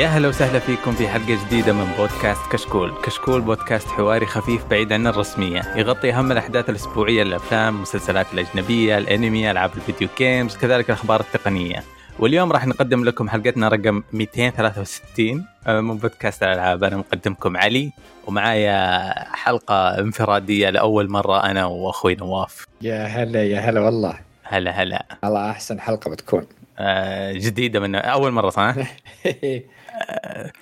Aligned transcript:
يا 0.00 0.06
هلا 0.06 0.28
وسهلا 0.28 0.58
فيكم 0.58 0.92
في 0.92 1.08
حلقة 1.08 1.46
جديدة 1.46 1.72
من 1.72 1.92
بودكاست 1.98 2.52
كشكول. 2.52 2.92
كشكول 3.02 3.40
بودكاست 3.40 3.88
حواري 3.88 4.26
خفيف 4.26 4.66
بعيد 4.66 4.92
عن 4.92 5.06
الرسمية. 5.06 5.62
يغطي 5.76 6.12
أهم 6.12 6.32
الأحداث 6.32 6.70
الأسبوعية 6.70 7.22
للأفلام 7.22 7.76
المسلسلات 7.76 8.26
الأجنبية 8.32 8.98
الأنمي 8.98 9.50
ألعاب 9.50 9.70
الفيديو 9.76 10.08
جيمز 10.18 10.56
كذلك 10.56 10.90
الأخبار 10.90 11.20
التقنية. 11.20 11.82
واليوم 12.18 12.52
راح 12.52 12.66
نقدم 12.66 13.04
لكم 13.04 13.28
حلقتنا 13.28 13.68
رقم 13.68 14.02
263 14.12 15.44
من 15.68 15.98
بودكاست 15.98 16.42
الألعاب. 16.42 16.84
أنا 16.84 16.96
مقدمكم 16.96 17.56
علي 17.56 17.92
ومعايا 18.26 19.14
حلقة 19.34 19.98
انفرادية 19.98 20.70
لأول 20.70 21.10
مرة 21.10 21.44
أنا 21.44 21.66
وأخوي 21.66 22.14
نواف. 22.14 22.66
يا 22.82 23.04
هلا 23.04 23.44
يا 23.44 23.60
هلا 23.60 23.80
والله. 23.80 24.18
هلا 24.44 24.70
هلا. 24.70 25.06
والله 25.22 25.50
أحسن 25.50 25.80
حلقة 25.80 26.10
بتكون. 26.10 26.46
آه، 26.78 27.32
جديدة 27.32 27.80
من 27.80 27.94
أول 27.94 28.32
مرة 28.32 28.50
صح؟ 28.50 28.74
آه، 30.00 30.52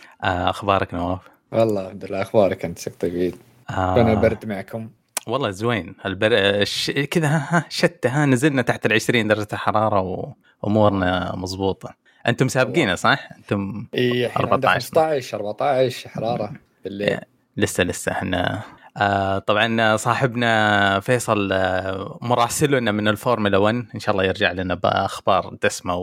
أخبارك 0.51 0.95
نواف؟ 0.95 1.21
والله 1.53 1.87
الحمد 1.87 2.05
لله. 2.05 2.23
أخبارك 2.23 2.65
أنت 2.65 2.89
طيبين 2.89 3.33
آه، 3.71 3.95
كان 3.95 4.09
البرد 4.11 4.47
معكم؟ 4.47 4.89
والله 5.27 5.51
زوين. 5.51 5.95
البر... 6.07 6.33
الش... 6.33 6.91
كذا 6.91 7.27
ها 7.29 7.47
ها 7.51 7.65
شتى 7.69 8.09
ها 8.09 8.27
نزلنا 8.27 8.63
تحت 8.63 8.87
ال 8.87 8.93
20 8.93 9.29
درجة 9.29 9.49
الحرارة 9.53 10.33
وأمورنا 10.63 11.33
مضبوطة. 11.37 11.95
أنتم 12.27 12.49
سابقينا 12.49 12.95
صح؟ 12.97 13.29
أنتم 13.37 13.87
إي 13.95 14.27
الحين 14.27 14.47
عندنا 14.49 14.71
14. 14.71 14.81
15 14.81 15.37
14 15.39 16.09
حرارة 16.09 16.53
بالليل. 16.85 17.19
لسه 17.57 17.85
لسه 17.85 18.13
إحنا 18.13 18.63
آه 18.97 19.39
طبعا 19.39 19.97
صاحبنا 19.97 21.01
فيصل 21.01 21.53
آه 21.53 22.19
مراسلنا 22.23 22.93
من 22.93 23.09
الفورمولا 23.09 23.59
1 23.59 23.85
إن 23.95 24.01
شاء 24.01 24.13
الله 24.13 24.25
يرجع 24.25 24.53
لنا 24.53 24.75
بأخبار 24.75 25.57
دسمة 25.63 25.95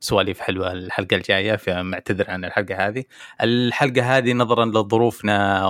وسواليف 0.00 0.40
حلوة 0.40 0.72
الحلقة 0.72 1.16
الجاية 1.16 1.56
فمعتذر 1.56 2.30
عن 2.30 2.44
الحلقة 2.44 2.88
هذه. 2.88 3.04
الحلقة 3.42 4.16
هذه 4.16 4.32
نظرا 4.32 4.64
لظروفنا 4.64 5.66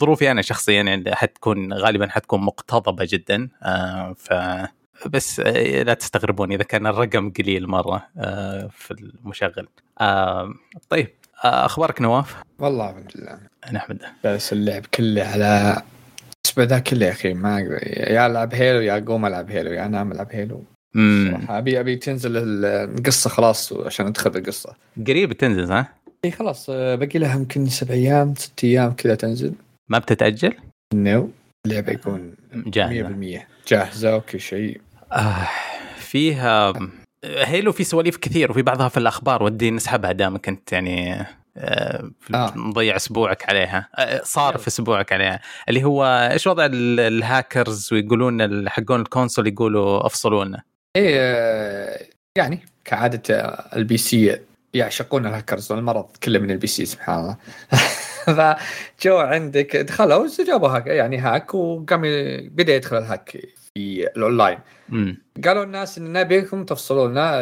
ظروفي 0.00 0.30
أنا 0.30 0.42
شخصيا 0.42 0.82
يعني 0.82 1.14
حتكون 1.14 1.72
غالبا 1.72 2.08
حتكون 2.08 2.40
مقتضبة 2.40 3.06
جدا 3.08 3.48
آه 3.62 4.14
ف 4.18 4.32
بس 5.06 5.40
آه، 5.40 5.82
لا 5.82 5.94
تستغربون 5.94 6.52
إذا 6.52 6.62
كان 6.62 6.86
الرقم 6.86 7.30
قليل 7.30 7.66
مرة 7.66 8.06
آه 8.18 8.68
في 8.72 8.90
المشغل. 8.90 9.68
طيب 10.88 11.08
أخبارك 11.44 12.00
نواف؟ 12.00 12.36
والله 12.58 12.90
الحمد 12.90 13.12
لله 13.16 13.38
نحمد 13.72 14.02
بس 14.24 14.52
اللعب 14.52 14.86
كله 14.94 15.24
على 15.24 15.82
الأسبوع 16.44 16.64
ذا 16.64 16.78
كله 16.78 17.06
يا 17.06 17.10
أخي 17.10 17.34
ما. 17.34 17.60
يا 17.82 18.26
ألعب 18.26 18.54
هيلو 18.54 18.80
يا 18.80 18.98
اقوم 18.98 19.26
ألعب 19.26 19.50
هيلو 19.50 19.70
يا 19.72 19.86
انام 19.86 20.12
ألعب 20.12 20.28
هيلو 20.30 20.64
صراحة. 20.94 21.58
ابي 21.58 21.80
أبي 21.80 21.96
تنزل 21.96 22.32
القصة 22.64 23.30
خلاص 23.30 23.72
عشان 23.72 24.06
أدخل 24.06 24.30
بالقصة 24.30 24.74
قريب 25.06 25.32
تنزل 25.32 25.68
صح؟ 25.68 25.94
إي 26.24 26.30
خلاص. 26.30 26.66
آه، 26.70 26.94
باقي 26.94 27.18
لها 27.18 27.34
يمكن 27.36 27.66
سبع 27.66 27.94
أيام 27.94 28.34
ست 28.34 28.64
أيام 28.64 28.92
كذا 28.92 29.14
تنزل. 29.14 29.52
ما 29.88 29.98
بتتأجل؟ 29.98 30.52
No. 30.94 31.30
اللعبة 31.66 31.92
يكون 31.92 32.34
100% 32.54 32.68
جاهزه 32.68 33.44
جاهزة 33.68 34.16
وكل 34.16 34.40
شيء. 34.40 34.80
آه 35.12 35.48
فيها 35.96 36.72
Halo 37.24 37.72
في 37.72 37.84
سواليف 37.84 38.16
كثير 38.16 38.50
وفي 38.50 38.62
بعضها 38.62 38.88
في 38.88 38.96
الأخبار 38.96 39.42
ودي 39.42 39.70
نسحبها 39.70 40.12
دامك 40.12 40.48
أنت 40.48 40.72
يعني 40.72 41.20
آه 41.56 42.10
آه. 42.34 42.52
مضيع 42.56 42.96
أسبوعك 42.96 43.48
عليها. 43.48 43.88
آه 43.96 44.20
صار 44.24 44.58
في 44.58 44.68
أسبوعك 44.68 45.12
عليها. 45.12 45.40
اللي 45.68 45.84
هو 45.84 46.04
إيش 46.32 46.46
وضع 46.46 46.66
ال- 46.66 47.00
الهاكرز 47.00 47.92
ويقولون 47.92 48.68
حقون 48.68 49.00
ال 49.00 49.06
console 49.06 49.46
يقولوا 49.46 50.06
أفصلونا؟ 50.06 50.62
إيه 50.96 52.10
يعني 52.38 52.60
كعادة 52.84 53.34
آه، 53.34 53.76
ال 53.76 53.96
PC 53.96 54.40
يعشقون 54.74 55.26
الهاكرز 55.26 55.72
والمرض 55.72 56.16
كله 56.22 56.38
من 56.38 56.50
ال 56.50 56.66
PC 56.66 56.84
سبحان 56.84 57.20
الله. 57.20 57.36
فجو 59.00 59.16
عندك 59.18 59.76
دخلوا 59.76 60.28
جابوا 60.46 60.68
hack 60.68 60.86
يعني 60.86 61.18
hack 61.18 61.54
وقام 61.54 62.02
بدأ 62.50 62.74
يدخل 62.74 62.98
ال 62.98 63.04
hack 63.04 63.30
في 63.74 64.06
الأونلاين. 64.16 64.58
قالوا 65.44 65.64
الناس 65.64 65.98
إن 65.98 66.12
نبيكم 66.12 66.64
تفصلوا 66.64 67.08
لنا 67.08 67.40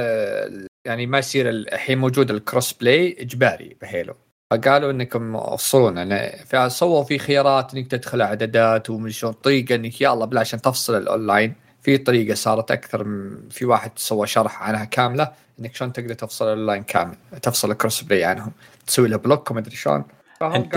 يعني 0.86 1.06
ما 1.06 1.18
يصير 1.18 1.48
الحين 1.48 1.98
موجود 1.98 2.30
ال 2.30 2.72
crossplay 2.72 3.16
إجباري 3.20 3.76
ب 3.80 3.87
Halo 3.87 4.14
فقالوا 4.52 4.90
إنكم 4.90 5.36
افصلونا. 5.36 6.36
فسووا 6.44 7.04
في 7.04 7.18
خيارات 7.18 7.74
إنك 7.74 7.86
تدخل 7.86 8.20
اعدادات 8.20 8.90
ومن 8.90 9.10
شلون 9.10 9.32
طريقة 9.32 9.74
إنك 9.74 10.00
يلا 10.00 10.24
بلا 10.24 10.40
عشان 10.40 10.60
تفصل 10.60 10.96
الأونلاين. 10.96 11.67
في 11.82 11.98
طريقة 11.98 12.34
صارت 12.34 12.70
أكثر 12.70 13.04
من 13.04 13.48
في 13.50 13.64
واحد 13.64 13.90
سوى 13.96 14.26
شرح 14.26 14.62
عنها 14.62 14.84
كاملة 14.84 15.32
إنك 15.60 15.74
شلون 15.74 15.92
تقدر 15.92 16.14
تفصل 16.14 16.44
الاونلاين 16.44 16.82
كامل 16.82 17.14
تفصل 17.42 17.70
ال 17.70 18.02
cross-play 18.02 18.24
عنهم 18.24 18.52
تسوي 18.86 19.08
له 19.08 19.16
block 19.16 19.50
وما 19.50 19.60
أدري 19.60 19.76
شلون. 19.76 20.04
أنت 20.42 20.74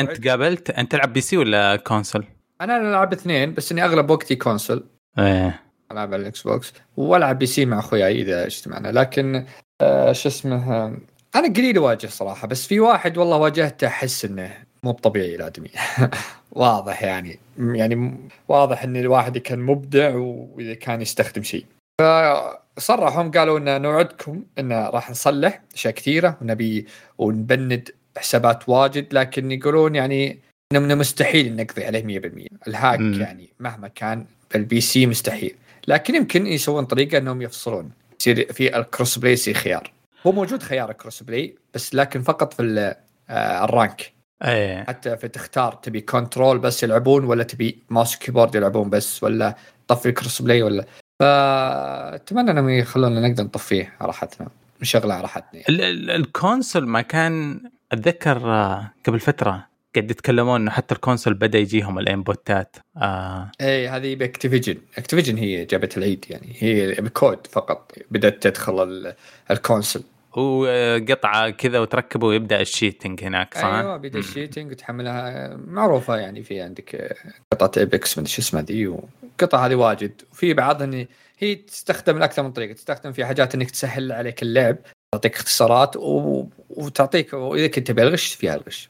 أنت 0.00 0.28
قابلت 0.28 0.70
أنت 0.70 0.92
تلعب 0.92 1.12
PC 1.12 1.36
ولا 1.36 1.76
console؟ 1.76 2.24
أنا 2.60 2.76
ألعب 2.76 3.12
اثنين 3.12 3.54
بس 3.54 3.72
إني 3.72 3.84
أغلب 3.84 4.10
وقتي 4.10 4.36
console. 4.36 4.84
إيه. 5.18 5.60
ألعب 5.92 6.14
على 6.14 6.22
الإكس 6.22 6.42
بوكس 6.42 6.72
وألعب 6.96 7.38
PC 7.38 7.64
مع 7.64 7.78
أخوياي 7.78 8.22
إذا 8.22 8.46
اجتمعنا. 8.46 8.88
لكن 8.88 9.46
آه 9.80 10.12
شو 10.12 10.28
اسمه 10.28 10.72
آه، 10.72 10.96
أنا 11.34 11.48
قليل 11.48 11.76
أواجه 11.76 12.06
صراحة 12.06 12.46
بس 12.46 12.66
في 12.66 12.80
واحد 12.80 13.18
والله 13.18 13.36
واجهته 13.36 13.86
أحس 13.86 14.24
إنه 14.24 14.63
مو 14.84 14.92
طبيعي 14.92 15.34
الادمي 15.34 15.68
واضح 16.52 17.02
يعني. 17.02 17.38
يعني 17.58 17.94
م- 17.94 18.28
واضح 18.48 18.82
إن 18.82 18.96
الواحد 18.96 19.38
كان 19.38 19.58
مبدع 19.58 20.14
وإذا 20.16 20.74
كان 20.74 21.02
يستخدم 21.02 21.42
شيء. 21.42 21.64
فصرحوا 22.00 23.22
قالوا 23.28 23.58
إن 23.58 23.82
نوعدكم 23.82 24.42
إن 24.58 24.72
راح 24.72 25.10
نصلح 25.10 25.60
أشياء 25.74 25.94
كثيرة 25.94 26.38
ونبي 26.42 26.86
ونبند 27.18 27.90
حسابات 28.18 28.68
واجد 28.68 29.14
لكن 29.14 29.50
يقولون 29.52 29.94
يعني 29.94 30.38
إنه 30.72 30.80
من 30.80 30.90
المستحيل 30.90 31.56
نقضي 31.56 31.84
عليه 31.84 32.20
100% 32.20 32.68
ال 32.68 32.74
hack 32.74 32.98
مم. 33.00 33.20
يعني 33.20 33.48
مهما 33.60 33.88
كان 33.88 34.26
بال 34.54 34.80
PC 34.80 35.06
مستحيل. 35.06 35.54
لكن 35.88 36.14
يمكن 36.14 36.46
يسوون 36.46 36.84
طريقة 36.84 37.18
إنهم 37.18 37.42
يفصلون. 37.42 37.90
يصير 38.20 38.52
في 38.52 38.76
ال 38.76 39.18
cross-play 39.18 39.32
يصير 39.32 39.54
خيار. 39.54 39.92
هو 40.26 40.32
موجود 40.32 40.62
خيار 40.62 40.90
ال 40.90 41.22
cross-play 41.22 41.54
بس 41.74 41.94
لكن 41.94 42.22
فقط 42.22 42.52
في 42.54 42.62
ال- 42.62 42.94
آه، 43.30 43.64
ال 43.64 43.74
rank 43.74 44.12
إيه. 44.42 44.84
حتى 44.84 45.16
في 45.16 45.28
تختار 45.28 45.72
تبي 45.72 46.00
control 46.00 46.58
بس 46.58 46.82
يلعبون 46.82 47.24
ولا 47.24 47.42
تبي 47.44 47.78
mouse 47.90 48.16
keyboard 48.16 48.54
يلعبون 48.54 48.90
بس 48.90 49.22
ولا 49.22 49.54
طفي 49.88 50.08
ال 50.08 50.42
cross-play 50.42 50.62
ولا. 50.62 50.84
فأتمنى 51.20 52.50
إنهم 52.50 52.68
يخلونا 52.68 53.28
نقدر 53.28 53.44
نطفيه 53.44 53.92
على 54.00 54.06
راحتنا. 54.06 54.48
نشغله 54.82 55.14
على 55.14 55.22
راحتنا 55.22 55.60
ال- 55.68 55.80
ال- 55.80 56.10
ال 56.10 56.20
console 56.20 56.86
ما 56.86 57.00
كان 57.00 57.60
أتذكر 57.92 58.36
آه، 58.50 58.90
قبل 59.06 59.20
فترة 59.20 59.66
قاعد 59.94 60.10
يتكلمون 60.10 60.60
إنه 60.60 60.70
حتى 60.70 60.94
ال 60.94 60.99
console 60.99 61.34
بدأ 61.34 61.58
يجيهم 61.58 61.98
ال 61.98 62.08
input 62.08 62.57
ات. 62.57 62.76
آه. 62.96 63.50
اي 63.60 63.88
هذه 63.88 64.14
بأكتيفيجن. 64.16 64.76
أكتيفيجن 64.98 65.36
هي 65.36 65.64
جابت 65.64 65.98
العيد 65.98 66.24
يعني. 66.30 66.56
هي 66.58 66.92
بكود 66.94 67.46
فقط. 67.46 67.92
بدأت 68.10 68.42
تدخل 68.42 68.82
ال- 68.82 69.14
ال 69.50 69.57
console 69.57 70.02
وقطعة 70.36 71.50
كذا 71.50 71.78
وتركبه 71.78 72.26
ويبدأ 72.26 72.60
ال 72.60 72.67
cheating 72.67 73.24
هناك 73.24 73.54
صح؟ 73.54 73.64
أيوه 73.64 73.96
بدا 73.96 74.18
ال 74.18 74.24
cheating 74.24 74.70
وتحملها. 74.70 75.56
معروفة 75.66 76.16
يعني 76.16 76.42
في 76.42 76.60
عندك 76.60 77.16
قطعة 77.52 77.70
ايبكس 77.76 78.18
من 78.18 78.26
شو 78.26 78.42
اسمها 78.42 78.62
ذي 78.62 78.86
والقطعة 78.86 79.66
هذه 79.66 79.74
واجد. 79.74 80.22
وفي 80.32 80.54
بعضها 80.54 80.86
إن 80.86 81.06
هي 81.38 81.54
تستخدم 81.54 82.18
لأكثر 82.18 82.42
من 82.42 82.52
طريقة 82.52 82.72
تستخدم 82.72 83.12
في 83.12 83.24
حاجات 83.24 83.54
إنك 83.54 83.70
تسهل 83.70 84.12
عليك 84.12 84.42
اللعب 84.42 84.76
تعطيك 85.12 85.36
اختصارات 85.36 85.96
و... 85.96 86.46
وتعطيك 86.70 87.32
وإذا 87.32 87.66
كنت 87.66 87.86
تبي 87.86 88.02
ألغش 88.02 88.34
فيها 88.34 88.54
ألغش. 88.54 88.88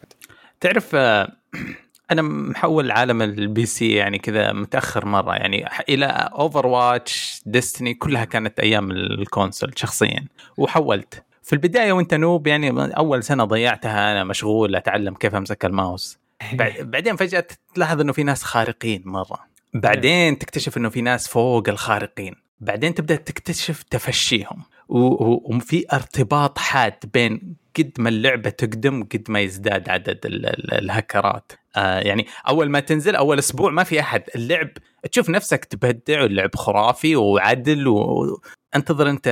تعرف 0.60 0.94
آه، 0.94 1.32
أنا 2.10 2.22
محول 2.22 2.90
عالم 2.90 3.22
ال 3.22 3.66
PC 3.66 3.92
يعني 3.92 4.18
كذا 4.18 4.52
متأخر 4.52 5.06
مرة 5.06 5.34
يعني 5.34 5.68
إلى 5.88 6.06
اوفر 6.06 6.66
واتش 6.66 7.42
ديستني 7.46 7.94
كلها 7.94 8.24
كانت 8.24 8.60
أيام 8.60 8.90
ال 8.90 9.01
console 9.01 9.72
شخصيا 9.76 10.24
وحولت. 10.56 11.23
في 11.44 11.52
البداية 11.52 11.92
وأنت 11.92 12.14
نوب 12.14 12.46
يعني 12.46 12.70
أول 12.96 13.22
سنة 13.24 13.44
ضيعتها 13.44 14.12
أنا 14.12 14.24
مشغول 14.24 14.76
أتعلم 14.76 15.14
كيف 15.14 15.34
أمسك 15.34 15.64
الماوس. 15.64 16.18
بعد- 16.52 16.90
بعدين 16.90 17.16
فجأة 17.16 17.46
تلاحظ 17.74 18.00
إنه 18.00 18.12
في 18.12 18.22
ناس 18.22 18.42
خارقين 18.42 19.02
مرة. 19.04 19.38
بعدين 19.74 20.38
تكتشف 20.38 20.76
إنه 20.76 20.88
في 20.88 21.00
ناس 21.00 21.28
فوق 21.28 21.68
الخارقين. 21.68 22.34
بعدين 22.60 22.94
تبدأ 22.94 23.16
تكتشف 23.16 23.82
تفشيهم. 23.82 24.62
وفي 24.88 25.84
ارتباط 25.92 26.58
حاد 26.58 26.94
بين 27.14 27.56
قد 27.78 27.90
ما 27.98 28.08
اللعبة 28.08 28.50
تقدم 28.50 29.02
قد 29.04 29.24
ما 29.28 29.40
يزداد 29.40 29.88
عدد 29.88 30.20
ال- 30.26 30.46
ال- 30.46 30.74
الهكرات. 30.74 31.52
آه 31.76 31.98
يعني 32.00 32.26
أول 32.48 32.70
ما 32.70 32.80
تنزل 32.80 33.16
أول 33.16 33.38
أسبوع 33.38 33.70
ما 33.70 33.84
في 33.84 34.00
أحد. 34.00 34.22
اللعب 34.34 34.68
تشوف 35.12 35.30
نفسك 35.30 35.64
تبدع 35.64 36.22
واللعب 36.22 36.54
خرافي 36.56 37.16
وعدل 37.16 37.88
وانتظر 37.88 39.10
أنت 39.10 39.28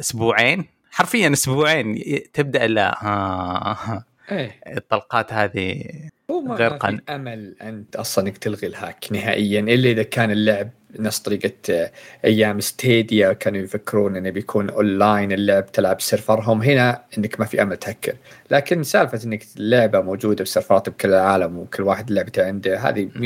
أسبوعين؟ 0.00 0.64
حرفيا 0.92 1.32
أسبوعين 1.32 2.02
تبدأ 2.32 2.66
لا 2.66 3.04
ها 3.06 4.04
إيه. 4.32 4.60
الطلقات 4.76 5.32
هذه 5.32 5.84
غير 6.30 6.70
قن- 6.70 7.00
أمل 7.08 7.54
أنت 7.62 7.96
أصلا 7.96 8.26
إنك 8.26 8.38
تلغي 8.38 8.66
ال 8.66 8.74
hack 8.74 9.04
نهائيا 9.10 9.60
إلا 9.60 9.90
إذا 9.90 10.02
كان 10.02 10.30
اللعب 10.30 10.68
نفس 10.98 11.18
طريقة 11.18 11.52
آه، 11.70 11.92
أيام 12.24 12.60
ستيديا 12.60 13.32
كانوا 13.32 13.60
يفكرون 13.60 14.16
إنه 14.16 14.30
بيكون 14.30 14.70
اونلاين 14.70 15.32
اللعب 15.32 15.72
تلعب 15.72 16.00
server 16.00 16.47
هم 16.47 16.62
هنا 16.62 17.02
إنك 17.18 17.40
ما 17.40 17.46
في 17.46 17.62
أمل 17.62 17.76
تهكر. 17.76 18.14
لكن 18.50 18.82
سالفة 18.82 19.20
إنك 19.24 19.42
اللعبة 19.56 20.00
موجودة 20.00 20.44
ب 20.44 20.50
server 20.50 20.82
ات 20.82 20.88
بكل 20.88 21.08
العالم 21.08 21.58
وكل 21.58 21.82
واحد 21.82 22.10
لعبته 22.10 22.46
عنده 22.46 22.78
هذه 22.78 23.08
100% 23.16 23.20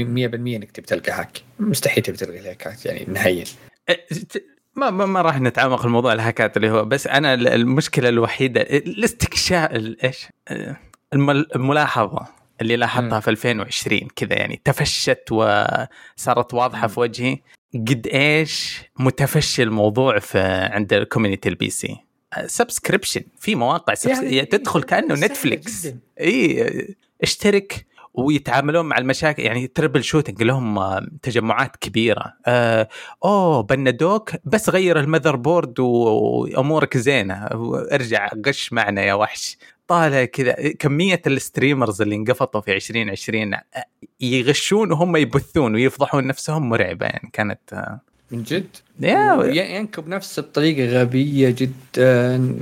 إنك 0.56 0.70
تبي 0.70 0.86
تلقى 0.86 1.12
hack. 1.12 1.38
مستحيل 1.60 2.02
تبي 2.02 2.16
تلغي 2.16 2.38
ال 2.38 2.46
hack 2.46 2.78
ات 2.78 2.86
يعني 2.86 3.04
نهائيا. 3.08 3.44
ما 4.76 4.90
ما, 4.90 5.06
ما 5.06 5.22
راح 5.22 5.40
نتعمق 5.40 5.84
الموضوع 5.84 6.12
ال 6.12 6.20
hack 6.20 6.49
ات 6.49 6.56
اللي 6.56 6.70
هو 6.70 6.84
بس 6.84 7.06
أنا 7.06 7.34
المشكلة 7.34 8.08
الوحيدة 8.08 8.60
الاستكشاف 8.60 9.70
إيش؟ 10.04 10.26
الملاحظة 11.54 12.26
اللي 12.60 12.76
لاحظتها 12.76 13.20
في 13.20 13.30
2020 13.30 14.00
كذا 14.16 14.32
يعني 14.32 14.60
تفشت 14.64 15.32
وصارت 15.32 16.54
واضحة 16.54 16.86
في 16.86 17.00
وجهي. 17.00 17.38
قد 17.74 18.06
إيش 18.06 18.82
متفشي 18.98 19.62
الموضوع 19.62 20.18
في 20.18 20.38
عند 20.72 20.92
ال 20.92 20.98
community 20.98 21.48
ال 21.48 21.70
PC؟ 21.70 21.96
subscription 22.46 23.22
في 23.38 23.54
مواقع 23.54 23.94
يعني 24.06 24.44
تدخل 24.44 24.82
كأنه 24.82 25.14
نتفليكس. 25.14 25.88
اي 26.20 26.96
اشترك 27.22 27.86
ويتعاملون 28.16 28.86
مع 28.86 28.98
المشاكل 28.98 29.42
يعني 29.42 29.66
troubleshooting 29.66 30.42
لهم 30.42 30.98
تجمعات 31.22 31.76
كبيرة. 31.76 32.32
آه 32.46 32.88
أوه 33.24 33.62
بندوك 33.62 34.30
بس 34.44 34.70
غير 34.70 35.00
ال 35.00 35.36
motherboard 35.36 35.80
وأمورك 35.80 36.96
زينة. 36.96 37.46
ارجع 37.92 38.30
غش 38.46 38.72
معنا 38.72 39.02
يا 39.02 39.14
وحش. 39.14 39.58
طالع 39.88 40.24
كذا 40.24 40.52
كمية 40.78 41.22
ال 41.26 41.34
streamers 41.34 42.02
اللي 42.02 42.16
انقفطوا 42.16 42.60
في 42.60 42.72
2020 42.72 43.54
يغشون 44.20 44.92
وهم 44.92 45.16
يبثون 45.16 45.74
ويفضحون 45.74 46.26
نفسهم 46.26 46.68
مرعبة 46.68 47.06
يعني 47.06 47.30
كانت 47.32 47.72
آه، 47.72 48.00
من 48.30 48.42
جد؟ 48.42 48.76
ينكب 49.00 50.08
نفسه 50.08 50.42
بطريقه 50.42 51.00
غبية 51.00 51.54
جدا. 51.58 52.56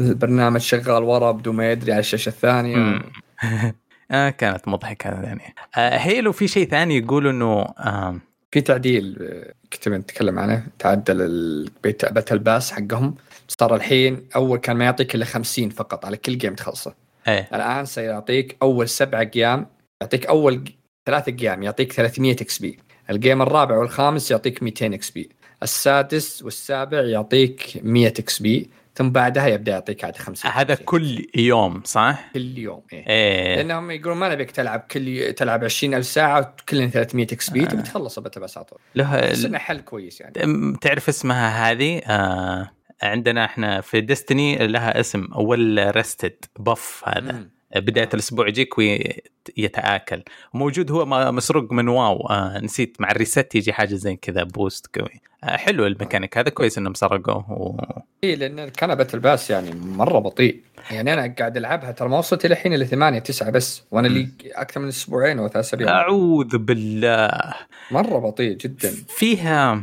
البرنامج 0.00 0.60
شغال 0.60 1.02
ورا 1.02 1.32
بدون 1.32 1.54
ما 1.54 1.72
يدري 1.72 1.92
على 1.92 2.00
الشاشة 2.00 2.28
الثانية. 2.28 3.02
آه 4.10 4.30
كانت 4.30 4.68
مضحكة 4.68 5.08
يعني. 5.22 5.54
آه 5.76 5.96
هيلو 5.96 6.32
في 6.32 6.48
شيء 6.48 6.68
ثاني 6.68 6.98
يقولوا 6.98 7.30
إنه 7.30 7.60
آه 7.62 8.18
في 8.52 8.60
تعديل 8.60 9.18
آه، 9.20 9.54
كنت 9.72 9.88
نتكلم 9.88 10.38
عنه 10.38 10.66
تعدل 10.78 11.20
البيت 11.22 12.12
battle 12.12 12.38
pass 12.38 12.72
حقهم. 12.72 13.14
صار 13.48 13.74
الحين 13.74 14.28
أول 14.36 14.58
كان 14.58 14.76
ما 14.76 14.84
يعطيك 14.84 15.14
إلا 15.14 15.24
50 15.24 15.70
فقط 15.70 16.04
على 16.04 16.16
كل 16.16 16.38
game 16.38 16.54
تخلصه. 16.54 16.94
إيه. 17.28 17.48
الآن 17.54 17.84
سيعطيك 17.84 18.56
أول 18.62 18.88
سبع 18.88 19.30
أيام 19.36 19.66
يعطيك 20.02 20.26
أول 20.26 20.64
ثلاث 21.06 21.28
أيام 21.28 21.62
يعطيك 21.62 21.92
300 21.92 22.32
XP. 22.32 22.78
ال 23.10 23.16
game 23.16 23.42
الرابع 23.42 23.76
والخامس 23.76 24.30
يعطيك 24.30 24.62
200 24.62 24.86
XP. 24.94 25.28
السادس 25.62 26.42
والسابع 26.42 27.00
يعطيك 27.00 27.80
100 27.82 28.08
XP. 28.08 28.70
ثم 28.98 29.10
بعدها 29.10 29.46
يبدأ 29.46 29.72
يعطيك 29.72 30.04
عاد 30.04 30.16
50 30.16 30.50
هذا 30.50 30.74
كل 30.74 31.26
يوم 31.34 31.82
صح؟ 31.84 32.30
كل 32.34 32.58
يوم 32.58 32.82
إيه. 32.92 33.06
إيه. 33.08 33.56
لأنهم 33.56 33.90
يقولون 33.90 34.16
ما 34.16 34.28
نبيك 34.28 34.50
تلعب 34.50 34.80
كل 34.80 35.34
تلعب 35.36 35.64
20000 35.64 36.06
ساعة 36.06 36.56
كلهم 36.68 36.88
300 36.88 37.26
XP. 37.32 37.66
تبي 37.66 37.82
تخلص 37.82 38.18
بس 38.18 38.58
على 38.58 38.66
طول 38.66 38.78
له 38.94 39.58
حل 39.58 39.80
كويس 39.80 40.20
يعني 40.20 40.76
تعرف 40.80 41.08
اسمها 41.08 41.70
هذه 41.70 41.98
آه 41.98 42.70
عندنا 43.02 43.44
إحنا 43.44 43.80
في 43.80 44.00
ديستني 44.00 44.66
لها 44.66 45.00
اسم 45.00 45.28
اول 45.34 45.96
rested 45.96 46.44
buff 46.58 47.02
هذا 47.06 47.32
مم. 47.32 47.57
بداية 47.76 48.08
الأسبوع 48.14 48.48
يجيك 48.48 48.78
ويتآكل. 48.78 50.22
موجود 50.54 50.90
هو 50.90 51.32
مسروق 51.32 51.72
من 51.72 51.88
واو. 51.88 52.26
آه 52.30 52.58
نسيت 52.58 52.96
مع 53.00 53.10
ال 53.10 53.17
reset 53.17 53.54
يجي 53.54 53.72
حاجة 53.72 53.94
زي 53.94 54.16
كذا 54.16 54.42
boost 54.42 54.96
قوي 54.98 55.20
آه 55.44 55.56
حلو 55.56 55.86
الميكانيك 55.86 56.38
هذا 56.38 56.50
كويس 56.50 56.78
إنهم 56.78 56.94
سرقوه 56.94 57.52
و... 57.52 57.80
اي 58.24 58.36
لأن 58.36 58.68
كنبه 58.68 59.06
ال 59.14 59.21
pass 59.21 59.50
يعني 59.50 59.70
مرة 59.74 60.18
بطيء. 60.18 60.60
يعني 60.90 61.12
أنا 61.12 61.34
قاعد 61.38 61.56
ألعبها 61.56 61.92
ترى 61.92 62.08
ما 62.08 62.18
وصلت 62.18 62.44
إلى 62.44 62.52
الحين 62.54 62.74
الا 62.74 62.84
ثمانية 62.84 63.18
تسعة 63.18 63.50
بس 63.50 63.82
وأنا 63.90 64.06
اللي 64.06 64.28
أكثر 64.54 64.80
من 64.80 64.88
أسبوعين 64.88 65.38
أو 65.38 65.48
ثلاث 65.48 65.66
أسابيع. 65.66 65.88
أعوذ 65.88 66.58
بالله. 66.58 67.54
مرة 67.90 68.18
بطيء 68.18 68.56
جدا. 68.56 68.94
فيها 69.08 69.82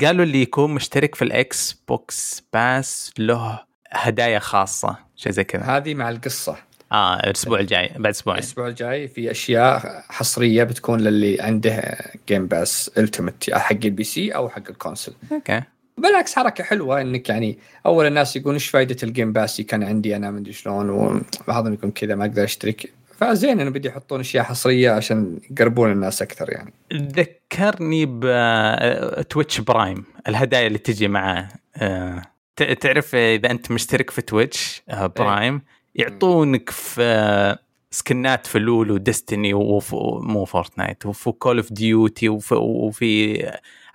قالوا 0.00 0.24
اللي 0.24 0.42
يكون 0.42 0.74
مشترك 0.74 1.14
في 1.14 1.22
ال 1.22 1.82
Xbox 1.88 2.42
Pass 2.52 3.12
له 3.18 3.60
هدايا 3.90 4.38
خاصة 4.38 4.96
شيء 5.16 5.32
زي 5.32 5.44
كذا. 5.44 5.62
هذه 5.62 5.94
مع 5.94 6.10
القصة. 6.10 6.56
آه 6.94 7.20
الأسبوع 7.20 7.60
الجاي 7.60 7.90
بعد 7.96 8.06
أسبوعين. 8.06 8.38
الأسبوع 8.38 8.68
الجاي 8.68 9.08
في 9.08 9.30
أشياء 9.30 10.04
حصرية 10.08 10.64
بتكون 10.64 11.00
للي 11.00 11.40
عنده 11.40 11.98
Game 12.28 12.46
Pass 12.46 12.90
Ultimate 12.98 13.50
حق 13.50 13.76
ال 13.84 14.04
PC 14.04 14.30
أو 14.30 14.48
حق 14.48 14.68
ال 14.70 14.75
console 14.75 15.12
أوكي. 15.32 15.62
بالعكس 15.98 16.34
حركة 16.34 16.64
حلوة 16.64 17.00
إنك 17.00 17.28
يعني 17.28 17.58
أول 17.86 18.06
الناس 18.06 18.36
يقولون 18.36 18.54
إيش 18.54 18.68
فائده 18.68 18.96
الجيم 19.02 19.32
باس 19.32 19.60
كان 19.60 19.82
عندي 19.82 20.16
أنا 20.16 20.30
ما 20.30 20.38
أدري 20.38 20.52
شلون 20.52 20.90
وبعضهم 20.90 21.72
يكون 21.72 21.90
كذا 21.90 22.14
ما 22.14 22.24
أقدر 22.24 22.44
أشترك. 22.44 22.92
فزين 23.18 23.60
انه 23.60 23.70
بدي 23.70 23.88
يحطون 23.88 24.20
أشياء 24.20 24.44
حصرية 24.44 24.90
عشان 24.90 25.38
يقربون 25.50 25.92
الناس 25.92 26.22
أكثر 26.22 26.52
يعني. 26.52 26.72
ذكرني 26.92 28.06
بتويتش 28.08 29.60
برايم 29.60 30.04
الهدايا 30.28 30.66
اللي 30.66 30.78
تجي 30.78 31.08
معاه 31.08 31.48
آه، 31.76 32.22
تعرف 32.56 33.14
إذا 33.14 33.50
أنت 33.50 33.70
مشترك 33.70 34.10
في 34.10 34.22
تويتش 34.22 34.82
برايم 35.16 35.62
يعطونك 35.94 36.70
في 36.70 37.56
سكنات 37.90 38.46
في 38.46 38.58
لول 38.58 38.90
وديستني 38.90 39.54
ومو 39.54 40.44
فورتنايت 40.44 41.06
وفي 41.06 41.32
كول 41.32 41.56
اوف 41.56 41.72
ديوتي 41.72 42.28
وفي 42.52 43.42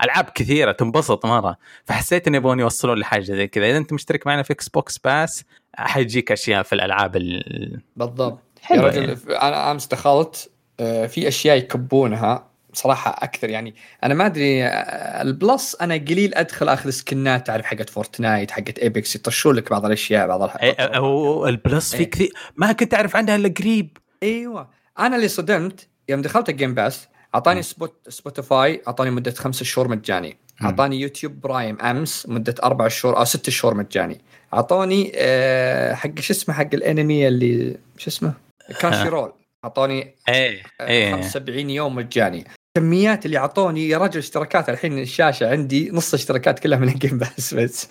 ألعاب 0.04 0.26
كثيرة 0.36 0.72
تنبسط 0.72 1.26
مرة. 1.26 1.58
فحسيت 1.86 2.28
انه 2.28 2.38
يبغون 2.38 2.60
يوصلون 2.60 2.98
لحاجة 2.98 3.22
زي 3.22 3.48
كذا. 3.48 3.70
إذا 3.70 3.78
أنت 3.78 3.94
مشترك 3.94 4.28
معنا 4.28 4.44
في 4.44 4.54
إكس 4.54 4.70
بوكس 4.70 4.98
باس 4.98 5.44
حيجيك 5.76 6.32
أشياء 6.32 6.64
في 6.64 6.74
الألعاب 6.74 7.16
ال... 7.16 7.82
بالضبط. 7.96 8.40
يا 8.72 8.82
رجل 8.82 9.04
يعني. 9.04 9.20
أنا 9.42 9.72
امس 9.72 9.88
دخلت 9.88 10.50
آه، 10.80 11.06
في 11.06 11.28
أشياء 11.28 11.58
يكبونها. 11.58 12.49
صراحة 12.80 13.16
أكثر. 13.24 13.50
يعني 13.50 13.76
أنا 14.04 14.14
ما 14.14 14.26
أدري 14.26 14.64
آه، 14.64 15.22
البلس 15.22 15.76
أنا 15.82 15.94
قليل 15.94 16.36
أدخل 16.36 16.70
أخذ 16.70 16.90
skin 16.90 17.36
ات 17.36 17.48
تعرف 17.48 17.66
حقت 17.66 17.90
فورتنايت 17.90 18.52
حقت 18.52 18.80
إيبكس 18.80 19.16
يطشون 19.16 19.56
لك 19.56 19.70
بعض 19.70 19.86
الأشياء 19.86 20.28
بعض 20.28 20.42
الحاجات 20.42 20.82
هو 20.82 21.48
البلس 21.48 21.96
في 21.96 22.06
كثير 22.06 22.34
ما 22.56 22.72
كنت 22.72 22.94
أعرف 22.94 23.16
عنها 23.16 23.36
إلا 23.36 23.54
قريب. 23.60 23.98
أيوه. 24.24 24.70
أنا 25.00 25.16
اللي 25.16 25.28
صدمت 25.28 25.88
يوم 26.10 26.22
دخلت 26.22 26.50
الجيم 26.50 26.74
باس 26.74 27.08
أعطاني 27.36 27.62
سبوت 27.62 27.94
Spotify 28.10 28.82
أعطاني 28.88 29.12
مدة 29.12 29.32
خمسة 29.32 29.66
شهور 29.66 29.88
مجاني. 29.88 30.38
أعطاني 30.62 31.00
YouTube 31.02 31.42
Prime 31.42 31.82
أمس 31.82 32.30
مدة 32.30 32.56
أربع 32.64 32.88
شهور 32.88 33.18
أو 33.18 33.26
ست 33.26 33.50
شهور 33.50 33.74
مجاني. 33.74 34.22
أعطوني 34.54 35.12
أه 35.16 35.94
حق 35.94 36.20
شو 36.20 36.34
اسمه 36.34 36.56
حق 36.56 36.70
الأنمي 36.74 37.28
اللي 37.28 37.78
شو 37.98 38.10
اسمه؟ 38.10 38.34
Crunchyroll 38.80 39.34
اعطوني 39.66 40.16
إيه 40.30 40.64
إيه. 40.82 41.12
75 41.12 41.70
يوم 41.70 41.96
مجاني. 41.96 42.46
كميات 42.80 43.26
اللي 43.26 43.38
أعطوني 43.38 43.90
يا 43.90 43.98
رجل 43.98 44.18
اشتراكات 44.20 44.70
الحين 44.70 45.00
الشاشة 45.00 45.50
عندي 45.52 45.92
نص 45.92 46.14
اشتراكات 46.14 46.60
كلها 46.60 46.80
من 46.80 46.90
ال 46.94 46.99
Game 46.99 47.18
Pass 47.18 47.54
بس. 47.54 47.88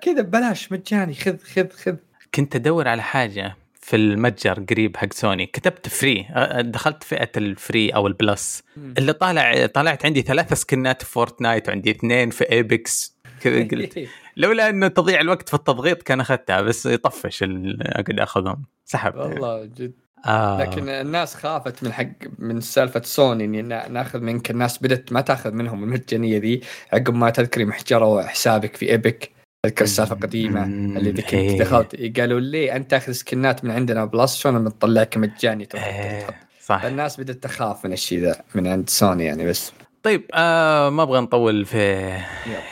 كذا 0.00 0.22
ببلاش 0.22 0.72
مجاني 0.72 1.14
خذ 1.14 1.38
خذ 1.38 1.68
خذ. 1.70 1.96
كنت 2.34 2.56
أدور 2.56 2.88
على 2.88 3.02
حاجة 3.02 3.56
في 3.80 3.96
المتجر 3.96 4.64
قريب 4.70 4.96
حق 4.96 5.12
سوني. 5.12 5.46
كتبت 5.46 5.88
free 5.88 6.26
دخلت 6.60 7.04
فئة 7.04 7.30
ال 7.36 7.47
free 7.47 7.90
أو 7.90 8.06
ال 8.06 8.17
Plus 8.17 8.62
اللي 8.98 9.12
طالع 9.12 9.66
طلعت 9.66 10.06
عندي 10.06 10.22
ثلاثة 10.22 10.54
skinات 10.54 11.02
في 11.02 11.10
Fortnite 11.12 11.68
وعندي 11.68 11.90
اثنين 11.90 12.30
في 12.30 12.50
Apex 12.52 13.16
كذا 13.40 13.68
قلت 13.68 14.08
لولا 14.36 14.68
إنه 14.70 14.88
تضيع 14.88 15.20
الوقت 15.20 15.48
في 15.48 15.54
التضغيط 15.54 16.02
كان 16.02 16.20
أخذتها 16.20 16.60
بس 16.60 16.86
يطفش 16.86 17.42
أقعد 17.42 18.20
أخذهم. 18.20 18.64
سحب 18.84 19.16
والله 19.16 19.64
جد. 19.64 19.92
آه. 20.26 20.60
لكن 20.60 20.88
الناس 20.88 21.34
خافت 21.34 21.84
من 21.84 21.92
حق 21.92 22.08
من 22.38 22.60
سالفة 22.60 23.02
سوني 23.04 23.44
إني 23.44 23.62
ناخذ 23.88 24.20
منك 24.20 24.50
الناس 24.50 24.78
بدات 24.78 25.12
ما 25.12 25.20
تاخذ 25.20 25.52
منهم 25.52 25.84
المجانية 25.84 26.38
ذي 26.38 26.60
عقب 26.92 27.14
ما 27.14 27.30
تذكري 27.30 27.64
محجروا 27.64 28.22
حسابك 28.22 28.76
في 28.76 28.90
إيبك 28.90 29.30
تذكر 29.66 29.84
السالفة 29.84 30.14
القديمة 30.14 30.64
اللي 30.64 31.10
ذيك 31.10 31.34
إيه. 31.34 31.58
دخلت. 31.58 32.18
قالوا 32.18 32.40
لي 32.40 32.76
أنت 32.76 32.90
تاخذ 32.90 33.12
skinات 33.12 33.64
من 33.64 33.70
عندنا 33.70 34.04
بلس 34.04 34.36
شلون 34.36 34.64
بنطلعك 34.64 35.16
مجاني 35.16 35.68
إيه. 35.74 36.26
صح. 36.60 36.84
الناس 36.84 37.20
بدات 37.20 37.42
تخاف 37.42 37.84
من 37.86 37.92
الشيء 37.92 38.20
ذا 38.20 38.42
من 38.54 38.66
عند 38.66 38.90
سوني 38.90 39.24
يعني 39.24 39.46
بس. 39.46 39.72
طيب 40.02 40.24
آه 40.34 40.90
ما 40.90 41.02
أبغى 41.02 41.20
نطول 41.20 41.64
في 41.64 42.12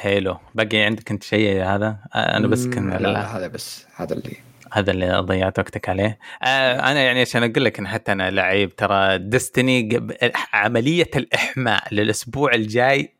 هيلو 0.01 0.37
باقي 0.55 0.79
عندك 0.79 1.11
أنت 1.11 1.23
شيء 1.23 1.63
هذا؟ 1.63 1.97
آه 2.15 2.37
أنا 2.37 2.47
بس 2.47 2.67
كنا 2.67 2.95
لا, 2.95 3.09
لا 3.09 3.37
هذا 3.37 3.47
بس 3.47 3.87
هذا 3.97 4.15
اللي 4.15 4.37
هذا 4.73 4.91
اللي 4.91 5.19
ضيعت 5.19 5.59
وقتك 5.59 5.89
عليه. 5.89 6.19
آه 6.43 6.91
أنا 6.91 7.01
يعني 7.01 7.21
عشان 7.21 7.43
أقول 7.43 7.65
لك 7.65 7.79
إن 7.79 7.89
حتى 7.89 8.13
أنا 8.13 8.31
لعيب 8.31 8.77
ترى 8.77 9.19
ديستني 9.19 10.07
عملية 10.53 11.11
الإحماء 11.17 11.95
للأسبوع 11.95 12.55
الجاي 12.55 13.15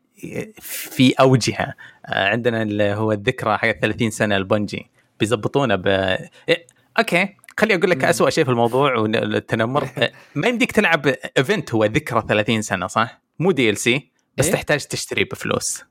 في 0.59 1.13
أوجها. 1.19 1.75
آه 2.05 2.27
عندنا 2.27 2.61
اللي 2.61 2.93
هو 2.93 3.11
الذكرى 3.11 3.57
حق 3.57 3.71
30 3.71 4.09
سنة 4.09 4.37
البنجي. 4.37 4.89
بيزبطونا 5.19 5.75
ب 5.75 5.87
إيه 5.87 6.65
أوكي. 6.99 7.35
خلي 7.59 7.75
أقول 7.75 7.89
لك 7.89 8.03
اسوء 8.03 8.29
شيء 8.29 8.43
في 8.43 8.51
الموضوع 8.51 8.95
والتنمر 8.95 9.89
ما 10.35 10.47
يمديك 10.47 10.71
تلعب 10.71 11.07
event 11.37 11.73
هو 11.73 11.85
ذكرى 11.85 12.23
30 12.27 12.61
سنة 12.61 12.87
صح؟ 12.87 13.21
مو 13.39 13.51
DLC 13.51 14.11
بس 14.37 14.45
إيه؟ 14.45 14.53
تحتاج 14.53 14.85
تشتري 14.85 15.23
بفلوس. 15.23 15.83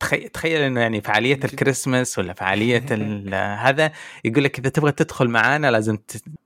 تخيل 0.00 0.28
تخيل 0.28 0.60
إنه 0.60 0.80
يعني 0.80 1.00
فعالية. 1.00 1.34
الكريسماس 1.44 2.18
ولا 2.18 2.32
فعالية 2.32 2.84
ال- 2.90 3.34
هذا 3.34 3.92
يقول 4.24 4.44
لك 4.44 4.58
إذا 4.58 4.68
تبغى 4.68 4.92
تدخل 4.92 5.28
معانا 5.28 5.70
لازم 5.70 5.98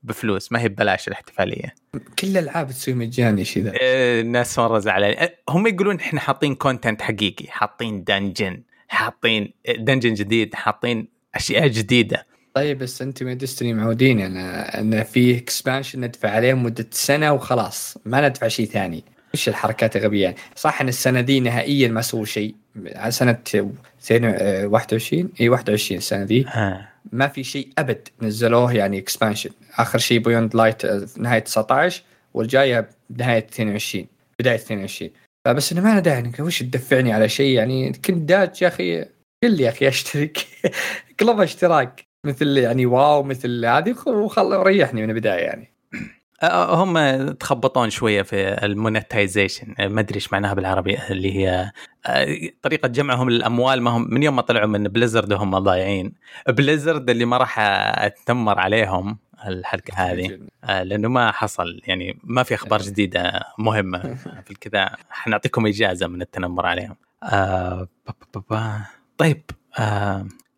بفلوس 0.02 0.52
ما 0.52 0.60
هي 0.60 0.68
ببلاش 0.68 1.08
الاحتفالية. 1.08 1.74
كل 2.18 2.26
الالعاب 2.26 2.68
تسوي 2.70 2.94
مجاني 2.94 3.44
شي 3.44 3.60
ذا. 3.60 3.72
إيه، 3.72 4.20
الناس 4.20 4.58
مرة 4.58 4.78
زعلانين. 4.78 5.28
هم 5.48 5.66
يقولون 5.66 6.00
إحنا 6.00 6.20
حاطين 6.20 6.54
content 6.54 7.02
حقيقي 7.02 7.46
حاطين 7.48 8.04
dungeon 8.04 8.62
حاطين 8.88 9.52
dungeon 9.78 10.14
جديد 10.14 10.54
حاطين 10.54 11.08
أشياء 11.34 11.66
جديدة. 11.68 12.26
طيب 12.54 12.78
بس 12.78 13.02
أنت 13.02 13.22
من 13.22 13.38
Destiny 13.38 13.74
معودين 13.74 14.20
أنا 14.20 14.80
ان 14.80 15.02
في 15.02 15.38
expansion 15.38 16.00
ندفع 16.00 16.30
عليه 16.30 16.54
مدة 16.54 16.86
سنة 16.90 17.32
وخلاص 17.32 17.98
ما 18.04 18.28
ندفع 18.28 18.48
شيء 18.48 18.66
ثاني. 18.66 19.04
إيش 19.34 19.48
الحركات 19.48 19.96
الغبية 19.96 20.22
يعني؟ 20.22 20.36
صح 20.56 20.80
إن 20.80 20.88
السنة 20.88 21.20
دي 21.20 21.40
نهائيا 21.40 21.88
ما 21.88 22.02
سووا 22.02 22.24
شيء. 22.24 22.54
على 22.94 23.10
سنه 23.12 23.38
21 24.10 25.28
اي 25.40 25.48
21 25.48 25.98
السنة 25.98 26.24
دي. 26.24 26.46
ما 27.12 27.28
في 27.28 27.44
شيء 27.44 27.68
أبد 27.78 28.08
نزلوه 28.22 28.72
يعني 28.72 28.98
expansion 28.98 29.50
آخر 29.78 29.98
شيء 29.98 30.18
Beyond 30.18 30.56
Light 30.56 30.86
نهاية 31.18 31.38
19 31.38 32.02
والجاية 32.34 32.88
بنهايه 33.10 33.38
22 33.38 34.06
بداية 34.40 34.54
22 34.54 35.10
فبس 35.44 35.72
انه 35.72 35.80
ما 35.80 35.94
له 35.94 36.00
داعي 36.00 36.32
وش 36.40 36.62
تدفعني 36.62 37.12
على 37.12 37.28
شيء؟ 37.28 37.56
يعني 37.56 37.92
كنت 37.92 38.28
داج 38.28 38.62
يا 38.62 38.68
أخي. 38.68 39.04
قل 39.42 39.60
يا 39.60 39.68
أخي 39.68 39.88
أشترك. 39.88 40.46
اقلب 41.20 41.40
اشتراك. 41.40 42.04
مثل 42.26 42.58
يعني 42.58 42.86
واو 42.86 43.22
مثل 43.22 43.64
هذه 43.64 43.94
وخل 44.06 44.56
ريحني 44.56 45.02
من 45.02 45.10
البداية 45.10 45.42
يعني. 45.42 45.70
هم 46.42 47.28
تخبطون 47.32 47.90
شوية 47.90 48.22
في 48.22 48.64
ال 48.64 48.73
monetization 48.73 49.74
ما 49.78 50.00
أدري 50.00 50.14
إيش 50.14 50.32
معناها 50.32 50.54
بالعربي 50.54 50.98
اللي 51.10 51.32
هي 51.36 51.70
طريقة 52.62 52.88
جمعهم 52.88 53.30
للأموال 53.30 53.82
ما 53.82 53.90
هم 53.90 54.06
من 54.10 54.22
يوم 54.22 54.36
ما 54.36 54.42
طلعوا 54.42 54.66
من 54.66 54.84
Blizzard 54.88 55.32
وهم 55.32 55.58
ضايعين. 55.58 56.12
Blizzard 56.48 57.10
اللي 57.10 57.24
ما 57.24 57.36
راح 57.36 57.58
أتنمر 57.58 58.58
عليهم 58.58 59.18
الحلقة 59.46 59.94
هذه 60.12 60.38
لأنه 60.82 61.08
ما 61.08 61.32
حصل 61.32 61.80
يعني 61.86 62.18
ما 62.24 62.42
في 62.42 62.54
أخبار 62.54 62.82
جديدة 62.82 63.40
مهمة 63.58 63.98
في 64.44 64.50
الكذا. 64.50 64.90
حنعطيكم 65.10 65.66
إجازة 65.66 66.06
من 66.06 66.22
التنمر 66.22 66.66
عليهم. 66.66 66.96
طيب 69.18 69.42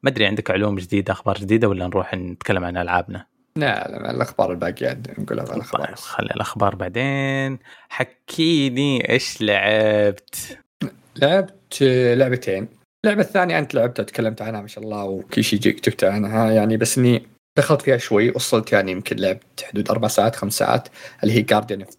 ما 0.03 0.11
أدري 0.11 0.27
عندك 0.27 0.51
علوم 0.51 0.77
جديدة 0.77 1.13
أخبار 1.13 1.37
جديدة 1.39 1.69
ولا 1.69 1.87
نروح 1.87 2.15
نتكلم 2.15 2.65
عن 2.65 2.77
ألعابنا؟ 2.77 3.27
لا 3.57 3.89
لا 3.89 4.11
الأخبار 4.11 4.51
الباقية 4.53 5.01
نقولها 5.19 5.45
في 5.45 5.57
الأخبار. 5.57 5.95
خلي 5.95 6.31
الأخبار 6.31 6.75
بعدين. 6.75 7.59
حكيني 7.89 9.11
إيش 9.11 9.43
لعبت؟ 9.43 10.59
لعبت 11.17 11.83
لعبتين. 12.17 12.69
اللعبة 13.05 13.23
الثانية 13.23 13.59
أنت 13.59 13.75
لعبتها 13.75 14.03
تكلمت 14.03 14.43
عنها 14.43 14.61
ما 14.61 14.69
شاء 14.69 14.85
الله 14.85 15.05
وكيشي 15.05 15.57
جي 15.57 15.73
كتبت 15.73 16.05
عنها. 16.05 16.51
يعني 16.51 16.77
بس 16.77 16.99
إني 16.99 17.27
دخلت 17.59 17.83
فيها 17.83 17.97
شوي 17.97 18.31
وصلت 18.31 18.73
يعني 18.73 18.93
يمكن 18.93 19.17
لعبت 19.17 19.65
حدود 19.65 19.91
أربع 19.91 20.09
ساعات 20.09 20.37
خمس 20.37 20.59
ساعات 20.59 20.89
اللي 21.23 21.35
هي 21.35 21.43
Guardians 21.43 21.83
of 21.83 21.97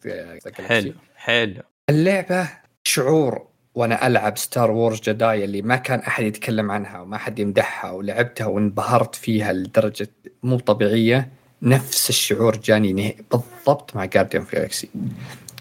حلو 0.67 0.93
حلو. 1.15 1.61
اللعبة 1.89 2.49
شعور 2.83 3.47
وأنا 3.75 4.07
ألعب 4.07 4.37
Star 4.37 4.71
Wars 4.71 5.01
Jedi 5.01 5.45
اللي 5.45 5.61
ما 5.61 5.75
كان 5.75 5.99
أحد 5.99 6.23
يتكلم 6.23 6.71
عنها 6.71 6.99
وما 6.99 7.17
حد 7.17 7.39
يمدحها 7.39 7.91
ولعبتها 7.91 8.47
وانبهرت 8.47 9.15
فيها 9.15 9.53
لدرجة 9.53 10.09
مو 10.43 10.59
طبيعية. 10.59 11.29
نفس 11.61 12.09
الشعور 12.09 12.57
جاني 12.57 13.17
بالضبط 13.31 13.95
مع 13.95 14.05
Guardian 14.05 14.45
Galaxy 14.53 14.89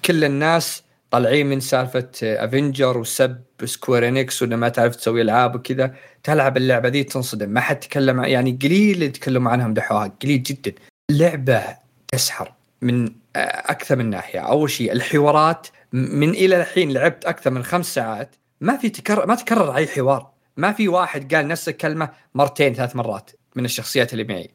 كل 0.05 0.25
الناس 0.25 0.83
طالعين 1.11 1.47
من 1.47 1.61
سالفة 1.61 2.09
Avengers 2.23 2.99
وسب 2.99 3.41
Square 3.65 4.09
Enix 4.09 4.43
وإنه 4.43 4.57
ما 4.57 4.69
تعرف 4.69 4.97
تسوي 4.97 5.23
ألعاب 5.23 5.55
وكذا 5.55 5.95
تلعب 6.23 6.57
اللعبة 6.57 6.89
ذي 6.89 7.05
تنصدم 7.05 7.49
ما 7.49 7.61
حد 7.61 7.81
تكلم 7.81 8.21
عن- 8.21 8.29
يعني 8.31 8.59
قليل 8.63 9.03
يتكلموا 9.03 9.53
عنها 9.53 9.69
مدحوها 9.69 10.13
قليل 10.23 10.43
جدا. 10.43 10.73
لعبه 11.11 11.63
تسحر 12.09 12.53
من 12.83 13.13
أكثر 13.37 13.97
من 13.97 14.11
ناحية. 14.11 14.39
أول 14.41 14.71
شيء 14.71 14.93
الحوارات 14.93 15.67
من 15.93 16.31
إلى 16.31 16.61
الحين 16.61 16.93
لعبت 16.93 17.25
أكثر 17.25 17.51
من 17.51 17.65
خمس 17.65 17.95
ساعات 17.95 18.37
ما 18.61 18.77
في 18.77 18.89
تكرر 18.89 19.27
ما 19.27 19.35
تكرر 19.35 19.77
أي 19.77 19.87
حوار. 19.87 20.31
ما 20.57 20.73
في 20.73 20.89
واحد 20.89 21.35
قال 21.35 21.49
نفس 21.49 21.69
الكلمة 21.69 22.09
مرتين 22.35 22.75
ثلاث 22.75 22.97
مرات 22.97 23.31
من 23.57 23.65
الشخصيات 23.65 24.13
اللي 24.13 24.25
معي. 24.25 24.51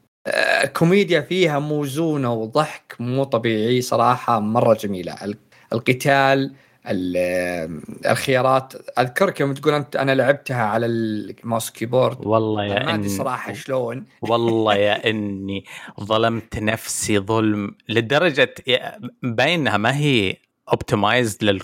كوميديا 0.76 1.20
فيها 1.20 1.58
موزونة 1.58 2.32
وضحك 2.32 2.94
مو 3.00 3.24
طبيعي 3.24 3.80
صراحة 3.80 4.40
مرة 4.40 4.74
جميلة. 4.74 5.12
ال- 5.24 5.36
القتال 5.72 6.52
ال- 6.88 7.14
آه، 7.16 8.10
الخيارات. 8.10 8.72
أذكرك 8.98 9.40
يوم 9.40 9.54
تقول 9.54 9.74
أنت 9.74 9.96
أنا 9.96 10.14
لعبتها 10.14 10.62
على 10.62 10.86
ال 10.86 11.00
mouse 11.00 11.70
keyboard. 11.70 12.26
والله 12.26 12.64
يا 12.64 12.84
ما 12.84 12.94
أدري. 12.94 13.08
صراحة 13.08 13.52
شلون. 13.52 14.04
والله 14.22 14.74
يا 14.74 14.94
إني 15.10 15.64
ظلمت 16.00 16.58
نفسي 16.58 17.18
ظلم 17.18 17.74
لدرجة 17.88 18.54
يا- 18.66 18.98
باين 19.22 19.60
انها 19.60 19.76
ما 19.76 19.96
هي 19.96 20.36
optimized 20.72 21.44
لل... 21.44 21.60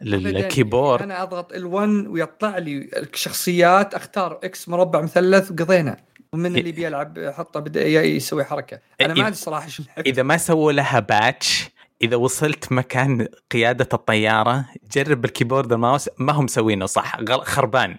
لل 0.00 0.18
keyboard. 0.18 1.02
أنا 1.02 1.22
أضغط 1.22 1.52
ال1 1.52 2.08
ويطلع 2.08 2.58
لي 2.58 2.88
الشخصيات. 3.12 3.94
أختار 3.94 4.40
X 4.44 4.68
مربع 4.68 5.00
مثلث 5.00 5.50
وقضينا. 5.50 5.96
ومن 6.34 6.56
اللي 6.56 6.72
بيلعب 6.72 7.32
حطه 7.36 7.60
بدا 7.60 7.86
يسوي 7.86 8.44
حركة. 8.44 8.78
أنا 9.00 9.14
ما 9.14 9.22
ادري 9.22 9.34
صراحة 9.34 9.68
شو. 9.68 9.82
إذا 10.06 10.22
ما 10.22 10.36
سووا 10.36 10.72
لها 10.72 11.00
patch 11.00 11.70
إذا 12.02 12.16
وصلت 12.16 12.72
مكان 12.72 13.28
قيادة 13.50 13.88
الطيارة 13.92 14.66
جرب 14.92 15.24
ال 15.24 15.29
keyboard 15.29 15.72
ال 15.72 15.77
mouse. 15.77 16.10
ما 16.18 16.32
هم 16.32 16.44
مسوينه 16.44 16.86
صح؟ 16.86 17.20
خربان. 17.42 17.96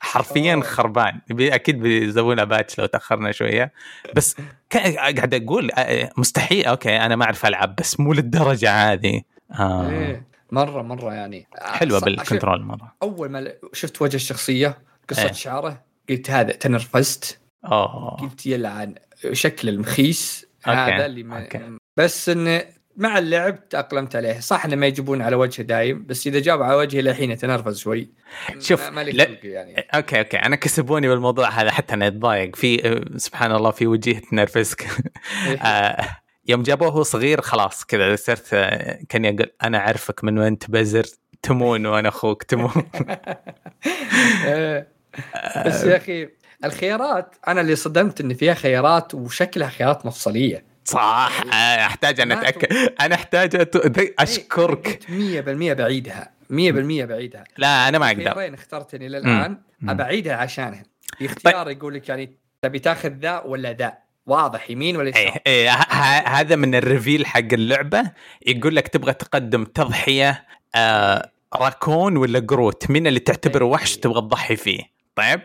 حرفيا 0.00 0.54
أوه. 0.54 0.62
خربان. 0.62 1.20
أكيد 1.30 1.80
بيسوون 1.80 2.44
patch 2.44 2.78
لو 2.78 2.86
تأخرنا 2.86 3.32
شوية. 3.32 3.72
بس 4.14 4.36
قاعد 4.72 5.34
أقول 5.34 5.70
آه، 5.70 6.10
مستحيل. 6.16 6.64
أوكي 6.64 6.96
أنا 6.96 7.16
ما 7.16 7.24
أعرف 7.24 7.46
ألعب 7.46 7.76
بس 7.76 8.00
مو 8.00 8.12
للدرجة 8.12 8.92
هذه. 8.92 9.22
آه. 9.52 9.90
إيه. 9.90 10.26
مرة 10.50 10.82
مرة 10.82 11.14
يعني. 11.14 11.46
حلوة 11.58 12.00
بال 12.00 12.14
control 12.14 12.62
مرة. 12.62 12.94
أول 13.02 13.28
ما 13.28 13.52
شفت 13.72 14.02
وجه 14.02 14.16
الشخصية 14.16 14.78
قصة 15.08 15.22
إيه. 15.22 15.32
شعره 15.32 15.82
قلت 16.08 16.30
هذا 16.30 16.52
تنرفزت. 16.52 17.40
اوه 17.66 18.16
قلت 18.16 18.46
يلعن 18.46 18.94
شكل 19.32 19.68
المخيس 19.68 20.46
أوكي. 20.66 20.78
هذا 20.78 21.06
اللي 21.06 21.22
ما 21.22 21.42
أوكي. 21.42 21.60
بس 21.96 22.28
إنه 22.28 22.62
مع 22.96 23.18
اللعب 23.18 23.68
تأقلمت 23.68 24.16
عليه. 24.16 24.40
صح 24.40 24.64
إنه 24.64 24.76
ما 24.76 24.86
يجيبون 24.86 25.22
على 25.22 25.36
وجهه 25.36 25.62
دايم 25.64 26.06
بس 26.06 26.26
إذا 26.26 26.40
جاب 26.40 26.62
على 26.62 26.74
وجهي 26.76 27.02
للحين 27.02 27.30
اتنرفز 27.30 27.78
شوي. 27.78 28.10
شوف، 28.58 28.88
ما- 28.90 29.04
خلق 29.04 29.38
يعني. 29.44 29.86
أوكي 29.94 30.18
أوكي. 30.18 30.36
أنا 30.36 30.56
كسبوني 30.56 31.08
بالموضوع 31.08 31.48
هذا 31.48 31.70
حتى 31.70 31.94
أنا 31.94 32.06
أتضايق. 32.06 32.56
في 32.56 32.88
آه، 32.88 33.18
سبحان 33.18 33.52
الله 33.52 33.70
في 33.70 33.86
وجيه 33.86 34.18
تنرفزك. 34.18 34.86
آه، 35.62 36.06
يوم 36.48 36.62
جابوه 36.62 36.88
هو 36.88 37.02
صغير 37.02 37.40
خلاص 37.40 37.84
كذا 37.84 38.16
صرت 38.16 38.48
آه، 38.52 38.98
كاني 39.08 39.28
أقول 39.28 39.50
أنا 39.62 39.78
أعرفك 39.78 40.24
من 40.24 40.38
وين 40.38 40.58
تبزر 40.58 41.04
تمون 41.42 41.86
وأنا 41.86 42.08
أخوك 42.08 42.42
تمون. 42.42 42.72
بس 45.66 45.84
يا 45.84 45.96
أخي 45.96 46.28
الخيارات. 46.66 47.34
أنا 47.48 47.60
اللي 47.60 47.76
صدمت 47.76 48.20
إن 48.20 48.34
فيها 48.34 48.54
خيارات 48.54 49.14
وشكلها 49.14 49.68
خيارات 49.68 50.06
مفصلية. 50.06 50.64
صح. 50.84 51.40
آه، 51.52 51.86
أحتاج 51.86 52.20
أن 52.20 52.32
أتأكد. 52.32 52.72
أنا 53.00 53.14
أحتاج 53.14 53.56
أت- 53.62 53.86
ذي- 53.86 54.14
أشكرك. 54.18 55.00
100% 55.08 55.72
بعيدها. 55.72 56.30
100% 56.50 57.04
بعيدها. 57.04 57.44
لا 57.58 57.88
أنا 57.88 57.98
ما 57.98 58.06
أقدر. 58.06 58.24
خيارين 58.24 58.54
اخترتني 58.54 59.08
للآن. 59.08 59.58
أبعيدها 59.88 60.36
عشانها 60.36 60.82
في 61.18 61.26
اختيار 61.26 61.70
يقول 61.70 61.94
لك 61.94 62.08
يعني 62.08 62.36
تبي 62.62 62.78
تاخذ 62.78 63.08
ذا 63.08 63.40
ولا 63.40 63.72
ذا. 63.72 63.92
واضح 64.26 64.70
يمين 64.70 64.96
ولا 64.96 65.16
إيه 65.16 65.28
يسار؟ 65.28 65.38
إيه 65.46 65.70
ه- 65.70 65.74
ه- 65.74 66.28
هذا 66.28 66.56
من 66.56 66.74
ال 66.74 66.81
reveal 66.81 67.26
حق 67.26 67.52
اللعبة. 67.52 68.02
يقول 68.46 68.76
لك 68.76 68.88
تبغى 68.88 69.12
تقدم 69.12 69.64
تضحية 69.64 70.44
آه 70.74 71.30
راكون 71.54 72.16
ولا 72.16 72.38
Groot؟ 72.38 72.90
مين 72.90 73.06
اللي 73.06 73.20
تعتبره 73.20 73.64
إيه. 73.64 73.70
وحش 73.70 73.96
تبغى 73.96 74.20
تضحي 74.20 74.56
فيه؟ 74.56 74.80
طيب. 75.16 75.40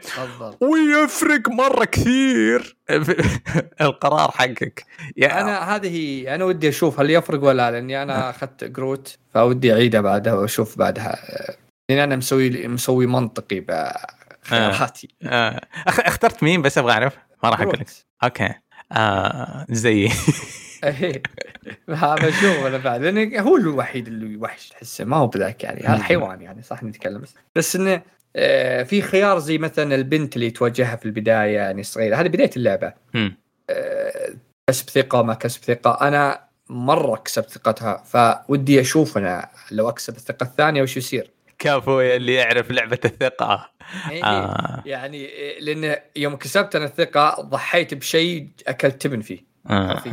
ويفرق 0.62 1.50
مرة 1.50 1.86
كثير 1.86 2.78
القرار 3.82 4.32
حقك. 4.32 4.86
يا 5.18 5.42
أنا 5.42 5.76
هذه 5.76 6.36
أنا 6.36 6.46
ودي 6.46 6.70
أشوف 6.70 7.00
هل 7.00 7.10
يفرق 7.10 7.44
ولا 7.44 7.58
لا 7.58 7.72
لأني 7.72 8.04
أنا 8.04 8.30
أخذت 8.30 8.64
Groot 8.64 9.18
فودي 9.34 9.74
اعيدها 9.74 10.02
بعدها 10.02 10.34
وأشوف 10.34 10.78
بعدها. 10.78 11.18
لأن 11.90 12.00
أنا 12.00 12.16
مسوي 12.16 12.68
مسوي 12.68 13.06
منطقي 13.06 13.60
بخياراتي. 13.60 15.08
آه. 15.24 15.62
أخ- 15.90 16.06
اخترت 16.08 16.44
مين 16.44 16.62
بس 16.62 16.78
أبغى 16.78 16.92
أعرف. 16.94 17.14
ما 17.44 17.50
راح 17.50 17.62
أقول 17.62 17.80
لك. 17.80 17.88
أوكي. 18.24 18.54
آه 18.92 19.66
زي 19.70 20.10
إيه. 20.84 21.22
هذا 21.90 22.32
شوف 22.32 22.66
أنا 22.66 22.78
بعد 22.78 23.02
لأن 23.02 23.40
هو 23.40 23.58
الوحيد 23.58 24.08
اللي 24.08 24.38
وحش 24.38 24.70
تحسه 24.70 25.06
ما 25.06 25.18
هو 25.18 25.28
بذاك 25.28 25.64
يعني 25.64 25.82
هذا. 25.82 26.04
حيوان 26.04 26.42
يعني 26.42 26.62
صح 26.62 26.84
نتكلم 26.84 27.22
بس 27.22 27.36
بس 27.56 27.76
إنه 27.76 28.02
آه، 28.36 28.84
في 28.84 29.02
خيار 29.02 29.40
زي 29.40 29.58
مثلا 29.58 29.96
البنت 29.96 30.36
اللي 30.36 30.52
تواجهها 30.52 30.96
في 30.96 31.06
البداية 31.06 31.56
يعني 31.56 31.84
صغيرة 31.84 32.16
هذه 32.16 32.28
بداية 32.28 32.50
اللعبة. 32.58 32.94
آه، 33.70 34.30
كسب 34.70 34.90
ثقة 34.90 35.22
ما 35.22 35.34
كسب 35.34 35.64
ثقة 35.64 36.08
أنا 36.08 36.40
مرة 36.70 37.16
كسبت 37.16 37.50
ثقتها 37.50 38.04
فودي 38.06 38.82
أشوف 38.82 39.18
أنا 39.18 39.50
لو 39.72 39.90
أكسب 39.90 40.16
الثقة 40.16 40.44
الثانية 40.44 40.82
وش 40.82 40.98
يصير 40.98 41.32
كفو 41.62 42.02
اللي 42.02 42.34
يعرف 42.34 42.72
لعبة 42.72 43.00
الثقة 43.06 43.72
إيه 44.10 44.24
آه. 44.24 44.84
يعني 44.86 45.30
لأن 45.60 45.96
يوم 46.16 46.36
كسبت 46.36 46.76
أنا 46.76 46.86
الثقة 46.86 47.42
ضحيت 47.42 47.94
بشيء 47.94 48.48
أكلت 48.68 49.02
تبن 49.02 49.22
فيه 49.22 49.40
آه. 49.70 50.04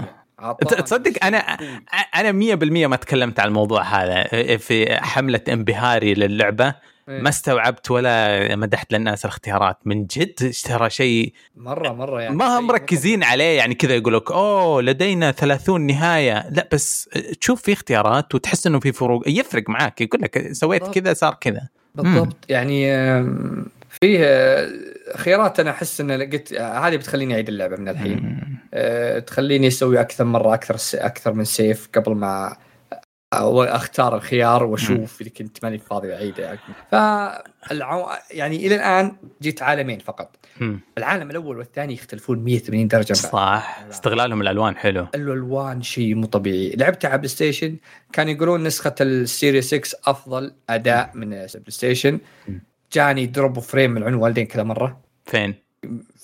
تصدق 0.52 1.24
أنا 1.24 1.38
أنا 2.14 2.56
100% 2.56 2.64
ما 2.64 2.96
تكلمت 2.96 3.40
عن 3.40 3.48
الموضوع 3.48 3.82
هذا 3.82 4.24
في 4.56 4.96
حملة 4.96 5.40
انبهاري 5.48 6.14
للعبة. 6.14 6.74
ما 7.08 7.28
استوعبت 7.28 7.90
ولا 7.90 8.56
مدحت 8.56 8.92
للناس 8.92 9.24
الاختيارات. 9.24 9.78
من 9.84 10.06
جد؟ 10.06 10.34
اشترى 10.42 10.90
شيء 10.90 11.32
مرة 11.56 11.92
مرة 11.92 12.20
يعني 12.20 12.36
ما 12.36 12.58
هم 12.58 12.66
مركزين 12.66 13.22
عليه. 13.22 13.58
يعني 13.58 13.74
كذا 13.74 13.94
يقول 13.94 14.14
لك 14.14 14.30
أوه 14.30 14.82
لدينا 14.82 15.32
30 15.32 15.80
نهاية. 15.80 16.48
لا 16.50 16.68
بس 16.72 17.08
تشوف 17.40 17.62
في 17.62 17.72
اختيارات 17.72 18.34
وتحس 18.34 18.66
إنه 18.66 18.80
في 18.80 18.92
فروق. 18.92 19.28
يفرق 19.28 19.68
معك 19.68 20.00
يقول 20.00 20.22
لك 20.22 20.52
سويت 20.52 20.88
كذا 20.88 21.14
صار 21.14 21.36
كذا. 21.40 21.68
بالضبط. 21.94 22.36
يعني 22.48 22.86
فيه 24.00 24.18
خيارات 25.16 25.60
أنا 25.60 25.70
أحس 25.70 26.00
إن 26.00 26.10
قلت 26.12 26.52
هذه 26.52 26.96
بتخليني 26.96 27.34
أعيد 27.34 27.48
اللعبة 27.48 27.76
من 27.76 27.88
الحين. 27.88 28.40
أه 28.74 29.18
تخليني 29.18 29.68
أسوي 29.68 30.00
أكثر 30.00 30.24
مرة 30.24 30.54
أكثر 30.54 30.76
أكثر 31.06 31.32
من 31.32 31.44
save 31.44 31.88
قبل 31.94 32.14
ما 32.14 32.56
أختار 33.32 34.16
الخيار 34.16 34.64
وأشوف 34.64 35.20
إذا 35.20 35.30
كنت 35.30 35.64
ماني 35.64 35.78
فاضي 35.78 36.14
اعيده 36.14 36.44
يعني. 36.44 36.58
فالعو... 36.90 38.08
يعني 38.30 38.66
إلى 38.66 38.74
الآن 38.74 39.16
جيت 39.42 39.62
عالمين 39.62 39.98
فقط. 39.98 40.36
مم. 40.60 40.80
العالم 40.98 41.30
الأول 41.30 41.58
والثاني 41.58 41.94
يختلفون 41.94 42.38
180 42.38 42.88
درجة. 42.88 43.12
صح. 43.12 43.84
استغلالهم 43.90 44.40
الألوان 44.40 44.76
حلو. 44.76 45.06
الألوان 45.14 45.82
شيء 45.82 46.14
مو 46.14 46.26
طبيعي. 46.26 46.76
لعبتها 46.76 47.08
على 47.08 47.18
PlayStation 47.18 47.76
كانوا 48.12 48.32
يقولون 48.32 48.64
نسخة 48.64 48.94
ال 49.00 49.11
Series 49.11 49.74
6 49.74 49.98
أفضل 50.06 50.54
أداء 50.70 51.10
من 51.14 51.30
PlayStation. 51.30 52.20
جاني 52.92 53.26
drop 53.26 53.58
frame 53.58 53.90
من 53.90 54.02
عند 54.02 54.14
والدين 54.14 54.46
كذا 54.46 54.62
مرة. 54.62 55.00
فين؟ 55.24 55.54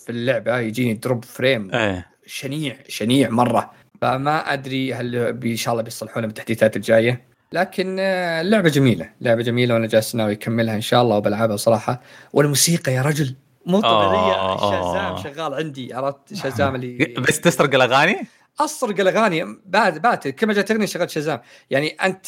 في 0.04 0.10
اللعبة 0.10 0.58
يجيني 0.58 0.94
drop 0.94 1.24
frame 1.24 1.74
إيه. 1.74 2.06
شنيع 2.26 2.76
شنيع 2.88 3.30
مرة. 3.30 3.72
فما 4.00 4.52
أدري 4.52 4.94
هل 4.94 5.16
إن 5.44 5.56
شاء 5.56 5.72
الله 5.72 5.82
بيصلحونها 5.82 6.26
بالتحديثات 6.26 6.76
الجاية. 6.76 7.24
لكن 7.52 7.96
آه، 8.00 8.42
لعبة 8.42 8.68
جميلة. 8.68 9.10
لعبة 9.20 9.42
جميلة 9.42 9.74
وأنا 9.74 9.86
جالس 9.86 10.14
ناوي 10.14 10.32
أكملها 10.32 10.74
إن 10.74 10.80
شاء 10.80 11.02
الله 11.02 11.16
وبلعبها 11.16 11.56
صراحة. 11.56 12.00
والموسيقى 12.32 12.92
يا 12.92 13.02
رجل 13.02 13.34
مو 13.66 13.80
طبيعية. 13.80 14.56
Shazam 14.56 15.16
شغال 15.16 15.54
عندي 15.54 15.94
عرفت؟ 15.94 16.34
Shazam 16.34 16.74
اللي 16.74 17.14
بس 17.28 17.40
تسرق 17.40 17.74
الأغاني؟ 17.74 18.16
أسرق 18.60 19.00
الأغاني. 19.00 19.44
بعد 19.66 19.98
بعد 19.98 20.18
كل 20.18 20.46
ما 20.46 20.52
جت 20.52 20.70
اغنيه 20.70 20.86
شغلت 20.86 21.10
Shazam. 21.10 21.40
يعني 21.70 21.88
أنت 21.88 22.26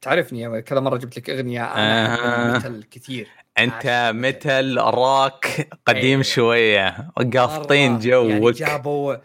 تعرفني 0.00 0.62
كذا 0.62 0.80
مرة 0.80 0.96
جبت 0.96 1.16
لك 1.16 1.30
أغنية 1.30 1.64
أنا 1.64 2.56
آه. 2.56 2.80
كثير. 2.90 3.28
أنت 3.58 4.12
متل 4.14 4.78
راك 4.78 5.68
قديم 5.86 6.18
إيه. 6.18 6.22
شوية. 6.22 7.10
قافطين 7.36 7.98
جوك 7.98 8.30
يعني 8.30 8.50
جابوا 8.52 9.14
آه، 9.14 9.20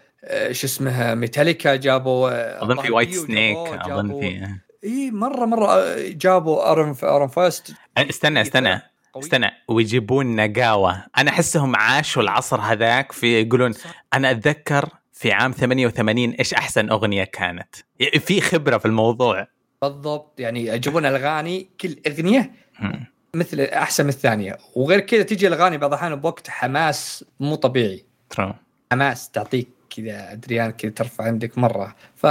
شو 0.52 0.68
اسمه 0.68 1.16
ميتاليكا 1.16 1.76
جابوا 1.76 2.30
آه، 2.30 2.64
أظن 2.64 2.82
في 2.82 2.92
وايت 2.92 3.14
سنيك 3.14 3.58
أظن 3.58 4.20
في 4.20 4.50
إي 4.84 5.12
مرة 5.12 5.46
مرة 5.46 5.96
جابوا 6.00 6.72
ارن 6.72 6.96
ارن 7.04 7.28
فاست 7.28 7.74
استنى 7.98 8.42
استنى 8.42 8.82
استنى 9.18 9.52
ويجيبون 9.68 10.36
نقاوة. 10.36 11.06
أنا 11.18 11.32
أحسهم 11.32 11.76
عاشوا 11.76 12.24
العصر 12.24 12.62
هذاك 12.62 13.12
في 13.12 13.42
يقولون 13.42 13.74
أنا 14.14 14.32
أتذكر 14.32 14.90
في 15.14 15.32
عام 15.32 15.52
88 15.52 16.32
إيش 16.32 16.54
أحسن 16.54 16.90
أغنية 16.90 17.24
كانت. 17.24 17.76
في 18.20 18.42
خبرة 18.42 18.78
في 18.78 18.86
الموضوع. 18.86 19.48
بالضبط. 19.82 20.40
يعني 20.40 20.66
يجيبون 20.66 21.06
الأغاني 21.06 21.70
كل 21.82 21.96
أغنية 22.08 22.52
مثل 23.34 23.62
أحسن 23.62 24.04
من 24.04 24.10
الثانية. 24.10 24.58
وغير 24.76 25.00
كذا 25.00 25.24
تجي 25.24 25.48
الأغاني 25.48 25.78
بعض 25.78 25.94
الأحيان 25.94 26.16
بوقت 26.16 26.50
حماس 26.50 27.26
مو 27.40 27.56
طبيعي. 27.56 28.06
ترى. 28.30 28.56
حماس 28.92 29.30
تعطيك. 29.30 29.79
كذا 29.90 30.32
أدريان 30.32 30.72
كذا 30.72 30.92
ترفع 30.92 31.24
عندك 31.24 31.58
مرة. 31.58 31.96
ف 32.16 32.28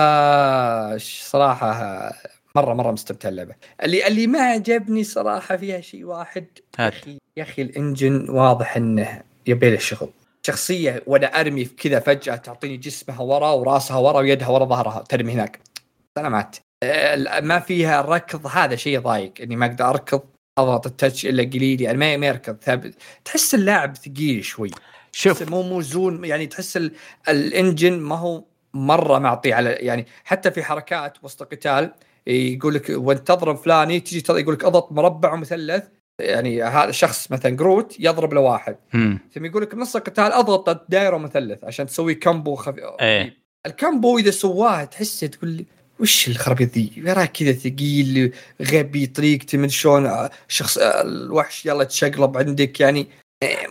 صراحة 1.02 2.12
مره 2.54 2.74
مرة 2.74 2.92
مستمتع 2.92 3.28
اللعبة. 3.28 3.54
اللي 3.82 4.06
اللي 4.06 4.26
ما 4.26 4.40
عجبني 4.40 5.04
صراحة 5.04 5.56
فيها 5.56 5.80
شيء 5.80 6.04
واحد. 6.04 6.46
هات. 6.78 6.94
يا 7.36 7.42
أخي 7.42 7.62
الإنجن 7.62 8.30
واضح 8.30 8.76
إنه 8.76 9.22
يبي 9.46 9.70
له 9.70 9.78
شغل. 9.78 10.10
شخصية 10.46 11.02
وأنا 11.06 11.40
أرمي 11.40 11.64
كذا 11.64 12.00
فجأة 12.00 12.36
تعطيني 12.36 12.76
جسمها 12.76 13.20
ورا 13.20 13.50
وراسها 13.50 13.96
ورا 13.96 14.18
ويدها 14.18 14.48
ورا 14.48 14.64
ظهرها. 14.64 15.04
ترمي 15.08 15.32
هناك. 15.32 15.60
سلامات 16.18 16.56
ما 17.42 17.60
فيها 17.60 18.00
ركض. 18.02 18.46
هذا 18.46 18.76
شيء 18.76 18.98
ضايق. 18.98 19.32
إني 19.42 19.56
ما 19.56 19.66
أقدر 19.66 19.88
أركض. 19.90 20.22
أضغط 20.58 20.86
ال 20.86 20.93
touch 20.93 21.26
إلا 21.26 21.42
قليل. 21.42 21.80
يعني 21.80 22.16
ما 22.16 22.26
يركض. 22.26 22.56
ثابت 22.62 22.94
تحس 23.24 23.54
اللاعب 23.54 23.96
ثقيل 23.96 24.44
شوي. 24.44 24.70
شوف. 25.12 25.50
مو 25.50 25.62
موزون 25.62 26.24
يعني 26.24 26.46
تحس 26.46 26.90
ال 27.28 27.38
engine 27.38 27.98
ما 27.98 28.18
هو 28.18 28.44
مرة 28.74 29.18
معطي 29.18 29.52
على 29.52 29.70
يعني 29.70 30.06
حتى 30.24 30.50
في 30.50 30.62
حركات 30.62 31.24
وسط 31.24 31.42
قتال 31.42 31.92
يقول 32.26 32.74
لك 32.74 32.86
وانت 32.90 33.26
تضرب 33.26 33.56
فلاني 33.56 34.00
تجي 34.00 34.22
يقول 34.30 34.54
لك 34.54 34.64
أضغط 34.64 34.92
مربع 34.92 35.32
ومثلث 35.32 35.84
يعني 36.20 36.62
هذا 36.62 36.90
شخص 36.90 37.30
مثلا 37.30 37.56
Groot 37.56 37.96
يضرب 37.98 38.34
لواحد. 38.34 38.76
ثم 39.34 39.44
يقول 39.44 39.62
لك 39.62 39.74
بنص 39.74 39.96
القتال 39.96 40.32
أضغط 40.32 40.90
دائره 40.90 41.16
ومثلث 41.16 41.64
عشان 41.64 41.86
تسوي 41.86 42.14
combo 42.14 42.54
خفيف 42.54 42.84
إيه. 43.00 43.36
ال 43.66 43.75
combo 43.75 44.18
إذا 44.18 44.30
سواه 44.30 44.84
تحسه 44.84 45.26
تقول 45.26 45.50
لي 45.50 45.66
وش 46.00 46.28
الخرابيط 46.28 46.74
ذي؟ 46.74 46.92
يراه 46.96 47.24
كذا 47.24 47.52
ثقيل 47.52 48.32
غبي 48.62 49.06
طريقته 49.06 49.58
من 49.58 49.68
شلون 49.68 50.28
شخص 50.48 50.78
الوحش 50.78 51.66
يلا 51.66 51.84
تشقلب 51.84 52.38
عندك 52.38 52.80
يعني 52.80 53.06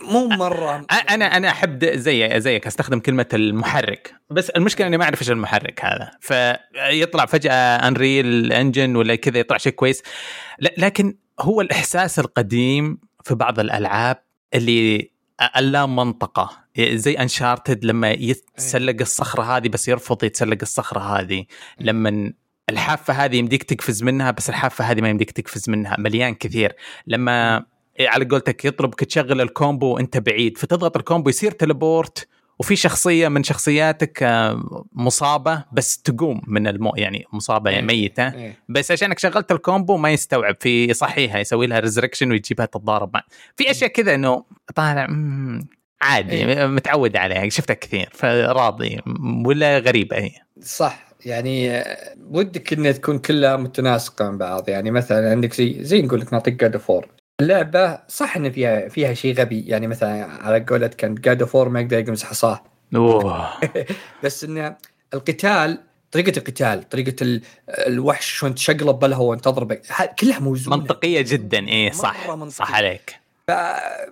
مو 0.02 0.28
مرة. 0.28 0.86
أنا 1.10 1.36
أنا 1.36 1.48
أحب 1.48 1.84
زي 1.84 2.40
زيك 2.40 2.66
أستخدم 2.66 3.00
كلمة 3.00 3.26
المحرك. 3.34 4.14
بس 4.30 4.50
المشكلة 4.50 4.86
إني 4.86 4.96
ما 4.96 5.04
أعرف 5.04 5.20
إيش 5.20 5.30
المحرك 5.30 5.84
هذا. 5.84 6.10
فيطلع 6.20 7.26
فجأة 7.26 7.88
Unreal 7.88 8.52
Engine 8.52 8.96
ولا 8.96 9.14
كذا 9.14 9.38
يطلع 9.38 9.58
شيء 9.58 9.72
كويس. 9.72 10.02
لكن 10.78 11.16
هو 11.40 11.60
الإحساس 11.60 12.18
القديم 12.18 12.98
في 13.24 13.34
بعض 13.34 13.60
الألعاب 13.60 14.22
اللي 14.54 15.10
اللا 15.56 15.86
منطقة. 15.86 16.50
زي 16.78 17.12
Uncharted 17.12 17.84
لما 17.84 18.10
يتسلق 18.10 18.96
الصخرة 19.00 19.42
هذه 19.42 19.68
بس 19.68 19.88
يرفض 19.88 20.24
يتسلق 20.24 20.58
الصخرة 20.62 21.00
هذه. 21.00 21.44
لما 21.80 22.32
الحافة 22.70 23.14
هذه 23.14 23.36
يمديك 23.36 23.62
تقفز 23.62 24.02
منها 24.02 24.30
بس 24.30 24.48
الحافة 24.48 24.84
هذه 24.84 25.00
ما 25.00 25.08
يمديك 25.08 25.30
تقفز 25.30 25.70
منها. 25.70 25.96
مليان 25.98 26.34
كثير. 26.34 26.76
لما 27.06 27.64
على 28.00 28.24
قولتك 28.24 28.64
يطلبك 28.64 29.04
تشغل 29.04 29.40
ال 29.40 29.49
combo 29.49 29.94
وانت 29.94 30.18
بعيد 30.18 30.58
فتضغط 30.58 30.96
ال 30.96 31.02
combo 31.02 31.30
يصير 31.30 31.50
teleport 31.50 32.28
وفي 32.58 32.76
شخصية 32.76 33.28
من 33.28 33.42
شخصياتك 33.42 34.22
آه، 34.22 34.86
مصابة 34.92 35.64
بس 35.72 36.02
تقوم 36.02 36.42
من 36.46 36.66
المو 36.66 36.92
يعني 36.96 37.24
مصابة 37.32 37.70
يعني 37.70 37.86
ميتة 37.86 38.34
إيه. 38.34 38.56
بس 38.68 38.90
عشانك 38.90 39.18
شغلت 39.18 39.52
ال 39.52 39.59
combo 39.59 39.96
ما 39.96 40.10
يستوعب 40.10 40.56
في 40.60 40.84
يصحيها 40.84 41.38
يسوي 41.38 41.66
لها 41.66 41.78
resurrection 41.78 42.30
ويجيبها 42.30 42.66
تتضارب 42.66 43.10
مع 43.14 43.22
في 43.56 43.70
أشياء 43.70 43.90
كذا 43.90 44.14
إنه 44.14 44.44
طالع 44.74 45.08
عادي 46.02 46.32
إيه. 46.32 46.66
متعود 46.66 47.16
عليها 47.16 47.48
شفتها 47.48 47.74
كثير 47.74 48.08
فراضي 48.12 49.00
ولا 49.44 49.78
غريبة 49.78 50.16
هي 50.16 50.30
صح 50.62 51.08
يعني 51.26 51.84
ودك 52.30 52.72
انها 52.72 52.92
تكون 52.92 53.18
كلها 53.18 53.56
متناسقة 53.56 54.30
مع 54.30 54.36
بعض 54.36 54.68
يعني 54.68 54.90
مثلا 54.90 55.30
عندك 55.30 55.54
زي 55.54 55.76
زي 55.80 56.02
نقول 56.02 56.20
لك 56.20 56.32
نعطيك 56.32 56.54
God 56.54 56.76
of 56.76 56.89
War 56.89 57.08
اللعبه 57.40 57.98
صح 58.08 58.36
إن 58.36 58.50
فيها 58.50 58.88
فيها 58.88 59.14
شيء 59.14 59.40
غبي 59.40 59.60
يعني 59.60 59.86
مثلا 59.86 60.24
على 60.24 60.64
قولة 60.68 60.86
كان 60.86 61.14
God 61.14 61.44
of 61.44 61.54
War 61.54 61.68
ما 61.68 61.80
يقدر 61.80 62.08
يمسح 62.08 62.28
حصاه. 62.28 62.62
بس 64.24 64.44
ان 64.44 64.76
القتال 65.14 65.80
طريقة 66.12 66.38
القتال 66.38 66.88
طريقة 66.88 67.40
الوحش 67.68 68.38
شلون 68.38 68.54
تشقلب 68.54 68.98
بلها 68.98 69.18
وانت 69.18 69.44
تضربه 69.44 69.78
كلها 70.18 70.38
موزونة. 70.38 70.76
منطقية 70.76 71.24
جدا 71.28 71.68
إيه 71.68 71.92
صح 71.92 72.30
منطقية. 72.30 72.48
صح 72.48 72.74
عليك 72.74 73.16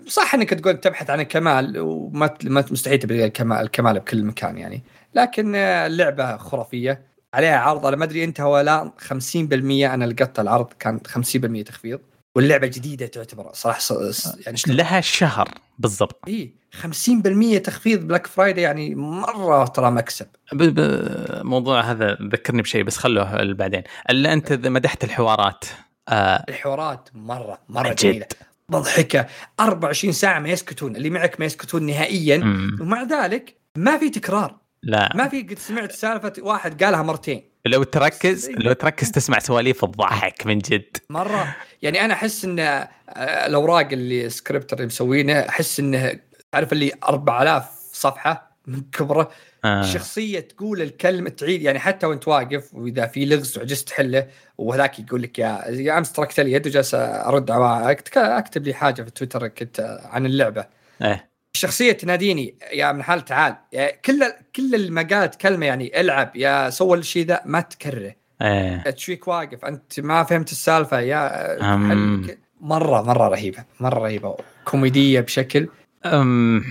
صح 0.07 0.35
إنك 0.35 0.51
تقول 0.51 0.81
تبحث 0.81 1.11
عن 1.11 1.21
الكمال 1.21 1.81
وما 1.81 2.35
ما 2.45 2.65
مستحيل 2.71 2.99
تبي 2.99 3.25
الكمال 3.25 3.59
الكمال 3.59 3.99
بكل 3.99 4.25
مكان 4.25 4.59
يعني. 4.59 4.83
لكن 5.15 5.55
اللعبة 5.55 6.37
خرافية. 6.37 7.03
عليها 7.35 7.59
عرض 7.59 7.87
أنا 7.87 7.97
ما 7.97 8.05
أدري 8.05 8.25
أنت 8.25 8.41
ولا 8.41 8.91
50% 8.99 9.13
أنا 9.43 10.05
لقيت 10.05 10.39
العرض 10.41 10.73
كان 10.79 11.01
50% 11.09 11.63
تخفيض. 11.63 12.01
واللعبة 12.37 12.67
جديده 12.67 13.07
تعتبر 13.07 13.51
صراحة 13.53 13.81
يعني 14.47 14.59
لها 14.67 15.01
شهر 15.01 15.49
بالضبط. 15.79 16.21
اي 16.29 16.55
50% 16.83 17.59
تخفيض 17.65 18.01
بلاك 18.01 18.27
فرايدي 18.27 18.61
يعني 18.61 18.95
مرة 18.95 19.67
ترى 19.67 19.91
مكسب. 19.91 20.27
الموضوع 20.53 21.81
هذا 21.81 22.19
ذكرني 22.23 22.63
بشيء 22.63 22.83
بس 22.83 22.97
خلوه 22.97 23.53
بعدين 23.53 23.83
إلا 24.11 24.33
أنت 24.33 24.53
مدحت 24.53 25.05
الحوارات 25.05 25.65
آه 26.09 26.45
الحوارات 26.49 27.09
مرة 27.15 27.59
مرة 27.69 27.89
جد. 27.89 27.97
جميلة. 27.97 28.27
مضحكه 28.69 29.27
24 29.61 30.13
ساعة 30.13 30.39
ما 30.39 30.49
يسكتون 30.49 30.97
اللي 30.97 31.11
معك 31.11 31.41
ما 31.41 31.47
يسكتون 31.47 31.87
نهائيا. 31.87 32.37
مم. 32.37 32.79
ومع 32.81 33.03
ذلك 33.03 33.57
ما 33.77 33.99
في 33.99 34.11
تكرار. 34.11 34.57
لا. 34.83 35.13
ما 35.15 35.29
في 35.29 35.43
قد 35.43 35.59
سمعت 35.59 35.93
سالفة 35.93 36.33
واحد 36.39 36.85
قالها 36.85 37.03
مرتين. 37.03 37.43
لو 37.67 37.83
تركز 37.83 38.51
لو 38.51 38.73
تركز 38.73 39.11
تسمع 39.11 39.39
سواليف 39.39 39.85
تضحك 39.85 40.47
من 40.47 40.59
جد. 40.59 40.97
مرة. 41.11 41.57
يعني 41.83 42.05
أنا 42.05 42.15
أحس 42.15 42.45
إن 42.45 42.59
آه، 42.59 42.89
الأوراق 43.47 43.89
اللي 43.93 44.31
scripter 44.31 44.77
اللي 44.77 44.87
مسوينه 44.87 45.33
أحس 45.33 45.81
انه 45.81 46.21
تعرف 46.53 46.73
اللي 46.73 46.93
4000 47.09 47.65
صفحة 47.93 48.57
من 48.67 48.81
كبره. 48.93 49.31
آه. 49.65 49.81
الشخصية 49.81 50.41
تقول 50.41 50.83
الكلمة 50.83 51.31
تعيد. 51.31 51.63
يعني 51.63 51.79
حتى 51.79 52.07
وأنت 52.07 52.29
واقف 52.29 52.75
وإذا 52.75 53.07
في 53.07 53.27
لغز 53.27 53.59
وعجزت 53.59 53.89
تحله 53.89 54.27
وهذاك 54.59 54.99
يقول 54.99 55.23
لك 55.23 55.39
يا 55.39 55.65
يا 55.69 55.99
أمس 55.99 56.13
تركت 56.13 56.41
لي 56.41 56.53
يد 56.53 56.67
وجالس 56.67 56.95
أرد 56.95 57.51
على 57.51 57.97
أكتب 58.17 58.65
لي 58.65 58.75
حاجة 58.75 59.03
في 59.03 59.11
تويتر 59.11 59.49
كنت 59.49 60.01
عن 60.05 60.27
اللعبة. 60.27 60.67
إيه. 61.03 61.36
الشخصيه 61.57 61.93
تناديني 61.93 62.55
يا 62.73 62.93
من 62.93 63.03
حال 63.03 63.25
تعال 63.25 63.57
كل 64.05 64.25
كل 64.57 64.93
ما 64.93 65.03
قالت 65.03 65.35
كلمه 65.35 65.67
يعني 65.67 66.01
العب 66.01 66.37
يا 66.37 66.71
سوى 66.71 66.99
الشيء 66.99 67.27
ذا 67.27 67.41
ما 67.45 67.61
تكرره 67.61 68.15
إيه. 68.43 68.91
تشويك 68.91 69.29
واقف؟ 69.29 69.65
أنت 69.65 70.01
ما 70.01 70.25
فهمت 70.25 70.53
السالفة 70.53 71.01
يا 71.01 71.75
أم. 71.75 72.27
مرة 72.61 73.03
مرة 73.03 73.29
رهيبة 73.29 73.65
مرة 73.81 73.99
رهيبة 73.99 74.37
كوميدية 74.65 75.21
بشكل. 75.21 75.69
أم... 76.05 76.65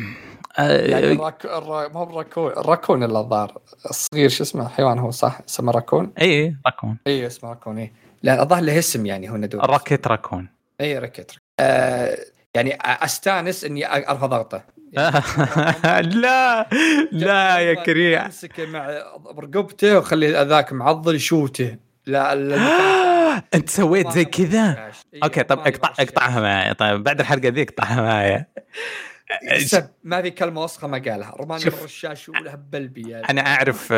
يعني 0.57 0.95
آه... 0.95 1.13
الراك... 1.13 1.45
الرا... 1.45 1.87
ما 1.87 1.99
هو 1.99 2.03
الراكون 2.03 2.51
الراكون 2.51 3.03
اللي 3.03 3.19
الظاهر. 3.19 3.57
الصغير 3.89 4.29
شو 4.29 4.43
اسمه؟ 4.43 4.67
حيوان 4.67 4.99
هو 4.99 5.11
صح؟ 5.11 5.39
اسمه 5.49 5.71
راكون؟ 5.71 6.13
اي 6.21 6.55
راكون. 6.65 6.97
اي 7.07 7.27
اسمه 7.27 7.49
راكون 7.49 7.77
اي 7.77 7.91
لا 8.23 8.43
الظاهر 8.43 8.63
له 8.63 8.79
اسم 8.79 9.05
يعني 9.05 9.29
هو 9.29 9.37
ندور 9.37 9.69
Rocket 9.69 10.07
Raccoon. 10.07 10.47
اي 10.81 10.99
Rocket 10.99 11.35
آه 11.59 12.17
يعني 12.55 12.77
أستانس 12.81 13.63
إني 13.63 14.09
ارفع 14.09 14.25
ضغطه 14.25 14.63
لا 16.21 16.69
لا 17.11 17.59
يا 17.59 17.73
كريم. 17.73 18.19
امسكه 18.19 18.65
مع 18.65 18.87
رقبته 19.39 19.97
وخلي 19.97 20.31
ذاك 20.31 20.73
معضل 20.73 21.15
يشوته. 21.15 21.77
لا 22.05 22.35
لا 22.35 22.57
انت 23.55 23.69
سويت 23.69 24.11
زي 24.11 24.25
كذا؟ 24.25 24.91
أوكي 25.23 25.43
طب 25.43 25.59
اقطع 25.59 25.93
اقطعها 25.99 26.41
معي. 26.41 26.73
طيب 26.73 27.03
بعد 27.03 27.19
الحلقة 27.19 27.47
ذي 27.47 27.61
اقطعها 27.61 28.01
معي. 28.01 28.45
سب 29.57 29.87
ما 30.03 30.21
في 30.21 30.29
كلمة 30.31 30.63
وسخة 30.63 30.87
ما 30.87 30.97
قالها. 30.97 31.35
رماني 31.39 31.61
شوف. 31.61 31.75
بالرشاش 31.75 32.29
وله 32.29 32.55
بلبي 32.55 33.09
يعني. 33.09 33.29
أنا 33.29 33.41
أعرف 33.55 33.93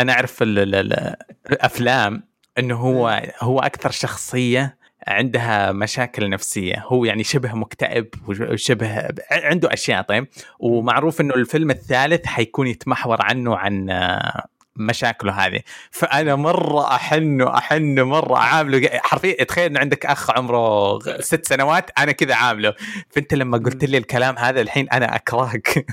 أنا 0.00 0.12
أعرف 0.12 0.42
ال- 0.42 0.58
ال- 0.58 0.74
ال- 0.74 1.16
الأفلام 1.50 2.22
إنه 2.58 2.76
هو 2.76 3.22
هو 3.40 3.60
أكثر 3.60 3.90
شخصية 3.90 4.78
عندها 5.06 5.72
مشاكل 5.72 6.30
نفسية. 6.30 6.84
هو 6.86 7.04
يعني 7.04 7.24
شبه 7.24 7.54
مكتئب 7.54 8.08
وشبه 8.28 9.08
عنده 9.30 9.72
أشياء 9.72 10.02
طيب؟ 10.02 10.26
ومعروف 10.58 11.20
إنه 11.20 11.34
الفيلم 11.34 11.70
الثالث 11.70 12.26
حيكون 12.26 12.66
يتمحور 12.66 13.18
عنه 13.20 13.56
عن 13.56 13.90
آه، 13.90 14.46
مشاكله 14.76 15.32
هذه. 15.32 15.60
فأنا 15.90 16.36
مرة 16.36 16.94
أحن 16.94 17.42
احن 17.42 18.00
مرة 18.00 18.38
عامله 18.38 18.88
حرفيا 18.92 19.44
تخيل 19.44 19.64
انه 19.64 19.80
عندك 19.80 20.06
أخ 20.06 20.30
عمره 20.30 20.98
ست 21.20 21.46
سنوات 21.46 21.90
أنا 21.98 22.12
كذا 22.12 22.34
عامله 22.34 22.74
فأنت 23.10 23.34
لما 23.34 23.58
قلت 23.58 23.84
لي 23.84 23.98
الكلام 23.98 24.38
هذا 24.38 24.60
الحين 24.60 24.88
أنا 24.88 25.16
أكرهك. 25.16 25.68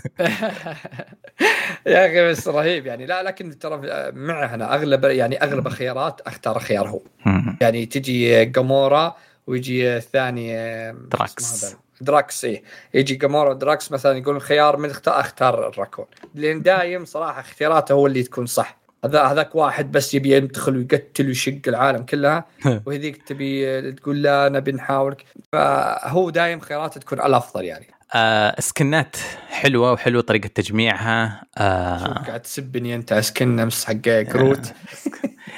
يا 1.86 2.06
أخي 2.06 2.30
بس 2.30 2.48
رهيب 2.48 2.86
يعني. 2.86 3.06
لا 3.06 3.24
لكن 3.24 3.60
ترى 3.60 3.82
معه 4.14 4.54
أنا 4.54 4.76
اغلب 4.76 5.04
يعني 5.04 5.44
أغلب 5.44 5.68
الخيارات 5.68 6.22
أختار 6.22 6.60
خيار 6.60 6.88
هو. 6.88 7.02
يعني 7.62 7.86
تجي 7.86 8.46
Gamora 8.46 9.16
ويجي 9.48 9.98
الثاني 9.98 10.54
Drax. 10.94 11.76
Drax 12.02 12.46
إيه 12.46 12.64
يجي 12.94 13.16
Gamora 13.16 13.50
و 13.50 13.58
Drax 13.58 13.92
مثلا 13.92 14.18
يقول 14.18 14.36
الخيار 14.36 14.78
من 14.78 14.90
اختار 14.90 15.20
أختار 15.20 15.70
الراكون 15.70 16.06
لأن 16.36 16.62
دايم 16.62 17.06
صراحة 17.06 17.40
اختياراته 17.40 17.94
هو 17.94 18.08
اللي 18.08 18.24
تكون 18.24 18.46
صح. 18.46 18.80
هذا 19.06 19.24
هذاك 19.24 19.56
واحد 19.56 19.92
بس 19.92 20.14
يبي 20.14 20.32
يدخل 20.32 20.78
ويقتل 20.78 21.28
ويشق 21.28 21.62
العالم 21.68 22.06
كلها. 22.06 22.46
وهذيك 22.86 23.24
تبي 23.24 23.92
تقول 23.92 24.22
لا 24.22 24.50
نبي 24.50 24.72
نحاولك 24.72 25.26
فهو 25.52 26.30
دايم 26.30 26.60
خياراته 26.60 27.00
تكون 27.00 27.22
الأفضل 27.22 27.66
يعني. 27.66 27.88
آه 28.16 28.56
سكنات 28.60 29.18
حلوة 29.50 29.92
وحلوة 29.92 30.22
طريقة 30.22 30.48
تجميعها. 30.48 31.42
شوف 32.00 32.08
آه 32.08 32.24
قاعد 32.28 32.42
تسبني 32.42 32.96
أنت 32.96 33.12
اسكن 33.12 33.60
أمس 33.60 33.86
حق 33.86 33.94
كروت 33.94 34.74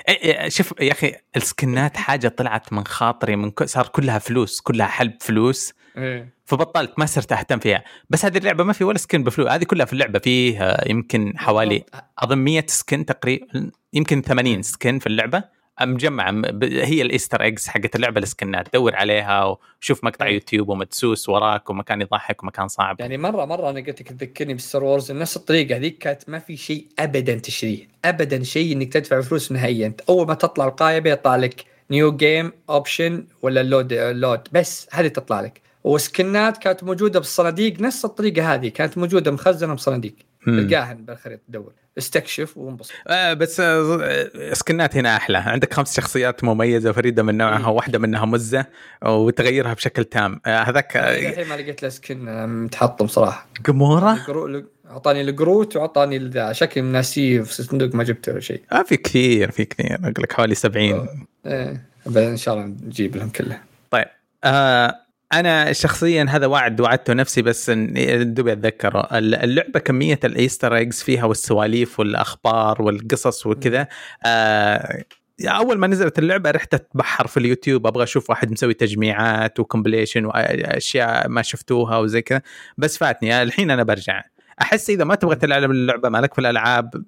إيه 0.09 0.41
إيه، 0.41 0.49
شوف 0.49 0.73
يا 0.81 0.91
أخي 0.91 1.15
السكنات 1.35 1.97
حاجة 1.97 2.27
طلعت 2.27 2.73
من 2.73 2.85
خاطري 2.85 3.35
من 3.35 3.51
صار 3.65 3.87
كلها 3.87 4.19
فلوس 4.19 4.61
كلها 4.61 4.87
حلب 4.87 5.13
فلوس. 5.19 5.73
إيه. 5.97 6.33
فبطلت 6.45 6.99
ما 6.99 7.05
صرت 7.05 7.31
أهتم 7.31 7.59
فيها. 7.59 7.83
بس 8.09 8.25
هذه 8.25 8.37
اللعبة 8.37 8.63
ما 8.63 8.73
في 8.73 8.83
ولا 8.83 8.97
skin 8.97 9.23
بفلوس 9.23 9.47
هذه 9.47 9.63
كلها 9.63 9.85
في 9.85 9.93
اللعبة 9.93 10.19
فيه 10.19 10.63
آه، 10.63 10.89
يمكن 10.89 11.33
حوالي 11.37 11.83
أظن 12.19 12.37
100 12.37 12.63
skin 12.67 13.05
تقريبا 13.05 13.71
يمكن 13.93 14.21
80 14.21 14.61
skin 14.61 14.99
في 14.99 15.07
اللعبة. 15.07 15.43
مجمعة 15.81 16.41
هي 16.63 17.01
ال 17.01 17.07
easter 17.07 17.41
eggs 17.41 17.67
حقت 17.67 17.95
اللعبة 17.95 18.21
السكنات 18.21 18.73
دور 18.73 18.95
عليها 18.95 19.57
وشوف 19.79 20.03
مقطع 20.03 20.25
إيه. 20.25 20.33
يوتيوب 20.33 20.69
ومدسوس 20.69 21.29
وراك 21.29 21.69
ومكان 21.69 22.01
يضحك 22.01 22.43
ومكان 22.43 22.67
صعب. 22.67 22.99
يعني 22.99 23.17
مرة 23.17 23.45
مرة 23.45 23.69
أنا 23.69 23.79
قلت 23.79 24.01
لك 24.01 24.07
تذكرني 24.07 24.53
بال 24.53 24.63
Star 24.63 24.83
Wars 24.83 25.11
نفس 25.11 25.37
الطريقة 25.37 25.75
هذيك 25.75 25.97
كانت 25.97 26.29
ما 26.29 26.39
في 26.39 26.57
شيء 26.57 26.87
ابدا 26.99 27.35
تشتريه 27.35 27.87
ابدا 28.05 28.43
شيء 28.43 28.73
إنك 28.73 28.93
تدفع 28.93 29.21
فلوس 29.21 29.51
نهائيا. 29.51 29.87
أنت 29.87 30.01
أول 30.01 30.27
ما 30.27 30.33
تطلع 30.33 30.65
القائمه 30.65 31.09
يطلع 31.09 31.35
لك 31.35 31.65
new 31.91 32.15
game 32.15 32.51
option 32.69 33.25
ولا 33.41 33.63
load 33.63 33.93
load 33.93 34.47
بس 34.51 34.87
هذه 34.91 35.07
تطلع 35.07 35.41
لك. 35.41 35.61
وسكنات 35.83 36.57
كانت 36.57 36.83
موجودة 36.83 37.19
بالصناديق 37.19 37.81
نفس 37.81 38.05
الطريقة 38.05 38.53
هذه 38.53 38.67
كانت 38.67 38.97
موجودة 38.97 39.31
مخزنة 39.31 39.73
بصناديق. 39.73 40.13
تلقاها 40.45 40.93
بالخريطة 40.93 41.41
تدور 41.47 41.73
استكشف 41.97 42.57
وانبسط. 42.57 42.91
آه 43.07 43.33
بس 43.33 43.59
آه 43.59 44.53
سكنات 44.53 44.97
هنا 44.97 45.15
أحلى. 45.15 45.37
عندك 45.37 45.73
خمس 45.73 45.95
شخصيات 45.95 46.43
مميزة 46.43 46.91
فريدة 46.91 47.23
من 47.23 47.37
نوعها. 47.37 47.67
واحدة 47.67 47.99
منها 47.99 48.25
مزة 48.25 48.65
وتغيرها 49.05 49.73
بشكل 49.73 50.03
تام. 50.03 50.41
آه 50.45 50.61
هذاك 50.63 50.97
آه، 50.97 51.29
الحين 51.29 51.47
ما 51.47 51.55
لقيت 51.55 51.83
له 51.83 51.89
skin 51.89 52.27
أنا 52.27 52.45
متحطم 52.45 53.07
صراحة. 53.07 53.47
لق- 53.69 54.65
أعطاني 54.89 55.21
ال 55.21 55.30
Groot 55.30 55.75
وأعطاني 55.75 56.17
ذا 56.17 56.51
شكلي 56.53 56.83
ناسيه 56.83 57.41
في 57.41 57.59
الصندوق 57.59 57.95
ما 57.95 58.03
جبته 58.03 58.31
ولا 58.31 58.41
شيء. 58.41 58.61
آه 58.71 58.83
في 58.83 58.97
كثير 58.97 59.51
في 59.51 59.65
كثير. 59.65 59.95
أقول 60.01 60.13
لك 60.19 60.33
حوالي 60.33 60.55
70 60.55 61.07
إيه 61.45 61.85
إن 62.17 62.37
شاء 62.37 62.53
الله 62.53 62.65
نجيب 62.65 63.15
لهم 63.15 63.29
كله. 63.29 63.61
طيب 63.91 64.05
آه 64.43 64.95
أنا 65.33 65.73
شخصيا 65.73 66.25
هذا 66.29 66.45
وعد 66.45 66.81
وعدته 66.81 67.13
نفسي 67.13 67.41
بس 67.41 67.69
دوبي 67.69 68.51
اتذكره 68.51 69.07
اللعبة 69.17 69.79
كمية 69.79 70.19
ال 70.23 70.31
Easter 70.31 70.75
eggs 70.75 71.01
فيها 71.01 71.25
والسواليف 71.25 71.99
والأخبار 71.99 72.81
والقصص 72.81 73.45
وكذا 73.45 73.87
آه 74.25 75.03
أول 75.41 75.77
ما 75.77 75.87
نزلت 75.87 76.19
اللعبة 76.19 76.51
رحت 76.51 76.73
أتبحر 76.73 77.27
في 77.27 77.37
اليوتيوب 77.37 77.87
أبغى 77.87 78.03
أشوف 78.03 78.29
واحد 78.29 78.51
مسوي 78.51 78.73
تجميعات 78.73 79.59
و 79.59 79.65
compilation 79.65 80.25
واشياء 80.25 81.29
ما 81.29 81.41
شفتوها 81.41 81.97
وزي 81.97 82.21
كذا 82.21 82.41
بس 82.77 82.97
فاتني. 82.97 83.41
الحين 83.41 83.71
أنا 83.71 83.83
برجع. 83.83 84.23
أحس 84.61 84.89
إذا 84.89 85.03
ما 85.03 85.15
تبغى 85.15 85.35
تلعب 85.35 85.71
اللعبة 85.71 86.09
مالك 86.09 86.33
في 86.33 86.39
الألعاب 86.39 87.03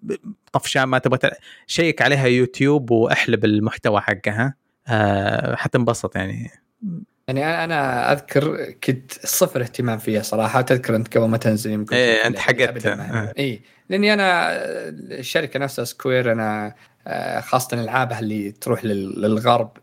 طفشان 0.54 0.84
ما 0.84 0.98
تبغى 0.98 1.18
تلعب 1.18 1.36
شيك 1.68 2.02
عليها 2.02 2.28
يوتيوب 2.28 2.92
وأحلب 2.92 3.46
المحتوى 3.46 4.02
حقها. 4.02 4.56
آه 4.88 5.56
حتنبسط 5.56 6.16
يعني. 6.16 6.52
يعني 7.28 7.64
أنا 7.64 8.12
أذكر 8.14 8.72
كنت 8.84 9.12
صفر 9.26 9.62
اهتمام 9.62 9.98
فيها 9.98 10.22
صراحة 10.22 10.62
تذكر 10.62 10.96
أنت 10.96 11.18
قبل 11.18 11.28
ما 11.28 11.38
تنزل 11.38 11.72
يمكن 11.72 11.96
إيه، 11.96 12.16
كنت 12.18 12.26
أنت 12.26 12.36
لا- 12.36 12.42
حقت- 12.42 12.62
أبداً 12.62 12.96
ما- 12.96 13.24
آه. 13.24 13.34
إي 13.40 13.62
لأني 13.90 14.14
أنا 14.14 14.50
الشركة 15.20 15.60
نفسها 15.60 15.86
Square 15.86 16.32
أنا 16.32 16.76
آه، 17.08 17.40
خاصة 17.40 17.82
ألعابها 17.82 18.20
اللي 18.20 18.52
تروح 18.52 18.86
لل- 18.86 19.22
للغرب 19.22 19.78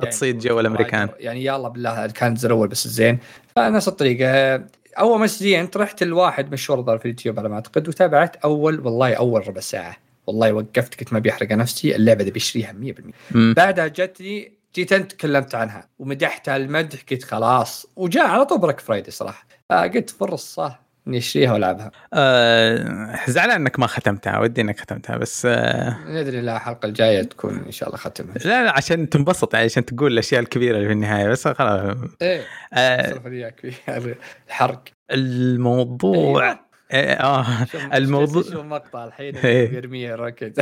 دايماً 0.00 0.10
تصيد 0.10 0.38
جو 0.38 0.44
يكونوا 0.44 0.60
الأمريكان. 0.60 1.08
وايد- 1.08 1.20
يعني 1.24 1.44
يلا 1.44 1.68
بالله 1.68 2.06
كان 2.06 2.36
الأول 2.44 2.68
بس 2.68 2.86
الزين 2.86 3.18
فنفس 3.56 3.88
الطريقة 3.88 4.26
آه، 4.30 4.66
أول 4.98 5.20
ما 5.20 5.26
زينت 5.26 5.76
رحت 5.76 6.02
لواحد 6.02 6.52
مشهور 6.52 6.82
ظهر 6.82 6.98
في 6.98 7.04
اليوتيوب 7.04 7.38
على 7.38 7.48
ما 7.48 7.54
أعتقد 7.54 7.88
وتابعت 7.88 8.36
أول 8.36 8.80
والله 8.80 9.14
أول 9.14 9.48
ربع 9.48 9.60
ساعة 9.60 9.96
والله 10.26 10.52
وقفت 10.52 10.94
كنت 10.94 11.12
ما 11.12 11.18
بيحرق 11.18 11.52
نفسي 11.52 11.96
اللعبة 11.96 12.24
ذي 12.24 12.30
بشتريها 12.30 12.72
100% 12.72 13.12
مم. 13.30 13.54
بعدها 13.56 13.86
جتني 13.86 14.52
جيت 14.74 14.92
أنت 14.92 15.12
تكلمت 15.12 15.54
عنها 15.54 15.88
ومدحتها 15.98 16.56
المدح 16.56 16.98
قلت 17.10 17.24
خلاص 17.24 17.86
وجاء 17.96 18.26
على 18.26 18.44
طول 18.44 18.60
Black 18.60 18.80
Friday 18.80 19.10
صراحة. 19.10 19.46
فقلت 19.70 20.10
فرصه 20.10 20.78
إني 21.08 21.18
أشتريها 21.18 21.52
وألعبها. 21.52 21.90
آه 22.14 23.18
زعلان 23.28 23.60
إنك 23.60 23.78
ما 23.78 23.86
ختمتها 23.86 24.38
ودي 24.38 24.60
إنك 24.60 24.80
ختمتها 24.80 25.16
بس 25.16 25.46
آه 25.46 25.98
ندري 26.06 26.40
لا 26.40 26.56
الحلقة 26.56 26.86
الجاية 26.86 27.22
تكون 27.22 27.62
إن 27.66 27.72
شاء 27.72 27.88
الله 27.88 27.98
ختمها. 27.98 28.34
لا 28.44 28.64
لا 28.64 28.76
عشان 28.76 29.08
تنبسط 29.08 29.54
يعني 29.54 29.64
عشان 29.64 29.84
تقول 29.84 30.12
الأشياء 30.12 30.40
الكبيرة 30.40 30.76
اللي 30.76 30.86
في 30.86 30.92
النهاية 30.92 31.28
بس 31.28 31.48
خلاص. 31.48 31.96
إيه 32.22 32.44
في 32.72 34.14
الحرق. 34.48 34.82
الموضوع 35.10 36.44
أيوة. 36.44 36.73
آه, 36.94 37.12
آه. 37.14 37.64
شوف- 37.64 37.92
الموضوع- 37.94 38.42
شوف 38.42 38.56
المقطع 38.56 39.04
الحين 39.04 39.36
إيه. 39.36 39.68
بيرميه 39.68 40.14
راكد 40.14 40.60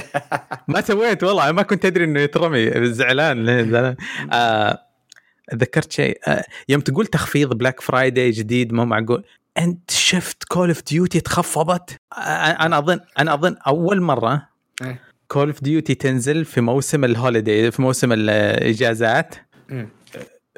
ما 0.68 0.80
سويت 0.80 1.24
والله 1.24 1.52
ما 1.52 1.62
كنت 1.62 1.84
أدري 1.84 2.04
إنه 2.04 2.20
يترمي 2.20 2.86
زعلان 2.92 3.44
ليه 3.44 3.62
زعلان؟ 3.62 3.96
آه 4.32 4.78
ذكرت 5.54 5.92
شيء. 5.92 6.18
آه 6.28 6.44
يوم 6.68 6.80
تقول 6.80 7.06
تخفيض 7.06 7.54
Black 7.54 7.80
Friday 7.80 8.30
جديد 8.30 8.72
مو 8.72 8.84
معقول. 8.84 9.24
أنت 9.58 9.90
شفت 9.90 10.44
Call 10.44 10.68
of 10.68 10.82
Duty 10.84 11.20
تخفضت؟ 11.20 11.90
أ- 11.90 11.96
أنا 12.60 12.78
اظن 12.78 13.00
أنا 13.18 13.34
أظن 13.34 13.56
أول 13.66 14.00
مرة 14.00 14.48
إيه. 14.82 15.00
Call 15.28 15.46
of 15.48 15.62
Duty 15.62 15.94
تنزل 15.94 16.44
في 16.44 16.60
موسم 16.60 17.04
ال 17.04 17.12
holiday 17.12 17.70
في 17.70 17.82
موسم 17.82 18.12
الإجازات. 18.12 19.34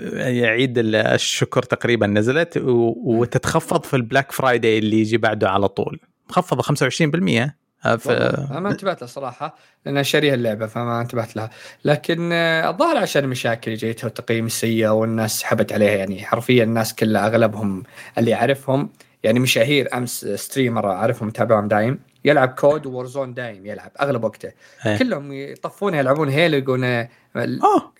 مم. 0.00 0.44
عيد 0.44 0.78
ال- 0.78 0.94
الشكر 0.96 1.62
تقريبا 1.62 2.06
نزلت 2.06 2.58
وتتخفض 2.64 3.84
في 3.84 3.96
ال 3.96 4.02
Black 4.02 4.32
Friday 4.32 4.78
اللي 4.78 5.00
يجي 5.00 5.16
بعده 5.18 5.50
على 5.50 5.68
طول. 5.68 6.00
مخفضة 6.30 6.62
25% 6.62 7.54
آه، 7.86 7.96
ف... 7.96 8.08
ما 8.52 8.70
انتبهت 8.70 9.00
لها 9.00 9.06
صراحة 9.08 9.56
لأن 9.86 10.04
شاريها 10.04 10.34
اللعبة 10.34 10.66
فما 10.66 11.00
انتبهت 11.00 11.36
لها. 11.36 11.50
لكن 11.84 12.30
آه، 12.32 12.70
الظاهر 12.70 12.96
عشان 12.96 13.24
المشاكل 13.24 13.70
اللي 13.70 13.80
جيتها 13.80 14.04
والتقييم 14.04 14.46
السيء 14.46 14.88
والناس 14.88 15.40
سحبت 15.40 15.72
عليها 15.72 15.90
يعني 15.92 16.24
حرفيا 16.24 16.64
الناس 16.64 16.94
كلها 16.94 17.26
أغلبهم 17.26 17.82
اللي 18.18 18.34
اعرفهم 18.34 18.90
يعني 19.22 19.40
مشاهير 19.40 19.88
أمس 19.94 20.24
streamer 20.26 20.90
أعرفهم 20.90 21.28
متابعهم 21.28 21.68
دايم. 21.68 21.98
يلعب 22.24 22.48
COD 22.48 22.86
و 22.86 22.92
Warzone 22.92 23.34
دايم 23.34 23.66
يلعب 23.66 23.90
أغلب 24.00 24.24
وقته 24.24 24.52
إيه. 24.86 24.98
كلهم 24.98 25.32
يطفونها 25.32 25.98
يلعبون 25.98 26.28
Halo 26.28 26.58
يقولون 26.58 26.84
آه، 26.84 27.08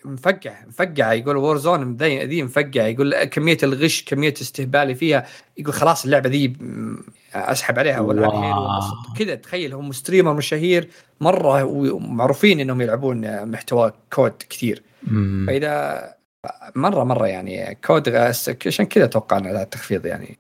مفقع 0.05 0.55
مفقع 0.67 1.13
يقول 1.13 1.37
Warzone 1.37 1.97
ذي 1.97 2.25
ذي 2.25 2.43
مفقع 2.43 2.87
يقول 2.87 3.25
كمية 3.25 3.59
الغش 3.63 4.05
كمية 4.05 4.35
استهبالي 4.41 4.95
فيها 4.95 5.27
يقول 5.59 5.75
خلاص 5.75 6.05
اللعبة 6.05 6.31
ذي 6.31 6.53
أسحب 7.35 7.79
عليها 7.79 8.01
وألعب 8.01 8.33
واو. 8.33 8.43
Halo 8.43 8.63
وانبسط. 8.63 9.19
كذا 9.19 9.35
تخيل 9.35 9.75
هم 9.75 9.93
streamer 9.93 10.33
مشاهير 10.33 10.89
مرة 11.21 11.65
ومعروفين 11.65 12.61
إنهم 12.61 12.81
يلعبون 12.81 13.47
محتوى 13.47 13.93
COD 14.13 14.33
كثير 14.51 14.83
مم. 15.03 15.45
فإذا 15.47 16.05
مرة 16.75 17.05
مرة 17.05 17.27
يعني 17.27 17.79
COD 17.85 18.09
عشان 18.67 18.87
كذا 18.87 19.07
توقعنا 19.07 19.63
التخفيض 19.63 20.07
يعني 20.07 20.39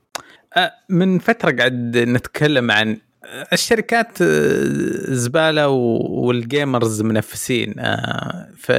آه، 0.56 0.72
من 0.88 1.18
فترة 1.18 1.56
قاعد 1.56 1.96
نتكلم 1.96 2.70
عن 2.70 2.98
الشركات 3.52 4.22
آه، 4.22 4.64
زبالة 5.14 5.68
وال 5.68 6.02
gamers 6.02 7.02
منفسين 7.02 7.74
آه، 7.78 8.50
ف 8.56 8.72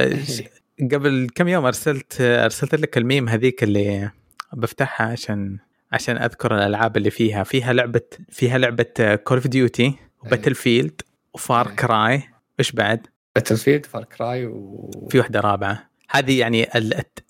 قبل 0.92 1.28
كم 1.34 1.48
يوم 1.48 1.66
أرسلت 1.66 2.20
أرسلت 2.20 2.74
لك 2.74 2.98
الميم 2.98 3.28
هذيك 3.28 3.62
اللي 3.62 4.10
بفتحها 4.52 5.06
عشان 5.06 5.58
عشان 5.92 6.16
أذكر 6.16 6.54
الألعاب 6.54 6.96
اللي 6.96 7.10
فيها. 7.10 7.44
فيها 7.44 7.72
لعبة 7.72 8.00
فيها 8.30 8.58
لعبة 8.58 9.14
Call 9.24 9.36
of 9.36 9.46
Duty 9.46 9.84
و 9.84 9.94
Battlefield 10.24 11.00
و 11.34 11.41
Far. 11.41 11.70
Cry 11.70 12.22
إيش 12.58 12.72
بعد؟ 12.72 13.06
Battlefield 13.34 13.86
Far 13.86 14.04
Cry 14.04 14.46
و 14.46 14.90
في 15.10 15.18
واحدة 15.18 15.40
رابعة. 15.40 15.90
هذه 16.10 16.38
يعني 16.40 16.68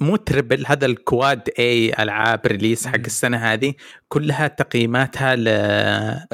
مو 0.01 0.17
triple 0.17 0.67
هذا 0.67 0.87
ال 0.87 0.98
quad 0.98 1.43
A 1.59 1.93
ألعاب 2.03 2.41
release 2.47 2.87
حق. 2.87 2.95
السنة 2.97 3.37
هذه 3.37 3.75
كلها 4.09 4.49
تقييماتها 4.49 5.37
ل 5.37 5.49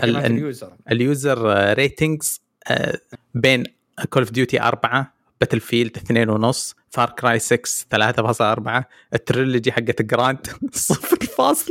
ال 0.05 0.16
user. 0.16 0.73
ال 0.91 1.00
user 1.00 1.39
ratings 1.75 2.41
آه، 2.69 2.99
بين 3.35 3.65
Call 4.11 4.23
of 4.23 4.31
Duty 4.33 4.61
4 4.61 5.13
Battlefield 5.41 5.97
2 5.97 6.29
ونص 6.31 6.75
Far 6.91 7.11
Cry 7.11 7.39
6 7.39 7.63
3.4 7.91 8.85
ال 9.15 9.22
trilogy 9.22 9.73
حقت 9.73 10.03
Grand 10.03 10.47
0.5 10.93 11.63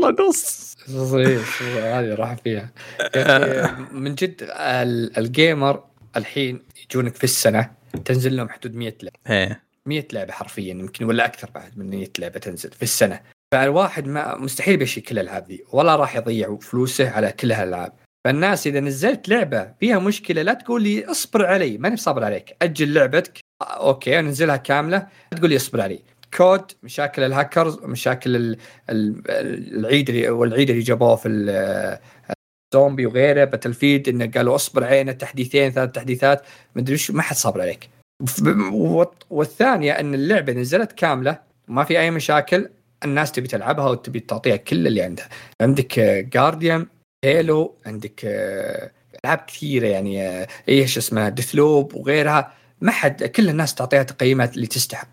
صحيح 1.11 1.61
هذه 1.77 2.13
راح 2.15 2.35
فيها. 2.43 2.71
أخي، 3.01 3.81
من 3.91 4.15
جد 4.15 4.35
ال- 4.51 5.17
ال 5.17 5.28
gamer 5.28 5.83
الحين 6.17 6.61
يجونك 6.85 7.15
في 7.15 7.23
السنة 7.23 7.71
تنزل 8.05 8.35
لهم 8.35 8.49
حدود 8.49 8.75
100 8.75 8.93
لعبه 9.03 9.57
100 9.87 10.07
لعبة 10.13 10.33
حرفيا 10.33 10.71
يمكن 10.73 11.05
ولا 11.05 11.25
أكثر 11.25 11.49
بعد 11.55 11.77
من 11.77 11.89
100 11.89 12.07
لعبة 12.19 12.39
تنزل 12.39 12.71
في 12.71 12.83
السنة. 12.83 13.19
فالواحد 13.53 14.07
ما 14.07 14.37
مستحيل 14.37 14.77
بيشي 14.77 15.01
كل 15.01 15.19
الألعاب 15.19 15.47
ذي 15.47 15.63
ولا 15.73 15.95
راح 15.95 16.15
يضيع 16.15 16.57
فلوسه 16.61 17.09
على 17.09 17.31
كل 17.31 17.51
هالألعاب. 17.51 17.93
فالناس 18.27 18.67
إذا 18.67 18.79
نزلت 18.79 19.29
لعبة 19.29 19.73
فيها 19.79 19.99
مشكلة 19.99 20.41
لا 20.41 20.53
تقول 20.53 20.83
لي 20.83 21.05
اصبر 21.05 21.45
علي 21.45 21.77
ماني 21.77 21.97
صابر 21.97 22.23
عليك 22.23 22.55
أجل 22.61 22.93
لعبتك. 22.93 23.39
آه، 23.61 23.65
okay 23.65 24.19
أنزلها 24.19 24.57
كاملة 24.57 25.07
لا 25.31 25.37
تقول 25.37 25.49
لي 25.49 25.55
اصبر 25.55 25.81
علي. 25.81 25.99
COD 26.37 26.71
مشاكل 26.83 27.23
الهاكرز 27.23 27.79
مشاكل 27.79 28.35
ال- 28.35 28.57
ال- 28.89 29.21
العيد 29.79 30.09
اللي 30.09 30.29
والعيد 30.29 30.69
اللي 30.69 30.81
جابوه 30.81 31.15
في 31.15 31.27
ال- 31.27 31.99
زومبي 32.73 33.05
وغيره 33.05 33.43
Battlefield 33.43 34.09
إنه 34.09 34.31
قالوا 34.35 34.55
اصبر 34.55 34.83
علينا 34.83 35.11
تحديثين 35.11 35.71
ثلاث 35.71 35.91
تحديثات 35.91 36.41
مدري 36.75 36.95
وش 36.95 37.11
ما 37.11 37.21
حد 37.21 37.35
صابر 37.35 37.61
عليك. 37.61 37.89
والثانية 39.29 39.91
أن 39.91 40.13
اللعبة 40.13 40.53
نزلت 40.53 40.91
كاملة 40.91 41.39
وما 41.69 41.83
في 41.83 41.99
أي 41.99 42.11
مشاكل 42.11 42.69
الناس 43.03 43.31
تبي 43.31 43.47
تلعبها 43.47 43.89
وتبي 43.89 44.19
تعطيها 44.19 44.55
كل 44.55 44.87
اللي 44.87 45.01
عندها. 45.01 45.29
عندك 45.61 45.99
Guardian 46.33 46.85
Halo 47.25 47.75
عندك 47.85 48.21
آه، 48.25 48.91
ألعاب 49.25 49.37
كثيرة 49.47 49.87
يعني 49.87 50.21
آه، 50.27 50.47
إيش 50.69 50.97
اسمها 50.97 51.29
Deathloop 51.29 51.95
وغيرها. 51.95 52.53
ما 52.81 52.91
حد 52.91 53.23
كل 53.23 53.49
الناس 53.49 53.75
تعطيها 53.75 54.03
تقييمات 54.03 54.55
اللي 54.55 54.67
تستحق. 54.67 55.07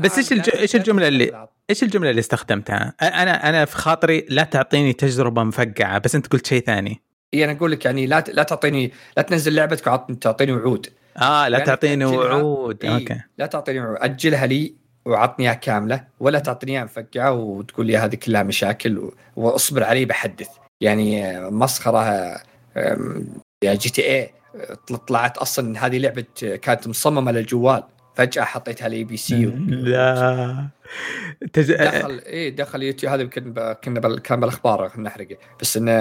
بس 0.00 0.18
إيش 0.18 0.32
الج- 0.32 0.48
الآن 0.48 0.60
إيش 0.60 0.76
الجملة 0.76 1.08
اللي-. 1.08 1.48
إيش 1.70 1.82
الجملة 1.82 2.10
اللي 2.10 2.18
استخدمتها؟ 2.20 2.94
أنا 3.02 3.48
أنا 3.48 3.64
في 3.64 3.76
خاطري 3.76 4.26
لا 4.28 4.42
تعطيني 4.42 4.92
تجربة 4.92 5.42
مفقعة 5.44 5.98
بس 5.98 6.14
أنت 6.14 6.26
قلت 6.26 6.46
شيء 6.46 6.64
ثاني. 6.64 7.00
إي 7.34 7.44
أنا 7.44 7.52
أقول 7.52 7.72
لك 7.72 7.84
يعني 7.84 8.06
لا 8.06 8.24
لا 8.28 8.42
تعطيني 8.42 8.92
لا 9.16 9.22
تنزل 9.22 9.54
لعبتك 9.54 9.86
وتعطيني 10.10 10.52
وعود. 10.52 10.86
آه 11.16 11.48
لا 11.48 11.58
يعني 11.58 11.66
تعطيني. 11.70 12.04
وعود 12.04 12.84
إيه. 12.84 12.94
أوكي 12.94 13.20
لا 13.38 13.46
تعطيني 13.46 13.80
وعود 13.80 13.96
أجلها 14.00 14.46
لي 14.46 14.74
وعطني 15.06 15.44
إياها 15.46 15.54
كاملة 15.54 16.04
ولا 16.20 16.38
تعطيني 16.38 16.72
إياها 16.72 16.84
مفقعة 16.84 17.32
وتقول 17.32 17.86
لي 17.86 17.96
هذه 17.96 18.14
كلها 18.14 18.42
مشاكل 18.42 18.98
و- 18.98 19.14
وأصبر 19.36 19.84
علي 19.84 20.04
بحدث 20.04 20.48
يعني 20.80 21.26
آه، 21.38 21.50
مسخرة 21.50 22.00
آم، 22.76 23.26
يا 23.64 23.74
GTA 23.74 24.30
طلعت 25.06 25.38
أصلا 25.38 25.86
هذه 25.86 25.98
لعبة 25.98 26.24
آه، 26.44 26.56
كانت 26.56 26.88
مصممة 26.88 27.32
للجوال 27.32 27.82
فجأة 28.14 28.44
حطيتها 28.44 28.88
لل 28.88 29.04
PC 29.04 29.44
لا. 29.68 30.68
تج... 31.52 31.72
دخل 31.72 32.20
إيه 32.26 32.56
دخل 32.56 32.82
يوتيوب. 32.82 33.12
هذا 33.12 33.22
يمكن 33.22 33.74
كنا 33.84 34.00
بال... 34.00 34.18
كان 34.22 34.40
بالأخبار 34.40 35.00
نحرقه. 35.00 35.36
بس 35.60 35.76
إنه 35.76 35.92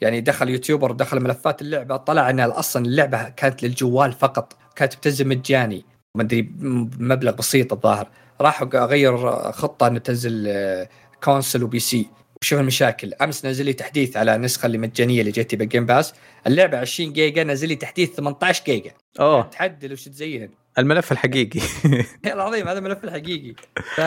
يعني 0.00 0.20
دخل 0.20 0.48
YouTuber 0.48 0.92
دخل 0.92 1.20
ملفات 1.20 1.62
اللعبة 1.62 1.96
طلع 1.96 2.30
إن 2.30 2.40
أصلا 2.40 2.86
اللعبة 2.86 3.28
كانت 3.28 3.62
للجوال 3.62 4.12
فقط. 4.12 4.56
كانت 4.76 4.96
بتنزل 4.96 5.28
مجاني 5.28 5.84
ما 6.16 6.22
أدري 6.22 6.50
مبلغ 6.98 7.32
بسيط 7.32 7.72
الظاهر. 7.72 8.08
راح 8.40 8.62
غير 8.62 9.30
خطة 9.52 9.86
إنه 9.86 9.98
تنزل 9.98 10.44
آه، 10.48 10.88
console 11.24 11.62
و 11.62 11.78
PC. 11.78 12.08
وشوف 12.42 12.60
المشاكل. 12.60 13.14
أمس 13.14 13.46
نزل 13.46 13.64
لي 13.64 13.72
تحديث 13.72 14.16
على 14.16 14.34
النسخه 14.34 14.66
اللي 14.66 14.78
مجانية 14.78 15.20
اللي 15.20 15.32
جتي 15.32 15.56
بال 15.56 15.66
Game 15.66 15.86
Pass 15.86 16.14
اللعبة 16.46 16.78
20 16.78 17.12
جيجا 17.12 17.44
نزل 17.44 17.68
لي 17.68 17.76
تحديث 17.76 18.10
18 18.14 18.64
جيجا. 18.64 18.90
أوه. 19.20 19.42
تعدل 19.42 19.92
وش 19.92 20.04
تزين 20.08 20.50
الملف 20.78 21.12
الحقيقي. 21.12 21.60
العظيم 22.34 22.68
هذا 22.68 22.80
ملف 22.80 23.04
الحقيقي. 23.04 23.54
ف 23.96 24.00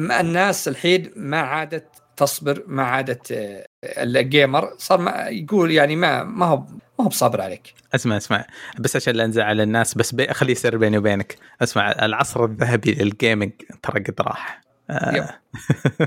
الناس 0.00 0.68
الحين 0.68 1.10
ما 1.16 1.40
عادت 1.40 1.86
تصبر 2.16 2.64
ما 2.66 2.82
عادت 2.82 3.32
آه، 3.32 3.66
ال 3.84 3.99
gamer 3.99 4.74
صار 4.78 5.00
ما 5.00 5.28
يقول 5.28 5.70
يعني 5.70 5.96
ما 5.96 6.22
ما 6.24 6.46
هو 6.46 6.56
ما 6.98 7.04
هو 7.04 7.08
بصابر 7.08 7.40
عليك. 7.40 7.74
اسمع 7.94 8.16
اسمع 8.16 8.46
بس 8.78 8.96
عشان 8.96 9.14
لا 9.14 9.26
نزعل 9.26 9.60
الناس 9.60 9.94
بس 9.94 10.14
بي... 10.14 10.26
خليه 10.26 10.52
يصير 10.52 10.76
بيني 10.76 10.98
وبينك. 10.98 11.36
اسمع 11.62 11.90
العصر 11.90 12.44
الذهبي 12.44 12.94
للجيمنج 12.94 13.52
ترى 13.82 14.02
قد 14.02 14.14
راح. 14.20 14.60
آه. 14.90 15.28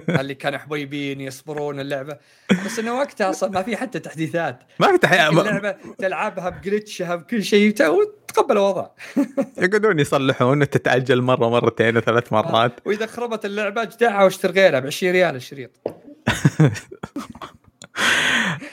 اللي 0.19 0.35
كانوا 0.35 0.59
حبيبين 0.59 1.21
يصبرون 1.21 1.79
اللعبة. 1.79 2.17
بس 2.65 2.79
إنه 2.79 2.97
وقتها 2.97 3.29
أصلا 3.29 3.49
ما 3.49 3.61
في 3.61 3.77
حتى 3.77 3.99
تحديثات. 3.99 4.59
ما 4.79 4.97
في 4.97 5.07
ما... 5.07 5.29
اللعبة 5.29 5.75
تلعبها 5.97 6.49
بجلتشها 6.49 7.15
بكل 7.15 7.43
شيء 7.43 7.69
وت- 7.69 7.81
وتقبل 7.81 8.51
الوضع. 8.51 8.87
يقعدون 9.57 9.99
يصلحون 9.99 10.61
وتتاجل 10.61 11.21
مرة 11.21 11.49
مرتين 11.49 11.97
وثلاث 11.97 12.33
مرات. 12.33 12.71
وإذا 12.85 13.05
خربت 13.05 13.45
اللعبة 13.45 13.81
اجدعها 13.81 14.23
واشتري 14.23 14.51
غيرها 14.51 14.79
ب 14.79 14.85
20 14.85 15.13
ريال 15.13 15.35
الشريط. 15.35 15.71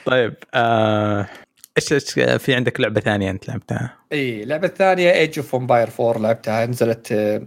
طيب 0.06 0.34
آه، 0.54 1.28
إيش 1.76 1.92
إيش 1.92 2.10
في 2.42 2.54
عندك 2.54 2.80
لعبة 2.80 3.00
ثانية 3.00 3.30
أنت 3.30 3.48
لعبتها؟ 3.48 3.96
اي 4.12 4.42
اللعبه 4.42 4.66
الثانية 4.66 5.12
Age 5.12 5.38
of 5.38 5.54
Empires 5.54 5.88
4 6.00 6.22
لعبتها 6.22 6.66
نزلت 6.66 7.12
آه، 7.12 7.46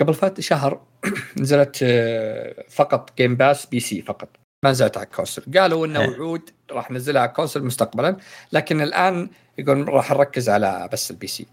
قبل 0.00 0.14
فات 0.14 0.40
شهر 0.40 0.80
نزلت 1.40 1.78
آه، 1.82 2.64
فقط 2.70 3.16
Game 3.18 3.36
Pass 3.36 3.66
PC 3.66 4.02
فقط. 4.02 4.28
ما 4.64 4.70
نزلت 4.70 4.96
على 4.96 5.06
ال 5.06 5.11
console 5.11 5.42
قالوا 5.58 5.86
إنه 5.86 6.00
إيه. 6.00 6.08
وعود 6.08 6.50
راح 6.70 6.90
ننزلها 6.90 7.22
على 7.22 7.28
ال 7.28 7.33
console 7.33 7.64
مستقبلا 7.64 8.16
لكن 8.52 8.80
الآن 8.80 9.30
يقول 9.58 9.88
راح 9.88 10.10
نركز 10.10 10.48
على 10.48 10.88
بس 10.92 11.10
ال 11.10 11.26
PC 11.26 11.46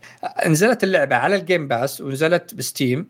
نزلت 0.46 0.84
اللعبة 0.84 1.16
على 1.16 1.36
ال 1.36 1.42
Game 1.42 1.68
Pass 1.68 2.02
ونزلت 2.02 2.56
ب 2.56 2.63
Steam. 2.63 3.08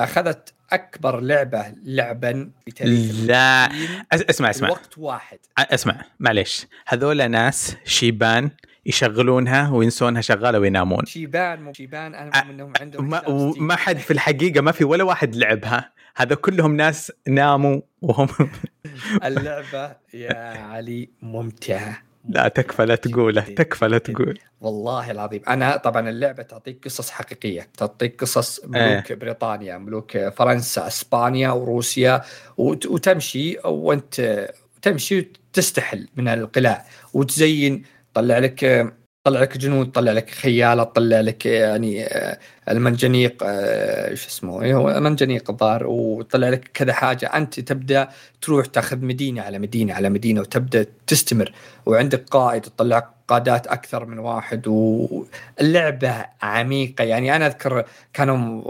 أخذت 0.00 0.52
أكبر 0.72 1.20
لعبة 1.20 1.74
لعبا 1.84 2.50
بتاريخ 2.66 3.14
لا. 3.24 3.68
اسمع 4.12 4.50
اسمع. 4.50 4.70
وقت 4.70 4.98
واحد. 4.98 5.38
اسمع 5.58 6.04
معليش. 6.20 6.66
هذول 6.86 7.30
ناس 7.30 7.76
شيبان 7.84 8.50
يشغلونها 8.86 9.70
وينسونها 9.70 10.20
شغالة 10.20 10.58
وينامون 10.58 11.04
شيبان 11.06 11.62
مو 11.62 11.72
شيبان. 11.72 12.14
أنا 12.14 12.44
مو 12.44 12.52
منهم 12.52 12.72
عندهم 12.80 13.08
ما 13.10 13.18
حساب 13.20 13.50
ستيم. 13.52 13.66
ما 13.66 13.76
حد 13.76 13.98
في 13.98 14.10
الحقيقة 14.12 14.60
ما 14.60 14.72
في 14.72 14.84
ولا 14.84 15.04
واحد 15.04 15.34
لعبها 15.36 15.92
هذا 16.16 16.34
كلهم 16.34 16.76
ناس 16.76 17.12
ناموا 17.28 17.80
وهم 18.02 18.28
اللعبة 19.24 19.96
يا 20.14 20.34
علي 20.58 21.08
ممتعة. 21.22 22.02
لا 22.28 22.48
تكفى 22.48 22.86
لا 22.86 22.94
تقوله 22.94 23.40
تكفى 23.40 23.88
لا 23.88 23.98
تقول. 23.98 24.38
والله 24.60 25.10
العظيم. 25.10 25.40
أنا 25.48 25.76
طبعا 25.76 26.08
اللعبة 26.08 26.42
تعطيك 26.42 26.84
قصص 26.84 27.10
حقيقية 27.10 27.68
تعطيك 27.78 28.20
قصص 28.20 28.60
ملوك 28.64 29.10
إيه. 29.10 29.16
بريطانيا 29.16 29.78
ملوك 29.78 30.18
فرنسا 30.28 30.86
إسبانيا 30.86 31.50
وروسيا 31.50 32.22
وت- 32.56 32.86
وتمشي 32.86 33.56
وأنت 33.64 34.48
تمشي 34.82 35.18
وتستحل 35.52 36.08
من 36.16 36.28
القلاع 36.28 36.86
وتزين 37.14 37.82
طلع 38.14 38.38
لك 38.38 38.92
طلع 39.24 39.40
لك 39.40 39.58
جنود 39.58 39.92
طلع 39.92 40.12
لك 40.12 40.30
خياله 40.30 40.82
طلع 40.82 41.20
لك 41.20 41.46
يعني 41.46 42.04
آه، 42.06 42.38
المنجنيق 42.68 43.42
آه، 43.46 44.14
شو 44.14 44.28
اسمه 44.28 44.62
إيه 44.62 44.74
هو 44.74 45.00
منجنيق 45.00 45.50
الظاهر 45.50 45.86
وطلع 45.86 46.48
لك 46.48 46.70
كذا 46.74 46.92
حاجة. 46.92 47.26
أنت 47.26 47.60
تبدأ 47.60 48.08
تروح 48.42 48.66
تاخذ 48.66 48.98
مدينة 49.04 49.42
على 49.42 49.58
مدينة 49.58 49.94
على 49.94 50.08
مدينة 50.10 50.40
وتبدأ 50.40 50.86
تستمر. 51.06 51.52
وعندك 51.86 52.24
قائد 52.30 52.62
تطلع 52.62 53.10
قادات 53.28 53.66
أكثر 53.66 54.06
من 54.06 54.18
واحد 54.18 54.68
واللعبة 54.68 56.26
عميقة. 56.42 57.04
يعني 57.04 57.36
أنا 57.36 57.46
أذكر 57.46 57.84
كانوا 58.12 58.62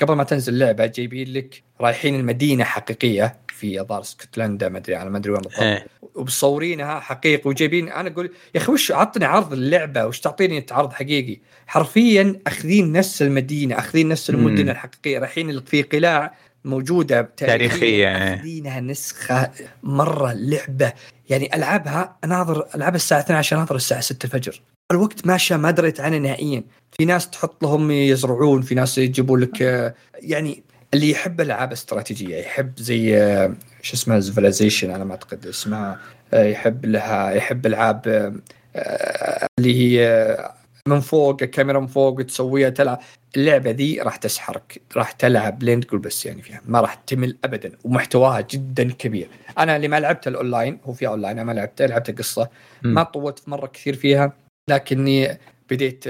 قبل 0.00 0.14
ما 0.14 0.24
تنزل 0.24 0.52
اللعبة 0.52 0.86
جايبين 0.86 1.32
لك 1.32 1.62
رايحين 1.80 2.14
المدينة 2.14 2.64
حقيقية. 2.64 3.36
في 3.60 3.80
الظاهر 3.80 4.00
اسكتلندا 4.00 4.68
ما 4.68 4.78
أدري 4.78 4.96
أنا 4.96 5.10
ما 5.10 5.18
أدري 5.18 5.32
وين 5.32 5.40
بالضبط. 5.40 5.60
إيه. 5.62 5.86
ومصورينها 6.14 7.00
حقيقي 7.00 7.50
وجايبين 7.50 7.88
أنا 7.88 8.08
أقول 8.10 8.30
يا 8.54 8.60
أخي 8.60 8.72
وش 8.72 8.92
عطني 8.92 9.24
عرض 9.24 9.52
اللعبة؟ 9.52 10.06
وش 10.06 10.20
تعطيني 10.20 10.58
انت 10.58 10.72
عرض 10.72 10.92
حقيقي؟ 10.92 11.40
حرفيا 11.66 12.40
أخذين 12.46 12.92
نفس 12.92 13.22
المدينة 13.22 13.78
أخذين 13.78 14.08
نفس 14.08 14.30
المدن. 14.30 14.68
الحقيقية. 14.68 15.18
رايحين 15.18 15.60
في 15.60 15.82
قلاع 15.82 16.34
موجودة 16.64 17.32
تاريخية، 17.36 18.08
إيه. 18.08 18.34
أخذينها 18.34 18.80
نسخة 18.80 19.50
مرة 19.82 20.32
لعبة. 20.32 20.92
يعني 21.30 21.54
ألعبها 21.56 22.16
أناظر 22.24 22.66
ألعبها 22.74 22.96
الساعة 22.96 23.20
12 23.20 23.56
أناظر 23.56 23.76
الساعة 23.76 24.00
6 24.00 24.24
الفجر. 24.24 24.60
الوقت 24.90 25.26
ماشى 25.26 25.56
ما 25.56 25.70
دريت 25.70 26.00
عنه 26.00 26.18
نهائيا. 26.18 26.64
في 26.98 27.04
ناس 27.04 27.30
تحط 27.30 27.62
لهم 27.62 27.90
يزرعون 27.90 28.62
في 28.62 28.74
ناس 28.74 28.98
يجيبون 28.98 29.40
لك 29.40 29.62
آه، 29.62 29.94
يعني 30.22 30.62
اللي 30.94 31.10
يحب 31.10 31.40
ألعاب 31.40 31.72
استراتيجية 31.72 32.36
يحب 32.36 32.72
زي 32.78 33.16
آه، 33.22 33.54
شو 33.82 33.94
اسمها 33.94 34.18
Civilization 34.18 34.90
أنا 34.90 35.04
ما 35.04 35.10
أعتقد 35.10 35.46
اسمها 35.46 35.98
آه، 36.34 36.44
يحب 36.44 36.86
لها 36.86 37.30
يحب 37.30 37.66
ألعاب 37.66 38.32
آه، 38.76 39.46
اللي 39.58 39.74
هي 39.74 40.50
من 40.88 41.00
فوق 41.00 41.36
الكاميرا 41.42 41.80
من 41.80 41.86
فوق 41.86 42.18
وتسويها 42.18 42.70
تلعب. 42.70 43.00
اللعبة 43.36 43.70
ذي 43.70 44.00
راح 44.00 44.16
تسحرك 44.16 44.80
راح 44.96 45.12
تلعب 45.12 45.62
لين 45.62 45.80
تقول 45.80 46.00
بس 46.00 46.26
يعني 46.26 46.42
فيها. 46.42 46.60
ما 46.66 46.80
راح 46.80 46.94
تمل 46.94 47.36
ابدا 47.44 47.72
ومحتواها 47.84 48.40
جدا 48.40 48.92
كبير. 48.92 49.28
أنا 49.58 49.76
اللي 49.76 49.88
ما 49.88 50.00
لعبت 50.00 50.28
الأونلاين 50.28 50.78
هو 50.84 50.92
في 50.92 51.06
أونلاين 51.06 51.38
أنا 51.38 51.44
ما 51.44 51.52
لعبته 51.52 51.86
لعبت 51.86 52.18
قصة. 52.18 52.48
ما 52.82 53.02
طولت 53.02 53.48
مرة 53.48 53.66
كثير 53.66 53.96
فيها 53.96 54.32
لكني 54.70 55.38
بديت 55.70 56.04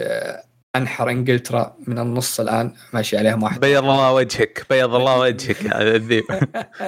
أنحر 0.77 1.11
إنجلترا 1.11 1.77
من 1.87 1.99
النص 1.99 2.41
الآن. 2.41 2.73
ماشي 2.93 3.19
عليهم 3.19 3.43
واحد. 3.43 3.61
بيض 3.61 3.85
الله 3.85 4.13
وجهك 4.13 4.67
بيض 4.71 4.95
الله 4.95 5.19
وجهك 5.19 5.65
يا 5.65 5.83
الذيب 5.83 6.25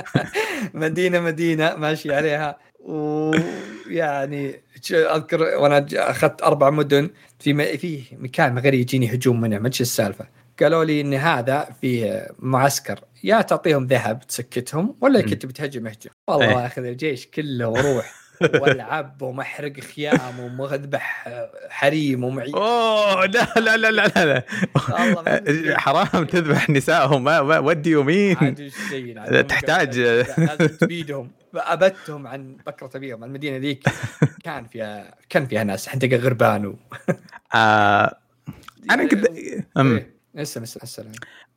مدينة 0.74 1.20
مدينة. 1.20 1.74
ماشي 1.74 2.14
عليها. 2.14 2.58
ويعني 2.80 4.62
أذكر 4.90 5.42
وأنا 5.42 5.86
أخذت 5.92 6.42
أربع 6.42 6.70
مدن. 6.70 7.10
في 7.38 7.52
م... 7.52 7.76
فيه 7.76 8.02
مكان 8.12 8.58
غير 8.58 8.74
يجيني 8.74 9.14
هجوم 9.14 9.40
منه. 9.40 9.58
ما 9.58 9.68
السالفة. 9.68 10.26
قالوا 10.60 10.84
لي 10.84 11.00
إن 11.00 11.14
هذا 11.14 11.68
فيه 11.80 12.28
معسكر. 12.38 13.00
يا 13.24 13.40
تعطيهم 13.40 13.86
ذهب 13.86 14.20
تسكتهم 14.28 14.94
ولا. 15.00 15.20
كنت 15.20 15.46
بتهجم 15.46 15.86
اهجم 15.86 16.10
والله 16.28 16.60
إيه. 16.60 16.66
اخذ 16.66 16.84
الجيش 16.84 17.26
كله 17.26 17.68
وأروح 17.68 18.21
والعب 18.61 19.22
ومحرق 19.22 19.81
خيام 19.81 20.40
ومذبح 20.40 21.28
حريم 21.70 22.24
ومعي 22.24 22.50
أوه 22.55 23.26
لا 23.26 23.46
لا 23.57 23.76
لا 23.76 23.90
لا 23.90 24.07
لا. 24.09 24.24
لا. 24.24 25.78
حرام 25.78 26.24
تذبح 26.24 26.70
نسائهم 26.70 27.24
ما 27.24 27.42
ما- 27.42 27.59
ودي 27.59 27.90
يومين 27.90 28.37
تحتاج- 29.48 29.98
لازم 29.98 30.66
تبيدهم 30.81 31.31
أبدتهم 31.55 32.26
عن 32.26 32.57
بكرة 32.66 32.90
أبيهم 32.94 33.24
المدينة 33.24 33.57
ذيك 33.57 33.85
كان 34.44 34.66
فيها 34.66 35.14
كان 35.28 35.46
فيها 35.46 35.64
ناس 35.64 35.88
حتلقى 35.88 36.16
غربان 36.16 36.66
و... 36.66 36.76
آه 37.55 38.16
أنا 38.90 39.02
قد. 39.02 39.26
إيه، 39.26 39.66
اسلم 40.37 40.62
اسلم 40.62 41.12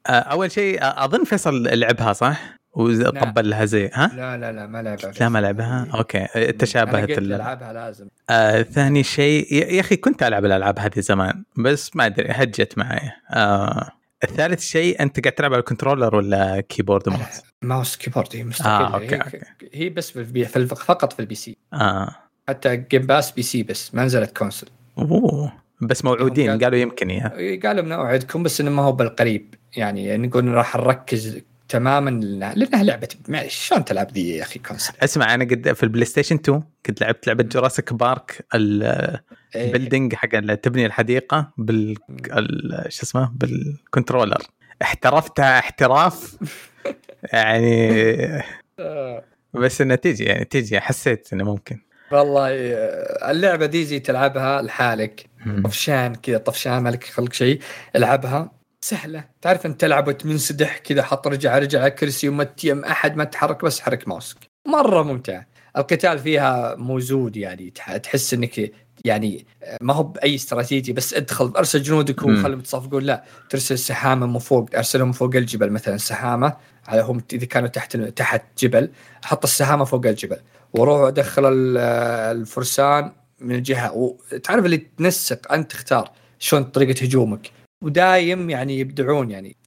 أول 0.07 0.51
شيء 0.51 0.79
أظن 0.81 1.23
فيصل 1.23 1.63
لعبها 1.63 2.13
صح؟ 2.13 2.41
وطبل 2.75 3.49
لها 3.49 3.65
زي 3.65 3.89
ها؟ 3.93 4.11
لا 4.15 4.37
لا 4.37 4.51
لا 4.51 4.67
ما 4.67 4.81
لعبها 4.83 5.11
لا 5.19 5.29
ما 5.29 5.39
لعبها 5.39 5.87
okay 5.93 6.51
تشابهت 6.51 7.17
ال... 7.17 7.33
ألعبها 7.33 7.73
لازم 7.73 8.07
آه 8.29 8.61
ثاني 8.61 9.03
شيء 9.03 9.53
يا 9.53 9.79
أخي 9.79 9.95
كنت 9.95 10.23
ألعب 10.23 10.45
الألعاب 10.45 10.79
هذه 10.79 10.99
زمان 10.99 11.43
بس 11.57 11.95
ما 11.95 12.05
أدري 12.05 12.27
هجت 12.31 12.77
معي 12.77 13.11
آه 13.31 13.91
الثالث 14.23 14.61
شيء 14.61 15.01
أنت 15.01 15.19
قاعد 15.19 15.33
تلعب 15.35 15.53
على 15.53 15.59
ال 15.59 15.64
controller 15.64 16.15
ولا 16.15 16.61
keyboard 16.69 17.07
و 17.07 17.12
mouse؟ 17.12 17.41
mouse 17.61 17.95
keyboard 17.97 18.27
هي 18.33 18.43
مستقلة 18.43 18.71
آه، 18.71 18.93
okay، 18.93 19.15
هي, 19.15 19.21
okay. 19.21 19.39
هي 19.73 19.89
بس 19.89 20.11
في. 20.11 20.45
في. 20.45 20.65
فقط 20.67 21.13
في 21.13 21.19
ال 21.19 21.35
PC 21.35 21.57
آه 21.73 22.15
حتى 22.49 22.77
Game 22.77 23.01
Pass 23.05 23.31
PC 23.31 23.63
بس 23.63 23.95
ما 23.95 24.05
نزلت 24.05 24.37
console 24.37 24.67
أوه 24.97 25.51
بس 25.81 26.05
موعودين 26.05 26.49
قال- 26.49 26.63
قالوا 26.63 26.79
يمكن 26.79 27.09
يا 27.09 27.59
قالوا 27.63 27.81
بنوعدكم 27.83 28.43
بس 28.43 28.61
إنه 28.61 28.71
ما 28.71 28.81
هو 28.81 28.91
بالقريب 28.91 29.55
يعني 29.77 30.17
نقول 30.17 30.47
راح 30.47 30.75
نركز 30.75 31.41
تماما 31.69 32.09
لانها 32.55 32.83
لعبه 32.83 33.07
معلش 33.27 33.67
شلون 33.67 33.85
تلعب 33.85 34.11
ذي 34.11 34.29
يا 34.29 34.43
أخي 34.43 34.59
console 34.59 34.93
اسمع 35.03 35.33
أنا 35.33 35.43
قد 35.45 35.73
في 35.73 35.83
ال 35.83 36.05
PlayStation 36.05 36.35
2 36.35 36.63
كنت 36.85 37.01
لعبت 37.01 37.27
لعبة 37.27 37.43
Jurassic 37.43 37.93
Park. 37.93 38.45
ال 38.55 38.73
building 38.73 40.15
حق 40.15 40.29
تبني 40.55 40.85
الحديقة 40.85 41.51
بال 41.57 41.95
ال- 42.31 42.85
شو 42.93 43.03
اسمه؟ 43.03 43.31
بال 43.35 43.53
controller 43.53 44.41
احترفتها 44.81 45.59
احتراف. 45.59 46.37
يعني 47.33 48.43
آه. 48.79 49.23
بس 49.53 49.81
إنها 49.81 49.95
تيجي 49.95 50.23
يعني 50.23 50.45
تيجي 50.45 50.79
حسيت 50.79 51.33
إنه 51.33 51.43
ممكن. 51.43 51.79
والله 52.11 52.49
آه، 52.51 53.31
اللعبة 53.31 53.65
دي 53.65 53.85
زي 53.85 53.99
تلعبها 53.99 54.61
لحالك. 54.61 55.25
طفشان 55.63 56.15
كذا 56.15 56.37
طفشان 56.37 56.77
مالك 56.77 57.03
خلق 57.03 57.33
شيء 57.33 57.59
العبها. 57.95 58.51
سهلة. 58.89 59.23
تعرف 59.41 59.65
أنت 59.65 59.81
تلعب 59.81 60.07
وتمنسدح 60.07 60.77
كذا 60.77 61.03
حط 61.03 61.27
رجع 61.27 61.57
رجع 61.57 61.81
على 61.81 61.91
كرسي 61.91 62.29
وما 62.29 62.43
تيم 62.43 62.83
أحد 62.85 63.15
ما 63.15 63.23
تحرك 63.23 63.65
بس 63.65 63.79
حرك 63.79 64.07
ماوسك 64.07 64.37
مرة 64.67 65.03
ممتع. 65.03 65.43
القتال 65.77 66.19
فيها 66.19 66.75
موزود 66.75 67.37
يعني. 67.37 67.69
تح- 67.69 67.97
تحس 67.97 68.33
إنك 68.33 68.71
يعني 69.05 69.45
ما 69.81 69.93
هو 69.93 70.03
بأي 70.03 70.35
استراتيجي 70.35 70.93
بس 70.93 71.13
ادخل 71.13 71.53
أرسل 71.57 71.81
جنودك. 71.81 72.21
وخلهم 72.23 72.59
يتصفقون. 72.59 73.03
لا 73.03 73.23
ترسل 73.49 73.79
سحامة 73.79 74.25
من 74.25 74.39
فوق 74.39 74.69
أرسلهم 74.75 75.11
فوق 75.11 75.35
الجبل 75.35 75.69
مثلا 75.69 75.97
سحامة. 75.97 76.53
على 76.87 77.01
هم 77.01 77.23
إذا 77.33 77.45
كانوا 77.45 77.67
تحت 77.69 77.97
تحت 77.97 78.41
جبل 78.57 78.89
حط 79.23 79.43
السهامه 79.43 79.85
فوق 79.85 80.05
الجبل. 80.05 80.37
وروح 80.73 81.07
أدخل 81.07 81.45
ال- 81.53 81.77
الفرسان 82.37 83.11
من 83.39 83.55
الجهة. 83.55 83.91
وتعرف 83.93 84.65
اللي 84.65 84.77
تنسق 84.77 85.51
أنت 85.53 85.71
تختار 85.71 86.11
شلون 86.39 86.63
طريقة 86.63 87.03
هجومك. 87.03 87.51
ودايم 87.83 88.49
يعني 88.49 88.79
يبدعون 88.79 89.31
يعني. 89.31 89.57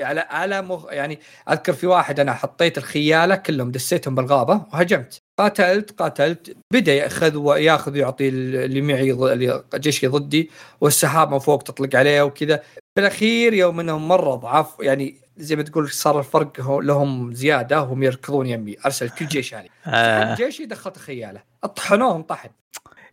على 0.00 0.20
على 0.20 0.62
مخ 0.62 0.86
يعني 0.90 1.18
أذكر 1.50 1.72
في 1.72 1.86
واحد 1.86 2.20
أنا 2.20 2.34
حطيت 2.34 2.78
الخيالة 2.78 3.36
كلهم 3.36 3.70
دسيتهم 3.70 4.14
بالغابة 4.14 4.66
وهجمت. 4.72 5.22
قاتلت 5.38 5.90
قاتلت 5.90 6.56
بدأ 6.72 6.94
يأخذ 6.94 7.36
ويأخذ 7.36 7.92
ويعطي 7.92 8.28
اللي 8.28 8.80
معي 8.80 9.12
اللي 9.12 9.64
جيشي 9.74 10.06
ضدي 10.06 10.50
والسحابة 10.80 11.38
فوق 11.38 11.62
تطلق 11.62 11.96
عليه 11.96 12.22
وكذا. 12.22 12.62
بالاخير 12.96 13.54
يوم 13.54 13.80
إنهم 13.80 14.08
مرة 14.08 14.34
ضعاف 14.34 14.76
يعني 14.80 15.16
زي 15.36 15.56
ما 15.56 15.62
تقول 15.62 15.90
صار 15.90 16.18
الفرق 16.18 16.78
لهم 16.78 17.34
زيادة 17.34 17.82
وهم 17.82 18.02
يركضون 18.02 18.46
يمي. 18.46 18.76
أرسل 18.84 19.08
كل 19.08 19.26
جيش 19.26 19.54
علي 19.54 19.68
آه. 19.86 20.34
جيشي 20.34 20.66
دخلت 20.66 20.98
خياله 20.98 21.42
طحنوهم 21.76 22.22
طحن. 22.22 22.48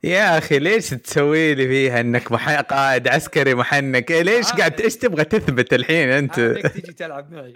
يا 0.03 0.37
أخي 0.37 0.59
ليش 0.59 0.89
تسوي 0.89 1.55
لي 1.55 1.67
فيها 1.67 1.99
إنك 1.99 2.31
مح... 2.31 2.59
قائد 2.59 3.07
عسكري 3.07 3.55
محنك؟ 3.55 4.11
إيه 4.11 4.21
ليش 4.21 4.51
آه. 4.51 4.55
قاعد 4.55 4.81
إيش 4.81 4.95
تبغى 4.95 5.23
تثبت 5.23 5.73
الحين 5.73 6.09
أنت؟ 6.09 6.39
عندك 6.39 6.71
تيجي 6.71 6.93
تلعب 6.93 7.31
معي. 7.31 7.53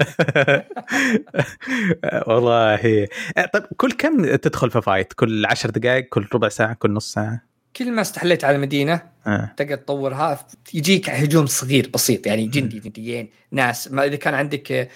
والله. 2.28 3.08
طيب 3.54 3.64
كل 3.78 3.92
كم 3.92 4.36
تدخل 4.36 4.72
في 4.72 4.82
فايت؟ 4.82 5.14
كل 5.14 5.46
عشر 5.46 5.70
دقائق 5.70 6.10
كل 6.10 6.28
ربع 6.34 6.50
ساعة؟ 6.50 6.74
كل 6.74 6.92
نص 6.92 7.14
ساعة؟ 7.14 7.42
كل 7.76 7.92
ما 7.92 8.02
استحليت 8.02 8.44
على 8.44 8.56
المدينة 8.56 9.02
آه. 9.28 9.54
تقدر 9.58 9.76
تطورها 9.76 10.48
يجيك 10.74 11.10
هجوم 11.10 11.46
صغير 11.46 11.90
بسيط 11.94 12.28
يعني 12.28 12.48
جندي 12.48 12.80
جنديين 12.80 13.30
ناس. 13.52 13.92
ما 13.92 14.06
إذا 14.06 14.16
كان 14.16 14.34
عندك 14.34 14.72
آه، 14.72 14.88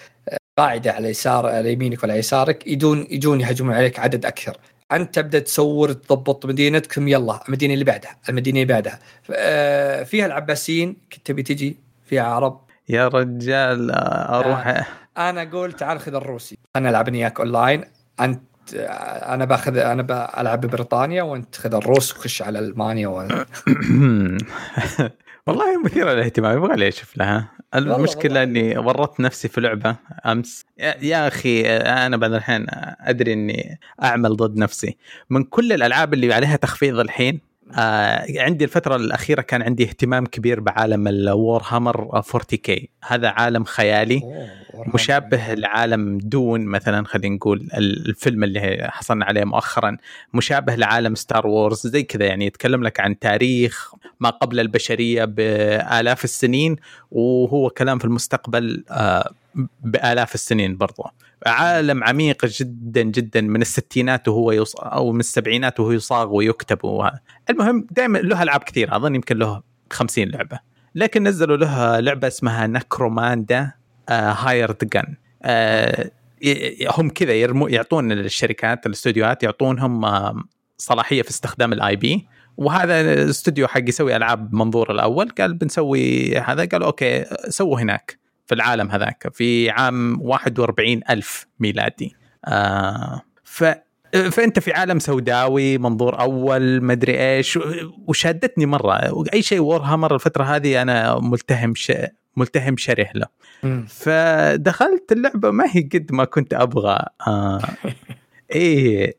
قاعدة 0.58 0.92
على 0.92 1.10
يسار 1.10 1.46
على 1.46 1.74
يمينك 1.74 2.04
ولا 2.04 2.16
يسارك 2.16 2.68
يدون 2.68 3.08
يجون 3.10 3.42
يهجمون 3.42 3.74
عليك 3.74 4.00
عدد 4.00 4.26
أكثر. 4.26 4.58
أنت 4.92 5.16
تبدأ 5.16 5.40
تصور 5.40 5.94
تضبط 5.94 6.46
مدينتك 6.46 6.92
ثم 6.92 7.08
يلا 7.08 7.40
المدينة 7.48 7.74
اللي 7.74 7.86
بعدها 7.86 8.18
المدينة 8.30 8.62
اللي 8.62 8.74
بعدها. 8.74 9.00
آه، 9.32 10.04
فيها 10.04 10.26
العباسيين 10.26 10.98
كنت 11.14 11.26
تبي 11.26 11.44
تجي؟ 11.44 11.78
فيها 12.06 12.24
عرب؟ 12.24 12.62
يا 12.90 13.08
رجال 13.08 13.92
أروح. 13.92 14.68
آه. 14.68 14.86
أنا 15.18 15.42
أقول 15.42 15.74
تعال 15.74 16.00
خذ 16.00 16.16
الروسي. 16.16 16.58
أنا 16.76 16.90
ألعب 16.90 17.12
وياك 17.14 17.40
أونلاين. 17.40 17.84
أنت 18.20 18.42
أنا 18.74 19.46
باخذ 19.46 19.78
أنا 19.78 20.02
بلعب 20.02 20.62
ببريطانيا 20.62 21.24
وأنت 21.24 21.56
خذ 21.56 21.74
الروس 21.74 22.12
وخش 22.18 22.42
على 22.42 22.60
ألمانيا 22.60 23.08
و... 23.08 23.28
والله 25.48 25.84
مثيرة 25.84 26.14
للاهتمام 26.14 26.58
يبغى 26.58 26.76
لي 26.76 26.88
أشوف 26.88 27.18
لها. 27.18 27.52
المشكلة 27.76 28.44
إني 28.44 28.78
ورطت 28.78 29.20
نفسي 29.20 29.48
في 29.48 29.62
لعبة 29.62 29.96
أمس. 30.26 30.66
يا 31.02 31.28
أخي 31.28 31.66
أنا 31.78 32.18
بعد 32.18 32.34
الحين 32.34 32.66
أدري 33.00 33.34
إني 33.34 33.80
أعمل 34.04 34.36
ضد 34.36 34.58
نفسي. 34.58 34.98
من 35.30 35.44
كل 35.44 35.74
الألعاب 35.74 36.14
اللي 36.14 36.34
عليها 36.34 36.56
تخفيض 36.56 37.00
الحين 37.00 37.40
آه 37.74 38.26
عندي 38.38 38.64
الفترة 38.64 38.96
الأخيرة 38.96 39.42
كان 39.42 39.62
عندي 39.62 39.84
اهتمام 39.84 40.26
كبير 40.26 40.60
بعالم 40.60 41.08
ال 41.08 41.64
Warhammer 41.68 42.16
40 42.16 42.46
هذا 43.08 43.30
عالم 43.30 43.64
خيالي 43.64 44.22
مشابه 44.94 45.54
لعالم 45.54 46.18
Dune 46.18 46.66
مثلا 46.66 47.06
خلينا 47.06 47.36
نقول 47.36 47.68
الفيلم 47.74 48.44
اللي 48.44 48.88
حصلنا 48.92 49.26
عليه 49.26 49.44
مؤخرا 49.44 49.98
مشابه 50.34 50.76
لعالم 50.76 51.16
Star 51.16 51.48
Wars 51.48 51.88
زي 51.88 52.04
كذا 52.04 52.26
يعني 52.26 52.46
يتكلم 52.46 52.84
لك 52.84 53.00
عن 53.00 53.20
تاريخ 53.20 53.92
ما 54.20 54.30
قبل 54.30 54.60
البشرية 54.60 55.26
بآلاف 55.26 56.24
السنين 56.24 56.76
وهو 57.12 57.70
كلام 57.70 58.00
في 58.00 58.06
المستقبل 58.06 58.84
آه 58.90 59.34
بآلاف 59.84 60.36
السنين 60.36 60.78
برضو. 60.78 61.04
عالم 61.46 62.04
عميق 62.04 62.46
جدا 62.46 63.02
جدا 63.02 63.42
من 63.42 63.62
الستينات 63.62 64.28
وهو 64.28 64.52
يص... 64.52 64.76
أو 64.76 65.12
من 65.12 65.20
السبعينات 65.20 65.80
وهو 65.80 65.92
يصاغ 65.92 66.36
ويكتب 66.36 66.86
و... 66.86 67.08
المهم 67.50 67.88
دائما 67.92 68.18
له 68.18 68.44
ألعاب 68.44 68.64
كثير 68.64 68.96
أظن 68.96 69.16
يمكن 69.16 69.38
له 69.38 69.62
50 69.92 70.26
لعبة. 70.26 70.60
لكن 70.96 71.24
نزلوا 71.24 71.58
له 71.58 72.00
لعبة 72.00 72.28
اسمها 72.28 72.68
Necromunda 72.68 73.72
Hired 74.10 74.78
Gun. 74.94 75.16
هم 76.98 77.10
كذا 77.10 77.34
يرمو 77.34 77.68
يعطون 77.68 78.12
الشركات 78.12 78.86
الاستوديوهات 78.86 79.44
يعطونهم 79.44 80.06
آه 80.06 80.44
صلاحية 80.78 81.22
في 81.22 81.30
استخدام 81.30 81.74
ال 81.74 81.96
IP. 81.96 82.28
وهذا 82.58 83.02
الاستوديو 83.02 83.68
حق 83.68 83.90
يسوي 83.90 84.16
ألعاب 84.16 84.54
منظور 84.54 84.92
الأول 84.92 85.30
قال 85.30 85.54
بنسوي 85.54 86.38
هذا 86.38 86.66
قالوا 86.66 86.88
okay 86.88 87.26
سووا 87.50 87.80
هناك. 87.80 88.25
في 88.46 88.56
العالم 88.56 88.92
هذاك 88.92 89.28
في 89.34 89.70
عام 89.70 90.22
41 90.22 91.02
ألف 91.10 91.48
ميلادي. 91.60 92.16
آه 92.46 93.22
ف 93.44 93.64
فأنت 94.32 94.60
في 94.60 94.74
عالم 94.74 95.00
سوداوي 95.00 95.78
منظور 95.78 96.20
أول 96.20 96.84
مدري 96.84 97.20
إيش 97.20 97.60
وشادتني 98.08 98.66
مرة. 98.66 99.26
أي 99.34 99.42
شيء 99.42 99.60
Warhammer 99.60 100.16
الفترة 100.16 100.44
هذه 100.44 100.82
أنا 100.82 101.20
ملتهم 101.20 101.76
ش... 101.76 101.92
ملتهم 102.38 102.78
شره 102.78 103.10
له. 103.16 103.28
فدخلت 103.88 105.12
اللعبة 105.12 105.52
ما 105.52 105.66
هي 105.72 105.82
قد 105.82 106.12
ما 106.12 106.26
كنت 106.26 106.54
أبغى. 106.54 107.00
آه 107.28 107.62
إيه 108.56 109.18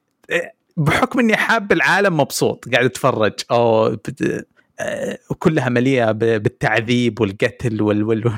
بحكم 0.77 1.19
إني 1.19 1.37
حاب 1.37 1.73
العالم 1.73 2.17
مبسوط 2.17 2.69
قاعد 2.73 2.85
أتفرج. 2.85 3.33
أو 3.51 3.97
وكلها 5.31 5.69
مليئة 5.69 6.13
بالتعذيب 6.13 7.21
والقتل 7.21 7.83
وال 7.83 8.05
وال 8.05 8.33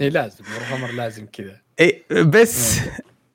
اي 0.00 0.10
لازم 0.10 0.44
Warhammer 0.56 0.92
لازم 0.92 1.26
كذا. 1.26 1.60
اي 1.80 2.02
بس 2.10 2.80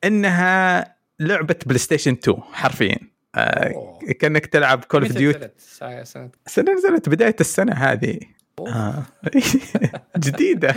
إنها 0.04 0.96
لعبة 1.20 1.56
PlayStation 1.66 2.12
2 2.12 2.38
حرفيا. 2.52 2.98
آه 3.36 4.00
كأنك 4.20 4.46
تلعب 4.46 4.84
Call 4.84 5.04
of 5.04 5.12
Duty 5.12 5.50
سنة؟ 5.58 6.04
سنة 6.48 6.74
نزلت 6.74 7.10
بداية 7.10 7.36
السنة 7.40 7.74
هذه. 7.74 8.20
آه. 8.60 9.04
جديدة. 10.18 10.76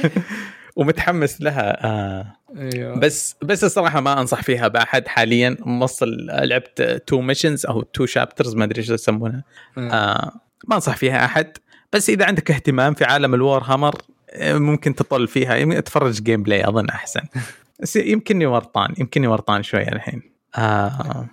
ومتحمس 0.77 1.41
لها. 1.41 1.85
آه. 1.87 2.37
أيوة. 2.57 2.99
بس 2.99 3.37
بس 3.43 3.65
الصراحة 3.65 4.01
ما 4.01 4.21
أنصح 4.21 4.43
فيها 4.43 4.69
بأحد. 4.69 5.09
حاليا 5.09 5.57
موصل 5.61 6.27
لعبت 6.27 7.03
two 7.07 7.21
missions 7.21 7.67
أو 7.67 7.83
two 7.83 8.07
chapters 8.07 8.55
ما 8.55 8.65
أدري 8.65 8.81
إيش 8.81 8.91
يسمونها. 8.91 9.45
آه. 9.79 10.41
ما 10.69 10.75
أنصح 10.75 10.97
فيها 10.97 11.25
أحد 11.25 11.59
بس 11.93 12.11
إذا 12.11 12.25
عندك 12.25 12.51
اهتمام 12.51 12.95
في 12.95 13.05
عالم 13.05 13.35
ال 13.35 13.63
Warhammer 13.63 13.95
ممكن 14.43 14.95
تطل 14.95 15.29
فيها. 15.29 15.57
يمكن 15.57 15.85
تفرج 15.85 16.23
gameplay 16.23 16.69
أظن 16.69 16.89
أحسن. 16.89 17.21
بس 17.83 17.97
يمكنني 17.97 18.47
ورطان 18.47 18.95
يمكنني 18.99 19.27
ورطان 19.27 19.63
شوية 19.63 19.89
الحين. 19.89 20.23
آه 20.57 21.27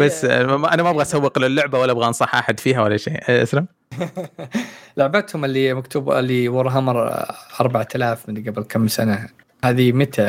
بس 0.00 0.24
أنا 0.24 0.56
ما 0.82 0.90
أبغى 0.90 1.02
أسوق 1.02 1.38
للعبة 1.38 1.78
ولا 1.78 1.92
أبغى 1.92 2.06
أنصح 2.06 2.34
أحد 2.34 2.60
فيها 2.60 2.82
ولا 2.82 2.96
شيء. 2.96 3.20
اسلم 3.28 3.66
لعبتهم 4.96 5.44
اللي 5.44 5.74
مكتوب 5.74 6.12
اللي 6.12 6.48
Warhammer 6.48 7.24
4000 7.60 8.28
من 8.28 8.44
قبل 8.44 8.62
كم 8.62 8.88
سنة. 8.88 9.28
هذه 9.64 9.92
متى؟ 9.92 10.22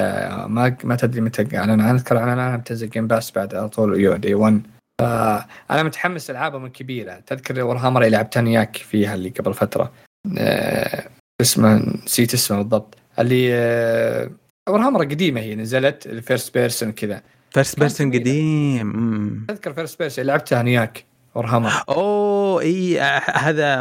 ما 0.47 0.77
ما 0.83 0.95
تدري 0.95 1.21
متى 1.21 1.57
اعلن 1.57 1.71
عنها 1.71 1.93
أذكر 1.93 2.17
اعلن 2.17 2.39
عنها 2.39 2.57
بتنزل 2.57 2.89
Game 2.89 3.07
Pass 3.07 3.31
بعد 3.31 3.55
على 3.55 3.69
طول 3.69 4.19
day 4.19 4.33
1 4.33 4.61
فانا 4.99 5.83
متحمس 5.83 6.29
ألعابهم 6.29 6.65
الكبيرة. 6.65 7.19
تذكر 7.19 7.63
Warhammer 7.63 8.01
اللي 8.01 8.17
لعبتها 8.17 8.41
وياك 8.41 8.77
فيها 8.77 9.15
اللي 9.15 9.29
قبل 9.29 9.53
فترة. 9.53 9.91
أه 10.37 11.09
اسمه 11.41 11.75
نسيت 12.05 12.33
اسمه 12.33 12.57
بالضبط. 12.57 12.97
اللي 13.19 13.49
أه 13.53 14.29
ورهامر 14.69 15.03
قديمة 15.03 15.41
هي 15.41 15.55
نزلت 15.55 16.05
ال 16.05 16.13
first 16.13 16.53
person 16.53 16.91
كذا 16.91 17.21
first 17.51 17.79
person 17.79 18.11
قديم. 18.13 19.45
تذكر 19.47 19.73
first 19.73 19.99
person 19.99 20.25
لعبتها 20.25 20.61
أنا 20.61 20.69
وياك 20.69 21.05
Warhammer 21.36 21.71
أوه 21.89 22.61
إي 22.61 22.99
هذا 23.25 23.79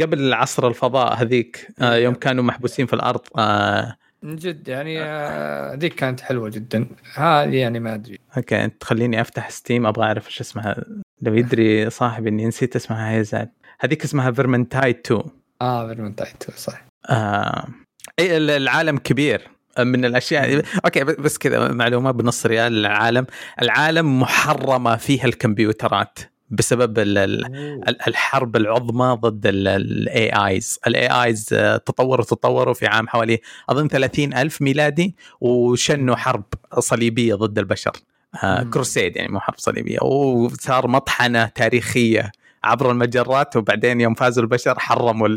قبل 0.00 0.34
عصر 0.34 0.68
الفضاء 0.68 1.22
هذيك. 1.22 1.68
آه 1.80 1.96
يوم 1.96 2.14
كانوا 2.14 2.44
محبوسين 2.44 2.86
في 2.86 2.92
الأرض. 2.92 3.20
آه 3.38 3.96
من 4.22 4.36
جد 4.36 4.68
يعني 4.68 4.98
ذيك 5.76 5.94
كانت 5.94 6.20
حلوة 6.20 6.48
جدا. 6.48 6.86
هذه 7.14 7.56
يعني 7.56 7.80
ما 7.80 7.94
أدري. 7.94 8.18
okay 8.36 8.64
أنت 8.64 8.80
تخليني 8.80 9.20
أفتح 9.20 9.50
Steam 9.50 9.86
أبغى 9.86 10.04
أعرف 10.04 10.26
إيش 10.26 10.40
اسمها. 10.40 10.84
لو 11.22 11.34
يدري 11.34 11.90
صاحبي 11.90 12.28
إني 12.28 12.46
نسيت 12.46 12.76
اسمها 12.76 13.10
هيزعل 13.10 13.48
هذيك 13.80 14.04
اسمها 14.04 14.30
Vermintide 14.30 14.96
2 15.06 15.22
آه 15.62 15.86
Vermintide 15.86 16.34
2 16.42 16.58
صح. 16.58 16.84
آه 17.10 17.68
اي 18.18 18.36
العالم 18.36 18.98
كبير. 18.98 19.48
من 19.78 20.04
الأشياء 20.04 20.64
okay 20.84 21.04
بس 21.04 21.38
كذا 21.38 21.72
معلومة 21.72 22.10
بنص 22.10 22.46
ريال. 22.46 22.86
العالم 22.86 23.26
العالم 23.62 24.20
محرمة 24.20 24.96
فيها 24.96 25.24
الكمبيوترات. 25.24 26.18
بسبب 26.52 26.98
الحرب 28.08 28.56
العظمى 28.56 29.18
ضد 29.20 29.46
ال 29.46 30.30
AIs 30.46 30.78
ال 30.86 31.24
AIs 31.24 31.44
تطوروا 31.86 32.24
تطوروا 32.24 32.74
في 32.74 32.86
عام 32.86 33.08
حوالي 33.08 33.40
أظن 33.70 33.88
30 33.88 34.34
ألف 34.34 34.62
ميلادي 34.62 35.16
وشنوا 35.40 36.16
حرب 36.16 36.44
صليبية 36.78 37.34
ضد 37.34 37.58
البشر. 37.58 37.92
آه 38.44 38.62
crusade 38.62 39.16
يعني 39.16 39.32
مو 39.32 39.40
حرب 39.40 39.58
صليبية. 39.58 39.98
وصار 40.02 40.88
مطحنة 40.88 41.44
تاريخية 41.46 42.32
عبر 42.64 42.90
المجرات 42.90 43.56
وبعدين 43.56 44.00
يوم 44.00 44.14
فازوا 44.14 44.42
البشر 44.42 44.78
حرموا 44.78 45.28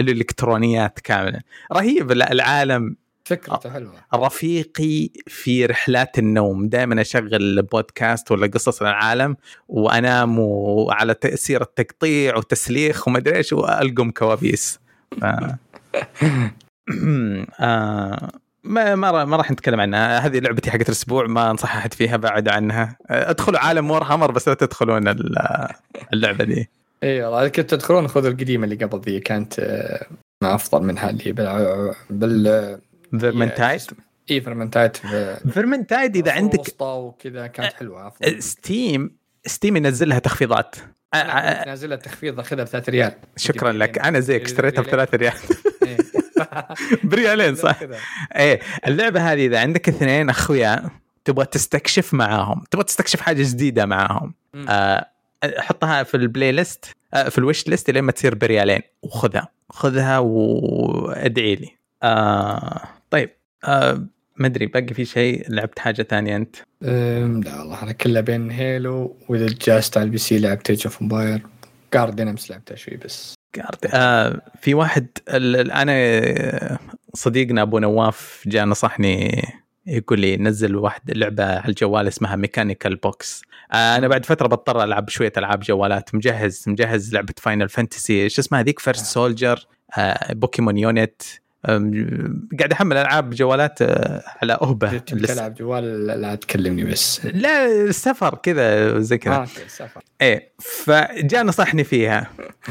الإلكترونيات 0.00 1.00
كاملا. 1.00 1.40
رهيب 1.72 2.12
العالم 2.12 2.96
فكرته 3.24 3.70
حلوة. 3.70 3.92
رفيقي 4.14 5.10
في 5.26 5.66
رحلات 5.66 6.18
النوم. 6.18 6.68
دائما 6.68 7.00
أشغل 7.00 7.62
بودكاست 7.62 8.30
ولا 8.30 8.46
قصص 8.46 8.82
العالم 8.82 9.36
وأنام 9.68 10.40
على 10.90 11.14
تأثير 11.14 11.62
التقطيع 11.62 12.36
وتسليخ 12.36 13.08
وما 13.08 13.18
أدري 13.18 13.36
إيش 13.36 13.52
وألقم 13.52 14.10
كوابيس. 14.10 14.80
ف... 15.20 15.24
آه 17.60 18.30
ما 18.64 18.94
ما 18.94 19.24
ما 19.24 19.36
راح 19.36 19.50
نتكلم 19.50 19.80
عنها. 19.80 20.18
هذه 20.18 20.38
لعبتي 20.38 20.70
حقت 20.70 20.88
الأسبوع 20.88 21.26
ما 21.26 21.50
انصح 21.50 21.76
أحد 21.76 21.94
فيها 21.94 22.16
بعد 22.16 22.48
عنها. 22.48 22.96
ادخلوا 23.10 23.58
عالم 23.58 23.90
Warhammer 23.90 24.30
بس 24.30 24.48
لا 24.48 24.54
تدخلون 24.54 25.08
اللعبة 26.12 26.44
دي. 26.44 26.68
إي 27.02 27.24
والله 27.24 27.48
كنت 27.48 27.70
تدخلون 27.70 28.08
خذوا 28.08 28.30
القديمة 28.30 28.64
اللي 28.64 28.84
قبل 28.84 29.00
ذي 29.00 29.20
كانت 29.20 29.60
ما 30.42 30.54
أفضل 30.54 30.82
منها 30.82 31.10
اللي 31.10 31.32
بال... 32.10 32.78
Vermintide 33.18 33.80
اي 34.30 34.40
Vermintide 34.40 34.96
Vermintide 35.50 36.16
إذا 36.16 36.32
عندك 36.32 36.80
وكذا 36.80 37.46
كانت 37.46 37.72
حلوة 37.72 38.06
افضل 38.06 38.42
Steam 38.42 39.16
Steam 39.46 39.76
ينزل 39.76 40.20
تخفيضات. 40.20 40.76
نازلها 41.66 41.96
تخفيض 41.96 42.40
أخذها 42.40 42.64
ب 42.64 42.66
3 42.66 42.90
ريال. 42.90 43.14
شكرا 43.36 43.72
لك. 43.72 43.98
أنا 43.98 44.20
زيك 44.20 44.42
اشتريتها 44.42 44.82
ب 44.82 44.86
3 44.86 45.16
ريال. 45.16 45.34
بريالين 47.10 47.54
صح. 47.54 47.80
إيه 48.36 48.60
اللعبة 48.86 49.32
هذه 49.32 49.46
إذا 49.46 49.60
عندك 49.60 49.88
اثنين 49.88 50.30
أخويا 50.30 50.90
تبغى 51.24 51.46
تستكشف 51.46 52.14
معاهم 52.14 52.64
تبغى 52.70 52.84
تستكشف 52.84 53.20
حاجة 53.20 53.42
جديدة 53.42 53.86
معاهم 53.86 54.34
آه 54.68 55.06
حطها 55.58 56.02
في 56.02 56.16
ال 56.16 56.52
playlist 56.52 56.84
آه 57.14 57.28
في 57.28 57.38
ال 57.38 57.68
wishlist 57.68 57.90
لين 57.90 58.04
ما 58.04 58.12
تصير 58.12 58.34
بريالين. 58.34 58.80
وخذها 59.02 59.48
خذها 59.70 60.18
وادعي 60.18 61.54
لي. 61.54 61.76
آه 62.02 62.80
طيب 63.14 63.30
آه 63.64 64.06
ما 64.36 64.46
أدري 64.46 64.66
باقي 64.66 64.94
في 64.94 65.04
شيء؟ 65.04 65.44
لعبت 65.48 65.78
حاجة 65.78 66.02
ثانية 66.02 66.36
أنت؟ 66.36 66.56
لا 66.80 67.58
والله 67.58 67.82
أنا 67.82 67.92
كلها 67.92 68.22
بين 68.22 68.50
Halo 68.50 69.16
وإذا 69.28 69.46
جاست 69.66 69.96
على 69.96 70.04
ال 70.04 70.18
PC 70.18 70.38
لعبت 70.38 70.70
Age 70.70 70.82
of 70.84 71.02
Empires 71.02 71.42
جاردن 71.94 72.28
امس 72.28 72.50
لعبتها 72.50 72.74
شوي 72.74 72.96
بس. 72.96 73.34
آه 73.94 74.40
في 74.60 74.74
واحد 74.74 75.06
أنا 75.28 76.78
صديقنا 77.14 77.62
أبو 77.62 77.78
نواف 77.78 78.42
جاء 78.46 78.64
نصحني 78.64 79.42
يقول 79.86 80.20
لي 80.20 80.36
نزل 80.36 80.76
واحد 80.76 81.10
لعبة 81.10 81.44
على 81.44 81.68
الجوال 81.68 82.08
اسمها 82.08 82.36
Mechanical 82.36 82.96
Box 82.96 83.42
آه 83.72 83.96
أنا 83.96 84.08
بعد 84.08 84.26
فترة 84.26 84.46
بضطر 84.46 84.84
ألعب 84.84 85.08
شوية 85.08 85.32
ألعاب 85.36 85.60
جوالات. 85.60 86.14
مجهز 86.14 86.64
مجهز 86.66 87.14
لعبة 87.14 87.34
Final 87.36 87.68
Fantasy 87.68 88.22
إيش 88.22 88.38
اسمها 88.38 88.60
هذيك؟ 88.60 88.78
First 88.78 89.04
Soldier 89.06 89.66
آه 89.98 90.32
Pokémon 90.32 90.78
Unite 90.78 91.22
قاعد 92.58 92.72
أحمل 92.72 92.96
ألعاب 92.96 93.30
جوالات 93.30 93.82
آه، 93.82 94.22
على 94.42 94.58
أهبة. 94.62 94.98
تلعب 94.98 95.54
جوال 95.54 96.06
لا 96.06 96.34
تكلمني 96.34 96.84
بس. 96.84 97.26
لا 97.26 97.92
سفر 97.92 98.34
كذا 98.34 98.98
زي 99.00 99.18
كذا. 99.18 99.34
آه 99.34 99.46
سفر. 99.68 100.02
إيه 100.20 100.52
فجاء 100.60 101.44
نصحني 101.44 101.84
فيها. 101.84 102.30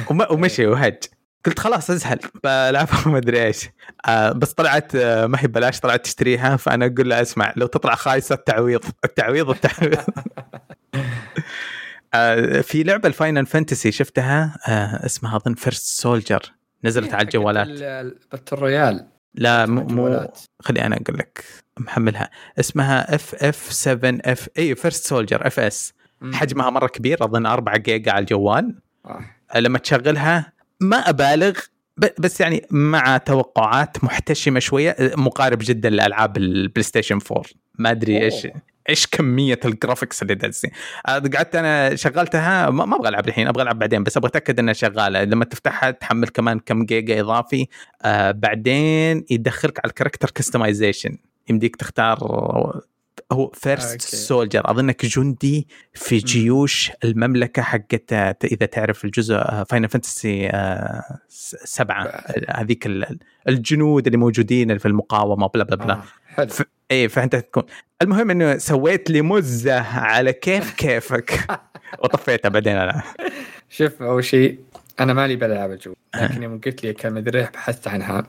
ومشي 0.32 0.66
وهج. 0.68 0.98
قلت 1.46 1.60
خلاص 1.60 1.90
أزهل. 1.90 2.20
بلعبها 2.44 3.08
ما 3.12 3.18
أدري 3.18 3.46
إيش. 3.46 3.70
آه 4.06 4.32
بس 4.32 4.54
طلعت 4.54 4.96
آه 4.96 5.26
ما 5.26 5.38
هي 5.42 5.48
ببلاش 5.48 5.80
طلعت 5.80 6.04
تشتريها. 6.04 6.56
فأنا 6.58 6.86
أقول 6.86 7.10
له 7.10 7.22
أسمع 7.22 7.54
لو 7.56 7.68
تطلع 7.68 7.96
خايسة 7.96 8.36
التعويض. 8.36 8.84
التعويض 9.06 9.50
التعويض. 9.50 10.00
آه 12.14 12.62
في 12.62 12.84
لعبة 12.84 13.08
ال 13.08 13.14
Final 13.14 13.46
Fantasy 13.46 13.92
شفتها 13.92 14.58
آه 14.68 15.06
اسمها 15.06 15.38
أظن 15.38 15.54
First 15.54 16.02
Soldier 16.02 16.42
نزلت 16.84 17.08
إيه، 17.08 17.16
على 17.16 17.24
الجوالات. 17.24 17.68
battle 18.32 18.56
royale 18.58 19.08
لا 19.36 19.66
مو 19.66 19.84
مو 19.84 20.28
خلي 20.60 20.82
أنا 20.82 20.96
أقول 20.96 21.18
لك 21.18 21.44
محملها. 21.80 22.30
اسمها 22.60 23.16
FF 23.16 23.74
7 23.74 24.18
اف 24.26 24.50
إي 24.58 24.76
First 24.76 25.08
Soldier 25.08 25.48
FS 25.48 25.94
حجمها 26.34 26.70
مرة 26.70 26.88
كبير 26.88 27.26
أظن 27.26 27.46
4 27.46 27.78
جيجا 27.78 28.12
على 28.12 28.22
الجوال. 28.22 28.76
آه. 29.06 29.26
لما 29.60 29.78
تشغلها 29.78 30.54
ما 30.80 30.98
أبالغ 30.98 31.60
بس 32.20 32.42
يعني 32.42 32.66
مع 32.72 33.18
توقعات 33.18 34.04
محتشمة 34.04 34.60
شوية 34.60 34.96
مقارب 35.00 35.58
جدا 35.62 35.90
لألعاب 35.90 36.38
ال 36.38 36.84
PlayStation 36.84 37.20
4 37.32 37.44
ما 37.80 37.92
أدري 37.92 38.22
إيش 38.22 38.48
إيش 38.90 39.08
كمية 39.08 39.60
ال 39.66 39.72
graphics 39.72 40.22
اللي 40.22 40.36
دازين 40.36 40.72
قعدت 41.08 41.56
أنا 41.56 41.96
شغلتها 41.96 42.70
ما 42.70 42.96
أبغى 42.96 43.10
ألعب 43.10 43.28
الحين 43.28 43.48
أبغى 43.48 43.64
ألعب 43.64 43.80
بعدين 43.80 44.04
بس 44.04 44.18
أبغى 44.18 44.30
أتأكد 44.30 44.60
إنها 44.60 44.74
شغالة. 44.74 45.24
لما 45.24 45.46
تفتحها 45.46 45.92
تحمل 45.92 46.28
كمان 46.28 46.60
كم 46.60 46.86
جيجا 46.86 47.22
إضافي. 47.22 47.68
آه 48.02 48.32
بعدين 48.32 49.26
يدخلك 49.30 49.80
على 49.80 49.90
ال 49.90 49.94
character 49.94 50.32
customization 50.32 51.18
يمديك 51.50 51.76
تختار 51.76 52.18
هو 53.32 53.52
First 53.54 54.02
Soldier 54.02 54.72
أظنك 54.72 55.06
جندي 55.06 55.68
في 55.94 56.18
جيوش 56.18 56.92
المملكة 57.04 57.62
حقت 57.62 58.14
إذا 58.44 58.66
تعرف 58.66 59.06
الجزء 59.06 59.64
Final 59.70 59.90
Fantasy 59.90 60.52
سبعة. 61.64 62.24
هذيك 62.50 62.90
الجنود 63.48 64.06
اللي 64.06 64.18
موجودين 64.18 64.78
في 64.78 64.86
المقاومة 64.86 65.48
بلا 65.48 65.64
بلا 65.64 65.76
بلا. 65.76 65.94
آه. 65.94 66.04
حلو. 66.36 66.48
ف... 66.94 66.96
إيه 66.96 67.08
فأنت 67.08 67.36
تكون 67.36 67.64
المهم 68.02 68.32
إنه 68.32 68.58
سويت 68.58 69.10
لي 69.10 69.22
مزة 69.22 69.80
على 69.80 70.34
كيف 70.34 70.74
كيفك. 70.74 71.40
وطفيتها 72.04 72.50
بعدين 72.50 72.76
أنا. 72.78 73.04
شوف 73.70 74.02
أول 74.02 74.24
شيء 74.24 74.60
أنا 75.00 75.14
مالي 75.14 75.36
بلعب 75.36 75.72
الجو 75.72 75.94
لكن 76.16 76.44
يوم 76.44 76.62
قلت 76.66 76.84
لي 76.84 76.94
كلمة 76.94 77.20
دريح 77.20 77.52
بحثت 77.52 77.88
عنها 77.88 78.24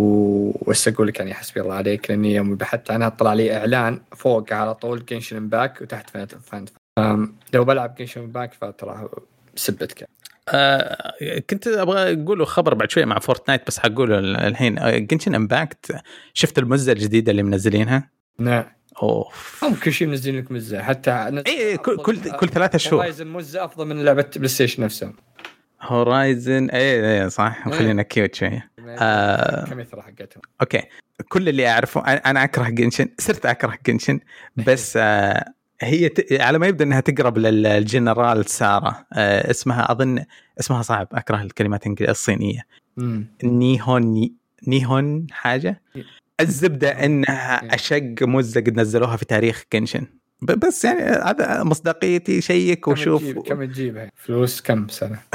وش 0.00 0.88
أقول 0.88 1.06
لك 1.06 1.18
يعني 1.18 1.34
حسبي 1.34 1.60
الله 1.60 1.74
عليك 1.74 2.10
لأني 2.10 2.34
يوم 2.34 2.54
بحثت 2.54 2.90
عنها 2.90 3.08
طلع 3.08 3.34
لي 3.34 3.56
إعلان 3.56 4.00
فوق 4.16 4.52
على 4.52 4.74
طول 4.74 5.04
جنشن 5.04 5.48
باك 5.48 5.82
وتحت 5.82 6.10
فانت 6.34 6.68
لو 7.54 7.64
بلعب 7.64 7.94
جنشن 7.94 8.26
باك 8.26 8.54
فترى 8.54 9.08
سبتك. 9.54 10.08
آه 10.48 11.12
كنت 11.50 11.66
أبغى 11.66 12.12
أقوله 12.12 12.44
خبر 12.44 12.74
بعد 12.74 12.90
شوية 12.90 13.04
مع 13.04 13.18
فورتنايت 13.18 13.66
بس 13.66 13.78
حقوله 13.78 14.18
الحين. 14.18 15.06
جنشن 15.06 15.34
امباكت 15.34 16.02
شفت 16.34 16.58
المزة 16.58 16.92
الجديدة 16.92 17.30
اللي 17.30 17.42
منزلينها؟ 17.42 18.10
نعم 18.38 18.64
أوف. 19.02 19.64
هم 19.64 19.74
كل 19.74 19.92
شيء 19.92 20.08
منزلين 20.08 20.38
لك 20.38 20.52
مزة 20.52 20.82
حتى 20.82 21.10
اي 21.10 21.42
إيه 21.46 21.76
كل 21.76 21.96
كل, 21.96 22.30
كل 22.30 22.48
ثلاثة 22.48 22.78
شهور. 22.78 22.94
هورايزن 22.94 23.26
مزة 23.26 23.64
أفضل 23.64 23.86
من 23.86 24.04
لعبة 24.04 24.26
بلاي 24.36 24.48
ستيشن 24.48 24.82
نفسها 24.82 25.12
هورايزن 25.82 26.70
اي 26.70 27.22
اي 27.22 27.30
صح. 27.30 27.68
خلينا 27.68 28.02
كيوت 28.02 28.34
شوية. 28.34 28.70
آه 28.98 29.64
كم 29.64 29.80
يثرى 29.80 30.02
حقتهم. 30.02 30.42
أوكي. 30.60 30.82
كل 31.28 31.48
اللي 31.48 31.68
أعرفه 31.68 32.00
أنا 32.00 32.44
أكره 32.44 32.68
جنشن 32.68 33.08
صرت 33.18 33.46
أكره 33.46 33.78
جنشن 33.86 34.20
بس 34.66 34.94
آه 34.96 35.44
هي 35.80 36.08
ت... 36.08 36.32
على 36.32 36.58
ما 36.58 36.66
يبدو 36.66 36.84
إنها 36.84 37.00
تقرب 37.00 37.38
للجنرال 37.38 38.46
سارة. 38.50 39.06
آه 39.12 39.50
اسمها 39.50 39.92
أظن 39.92 40.24
اسمها 40.60 40.82
صعب 40.82 41.08
أكره 41.12 41.42
الكلمات 41.42 41.86
الصينية. 42.00 42.62
نيهون 43.44 44.30
نيهون 44.68 45.26
حاجة؟ 45.30 45.82
الزبدة 46.40 47.04
إنها 47.04 47.74
أشق 47.74 48.14
مزه 48.22 48.60
قد 48.60 48.80
نزلوها 48.80 49.16
في 49.16 49.24
تاريخ 49.24 49.64
كنشن 49.72 50.06
بس 50.42 50.84
يعني 50.84 51.00
هذا 51.00 51.62
مصداقيتي 51.62 52.40
شيك 52.40 52.88
وشوف 52.88 53.38
كم 53.38 53.64
تجيبها 53.64 54.10
فلوس 54.16 54.60
كم 54.60 54.88
سنة؟ 54.88 55.18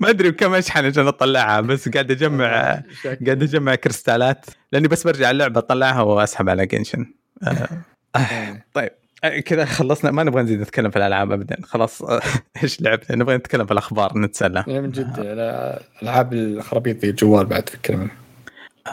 ما 0.00 0.10
أدري 0.10 0.30
بكم 0.30 0.54
أشحن 0.54 0.84
عشان 0.84 1.06
أطلعها 1.06 1.60
بس 1.60 1.88
قاعد 1.88 2.10
اجمع 2.10 2.46
قاعد 3.26 3.42
أجمع 3.42 3.74
كريستالات. 3.74 4.46
لأني 4.72 4.88
بس 4.88 5.06
برجع 5.06 5.30
اللعبة 5.30 5.58
أطلعها 5.58 6.02
وأسحب 6.02 6.48
على 6.48 6.66
جنشن 6.66 7.06
آه. 7.42 7.68
آه. 8.16 8.62
طيب 8.74 8.90
آه، 9.24 9.38
كذا 9.40 9.64
خلصنا. 9.64 10.10
ما 10.10 10.24
نبغى 10.24 10.42
نزيد 10.42 10.60
نتكلم 10.60 10.90
في 10.90 10.96
الألعاب 10.96 11.32
ابدا. 11.32 11.56
خلاص 11.62 12.02
إيش 12.62 12.80
لعبنا؟ 12.80 13.16
نبغى 13.16 13.36
نتكلم 13.36 13.66
في 13.66 13.72
الأخبار 13.72 14.18
نتسلى. 14.18 14.64
من 14.66 14.90
جد 14.90 15.14
العاب 16.02 16.32
الخرابيط 16.32 17.04
الجوال 17.04 17.46
بعد 17.46 17.68
فكر 17.68 18.08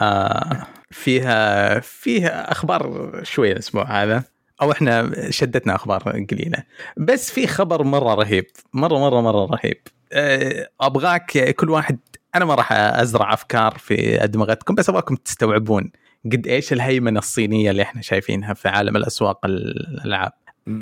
آه 0.00 0.66
فيها 0.90 1.80
فيها 1.80 2.52
أخبار 2.52 3.10
شوية 3.22 3.52
الأسبوع 3.52 4.02
هذا. 4.02 4.24
أو 4.62 4.72
إحنا 4.72 5.12
شدتنا 5.30 5.74
أخبار 5.74 6.02
قليلة. 6.30 6.62
بس 6.96 7.30
في 7.30 7.46
خبر 7.46 7.82
مرة 7.82 8.14
رهيب. 8.14 8.46
مرة 8.72 8.98
مرة 8.98 9.20
مرة 9.20 9.46
رهيب. 9.46 9.80
أبغاك 10.80 11.54
كل 11.54 11.70
واحد 11.70 11.98
أنا 12.34 12.44
ما 12.44 12.54
راح 12.54 12.72
أزرع 12.72 13.32
أفكار 13.34 13.78
في 13.78 14.24
أدمغتكم 14.24 14.74
بس 14.74 14.88
أبغاكم 14.88 15.16
تستوعبون. 15.16 15.90
قد 16.32 16.46
إيش 16.46 16.72
الهيمنة 16.72 17.18
الصينية 17.18 17.70
اللي 17.70 17.82
إحنا 17.82 18.02
شايفينها 18.02 18.54
في 18.54 18.68
عالم 18.68 18.96
الأسواق 18.96 19.46
الألعاب؟ 19.46 20.32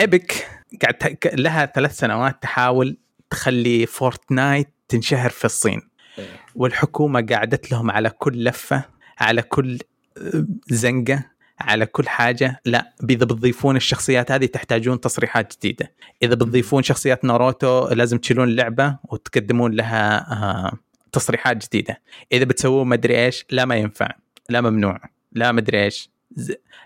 إيبك 0.01 0.47
قاعد 0.83 1.19
لها 1.35 1.67
ثلاث 1.67 1.97
سنوات 1.97 2.43
تحاول 2.43 2.97
تخلي 3.31 3.87
فورتنايت 3.87 4.69
تنشهر 4.89 5.31
في 5.31 5.45
الصين. 5.45 5.81
إيه. 6.19 6.25
والحكومة 6.55 7.27
قعدت 7.31 7.73
لهم 7.73 7.91
على 7.91 8.11
كل 8.11 8.45
لفة 8.45 8.85
على 9.19 9.43
كل 9.43 9.79
آه، 10.19 10.47
زنقة 10.69 11.25
على 11.61 11.87
كل 11.87 12.09
حاجة. 12.09 12.61
لا 12.65 12.95
إذا 13.11 13.25
بتضيفون 13.25 13.77
الشخصيات 13.77 14.33
هذه 14.33 14.47
تحتاجون 14.47 15.01
تصريحات 15.01 15.57
جديدة. 15.57 15.93
إذا 16.23 16.35
بتضيفون 16.35 16.83
شخصيات 16.83 17.25
ناروتو 17.25 17.89
لازم 17.89 18.19
تشيلون 18.19 18.49
اللعبه 18.49 18.99
وتقدمون 19.05 19.73
لها 19.73 20.33
آه، 20.33 20.73
تصريحات 21.13 21.67
جديدة. 21.67 22.01
إذا 22.33 22.45
بتسوون 22.45 22.89
مدري 22.89 23.25
إيش 23.25 23.47
لا 23.51 23.65
ما 23.65 23.77
ينفع 23.77 24.09
لا 24.49 24.61
ممنوع. 24.61 25.14
لا 25.35 25.53
مدري 25.53 25.85
إيش. 25.85 26.11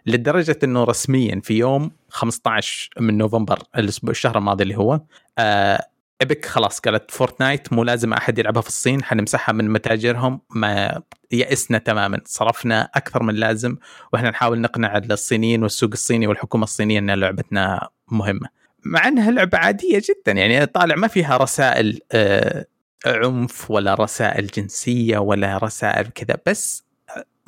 لدرجة 0.06 0.58
إنه 0.64 0.84
رسميا 0.84 1.40
في 1.44 1.54
يوم 1.54 1.90
15 2.08 2.90
من 3.00 3.18
نوفمبر 3.18 3.58
الأسبوع 3.76 4.10
الشهر 4.10 4.38
الماضي 4.38 4.62
اللي 4.62 4.76
هو 4.78 5.00
آه 5.38 5.86
إيبك 6.20 6.46
خلاص 6.46 6.80
قالت 6.80 7.10
فورتنايت 7.10 7.72
مو 7.72 7.84
لازم 7.84 8.12
أحد 8.12 8.38
يلعبها 8.38 8.62
في 8.62 8.68
الصين 8.68 9.04
حنمسحها 9.04 9.52
من 9.52 9.70
متاجرهم 9.70 10.40
ما 10.50 11.02
يئسنا 11.32 11.78
تماما. 11.78 12.20
صرفنا 12.24 12.90
أكثر 12.94 13.22
من 13.22 13.34
لازم 13.34 13.76
وإحنا 14.12 14.30
نحاول 14.30 14.60
نقنع 14.60 14.96
الصينيين 14.96 15.62
والسوق 15.62 15.90
الصيني 15.92 16.26
والحكومة 16.26 16.64
الصينية 16.64 16.98
إن 16.98 17.10
لعبتنا 17.10 17.88
مهمة. 18.10 18.48
مع 18.84 19.08
إنها 19.08 19.30
لعبة 19.30 19.58
عادية 19.58 20.02
جدا 20.08 20.32
يعني 20.32 20.66
طالع 20.66 20.96
ما 20.96 21.08
فيها 21.08 21.36
رسائل 21.36 22.00
آه، 22.12 22.66
عنف 23.06 23.70
ولا 23.70 23.94
رسائل 23.94 24.46
جنسية 24.46 25.18
ولا 25.18 25.58
رسائل 25.58 26.06
كذا 26.06 26.36
بس 26.46 26.84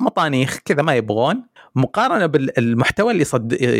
مطانيخ 0.01 0.59
كذا 0.65 0.81
ما 0.81 0.95
يبغون 0.95 1.43
مقارنة 1.75 2.25
بالمحتوى 2.25 3.11
اللي 3.11 3.25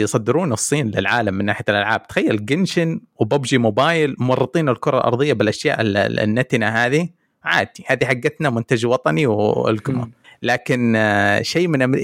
يصدرونه 0.01 0.53
الصين 0.53 0.91
للعالم 0.91 1.33
من 1.33 1.45
ناحية 1.45 1.65
الألعاب. 1.69 2.07
تخيل 2.07 2.45
جنشن 2.45 3.01
وببجي 3.15 3.57
موبايل 3.57 4.15
مورطين 4.19 4.69
الكرة 4.69 4.97
الأرضية 4.97 5.33
بالأشياء 5.33 5.77
النتنة 5.81 6.67
هذه. 6.67 7.09
عادي 7.43 7.83
هذه 7.87 8.05
حقتنا 8.05 8.49
منتج 8.49 8.85
وطني 8.85 9.27
والكم 9.27 10.11
لكن 10.43 10.95
آه، 10.95 11.41
شيء 11.41 11.67
من 11.67 11.97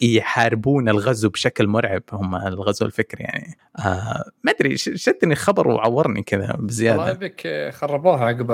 يحاربون 0.00 0.88
الغزو 0.88 1.28
بشكل 1.28 1.66
مرعب 1.66 2.02
هم 2.12 2.36
الغزو 2.36 2.86
الفكري 2.86 3.24
يعني. 3.24 3.58
آه 3.78 4.24
ما 4.44 4.52
أدري 4.52 4.76
شدني 4.76 5.34
خبر 5.34 5.68
وعورني 5.68 6.22
كذا 6.22 6.56
بزيادة. 6.58 6.98
والله 6.98 7.12
بك 7.12 7.70
خربوها 7.74 8.24
عقب 8.24 8.50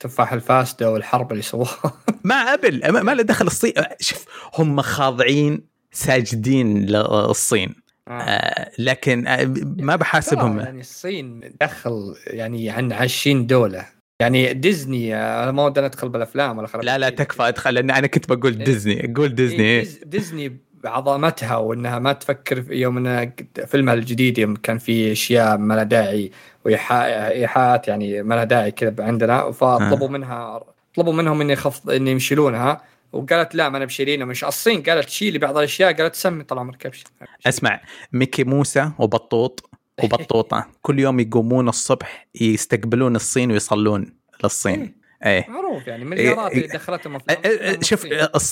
تفاح 0.00 0.32
الفاسدة 0.32 0.90
والحرب 0.92 1.32
اللي 1.32 1.42
سووها. 1.42 1.92
مع 2.24 2.54
أبل 2.54 2.88
ما 3.02 3.14
له 3.14 3.22
دخل 3.22 3.46
الصين. 3.46 3.72
شوف 4.00 4.26
هم 4.54 4.80
خاضعين 4.80 5.60
ساجدين 5.92 6.86
للصين. 6.86 7.74
آه. 8.08 8.12
آه 8.12 8.70
لكن 8.78 9.26
آه 9.26 9.54
ما 9.78 9.96
بحاسبهم. 9.96 10.60
يعني 10.60 10.80
الصين 10.80 11.40
دخل 11.60 12.14
يعني 12.26 12.70
عن 12.70 12.92
20 12.92 13.46
دولة. 13.46 13.86
يعني 14.20 14.54
ديزني 14.54 15.14
أنا 15.16 15.50
ما 15.50 15.64
ودي 15.64 15.80
أدخل 15.80 16.08
بالأفلام 16.08 16.58
ولا 16.58 16.68
لا 16.82 16.98
لا 16.98 17.08
تكفى 17.10 17.42
أدخل 17.48 17.74
لأن 17.74 17.90
أنا 17.90 18.06
كنت 18.06 18.28
بقول 18.32 18.58
إيه. 18.58 18.64
ديزني. 18.64 19.12
قول 19.16 19.34
ديزني. 19.34 19.58
إيه، 19.60 19.80
ديز- 19.80 20.00
ديزني 20.06 20.56
بعظمتها 20.84 21.56
وإنها 21.56 21.98
ما 21.98 22.12
تفكر 22.12 22.62
في 22.62 22.74
يوم 22.74 22.96
إنها 22.96 23.32
فيلمها 23.66 23.94
الجديد 23.94 24.38
يوم 24.38 24.56
كان 24.56 24.78
في 24.78 25.12
أشياء 25.12 25.58
ما 25.58 25.74
لها 25.74 25.82
داعي 25.82 26.30
وايحاء 26.64 27.32
إيحاءات 27.32 27.88
يعني 27.88 28.22
ما 28.22 28.34
لها 28.34 28.44
داعي 28.44 28.70
كذا 28.70 29.04
عندنا. 29.04 29.50
فطلبوا 29.50 30.08
منها 30.08 30.64
طلبوا 30.94 31.12
منهم 31.12 31.40
إني 31.40 31.56
خفض 31.56 31.90
إني 31.90 32.12
يشيلونها 32.12 32.80
وقالت 33.12 33.54
لا 33.54 33.68
ما 33.68 33.76
أنا 33.76 33.84
بشيلينها 33.84 34.26
مش 34.26 34.44
الصين 34.44 34.82
قالت 34.82 35.08
شيلي 35.08 35.38
بعض 35.38 35.58
الأشياء. 35.58 35.92
قالت 35.92 36.14
سمي 36.14 36.44
طال 36.44 36.58
عمرك 36.58 36.86
ابشر 36.86 37.04
أسمع 37.46 37.80
ميكي 38.12 38.44
ماوس 38.44 38.90
وبطوط 38.98 39.70
وبطوطة 40.02 40.66
كل 40.82 40.98
يوم 40.98 41.20
يقومون 41.20 41.68
الصبح 41.68 42.28
يستقبلون 42.40 43.16
الصين 43.16 43.52
ويصلون 43.52 44.14
للصين. 44.44 44.97
إيه. 45.26 45.46
معروف 45.50 45.86
يعني 45.86 46.04
مليارات 46.04 46.50
إيه، 46.52 46.56
اللي 46.64 46.68
دخلتهم 46.68 47.18
أه، 47.30 47.78
شوف 47.82 48.06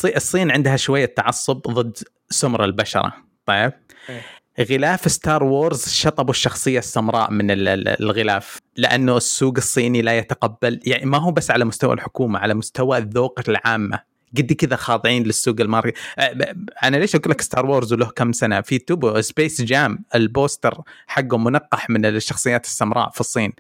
الصين 0.05 0.51
عندها 0.51 0.77
شوية 0.77 1.05
تعصب 1.07 1.61
ضد 1.61 1.99
سمر 2.31 2.65
البشرة 2.65 3.13
طيب؟ 3.47 3.73
إيه. 4.09 4.23
غلاف 4.71 5.11
Star 5.11 5.45
Wars 5.45 5.89
شطبوا 5.89 6.31
الشخصية 6.31 6.79
السمراء 6.79 7.31
من 7.31 7.51
ال- 7.51 7.69
ال- 7.69 7.89
الغلاف 8.03 8.59
لأنه 8.77 9.17
السوق 9.17 9.55
الصيني 9.57 10.03
لا 10.03 10.19
يتقبل 10.19 10.81
يعني 10.85 11.05
ما 11.05 11.19
هو 11.19 11.31
بس 11.33 11.51
على 11.51 11.65
مستوى 11.65 11.95
الحكومة 11.95 12.39
على 12.39 12.55
مستوى 12.55 12.99
الذوق 12.99 13.41
العامة. 13.49 14.01
قد 14.39 14.53
كذا 14.53 14.77
خاضعين 14.77 15.23
للسوق 15.23 15.57
ال 15.61 15.66
market 15.66 15.99
أنا 16.85 16.97
ليش 16.97 17.15
أقول 17.17 17.31
لك 17.31 17.41
Star 17.41 17.67
Wars 17.67 17.93
وله 17.93 18.07
كم 18.07 18.33
سنة؟ 18.33 18.61
في 18.61 18.79
توبو 18.79 19.21
Space 19.21 19.63
Jam 19.63 20.05
ال 20.15 20.24
poster 20.24 20.83
حقه 21.07 21.39
منقح 21.39 21.91
من 21.91 22.07
الشخصيات 22.07 22.65
السمراء 22.65 23.11
في 23.11 23.21
الصين. 23.21 23.53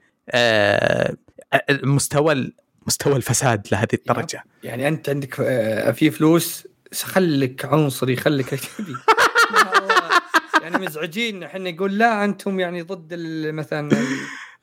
مستوى 1.82 2.52
مستوى 2.86 3.16
الفساد 3.16 3.68
لهذه 3.72 3.94
الدرجة. 3.94 4.44
يعني 4.62 4.88
أنت 4.88 5.08
عندك 5.08 5.40
آه، 5.40 5.90
في 5.90 6.10
فلوس 6.10 6.66
خليك 7.02 7.64
عنصري 7.64 8.16
خليك 8.16 8.48
تبي 8.48 8.96
يعني 10.62 10.78
مزعجين 10.78 11.42
إحنا 11.42 11.70
نقول 11.70 11.98
لا 11.98 12.24
أنتم 12.24 12.60
يعني 12.60 12.82
ضد 12.82 13.14
مثلا 13.52 13.90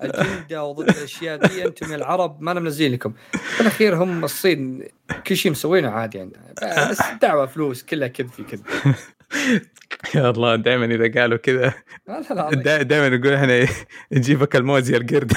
الاجنده 0.03 0.63
وضد 0.63 0.89
الأشياء 0.89 1.47
دي 1.47 1.65
أنتم 1.65 1.91
يا 1.91 1.95
العرب 1.95 2.41
ما 2.41 2.51
أنا 2.51 2.59
منزل 2.59 2.93
لكم. 2.93 3.13
في 3.31 3.61
الأخير 3.61 4.03
هم 4.03 4.23
الصين 4.23 4.87
كل 5.27 5.37
شيء 5.37 5.51
مسوينه 5.51 5.89
عادي 5.89 6.19
عندنا. 6.19 6.53
بس 6.89 7.01
الدعوه 7.01 7.45
فلوس 7.45 7.83
كلها 7.83 8.07
كذب 8.07 8.29
في 8.29 8.43
كذب 8.43 8.65
يا 10.15 10.29
الله 10.29 10.55
دائما 10.55 10.85
إذا 10.85 11.21
قالوا 11.21 11.37
كذا 11.37 11.73
دائما 12.81 13.17
نقول 13.17 13.33
إحنا 13.33 13.67
نجيبك 14.11 14.55
الموز 14.55 14.91
يا 14.91 14.97
القرد. 14.97 15.33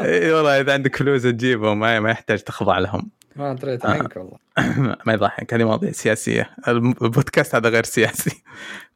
والله 0.00 0.60
إذا 0.60 0.72
عندك 0.72 0.96
فلوس 0.96 1.22
تجيبهم 1.22 1.80
ما 1.80 2.10
يحتاج 2.10 2.42
تخضع 2.42 2.78
لهم. 2.78 3.10
ما 3.36 3.52
دريت 3.52 3.86
عنك 3.86 4.16
والله. 4.16 4.38
ما 5.06 5.12
يضحك 5.12 5.54
هذه 5.54 5.64
مواضيع 5.64 5.92
سياسية. 5.92 6.50
البودكاست 6.68 7.54
هذا 7.54 7.68
غير 7.68 7.84
سياسي. 7.84 8.42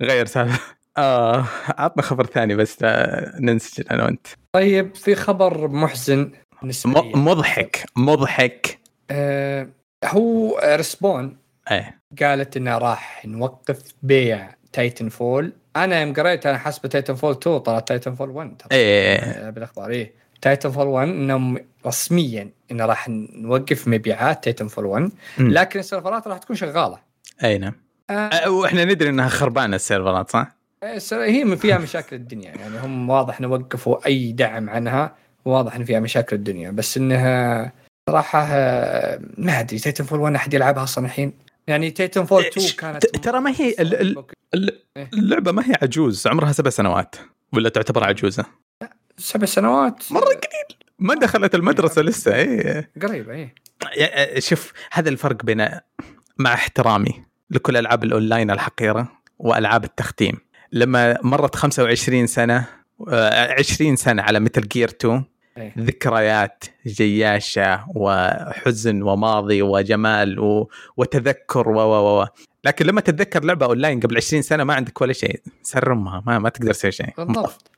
غير 0.02 0.26
سالفه 0.26 0.60
آه 0.98 1.44
عطنا 1.68 2.02
خبر 2.02 2.26
ثاني 2.26 2.54
بس 2.56 2.82
لا 2.82 3.32
ننسجن 3.40 3.84
أنا 3.90 4.04
وأنت. 4.04 4.26
طيب 4.52 4.94
في 4.94 5.14
خبر 5.14 5.68
محزن 5.68 6.30
نسبيا. 6.62 7.02
مضحك 7.14 7.84
مضحك. 7.96 8.78
آه 9.10 9.68
هو 10.04 10.60
Respawn. 10.64 11.43
إيه. 11.70 11.98
قالت 12.22 12.56
انها 12.56 12.78
راح 12.78 13.26
نوقف 13.26 13.78
بيع 14.02 14.54
Titanfall 14.72 15.52
أنا 15.76 16.00
يوم 16.00 16.12
قريت 16.14 16.46
أنا 16.46 16.58
حسب 16.58 16.86
Titanfall 16.86 17.32
2 17.32 17.58
طلعت 17.58 17.88
Titanfall 17.88 18.30
1 18.30 18.56
ترى 18.56 18.68
إيه. 18.78 19.16
آه، 19.18 19.50
بالإخبار. 19.50 19.90
إيه. 19.90 20.12
Titanfall 20.42 20.86
1 20.86 21.08
انهم 21.08 21.58
رسميا 21.86 22.50
إنه 22.70 22.86
راح 22.86 23.08
نوقف 23.08 23.88
مبيعات 23.88 24.44
Titanfall 24.44 24.84
1 24.86 25.10
مم. 25.38 25.50
لكن 25.50 25.80
السيرفرات 25.80 26.26
راح 26.28 26.38
تكون 26.38 26.56
شغالة. 26.56 26.98
اي 27.44 27.58
نعم. 27.58 27.72
آه. 28.10 28.12
آه، 28.12 28.50
وإحنا 28.50 28.84
ندري 28.84 29.08
إنها 29.08 29.28
خربانة 29.28 29.76
السيرفرات 29.76 30.30
صح؟ 30.30 30.56
السر- 30.84 31.22
هي 31.24 31.56
فيها 31.56 31.78
مشاكل 31.78 32.16
الدنيا. 32.16 32.52
يعني 32.56 32.78
هم 32.78 33.10
واضح 33.10 33.38
إنه 33.38 33.48
وقفوا 33.48 34.06
أي 34.06 34.32
دعم 34.32 34.70
عنها. 34.70 35.14
واضح 35.44 35.76
ان 35.76 35.84
فيها 35.84 36.00
مشاكل 36.00 36.36
الدنيا. 36.36 36.70
بس 36.70 36.96
إنها 36.96 37.72
صراحة 38.10 38.46
آه، 38.50 39.20
ما 39.38 39.60
أدري 39.60 39.78
Titanfall 39.78 40.20
1 40.20 40.34
أحد 40.34 40.54
يلعبها 40.54 40.82
أصلا 40.82 41.06
الحين؟ 41.06 41.32
يعني 41.66 41.90
Titanfall 41.90 42.42
2 42.44 42.66
إيش؟ 42.66 42.76
كانت 42.76 43.06
ترى 43.06 43.40
ما 43.40 43.50
هي 43.50 43.74
إيه. 43.78 44.14
اللعبة 45.14 45.52
ما 45.52 45.62
هي 45.70 45.74
عجوز 45.82 46.26
عمرها 46.26 46.52
سبع 46.52 46.70
سنوات. 46.70 47.14
ولا 47.52 47.68
تعتبر 47.68 48.04
عجوزة؟ 48.04 48.44
سبع 49.18 49.46
سنوات. 49.46 50.04
مرة 50.12 50.24
قليل. 50.24 50.78
ما 50.98 51.14
دخلت 51.14 51.54
المدرسة 51.54 52.02
لسه 52.02 52.34
اي 52.34 52.88
قريبة 53.02 53.34
يا- 53.96 54.40
شوف 54.40 54.72
هذا 54.92 55.08
الفرق 55.08 55.44
بين 55.44 55.68
مع 56.38 56.54
احترامي 56.54 57.24
لكل 57.50 57.76
ألعاب 57.76 58.04
الأونلاين 58.04 58.50
الحقيرة 58.50 59.08
وألعاب 59.38 59.84
التختيم. 59.84 60.36
لما 60.72 61.18
مرت 61.22 61.56
25 61.56 62.26
سنة 62.26 62.66
آه، 63.08 63.52
20 63.58 63.96
سنة 63.96 64.22
على 64.22 64.40
Metal 64.40 64.68
Gear 64.68 64.88
2 64.88 65.24
إيه. 65.58 65.72
ذكريات 65.78 66.64
جياشة 66.86 67.84
وحزن 67.94 69.02
وماضي 69.02 69.62
وجمال 69.62 70.40
و... 70.40 70.70
وتذكر 70.96 71.68
و 71.68 71.80
و 71.80 72.20
و 72.20 72.26
لكن 72.64 72.86
لما 72.86 73.00
تتذكر 73.00 73.44
لعبة 73.44 73.66
أونلاين 73.66 74.00
قبل 74.00 74.16
20 74.16 74.42
سنة 74.42 74.64
ما 74.64 74.74
عندك 74.74 75.00
ولا 75.00 75.12
شيء 75.12 75.40
server 75.62 76.22
ها 76.26 76.29
مات, 76.29 76.38
ما 76.38 76.48
تقدر 76.48 76.72
تسوي 76.72 76.92
شيء. 76.92 77.10
بالضبط. 77.18 77.70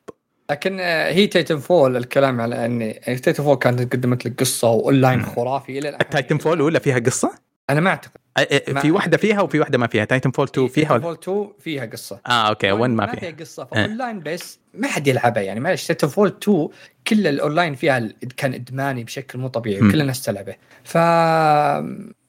لكن 0.50 0.80
آه، 0.80 1.12
هي 1.12 1.26
Titanfall 1.26 1.96
الكلام 1.96 2.40
على 2.40 2.66
ان 2.66 2.80
يعني 2.80 3.18
Titanfall 3.18 3.56
كانت 3.56 3.92
قدمت 3.92 4.26
لك 4.26 4.40
قصة 4.40 4.70
واونلاين 4.70 5.22
خرافي 5.22 5.78
إلى 5.78 5.88
الان 5.88 6.10
Titanfall 6.10 6.60
ولا 6.60 6.78
فيها 6.78 6.98
قصة؟ 6.98 7.45
أنا 7.70 7.80
ما 7.80 7.90
أعتقد. 7.90 8.10
ما- 8.68 8.80
في 8.80 8.90
واحدة 8.90 9.16
فيها 9.16 9.40
وفي 9.40 9.60
واحدة 9.60 9.78
ما 9.78 9.86
فيها. 9.86 10.04
Titanfall 10.04 10.46
2 10.48 10.68
فيها 10.68 10.88
Titanfall 10.88 11.12
2 11.22 11.52
فيها 11.60 11.86
قصة. 11.86 12.20
آه 12.26 12.48
أوكي 12.48 12.72
1 12.72 12.90
ما 12.90 13.06
فيها. 13.06 13.20
فيها 13.20 13.30
قصة. 13.40 13.64
فاونلاين 13.64 14.20
بس 14.20 14.58
ما 14.74 14.88
حد 14.88 15.06
يلعبها 15.06 15.42
يعني. 15.42 15.60
معلش 15.60 15.86
Titanfall 15.86 16.28
2 16.42 16.68
كل 17.06 17.26
الاونلاين 17.26 17.74
فيها 17.74 18.08
كان 18.36 18.54
إدماني 18.54 19.04
بشكل 19.04 19.38
مو 19.38 19.48
طبيعي 19.48 19.80
مم. 19.80 19.92
كل 19.92 20.00
الناس 20.00 20.22
تلعبه. 20.22 20.54
ف 20.84 20.94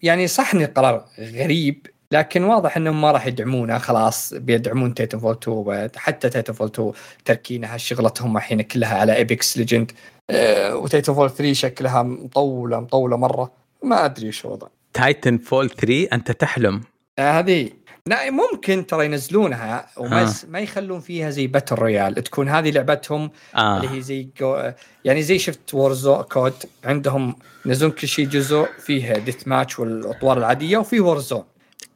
يعني 0.03 0.27
صح 0.27 0.53
إن 0.53 0.61
القرار 0.61 1.05
غريب 1.19 1.87
لكن 2.11 2.43
واضح 2.43 2.77
إنهم 2.77 3.01
ما 3.01 3.11
راح 3.11 3.27
يدعمونها 3.27 3.77
خلاص 3.77 4.33
بيدعمون 4.33 4.93
Titanfall 4.93 5.33
2 5.43 5.57
وبعد- 5.57 5.95
حتى 5.95 6.29
تايتن 6.29 6.53
فول 6.53 6.67
2 6.67 6.91
تركينها 7.25 7.77
شغلتهم 7.77 8.37
الحين 8.37 8.61
كلها 8.61 8.97
على 8.97 9.15
Apex 9.15 9.57
Legends 9.57 9.91
و 10.73 11.13
Titanfall 11.13 11.29
3 11.29 11.53
شكلها 11.53 12.03
مطولة 12.03 12.79
مطولة 12.79 13.17
مرة. 13.17 13.51
ما 13.83 14.05
أدري 14.05 14.27
إيش 14.27 14.45
الوضع 14.45 14.67
Titanfall 14.97 15.69
3 15.69 16.07
أنت 16.13 16.31
تحلم. 16.31 16.81
آه، 17.19 17.39
هذه. 17.39 17.69
لا 18.07 18.31
ممكن 18.31 18.85
ترى 18.85 19.05
ينزلونها 19.05 19.89
وما 19.97 20.23
آه. 20.23 20.33
ما 20.47 20.59
يخلون 20.59 20.99
فيها 20.99 21.29
زي 21.29 21.47
battle 21.47 21.75
royale 21.75 22.13
تكون 22.13 22.49
هذه 22.49 22.71
لعبتهم 22.71 23.31
آه. 23.55 23.77
اللي 23.77 23.97
هي 23.97 24.01
زي 24.01 24.29
جو 24.39 24.71
يعني 25.05 25.23
زي 25.23 25.39
شفت 25.39 25.73
Warzone 25.73 26.23
COD 26.23 26.53
عندهم 26.83 27.35
ينزلون 27.65 27.91
كل 27.91 28.07
شيء 28.07 28.27
جزء 28.27 28.65
فيه 28.79 29.13
deathmatch 29.13 29.79
والأطوار 29.79 30.37
العادية 30.37 30.77
وفي 30.77 30.99
Warzone 30.99 31.43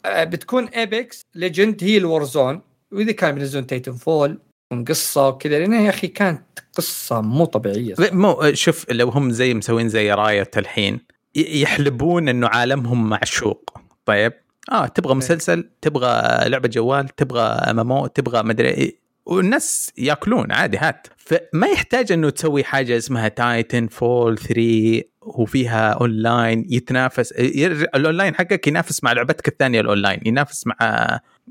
آه، 0.06 0.24
بتكون 0.24 0.68
Apex 0.68 1.22
Legends 1.36 1.84
هي 1.84 1.98
ال 1.98 2.06
Warzone 2.06 2.62
وإذا 2.92 3.12
كانوا 3.12 3.36
بينزلون 3.36 3.68
Titanfall 3.68 4.40
قصة 4.88 5.28
وكذا. 5.28 5.60
لأن 5.60 5.74
يا 5.74 5.90
أخي 5.90 6.08
كانت 6.08 6.44
قصة 6.74 7.22
مو 7.22 7.46
طبيعية. 7.46 7.96
مو 8.00 8.54
شوف 8.54 8.92
لو 8.92 9.10
هم 9.10 9.32
زي 9.32 9.54
مسوين 9.54 9.90
زي 9.90 10.12
Riot 10.12 10.58
الحين 10.58 11.00
يحلبون 11.36 12.30
إنه 12.30 12.48
عالمهم 12.48 13.10
معشوق. 13.10 13.78
طيب؟ 14.06 14.34
آه 14.72 14.88
تبغى 14.88 15.16
مسلسل 15.16 15.70
تبغى 15.82 16.50
لعبة 16.50 16.70
جوال 16.70 17.10
تبغى 17.10 17.42
MMO 17.44 18.08
تبغى 18.08 18.44
مدري 18.44 18.70
إيه. 18.70 19.02
والناس 19.26 19.92
يأكلون 19.98 20.52
عادي 20.52 20.78
هات. 20.78 21.08
فما 21.18 21.68
يحتاج 21.68 22.12
إنه 22.12 22.30
تسوي 22.30 22.64
حاجة 22.64 22.98
اسمها 22.98 23.28
Titanfall 23.28 24.38
3 24.38 25.02
وفيها 25.22 25.92
اونلاين 25.92 26.66
يتنافس. 26.70 27.32
الأونلاين 27.32 28.36
حقك 28.36 28.68
ينافس 28.68 29.04
مع 29.04 29.12
لعبتك 29.12 29.48
الثانية 29.48 29.82
الأونلاين 29.82 30.20
ينافس 30.26 30.68
مع 30.68 30.76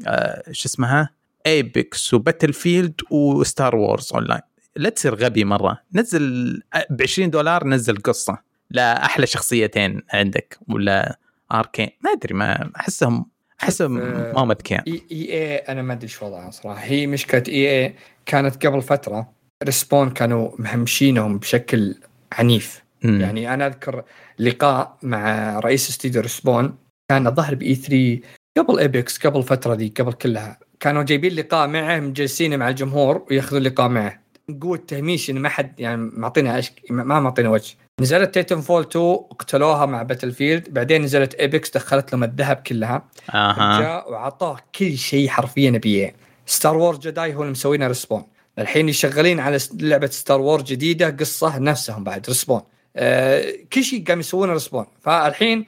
آه 0.06 0.42
شو 0.52 0.68
اسمها؟ 0.68 1.10
Apex 1.46 2.14
و 2.14 2.52
Battlefield 2.52 3.00
و 3.10 3.24
Star 3.24 3.76
Wars 3.76 4.10
online 4.14 4.40
لا 4.76 4.88
تصير 4.88 5.14
غبي 5.14 5.44
مرة. 5.44 5.78
نزل 5.94 6.62
ب 6.90 7.02
20 7.02 7.30
دولار 7.30 7.66
نزل 7.66 7.96
قصة. 7.96 8.49
لا 8.70 9.04
أحلى 9.04 9.26
شخصيتين 9.26 10.02
عندك 10.12 10.58
ولا 10.68 11.18
اركين 11.52 11.88
ما 12.04 12.10
أدري 12.10 12.34
ما 12.34 12.70
أحسهم 12.76 13.26
أحسهم 13.62 14.00
آه، 14.00 14.32
ما 14.32 14.40
هم 14.40 14.50
أذكياء. 14.50 14.88
EA 14.88 15.56
أنا 15.56 15.82
ما 15.82 15.92
أدري 15.92 16.04
إيش 16.04 16.22
وضعها 16.22 16.50
صراحة. 16.50 16.80
هي 16.84 17.06
مشكلة 17.06 17.42
EA 17.48 17.94
كانت 18.26 18.66
قبل 18.66 18.82
فترة 18.82 19.32
Respawn 19.64 20.10
كانوا 20.10 20.50
مهمشينهم 20.58 21.38
بشكل 21.38 21.94
عنيف. 22.32 22.82
مم. 23.02 23.20
يعني 23.20 23.54
أنا 23.54 23.66
أذكر 23.66 24.04
لقاء 24.38 24.96
مع 25.02 25.58
رئيس 25.58 25.90
استديو 25.90 26.22
Respawn 26.22 26.74
كان 27.10 27.26
الظاهر 27.26 27.54
ب 27.54 27.74
E3 27.74 28.20
قبل 28.58 28.78
Apex 28.78 29.26
قبل 29.26 29.38
الفترة 29.38 29.74
دي 29.74 29.94
قبل 29.98 30.12
كلها. 30.12 30.58
كانوا 30.80 31.02
جايبين 31.02 31.32
لقاء 31.32 31.68
معه 31.68 32.00
مجلسين 32.00 32.58
مع 32.58 32.68
الجمهور 32.68 33.26
ويأخذون 33.30 33.62
لقاء 33.62 33.88
معه. 33.88 34.20
قوة 34.62 34.76
تهميش 34.76 35.30
انه 35.30 35.40
ما 35.40 35.48
حد 35.48 35.80
يعني 35.80 36.10
معطينا. 36.14 36.62
ما 36.90 37.20
معطينا 37.20 37.48
وجه. 37.48 37.74
نزلت 38.00 38.34
Titanfall 38.34 38.82
2 38.82 39.14
قتلوها 39.38 39.86
مع 39.86 40.02
Battlefield 40.02 40.74
بعدين 40.74 41.02
نزلت 41.02 41.34
Apex 41.34 41.70
دخلت 41.70 42.12
لهم 42.12 42.24
الذهب 42.24 42.56
كلها. 42.56 43.02
آها. 43.34 43.80
جاء 43.80 44.12
وعطاه 44.12 44.56
كل 44.78 44.98
شيء 44.98 45.28
حرفيا 45.28 45.70
بيه 45.70 46.14
Star 46.46 46.76
Wars 46.76 46.96
Jedi 46.96 47.34
هو 47.34 47.40
اللي 47.40 47.52
مسوينها 47.52 47.88
Respawn 47.88 48.24
الحين 48.58 48.92
شغالين 48.92 49.40
على 49.40 49.58
لعبة 49.80 50.06
Star 50.06 50.40
Wars 50.40 50.62
جديدة 50.62 51.10
قصة 51.10 51.58
نفسهم 51.58 52.04
بعد 52.04 52.26
Respawn 52.28 52.60
آه 52.96 53.44
كل 53.72 53.84
شيء 53.84 54.04
قام 54.08 54.20
يسوونه 54.20 54.52
Respawn 54.52 54.86
فالحين 55.00 55.66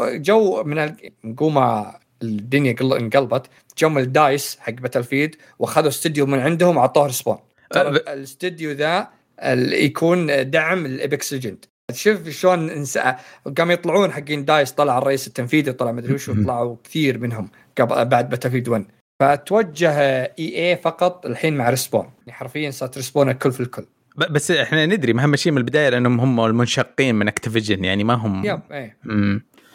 جو 0.00 0.62
من 0.64 0.94
نقوم 1.24 1.84
الدنيا 2.22 2.72
قل- 2.72 2.92
انقلبت. 2.96 3.46
جو 3.78 3.88
من 3.88 4.02
ال 4.02 4.13
DICE 4.13 4.56
حق 4.60 4.72
Battlefield 4.72 5.34
وأخذوا 5.58 5.88
استوديو 5.88 6.26
من 6.26 6.38
عندهم 6.40 6.76
وعطوه 6.76 7.06
Respawn 7.06 7.38
الاستوديو 7.76 8.72
ذا 8.72 9.08
يكون 9.72 10.50
دعم 10.50 10.86
ال 10.86 10.95
Apex 10.95 11.32
Legends 11.32 11.64
شوف 11.92 12.28
شلون 12.28 12.84
إنس- 12.84 12.98
قاموا 13.58 13.72
يطلعون 13.72 14.12
حقين 14.12 14.44
DICE 14.44 14.72
طلع 14.72 14.98
الرئيس 14.98 15.26
التنفيذي 15.26 15.72
طلع 15.72 15.92
مدري 15.92 16.14
وش 16.14 16.30
طلعوا 16.30 16.76
كثير 16.84 17.18
منهم 17.18 17.48
قبل 17.78 18.04
بعد 18.04 18.28
Battlefield 18.30 18.68
1 18.68 18.84
فتوجه 19.22 19.90
EA 20.38 20.76
فقط 20.76 21.26
الحين 21.26 21.56
مع 21.56 21.70
Respawn 21.70 22.10
يعني 22.18 22.32
حرفيا 22.32 22.70
صارت 22.70 22.96
Respawn 22.96 23.28
الكل 23.28 23.52
في 23.52 23.60
الكل. 23.60 23.86
بس 24.30 24.50
إحنا 24.50 24.86
ندري 24.86 25.12
ما 25.12 25.24
هم 25.24 25.30
ماشيين 25.30 25.54
من 25.54 25.60
البداية 25.60 25.88
لأنهم 25.88 26.20
هم 26.20 26.40
المنشقين 26.40 27.14
من 27.14 27.28
Activision 27.28 27.84
يعني 27.84 28.04
ما 28.04 28.14
هم 28.14 28.44
يب 28.44 28.60
إيه. 28.72 28.96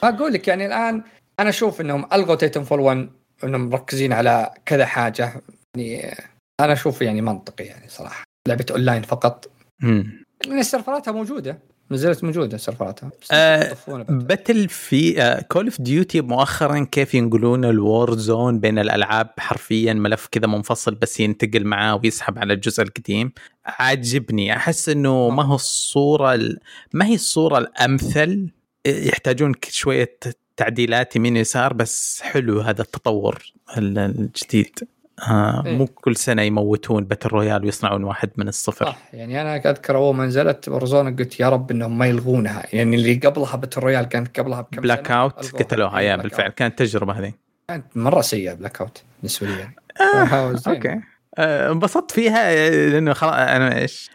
أقول 0.03 0.33
لك 0.33 0.47
يعني 0.47 0.65
الآن 0.65 1.01
أنا 1.39 1.49
أشوف 1.49 1.81
إنهم 1.81 2.07
ألغوا 2.13 2.35
Titanfall 2.35 2.79
1 2.79 3.09
إنهم 3.43 3.69
مركزين 3.69 4.13
على 4.13 4.53
كذا 4.65 4.85
حاجة. 4.85 5.33
يعني 5.75 6.15
أنا 6.59 6.73
أشوف 6.73 7.01
يعني 7.01 7.21
منطقي 7.21 7.63
يعني 7.65 7.89
صراحة. 7.89 8.23
لعبة 8.47 8.65
أونلاين 8.71 9.01
فقط. 9.01 9.49
مم. 9.79 10.25
لأن 10.47 10.63
سيرفراتها 10.63 11.11
موجودة. 11.11 11.59
ما 11.89 11.97
زالت 11.97 12.23
موجودة 12.23 12.57
سيرفراتها. 12.57 13.11
آه،. 13.31 13.75
battle 14.09 14.69
في 14.69 15.13
Call 15.49 15.65
of 15.65 15.81
Duty 15.81 16.21
مؤخرا 16.21 16.83
كيف 16.91 17.13
ينقلون 17.13 17.65
ال 17.65 18.15
Warzone 18.17 18.59
بين 18.59 18.79
الألعاب؟ 18.79 19.29
حرفيا 19.39 19.93
ملف 19.93 20.27
كذا 20.31 20.47
منفصل 20.47 20.95
بس 20.95 21.19
ينتقل 21.19 21.65
معاه 21.65 21.99
ويسحب 22.03 22.39
على 22.39 22.53
الجزء 22.53 22.83
القديم. 22.83 23.31
عاجبني. 23.65 24.53
أحس 24.55 24.89
إنه 24.89 25.29
ما 25.29 25.43
هو 25.43 25.55
الصورة 25.55 26.33
ال- 26.33 26.59
ما 26.93 27.05
هي 27.05 27.15
الصورة 27.15 27.57
الأمثل. 27.57 28.49
يحتاجون 28.85 29.51
شوية 29.69 30.17
تعديلات 30.57 31.15
يمين 31.15 31.37
يسار 31.37 31.73
بس 31.73 32.21
حلو 32.21 32.59
هذا 32.59 32.81
التطور 32.81 33.43
ال- 33.77 33.97
الجديد. 33.99 34.79
آه 35.19 35.63
إيه. 35.65 35.77
مو 35.77 35.85
كل 35.85 36.15
سنة 36.15 36.41
يموتون 36.41 37.03
battle 37.03 37.29
royale 37.29 37.65
ويصنعون 37.65 38.03
واحد 38.03 38.29
من 38.37 38.47
الصفر. 38.47 38.85
صح 38.85 38.97
يعني 39.13 39.41
أنا 39.41 39.55
أذكر 39.55 39.95
أول 39.95 40.15
ما 40.15 40.25
نزلت 40.25 40.69
Warzone 40.69 41.15
قلت 41.15 41.39
يا 41.39 41.49
رب 41.49 41.71
إنهم 41.71 41.97
ما 41.97 42.05
يلغونها. 42.05 42.63
يعني 42.73 42.95
اللي 42.95 43.13
قبلها 43.13 43.55
battle 43.55 43.81
royale 43.81 44.05
كانت 44.05 44.39
قبلها 44.39 44.61
بكم 44.61 44.81
Blackout. 44.81 45.55
قتلوها 45.55 45.99
إيه، 45.99 46.07
يا 46.07 46.15
بالفعل. 46.15 46.49
كانت 46.49 46.79
تجربة 46.79 47.19
هذه. 47.19 47.33
كانت 47.67 47.97
مرة 47.97 48.21
سيئة 48.21 48.53
Blackout 48.53 49.03
بالنسبة 49.19 49.47
لي 49.47 49.59
يعني. 49.59 49.75
آه، 50.01 50.03
آه،. 50.03 50.55
أوكي. 50.67 51.01
آه، 51.37 51.71
انبسطت 51.71 52.11
فيها 52.11 52.51
آه، 52.51 52.89
لأنه 52.89 53.13
خلاص 53.13 53.33
أنا 53.33 53.77
إيش؟ 53.77 54.09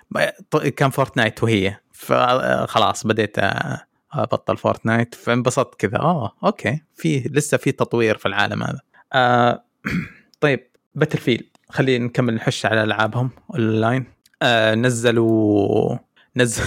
كان 0.77 0.91
Fortnite 0.91 1.43
وهي. 1.43 1.77
فخلاص 1.93 3.07
بديت 3.07 3.39
آه، 3.39 3.81
أبطل 4.13 4.57
Fortnite 4.57 5.15
فانبسطت 5.15 5.81
كذا. 5.81 5.99
آه 5.99 6.33
أوكي. 6.45 6.83
في 6.95 7.31
لسه 7.31 7.57
في 7.57 7.73
تطوير 7.73 8.19
في 8.19 8.27
العالم 8.27 8.63
هذا. 8.63 8.81
آه 9.13 9.65
طيب. 10.41 10.72
Battlefield 10.95 11.45
خلينا 11.69 12.05
نكمل 12.05 12.35
نحش 12.35 12.67
على 12.67 12.83
ألعابهم 12.85 13.31
اونلاين 13.51 14.05
آه 14.43 14.75
نزلوا 14.75 15.99
نزل 16.37 16.63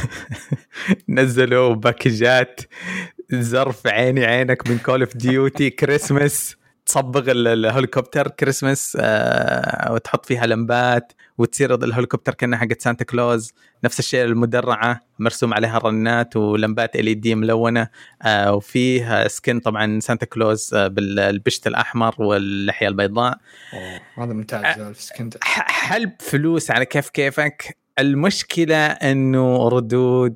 نزلوا 1.09 1.73
باكجات. 1.76 2.61
زرف 3.30 3.88
عيني 3.88 4.26
عينك 4.26 4.67
من 4.69 4.78
Call 4.78 5.01
of 5.01 5.18
Duty 5.18 5.70
Christmas 5.70 6.55
تصبغ 6.86 7.31
ال- 7.31 7.47
الهليكوبتر 7.47 8.27
كريسمس 8.27 8.97
آه 9.01 9.93
وتحط 9.93 10.25
فيها 10.25 10.45
لمبات 10.45 11.13
وتصير 11.38 11.75
الهليكوبتر 11.75 12.33
كأنها 12.33 12.59
حقت 12.59 12.81
Santa 12.82 13.05
Claus. 13.05 13.53
نفس 13.83 13.99
الشيء 13.99 14.23
المدرعة 14.23 15.01
مرسوم 15.19 15.53
عليها 15.53 15.77
رنات 15.77 16.36
ولمبات 16.36 16.95
ال 16.95 17.21
دي 17.21 17.36
ملونة. 17.36 17.88
آه 18.21 18.53
وفيها 18.53 19.27
skin 19.28 19.59
طبعا 19.59 19.99
Santa 19.99 20.26
Claus 20.26 20.74
آه 20.73 20.88
بالبشت 20.88 21.67
الأحمر 21.67 22.15
واللحية 22.21 22.88
البيضاء. 22.88 23.38
هذا 24.17 24.33
ممتاز 24.33 24.63
ح- 25.41 25.71
حلب 25.71 26.11
فلوس 26.19 26.71
على 26.71 26.86
كيف 26.86 27.09
كيفك. 27.09 27.77
المشكلة 27.99 28.86
إنه 28.86 29.67
ردود 29.67 30.36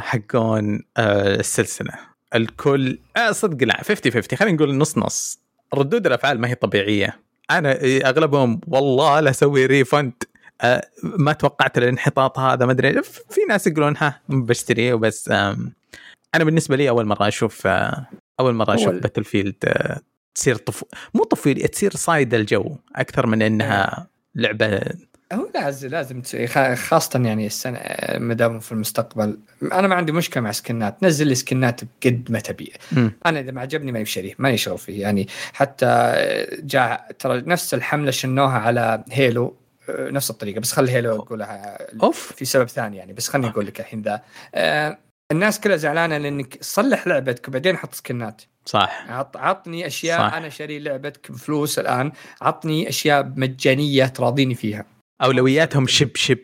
حقون 0.00 0.82
السلسلة. 0.98 2.09
الكل. 2.34 2.98
آه 3.16 3.30
صدق 3.32 3.66
لا 3.66 3.82
50 3.82 4.12
50 4.12 4.38
خلينا 4.38 4.56
نقول 4.56 4.74
نص 4.76 4.98
نص 4.98 5.40
ردود 5.74 6.06
الأفعال 6.06 6.40
ما 6.40 6.48
هي 6.48 6.54
طبيعية. 6.54 7.18
أنا 7.50 7.72
إيه، 7.80 8.08
أغلبهم 8.08 8.60
والله 8.68 9.20
لا 9.20 9.30
أسوي 9.30 9.66
refund 9.66 10.12
آه 10.60 10.82
ما 11.02 11.32
توقعت 11.32 11.78
الانحطاط 11.78 12.38
هذا 12.38 12.66
ما 12.66 12.72
أدري. 12.72 13.02
في 13.02 13.40
ناس 13.48 13.66
يقولون 13.66 13.96
ها 13.96 14.20
بشتريه 14.28 14.94
وبس. 14.94 15.28
أنا 16.34 16.44
بالنسبة 16.44 16.76
لي 16.76 16.88
أول 16.88 17.06
مرة 17.06 17.28
أشوف 17.28 17.66
آه 17.66 18.06
أول 18.40 18.54
مرة 18.54 18.74
أشوف 18.74 18.88
أول- 18.88 19.02
Battlefield 19.02 19.54
آه 19.64 20.00
تصير 20.34 20.56
طفو 20.56 20.86
مو 21.14 21.24
طفولي 21.24 21.68
تصير 21.68 21.90
صايد 21.96 22.34
الجو 22.34 22.76
أكثر 22.96 23.26
من 23.26 23.42
إنها 23.42 24.06
لعبة 24.34 24.80
هو 25.32 25.50
لازم 25.54 25.88
لازم 25.88 26.22
خاصة 26.74 27.20
يعني 27.20 27.46
السنة 27.46 27.80
ما 28.18 28.34
دام 28.34 28.60
في 28.60 28.72
المستقبل. 28.72 29.38
أنا 29.62 29.88
ما 29.88 29.94
عندي 29.94 30.12
مشكلة 30.12 30.42
مع 30.42 30.52
سكنات. 30.52 31.02
نزل 31.02 31.26
لي 31.26 31.34
سكنات 31.34 31.80
بقد 31.84 32.26
ما 32.30 32.40
تبي. 32.40 32.72
أنا 33.26 33.40
إذا 33.40 33.50
ما 33.52 33.60
عجبني 33.60 33.92
ما 33.92 34.02
بشتريه 34.02 34.34
ماني 34.38 34.56
شغل 34.56 34.78
فيه. 34.78 35.02
يعني 35.02 35.28
حتى 35.52 36.14
جاء 36.62 37.12
ترى 37.18 37.40
نفس 37.40 37.74
الحملة 37.74 38.10
شنوها 38.10 38.58
على 38.58 39.04
هيلو. 39.10 39.56
نفس 39.88 40.30
الطريقة. 40.30 40.60
بس 40.60 40.72
خلي 40.72 40.92
هيلو 40.92 41.16
أقولها 41.16 41.78
أوف. 42.02 42.32
في 42.32 42.44
سبب 42.44 42.68
ثاني 42.68 42.96
يعني. 42.96 43.12
بس 43.12 43.28
خليني 43.28 43.48
أقول 43.48 43.66
لك 43.66 43.80
الحين 43.80 44.02
ذا. 44.02 44.22
آه، 44.54 44.98
الناس 45.32 45.60
كلها 45.60 45.76
زعلانة 45.76 46.18
لأنك 46.18 46.58
صلح 46.60 47.06
لعبتك 47.06 47.48
وبعدين 47.48 47.76
حط 47.76 47.94
سكنات. 47.94 48.42
صح. 48.66 49.04
عط 49.08 49.36
عطني 49.36 49.86
أشياء 49.86 50.18
صح. 50.18 50.30
صح. 50.30 50.34
أنا 50.34 50.48
شاري 50.48 50.78
لعبتك 50.78 51.32
بفلوس 51.32 51.78
الآن. 51.78 52.12
عطني 52.40 52.88
أشياء 52.88 53.32
مجانية 53.36 54.06
تراضيني 54.06 54.54
فيها. 54.54 54.84
أولوياتهم 55.22 55.86
شب 55.86 56.16
شب. 56.16 56.38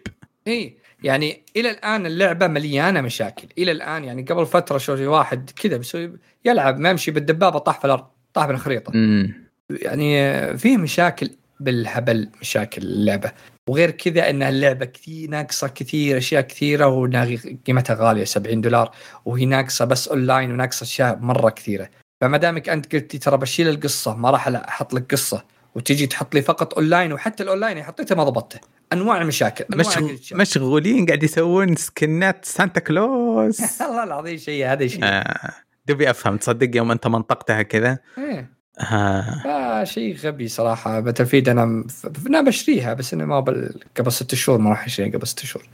اي 0.49 0.77
يعني 1.03 1.43
إلى 1.57 1.71
الآن 1.71 2.07
اللعبة 2.07 2.47
مليانة 2.47 3.01
مشاكل. 3.01 3.49
إلى 3.59 3.73
الآن 3.73 4.05
يعني 4.05 4.23
قبل 4.23 4.47
فترة 4.47 4.79
شوفي 4.79 5.07
واحد 5.07 5.51
كذا 5.51 5.77
بيسوي 5.77 6.13
يلعب 6.45 6.79
ما 6.79 6.91
يمشي 6.91 7.11
بالدبابة 7.11 7.59
طاح 7.59 7.79
في 7.79 7.85
الأرض 7.85 8.05
طاح 8.35 8.49
من 8.49 8.55
الخريطه 8.55 8.93
مم. 8.95 9.35
يعني 9.71 10.59
فيه 10.59 10.77
مشاكل 10.77 11.31
بالهبل 11.61 12.29
مشاكل 12.41 12.83
اللعبة. 12.83 13.33
وغير 13.69 13.91
كذا 13.91 14.31
إن 14.31 14.43
اللعبة 14.43 14.85
كثير 14.85 15.31
ناقصة 15.31 15.69
كثير 15.69 16.17
أشياء 16.19 16.43
كثيرة 16.43 16.87
وإنها 16.87 17.29
قيمتها 17.67 17.97
غالية 18.01 18.25
70 18.25 18.61
دولار. 18.61 18.91
وهي 19.25 19.45
ناقصة 19.45 19.85
بس 19.85 20.09
أونلاين 20.09 20.53
وناقصة 20.53 20.85
أشياء 20.85 21.19
مرة 21.19 21.51
كثيرة. 21.51 21.89
فما 22.21 22.37
دامك 22.37 22.69
أنت 22.69 22.95
قلتي 22.95 23.19
ترى 23.19 23.37
بشيل 23.37 23.69
القصة 23.69 24.17
ما 24.17 24.31
راح 24.31 24.49
أحط 24.49 24.95
لك 24.95 25.13
قصة. 25.13 25.45
وتجي 25.77 26.07
تحط 26.07 26.35
لي 26.35 26.43
فقط 26.43 26.75
أونلاين 26.75 27.13
وحتى 27.13 27.43
الأونلاين 27.43 27.73
اللي 27.73 27.85
حطيته 27.85 28.15
ما 28.15 28.25
ضبطته 28.25 28.61
أنواع 28.93 29.23
المشاكل 29.23 29.65
أنواع 29.75 30.01
مشغ... 30.01 30.37
مشغولين 30.37 31.07
قاعد 31.07 31.23
يسوون 31.23 31.77
skin 31.77 32.31
ات 32.31 32.45
سانتا 32.45 32.81
كلوز 32.81 33.61
والله 33.81 34.05
العظيم 34.05 34.37
شيء 34.37 34.67
هذا 34.67 34.87
شيء 34.87 35.01
آه. 35.05 35.51
ودي 35.87 36.11
أفهم 36.11 36.37
تصدق 36.37 36.77
يوم 36.77 36.91
أنت 36.91 37.07
منطقتها 37.07 37.63
كذا 37.63 37.99
إيه. 38.19 38.51
آه. 38.81 39.43
آه 39.47 39.85
شيء 39.85 40.17
غبي 40.17 40.49
صراحة 40.49 41.01
Battlefield 41.01 41.49
أنا 41.49 41.85
أنا 42.27 42.41
بشتريها 42.41 42.95
بس 42.95 43.15
انه 43.15 43.25
ما 43.25 43.41
بال... 43.41 43.81
قبل 43.97 44.13
ست 44.13 44.35
شهور 44.35 44.59
ما 44.59 44.71
راح 44.71 44.85
أشتريها 44.85 45.13
قبل 45.13 45.27
ست 45.27 45.45
شهور 45.45 45.69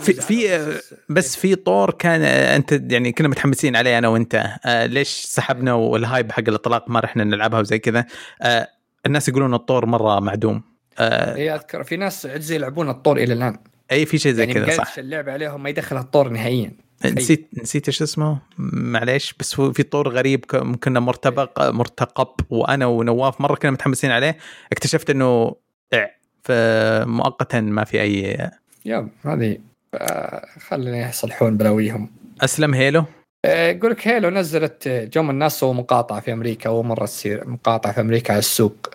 في- 0.00 0.12
في- 0.12 0.80
بس- 1.08 1.36
في 1.36 1.54
تركان 1.54 2.22
أنت 2.22 2.80
يعني 2.92 3.12
كنا 3.12 3.28
متحمسين 3.28 3.76
عليه 3.76 3.98
أنا 3.98 4.08
وأنت. 4.08 4.46
آه 4.64 4.86
ليش 4.86 5.08
سحبنا 5.08 5.72
وال 5.72 5.92
hype 5.92 6.32
حق 6.32 6.48
الإطلاق 6.48 6.90
ما 6.90 7.00
رحنا 7.00 7.24
نلعبها 7.24 7.60
وزي 7.60 7.78
كذا؟ 7.78 8.06
آه 8.42 8.68
الناس 9.06 9.28
يقولون 9.28 9.54
الطور 9.54 9.86
مرة 9.86 10.20
معدوم. 10.20 10.62
آه 10.98 11.36
هي 11.36 11.54
أذكر 11.54 11.84
في 11.84 11.96
ناس 11.96 12.26
عجزوا 12.26 12.56
يلعبون 12.56 12.88
الطور 12.88 13.16
إلى 13.16 13.32
الآن. 13.34 13.58
أي 13.92 14.06
في 14.06 14.18
شيء 14.18 14.32
زي 14.32 14.44
يعني 14.44 14.54
كذا 14.54 14.76
صح. 14.76 14.98
اللعبة 14.98 15.32
عليهم 15.32 15.62
ما 15.62 15.68
يدخل 15.70 15.96
الطور 15.96 16.28
نهائيا. 16.28 16.72
نسيت 17.06 17.48
نسيت 17.62 17.88
إيش 17.88 18.02
اسمه؟ 18.02 18.38
معليش. 18.58 19.34
بس 19.40 19.60
هو 19.60 19.72
في 19.72 19.82
طور 19.82 20.08
غريب 20.08 20.44
كنا 20.84 21.00
مرتبق 21.00 21.70
مرتقب 21.70 22.28
وأنا 22.50 22.86
ونواف 22.86 23.40
مرة 23.40 23.54
كنا 23.54 23.70
متحمسين 23.70 24.10
عليه. 24.10 24.38
اكتشفت 24.72 25.10
إنه 25.10 25.54
إع، 25.94 26.10
فمؤقتا 26.44 27.60
ما 27.60 27.84
في 27.84 28.00
اي 28.02 28.50
يب 28.84 29.08
هذه 29.24 29.58
آه، 29.94 30.44
خلينا 30.68 31.08
يصلحون 31.08 31.56
بلاويهم. 31.56 32.10
أسلم 32.40 32.74
هيلو؟ 32.74 33.04
آه، 33.44 33.70
يقول 33.70 33.90
لك 33.90 34.08
Halo 34.08 34.30
نزلت 34.30 34.86
آه، 34.86 35.04
جم 35.04 35.30
الناس 35.30 35.60
سووا 35.60 35.74
مقاطعة 35.74 36.20
في 36.20 36.32
أمريكا 36.32 36.70
أول 36.70 36.86
مرة 36.86 37.06
تصير 37.06 37.48
مقاطعة 37.48 37.92
في 37.92 38.00
أمريكا 38.00 38.32
على 38.32 38.38
السوق. 38.38 38.94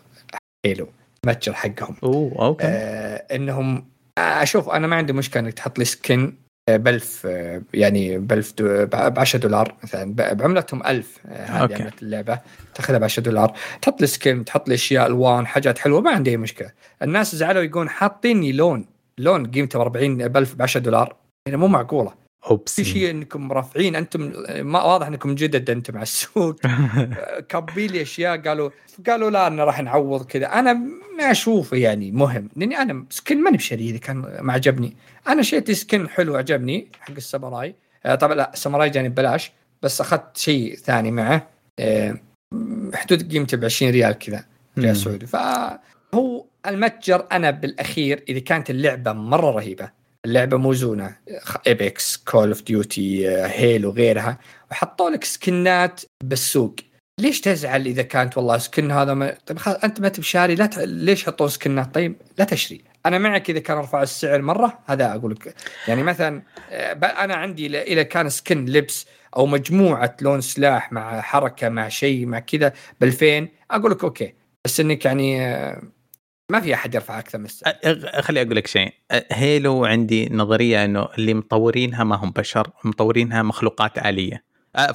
Halo 0.66 0.88
متجر 1.26 1.54
حقهم. 1.54 1.96
أوه 2.04 2.46
أوكي. 2.46 2.68
آه 2.68 3.36
إنهم 3.36 3.86
أشوف 4.18 4.70
أنا 4.70 4.88
ما 4.88 4.96
عندي 4.96 5.14
مشكلة 5.14 5.44
إنك 5.44 5.54
تحط 5.54 5.80
لي 5.80 5.86
skin 5.86 6.34
بلف 6.70 7.28
يعني 7.74 8.18
بلف 8.18 8.53
ب 8.61 9.20
10 9.20 9.39
دولار 9.39 9.76
مثلا. 9.84 10.14
بعملتهم 10.14 10.84
1000 10.88 11.20
هذه 11.26 11.76
عمله 11.76 11.91
اللعبة. 12.01 12.39
تأخذها 12.76 12.97
ب 12.97 13.03
10 13.03 13.24
دولار. 13.24 13.57
تحط 13.82 14.01
لي 14.01 14.07
skin 14.07 14.45
تحط 14.45 14.70
لي 14.70 14.76
أشياء 14.76 15.07
ألوان 15.07 15.47
حاجات 15.47 15.80
حلوة 15.80 16.01
ما 16.01 16.11
عندي 16.11 16.30
أي 16.30 16.38
مشكلة. 16.38 16.72
الناس 17.01 17.36
زعلوا 17.36 17.64
يقولون 17.64 17.89
حاطيني 17.89 18.51
لون 18.51 18.86
لون 19.18 19.51
قيمته 19.51 19.82
40 19.82 20.28
بلف 20.28 20.55
ب 20.55 20.61
10 20.61 20.80
دولار. 20.80 21.16
يعني 21.45 21.57
مو 21.57 21.68
معقولة. 21.68 22.22
oops 22.49 22.76
في 22.76 22.86
شيء 22.86 23.10
إنكم 23.10 23.48
مرفعين 23.48 23.96
أنتم 23.96 24.34
ما 24.50 24.84
واضح 24.84 25.08
إنكم 25.08 25.36
جدد 25.36 25.70
أنتم 25.70 25.96
على 25.96 26.04
السوق. 26.04 26.56
كبي 27.50 27.88
لي 27.88 28.02
أشياء 28.02 28.38
قالوا 28.38 28.70
قالوا 29.08 29.30
لا 29.30 29.48
أنا 29.48 29.64
راح 29.64 29.82
نعوض 29.82 30.26
كذا. 30.26 30.46
أنا 30.46 30.74
ما 31.18 31.32
اشوفه 31.32 31.78
يعني 31.78 32.12
مهم 32.12 32.50
لأني 32.56 32.78
أنا 32.78 33.06
skin 33.09 33.43
ماني 33.44 33.58
بشاري 33.57 33.89
إذا 33.89 33.98
كان 33.98 34.38
ما 34.41 34.54
عجبني. 34.54 34.98
أنا 35.28 35.41
شريت 35.41 35.72
skin 35.72 36.09
حلو 36.10 36.36
عجبني 36.36 36.88
حق 37.00 37.12
الساموراي. 37.18 37.76
آه، 38.06 38.16
طبعا 38.16 38.36
لا 38.36 38.54
الساموراي 38.54 38.89
جاني 38.89 39.10
ببلاش 39.10 39.52
بس 39.82 40.02
أخذت 40.02 40.38
شيء 40.38 40.76
ثاني 40.76 41.12
معه. 41.12 41.48
آه، 41.80 42.16
حدود 42.94 43.32
قيمته 43.32 43.58
ب 43.58 43.66
20 43.66 43.91
ريال 43.91 44.12
كذا 44.12 44.46
ريال 44.80 44.98
سعودي. 44.98 45.26
فهو 45.26 46.46
المتجر 46.68 47.26
أنا 47.32 47.52
بالأخير 47.52 48.24
إذا 48.30 48.39
كانت 48.39 48.70
اللعبة 48.70 49.14
مرة 49.14 49.52
رهيبة. 49.52 50.03
اللعبة 50.26 50.57
موزونه 50.57 51.15
Apex 51.68 52.18
Call 52.18 52.47
of 52.47 52.61
Duty 52.61 53.28
Halo 53.30 53.89
غيرها 53.91 54.38
وحطوا 54.71 55.09
لك 55.09 55.24
skin 55.24 55.86
ات 55.86 56.01
بالسوق. 56.24 56.76
ليش 57.19 57.41
تزعل 57.41 57.86
إذا 57.86 58.01
كانت 58.01 58.38
والله 58.38 58.57
skin 58.57 58.91
هذا 58.91 59.13
ما... 59.13 59.38
طيب 59.45 59.57
خلاص 59.57 59.84
أنت 59.84 60.01
ما 60.01 60.09
تبي 60.09 60.24
شاري 60.24 60.55
لا 60.55 60.65
ت... 60.65 60.78
ليش 60.78 61.26
حطوا 61.26 61.47
skin 61.47 61.80
ات؟ 61.80 61.95
طيب 61.95 62.15
لا 62.38 62.45
تشتري 62.45 62.82
أنا 63.05 63.17
معك 63.17 63.49
إذا 63.49 63.59
كان 63.59 63.78
رفع 63.78 64.01
السعر 64.03 64.41
مرة 64.41 64.80
هذا 64.86 65.15
أقول 65.15 65.32
لك. 65.32 65.55
يعني 65.88 66.03
مثلا 66.03 66.41
آه، 66.71 66.93
أنا 66.93 67.36
عندي 67.36 67.82
اذا 67.82 68.03
كان 68.03 68.30
skin 68.30 68.66
لبس 68.65 69.05
أو 69.36 69.45
مجموعة 69.45 70.17
لون 70.21 70.41
سلاح 70.41 70.91
مع 70.91 71.21
حركة 71.21 71.69
مع 71.69 71.89
شيء 71.89 72.26
مع 72.26 72.39
كذا 72.39 72.74
ب 73.01 73.03
2000 73.03 73.47
أقول 73.71 73.91
لك 73.91 74.03
okay. 74.03 74.34
بس 74.65 74.80
إنك 74.80 75.05
يعني 75.05 75.47
آه، 75.47 75.82
ما 76.50 76.60
في 76.60 76.74
أحد 76.74 76.96
يرفع 76.96 77.20
أكثر 77.20 77.38
من 77.38 77.46
السعر. 77.46 77.74
خلي 78.22 78.41
أقول 78.41 78.56
لك 78.56 78.68
شيء. 78.68 78.94
Halo 79.32 79.86
عندي 79.86 80.30
نظرية 80.32 80.86
إنه 80.86 81.08
اللي 81.18 81.34
مطورينها 81.34 82.04
ما 82.04 82.16
هم 82.16 82.32
بشر 82.32 82.70
مطورينها 82.84 83.44
مخلوقات 83.44 84.06
آلية 84.06 84.44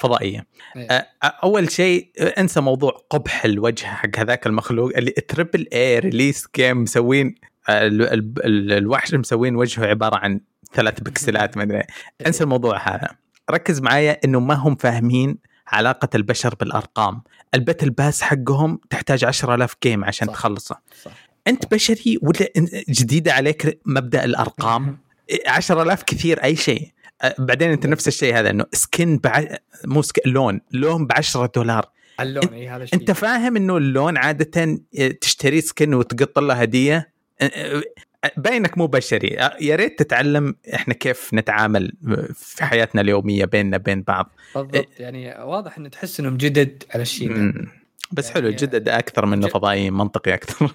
فضائية. 0.01 0.47
إيه. 0.77 1.09
أول 1.25 1.71
شيء 1.71 2.13
انسى 2.39 2.61
موضوع 2.61 3.07
قبح 3.11 3.45
الوجه 3.45 3.87
حق 3.87 4.19
هذاك 4.19 4.47
المخلوق 4.47 4.93
اللي 4.97 5.11
triple 5.11 5.66
A 5.73 5.99
release 5.99 6.47
game 6.57 6.83
مسوين 6.83 7.35
الوحش 7.69 9.15
مسوين 9.15 9.57
وجهه 9.57 9.87
عبارة 9.87 10.17
عن 10.17 10.41
ثلاث 10.73 11.01
بكسلات 11.05 11.57
ما 11.57 11.63
أدري. 11.63 11.83
انسى 12.27 12.45
الموضوع 12.45 12.89
هذا. 12.89 13.09
ركز 13.51 13.81
معايا 13.81 14.21
إنه 14.25 14.41
ما 14.41 14.55
هم 14.55 14.77
فاهمين 14.77 15.39
علاقة 15.69 16.09
البشر 16.15 16.55
بالأرقام. 16.55 17.23
ال 17.55 17.60
battle 17.60 17.91
pass 17.91 18.23
حقهم 18.23 18.81
تحتاج 18.91 19.25
10000 19.25 19.75
جيم 19.83 20.05
عشان 20.05 20.29
صح. 20.29 20.35
تخلصه. 20.35 20.79
صح. 21.03 21.28
أنت 21.49 21.75
بشري 21.75 22.19
ولا 22.23 22.49
جديدة 22.89 23.33
عليك 23.33 23.81
مبدأ 23.87 24.25
الأرقام؟ 24.25 24.99
10000 25.47 26.03
كثير 26.03 26.45
أي 26.45 26.57
شيء. 26.57 26.93
بعدين 27.39 27.71
أنت 27.71 27.87
نفس 27.87 28.09
الشيء 28.09 28.35
هذا 28.35 28.51
إنه 28.51 28.65
سكن 28.73 29.19
بع... 29.19 29.57
مو 29.85 30.03
سكن 30.03 30.31
لون 30.31 30.61
لون 30.73 31.07
ب 31.07 31.13
10 31.13 31.51
دولار. 31.55 31.91
اللون 32.21 32.55
إي 32.55 32.69
هذا 32.69 32.83
الشيء. 32.83 33.01
أنت 33.01 33.11
فاهم 33.11 33.57
إنه 33.57 33.77
اللون 33.77 34.17
عادة 34.17 34.79
تشتري 35.21 35.61
سكن 35.61 35.95
وتقط 35.95 36.39
له 36.39 36.55
هدية؟ 36.55 37.13
باينك 38.37 38.79
مو 38.79 38.87
بشري. 38.87 39.29
يا 39.61 39.77
ريت 39.77 39.99
تتعلم 39.99 40.55
إحنا 40.75 40.95
كيف 40.95 41.35
نتعامل 41.35 41.93
في 42.35 42.65
حياتنا 42.65 43.01
اليومية 43.01 43.45
بيننا 43.45 43.77
بين 43.77 44.03
بعض. 44.03 44.31
بالضبط. 44.55 44.87
يعني 44.99 45.43
واضح 45.43 45.79
إنه 45.79 45.89
تحس 45.89 46.21
إنهم 46.21 46.37
جدد 46.37 46.83
على 46.95 47.03
الشيء 47.03 47.53
بس 48.13 48.29
يعني 48.29 48.41
حلو 48.41 48.51
جدد 48.51 48.89
أكثر 48.89 49.27
منه 49.27 49.49
فضائيين 49.49 49.93
منطقي 49.93 50.35
أكثر. 50.35 50.75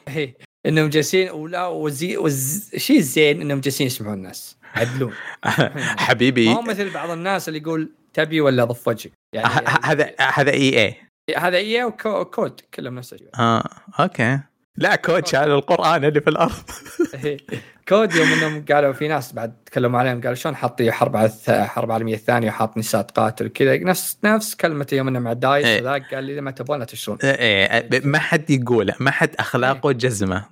إنهم 0.65 0.89
جالسين 0.89 1.29
ولا 1.29 1.67
وزي 1.67 2.17
والشيء 2.17 2.97
الزين 2.97 3.41
إنهم 3.41 3.59
جالسين 3.59 3.87
يسمعون 3.87 4.13
الناس. 4.13 4.57
عدلون. 4.75 5.13
حبيبي. 6.05 6.49
ما 6.49 6.55
هو 6.55 6.61
مثل 6.61 6.89
بعض 6.89 7.09
الناس 7.09 7.47
اللي 7.47 7.59
يقول 7.59 7.91
تبي 8.13 8.41
ولا 8.41 8.63
ضف 8.65 8.87
وجهك. 8.87 9.11
يعني 9.35 9.47
هذا 9.83 10.15
هذا 10.19 10.51
إي 10.51 10.85
إي. 10.85 10.95
هذا 11.37 11.57
إي 11.57 11.83
وكود 11.83 12.61
كلهم 12.73 12.95
نفس 12.95 13.13
الشيء 13.13 13.29
آه 13.39 13.63
أوكي. 13.99 14.39
لا 14.77 14.95
كود 14.95 15.27
شال 15.27 15.51
القرآن 15.51 16.05
اللي 16.05 16.21
في 16.21 16.29
الأرض. 16.29 16.51
كود 17.89 18.15
يوم 18.15 18.27
إنهم 18.27 18.65
قالوا 18.71 18.93
في 18.93 19.07
ناس 19.07 19.33
بعد 19.33 19.53
تكلموا 19.65 19.99
عليهم 19.99 20.21
قالوا 20.21 20.35
شلون 20.35 20.55
حاطي 20.55 20.91
حرب 20.91 21.17
على 21.17 21.31
الحرب 21.49 21.87
العالميه 21.87 22.15
الثانية 22.15 22.47
وحاط 22.47 22.77
نساء 22.77 23.01
تقاتل 23.01 23.47
كذا 23.47 23.77
نفس 23.77 24.17
نفس 24.23 24.55
كلمته 24.55 24.95
يوم 24.95 25.07
انه 25.07 25.19
مع 25.19 25.33
دايس 25.33 25.65
إيه. 25.65 25.81
وذاك 25.81 26.13
قال 26.15 26.23
لي 26.23 26.41
ما 26.41 26.51
تبغون 26.51 26.79
لا 26.79 26.85
تشترون 26.85 27.17
إيه, 27.23 27.31
إيه، 27.31 28.01
ما 28.03 28.19
حد 28.19 28.49
يقوله 28.49 28.95
ما 28.99 29.11
حد 29.11 29.35
أخلاقه 29.39 29.89
إيه. 29.89 29.95
جزمة. 29.95 30.45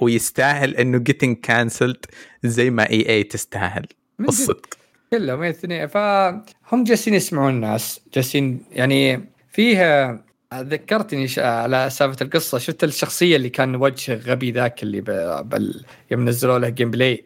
ويستاهل 0.00 0.76
إنه 0.76 0.98
getting 0.98 1.36
cancelled 1.36 2.06
زي 2.44 2.70
ما 2.70 2.90
إي 2.90 3.08
اي 3.08 3.22
تستاهل. 3.22 3.86
بالصدق. 4.18 4.74
كلهم 5.12 5.42
الاثنين 5.42 5.86
فهم 5.86 6.84
جالسين 6.84 7.14
يسمعون 7.14 7.54
الناس 7.54 8.00
جالسين 8.14 8.62
يعني 8.72 9.28
فيها 9.52 10.25
ذكرتني 10.54 11.28
على 11.38 11.90
سالفة 11.90 12.16
القصة 12.22 12.58
شفت 12.58 12.84
الشخصية 12.84 13.36
اللي 13.36 13.48
كان 13.48 13.76
وجه 13.76 14.14
غبي 14.14 14.50
ذاك 14.50 14.82
اللي 14.82 15.00
بال... 15.00 15.84
يوم 16.10 16.28
نزلوا 16.28 16.58
له 16.58 16.68
gameplay 16.68 17.24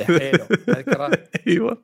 أيوه. 1.46 1.82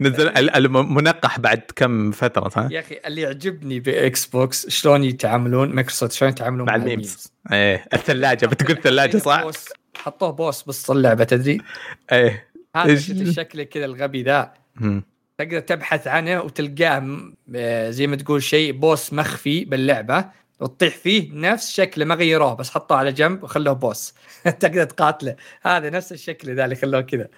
نزل 0.00 0.28
المنقح 0.38 1.38
بعد 1.38 1.62
كم 1.76 2.10
فترة 2.10 2.48
صح؟ 2.48 2.68
يا 2.70 2.80
أخي 2.80 3.00
اللي 3.06 3.20
يعجبني 3.20 3.80
ب 3.80 4.26
Xbox 4.26 4.68
شلون 4.68 5.04
يتعاملون 5.04 5.74
مايكروسوفت 5.74 6.12
شلون 6.12 6.30
يتعاملون 6.30 6.66
مع 6.66 6.74
ال 6.74 6.84
memes 6.84 7.32
إيه 7.52 7.84
الثلاجة 7.94 8.46
بتقول 8.46 8.76
ثلاجة 8.76 9.18
صح؟ 9.18 9.42
boss 9.42 9.68
حطوه 9.96 10.30
boss 10.30 10.62
بس 10.62 10.90
اللعبه 10.90 11.24
تدري؟ 11.24 11.60
إيه. 12.12 12.48
هذا 12.76 12.92
الشكل 12.92 13.62
كذا 13.62 13.84
الغبي 13.84 14.22
ذا. 14.22 14.54
تقدر 15.38 15.60
تبحث 15.60 16.06
عنه 16.06 16.40
وتلقاه 16.40 17.18
آه، 17.54 17.90
زي 17.90 18.06
ما 18.06 18.16
تقول 18.16 18.42
شيء 18.42 18.72
boss 18.72 19.12
مخفي 19.12 19.64
باللعبة 19.64 20.24
وتطيح 20.60 20.96
فيه 20.96 21.30
نفس 21.32 21.70
شكله 21.70 22.04
ما 22.04 22.14
غيروه 22.14 22.54
بس 22.54 22.70
حطوه 22.70 22.96
على 22.96 23.12
جنب 23.12 23.42
وخلوه 23.42 23.74
boss. 23.74 24.14
تقدر 24.60 24.84
تقاتله. 24.84 25.36
هذا 25.62 25.90
نفس 25.90 26.12
الشكل 26.12 26.54
ذا 26.54 26.64
اللي 26.64 26.76
خلوه 26.76 27.00
كذا. 27.00 27.28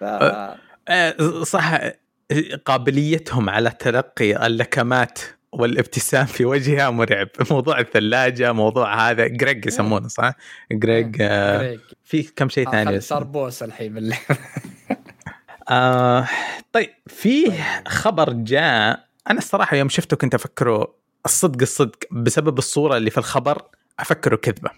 ف... 0.00 0.04
صح 1.42 1.80
قابليتهم 2.64 3.50
على 3.50 3.70
تلقي 3.70 4.46
اللكمات 4.46 5.18
والابتسام 5.52 6.26
في 6.26 6.44
وجهها 6.44 6.90
مرعب. 6.90 7.28
موضوع 7.50 7.80
الثلاجة 7.80 8.52
موضوع 8.52 9.10
هذا. 9.10 9.26
جريج 9.26 9.66
يسمونه 9.66 10.08
صح؟ 10.08 10.34
جريج 10.72 11.16
آه 11.20 11.78
في 12.04 12.22
كم 12.22 12.48
شيء 12.48 12.68
آه 12.68 12.70
ثاني 12.70 13.00
صار 13.00 13.24
بوس 13.24 13.62
الحين 13.62 13.94
باللعبة. 13.94 14.38
آه 15.70 16.28
طيب 16.72 16.90
في 17.06 17.46
طيب. 17.46 17.54
خبر 17.88 18.32
جاء. 18.32 19.04
أنا 19.30 19.38
الصراحة 19.38 19.76
يوم 19.76 19.88
شفته 19.88 20.16
كنت 20.16 20.34
أفكره 20.34 20.94
الصدق 21.26 21.62
الصدق 21.62 21.98
بسبب 22.10 22.58
الصورة 22.58 22.96
اللي 22.96 23.10
في 23.10 23.18
الخبر 23.18 23.62
أفكره 23.98 24.36
كذبة. 24.36 24.70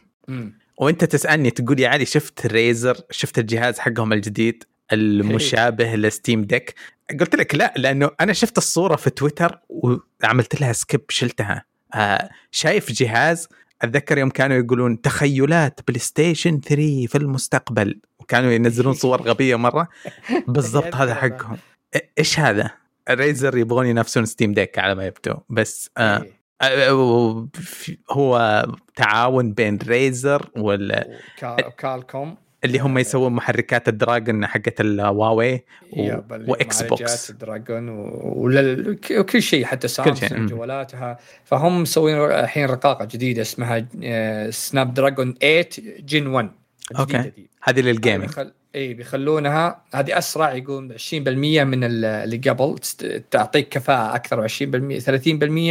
وأنت 0.78 1.04
تسألني 1.04 1.50
تقول 1.50 1.80
يا 1.80 1.88
علي 1.88 2.04
شفت 2.06 2.46
Razer 2.46 2.96
شفت 3.10 3.38
الجهاز 3.38 3.78
حقهم 3.78 4.12
الجديد 4.12 4.64
المشابه 4.92 5.94
ل 5.94 6.02
Steam 6.02 6.42
Deck؟ 6.44 6.74
قلت 7.20 7.34
لك 7.36 7.54
لا 7.54 7.74
لأنه 7.76 8.10
أنا 8.20 8.32
شفت 8.32 8.58
الصورة 8.58 8.96
في 8.96 9.10
تويتر 9.10 9.58
وعملت 9.68 10.60
لها 10.60 10.72
skip 10.72 11.04
شلتها. 11.08 11.64
آه 11.94 12.30
شايف 12.50 12.92
جهاز 12.92 13.48
أتذكر 13.82 14.18
يوم 14.18 14.30
كانوا 14.30 14.56
يقولون 14.56 15.00
تخيلات 15.00 15.80
PlayStation 15.88 16.60
3 16.60 17.06
في 17.06 17.18
المستقبل. 17.18 18.00
وكانوا 18.18 18.52
ينزلون 18.52 18.94
صور 18.94 19.22
غبية 19.22 19.56
مرة. 19.56 19.88
بالضبط 20.48 20.94
هذا 20.94 21.14
حقهم. 21.14 21.58
إيش 22.18 22.40
هذا؟ 22.40 22.70
Razer 23.10 23.56
يبغون 23.56 23.86
ينافسون 23.86 24.24
Steam 24.24 24.52
Deck 24.52 24.78
على 24.78 24.94
ما 24.94 25.06
يبدو. 25.06 25.34
بس 25.48 25.90
آه 25.98 26.22
إيه. 26.22 26.42
آه 26.62 27.48
هو 28.10 28.66
تعاون 28.96 29.52
بين 29.52 29.78
Razer 29.86 30.50
و 30.56 31.18
Qualcomm 31.78 32.36
اللي 32.64 32.78
هم 32.78 32.98
يسوون 32.98 33.32
محركات 33.32 33.88
ال 33.88 33.97
Dragon 33.97 34.46
حقت 34.46 34.80
ال 34.80 34.91
Huawei 34.91 35.54
و 35.54 35.64
Xbox 36.48 37.30
ال 37.30 37.39
Dragon 37.39 37.88
وكل 37.88 39.42
شيء 39.42 39.64
حتى 39.64 39.88
سامسونج 39.88 40.50
جوالاتها. 40.50 41.18
فهم 41.44 41.82
مسوين 41.82 42.16
الحين 42.16 42.66
رقاقة 42.66 43.04
جديدة 43.04 43.42
اسمها 43.42 43.86
Snapdragon 44.50 45.34
8 45.34 45.68
Gen 45.98 46.26
1 46.26 46.50
okay. 46.98 47.32
هذه 47.62 47.80
لل 47.80 47.93
gaming 47.93 48.30
إي 48.74 48.94
بيخلونها. 48.94 49.82
هذه 49.94 50.18
أسرع 50.18 50.52
يقول 50.52 50.98
20% 50.98 51.14
من 51.14 51.84
اللي 51.84 52.36
قبل 52.36 52.78
تعطيك 53.30 53.68
كفاءة 53.68 54.14
أكثر 54.14 54.48
20% 54.48 54.50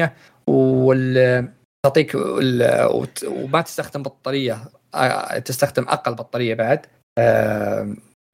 30% 0.08 0.10
وال 0.48 1.61
تعطيك 1.86 2.12
وما 3.26 3.62
تستخدم 3.62 4.04
بطارية 4.04 4.58
تستخدم 5.46 5.84
أقل 5.84 6.14
بطارية 6.16 6.54
بعد. 6.54 6.86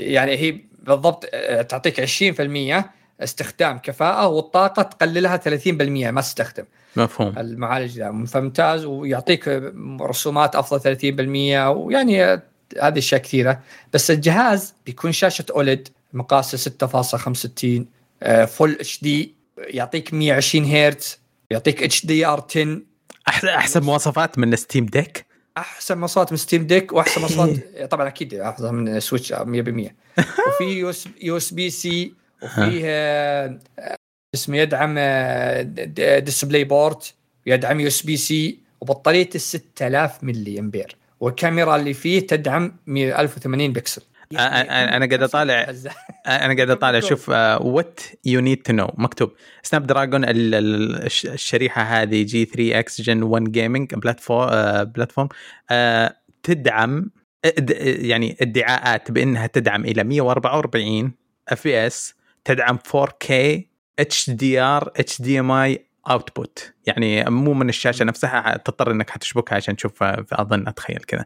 يعني 0.01 0.37
هي 0.37 0.59
بالضبط 0.79 1.29
آه، 1.33 1.61
تعطيك 1.61 1.99
20% 1.99 2.85
استخدام 3.19 3.77
كفاءة 3.77 4.27
والطاقة 4.27 4.83
تقللها 4.83 5.37
30% 5.37 6.11
ما 6.11 6.21
تستخدم. 6.21 6.65
مفهوم. 6.95 7.37
المعالج 7.37 7.99
ذا 7.99 8.25
فممتاز 8.27 8.85
ويعطيك 8.85 9.47
رسومات 10.01 10.55
أفضل 10.55 10.79
30% 10.79 11.69
ويعني 11.69 12.23
هذه 12.81 12.97
أشياء 12.97 13.21
كثيرة. 13.21 13.59
بس 13.93 14.11
الجهاز 14.11 14.73
بيكون 14.85 15.11
شاشة 15.11 15.45
اولد 15.51 15.87
مقاسه 16.13 16.57
6.65 16.57 17.85
full 18.45 18.71
HD 18.71 19.35
يعطيك 19.57 20.13
120 20.13 20.65
هرتز 20.65 21.19
يعطيك 21.51 21.83
HDR 21.83 22.45
10 22.49 22.81
احسن 23.27 23.47
أحسن 23.47 23.83
مواصفات 23.83 24.39
من 24.39 24.55
Steam 24.55 24.85
Deck 24.85 25.25
أحسن 25.57 25.97
مواصفات 25.97 26.31
من 26.31 26.37
Steam 26.37 26.67
Deck 26.67 26.93
وأحسن 26.93 27.21
مواصفات 27.21 27.83
طبعا 27.91 28.07
أكيد 28.07 28.33
افضل 28.33 28.71
من 28.71 28.99
Switch 28.99 29.33
100% 29.33 29.37
وفي 29.37 30.93
USB-C 31.21 32.13
وفيه 32.43 32.81
آه، 32.85 33.59
اسمه 34.35 34.57
يدعم 34.57 34.99
DisplayPort 36.19 36.97
يدعم 37.45 37.79
USB-C 37.79 38.59
وبطاريته 38.81 39.39
6000 39.39 40.23
ملي 40.23 40.59
أمبير. 40.59 40.95
والكاميرا 41.19 41.75
اللي 41.75 41.93
فيه 41.93 42.19
تدعم 42.27 42.75
1080 42.87 43.73
بكسل. 43.73 44.01
أنا 44.35 45.05
قاعد 45.05 45.23
اطالع 45.23 45.73
أنا 46.27 46.55
قاعد 46.55 46.69
أطالع 46.77 46.99
شوف 46.99 47.29
what 47.29 47.99
you 48.25 48.39
need 48.41 48.61
to 48.61 48.73
know 48.73 48.93
مكتوب. 48.97 49.31
Snapdragon 49.63 50.21
الشريحة 50.27 51.81
هذه 51.81 52.23
G 52.23 52.45
3 52.45 52.79
X 52.79 53.01
Gen 53.01 53.23
1 53.23 53.51
gaming 53.51 53.95
platform 53.95 54.83
platform 54.83 55.29
تدعم 56.43 57.11
يعني 57.83 58.37
ادعاءات 58.41 59.11
بأنها 59.11 59.47
تدعم 59.47 59.85
إلى 59.85 60.03
144 60.03 61.11
FPS 61.49 62.15
تدعم 62.45 62.77
4K 62.77 63.33
اتش 63.99 64.29
دي 64.29 64.59
ار 64.59 64.91
اتش 64.97 65.21
دي 65.21 65.39
ام 65.39 65.51
اي 65.51 65.87
اوتبوت 66.09 66.73
يعني 66.85 67.23
مو 67.23 67.53
من 67.53 67.69
الشاشة 67.69 68.03
نفسها 68.05 68.57
تضطر 68.57 68.91
إنك 68.91 69.09
حتشبكها 69.09 69.55
عشان 69.55 69.75
تشوف 69.75 70.03
اظن 70.03 70.67
أتخيل 70.67 70.97
كذا. 70.97 71.25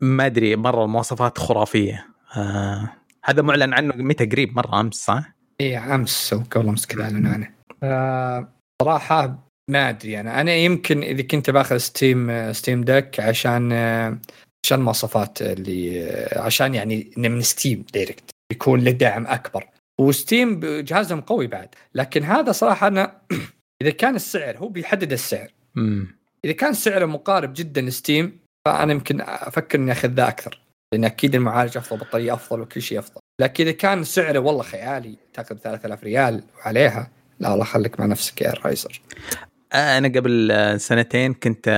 ما 0.00 0.26
أدري 0.26 0.56
مرة 0.56 0.84
المواصفات 0.84 1.38
خرافية. 1.38 2.06
آه 2.36 2.92
هذا 3.24 3.42
معلن 3.42 3.74
عنه 3.74 3.94
متى؟ 3.96 4.26
قريب 4.26 4.56
مرة 4.56 4.80
أمس 4.80 4.94
صح؟ 4.94 5.34
اي 5.60 5.78
أمس 5.78 6.32
أو 6.32 6.42
قبل 6.50 6.68
أمس 6.68 6.86
كذا 6.86 7.02
أعلنوا 7.02 7.32
عنه. 7.32 7.50
آه 7.82 8.48
صراحة 8.82 9.48
ما 9.70 9.88
أدري 9.88 10.20
أنا 10.20 10.40
أنا 10.40 10.54
يمكن 10.54 11.02
إذا 11.02 11.22
كنت 11.22 11.50
بأخذ 11.50 11.76
Steam 11.76 12.52
Steam 12.52 12.84
Deck 12.84 13.20
عشان 13.20 13.72
عشان 14.64 14.78
المواصفات 14.78 15.42
اللي 15.42 16.08
عشان 16.36 16.74
يعني 16.74 17.10
من 17.16 17.42
Steam 17.42 17.84
direct 17.94 18.30
يكون 18.52 18.80
له 18.80 18.90
دعم 18.90 19.26
أكبر. 19.26 19.66
و 20.00 20.10
Steam 20.10 20.60
جهازهم 20.60 21.20
قوي 21.20 21.46
بعد. 21.46 21.68
لكن 21.94 22.22
هذا 22.22 22.52
صراحة 22.52 22.86
أنا 22.86 23.20
إذا 23.82 23.90
كان 23.90 24.14
السعر 24.14 24.58
هو 24.58 24.68
بيحدد 24.68 25.12
السعر. 25.12 25.48
مم. 25.74 26.18
إذا 26.44 26.52
كان 26.52 26.72
سعره 26.72 27.06
مقارب 27.06 27.52
جدا 27.54 27.80
ل 27.80 27.90
Steam 27.90 28.38
فأنا 28.64 28.92
يمكن 28.92 29.20
أفكر 29.20 29.78
إني 29.78 29.92
أخذ 29.92 30.08
ذا 30.08 30.28
أكثر 30.28 30.60
لأن 30.92 31.04
أكيد 31.04 31.34
المعالج 31.34 31.76
أفضل 31.76 31.98
بطاريه 31.98 32.34
أفضل 32.34 32.60
وكل 32.60 32.82
شيء 32.82 32.98
أفضل. 32.98 33.20
لكن 33.40 33.64
إذا 33.64 33.72
كان 33.72 34.04
سعره 34.04 34.38
والله 34.38 34.62
خيالي 34.62 35.16
تأخذ 35.34 35.56
3000 35.56 36.04
ريال 36.04 36.42
وعليها 36.56 37.10
لا 37.40 37.54
الله 37.54 37.64
خليك 37.64 38.00
مع 38.00 38.06
نفسك 38.06 38.42
يا 38.42 38.52
Razer. 38.64 39.00
أنا 39.74 40.08
قبل 40.08 40.52
سنتين 40.80 41.34
كنت 41.34 41.68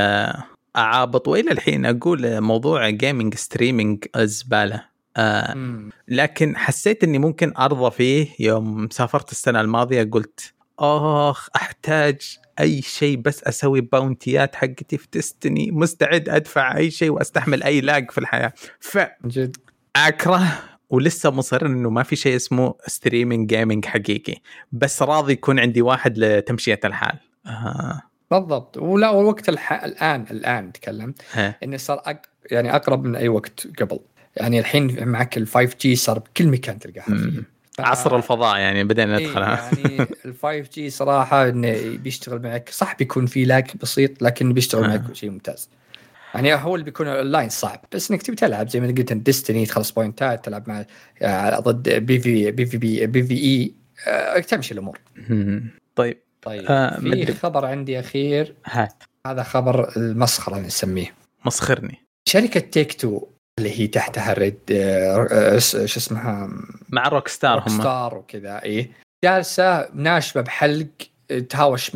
أعابط 0.77 1.29
وإلى 1.29 1.51
الحين 1.51 1.87
أقول 1.87 2.41
موضوع 2.41 2.91
gaming 2.91 3.35
streaming 3.35 4.05
زباله 4.17 4.85
آه 5.17 5.57
لكن 6.09 6.57
حسيت 6.57 7.05
إني 7.05 7.19
ممكن 7.19 7.53
أرضى 7.59 7.91
فيه 7.91 8.29
يوم 8.39 8.89
سافرت 8.91 9.33
السنة 9.33 9.61
الماضية 9.61 10.11
قلت 10.13 10.53
اخ 10.79 11.49
أحتاج 11.57 12.39
أي 12.61 12.83
شيء 12.83 13.17
بس 13.17 13.45
أسوي 13.45 13.81
bounty 13.81 14.46
ات 14.46 14.57
حقتي 14.57 14.99
في 14.99 15.09
Destiny 15.13 15.71
مستعد 15.71 16.29
أدفع 16.29 16.77
أي 16.77 16.91
شيء 16.91 17.11
وأستحمل 17.11 17.63
أي 17.63 17.81
lag 17.81 18.11
في 18.11 18.19
الحياة. 18.19 18.53
ف 18.81 18.99
جد. 19.27 19.57
أكره 19.97 20.43
ولسه 20.91 21.31
مصر 21.31 21.67
إنه 21.67 21.91
ما 21.91 22.03
في 22.03 22.17
شيء 22.17 22.37
اسمه 22.37 22.75
streaming 22.87 23.49
gaming 23.49 23.85
حقيقي 23.85 24.37
بس 24.73 25.03
راضي 25.03 25.33
يكون 25.33 25.59
عندي 25.59 25.83
واحد 25.83 26.19
لتمشية 26.19 26.81
الحال. 26.85 27.19
آه. 27.47 28.03
بالضبط. 28.31 28.77
ولا 28.77 29.11
الوقت 29.21 29.49
الح... 29.49 29.85
الآن 29.85 30.25
الآن 30.31 30.65
نتكلم 30.65 31.15
انه 31.37 31.77
صار 31.77 32.03
أق... 32.05 32.23
يعني 32.51 32.77
أقرب 32.77 33.05
من 33.05 33.17
أي 33.17 33.29
وقت 33.29 33.67
قبل. 33.81 33.99
يعني 34.37 34.59
الحين 34.59 35.09
معك 35.09 35.39
ال 35.39 35.47
5G 35.47 35.97
صار 35.97 36.19
بكل 36.19 36.49
مكان 36.49 36.79
تلقاه 36.79 37.01
حرفيا 37.03 37.45
ف... 37.83 37.85
عصر 37.85 38.17
الفضاء 38.17 38.59
يعني 38.59 38.85
بدينا 38.85 39.19
ندخل. 39.19 39.43
إيه 39.43 39.59
يعني 39.85 40.09
ال 40.25 40.35
5G 40.43 40.91
صراحة 40.91 41.49
إنه 41.49 41.97
بيشتغل 41.97 42.43
معك. 42.43 42.69
صح 42.69 42.97
بيكون 42.97 43.27
في 43.27 43.45
lag 43.45 43.71
بسيط 43.83 44.23
لكن 44.23 44.53
بيشتغل 44.53 44.89
معك 44.89 45.15
شيء 45.15 45.31
ممتاز. 45.31 45.69
يعني 46.35 46.55
هو 46.55 46.75
اللي 46.75 46.85
بيكون 46.85 47.07
اونلاين 47.07 47.49
صعب 47.49 47.85
بس 47.93 48.11
إنك 48.11 48.23
تبي 48.23 48.37
تلعب 48.37 48.69
زي 48.69 48.81
ما 48.81 48.87
قلت 48.87 49.13
Destiny 49.13 49.67
تخلص 49.67 49.91
bounty 49.91 50.37
ات 50.37 50.45
تلعب 50.45 50.69
مع 50.69 50.85
ضد 51.59 51.89
بي 51.89 52.19
في 52.21 52.51
بي 52.51 52.67
في 52.67 52.77
بي 52.77 53.07
بي 53.07 53.23
في 53.23 53.35
اي 53.35 53.75
آه 54.09 54.39
تمشي 54.39 54.75
الأمور. 54.75 55.01
طيب. 55.97 56.19
طيب 56.43 56.65
آه 56.69 57.01
في. 57.01 57.33
خبر 57.33 57.67
عندي 57.67 58.01
أخير. 58.01 58.55
هات 58.67 59.03
هذا 59.27 59.43
خبر 59.43 59.97
المسخرة 59.97 60.59
نسميه. 60.59 61.15
مسخرني. 61.47 61.99
شركة 62.29 62.61
Take-Two 62.61 63.27
اللي 63.61 63.81
هي 63.81 63.87
تحتها 63.87 64.33
Red 64.33 64.59
شو 65.59 65.99
اسمها؟ 65.99 66.49
مع 66.89 67.09
Rockstar 67.09 67.59
Rockstar 67.59 68.19
وكذا 68.19 68.63
اي 68.65 68.91
جالسة 69.25 69.89
ناشبة 69.95 70.41
بحلق 70.41 70.87
تهاوش 71.49 71.91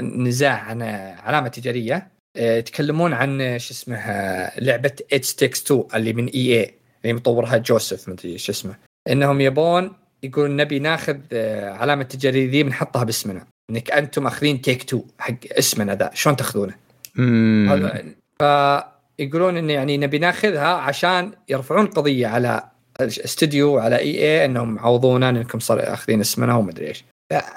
نزاع 0.00 0.54
عن 0.54 0.82
علامة 1.22 1.48
تجارية 1.48 2.08
يتكلمون 2.36 3.12
عن 3.12 3.58
شو 3.58 3.72
اسمه 3.72 3.96
لعبة 4.58 4.92
It 5.12 5.34
Takes 5.34 5.62
2 5.62 5.84
اللي 5.94 6.12
من 6.12 6.26
EA 6.26 6.74
اللي 7.02 7.12
مطورها 7.12 7.56
Josef 7.56 8.08
مدري 8.08 8.38
شو 8.38 8.52
اسمه. 8.52 8.76
إنهم 9.08 9.40
يبون 9.40 9.92
يقول 10.22 10.56
نبي 10.56 10.78
ناخذ 10.78 11.18
علامة 11.62 12.02
تجارية 12.02 12.50
ذي 12.50 12.62
بنحطها 12.62 13.04
باسمنا. 13.04 13.46
إنك 13.70 13.90
أنتم 13.90 14.26
أخذين 14.26 14.60
Take 14.60 14.82
2 14.82 15.02
حق 15.18 15.34
اسمنا 15.52 15.94
ذا 15.94 16.10
شلون 16.14 16.36
تأخذونه؟ 16.36 16.74
ف 18.40 18.44
يقولون 19.18 19.56
انه 19.56 19.72
يعني 19.72 19.98
نبي 19.98 20.18
ناخذها 20.18 20.68
عشان 20.68 21.32
يرفعون 21.48 21.86
قضية 21.86 22.26
على 22.26 22.70
استوديو 23.00 23.78
على 23.78 23.98
EA 23.98 24.44
إنهم 24.44 24.74
معوضونا 24.74 25.28
انكم 25.28 25.58
صار 25.58 25.92
أخذين 25.92 26.20
اسمنا 26.20 26.54
وما 26.54 26.70
أدري 26.70 26.86
إيش. 26.86 27.04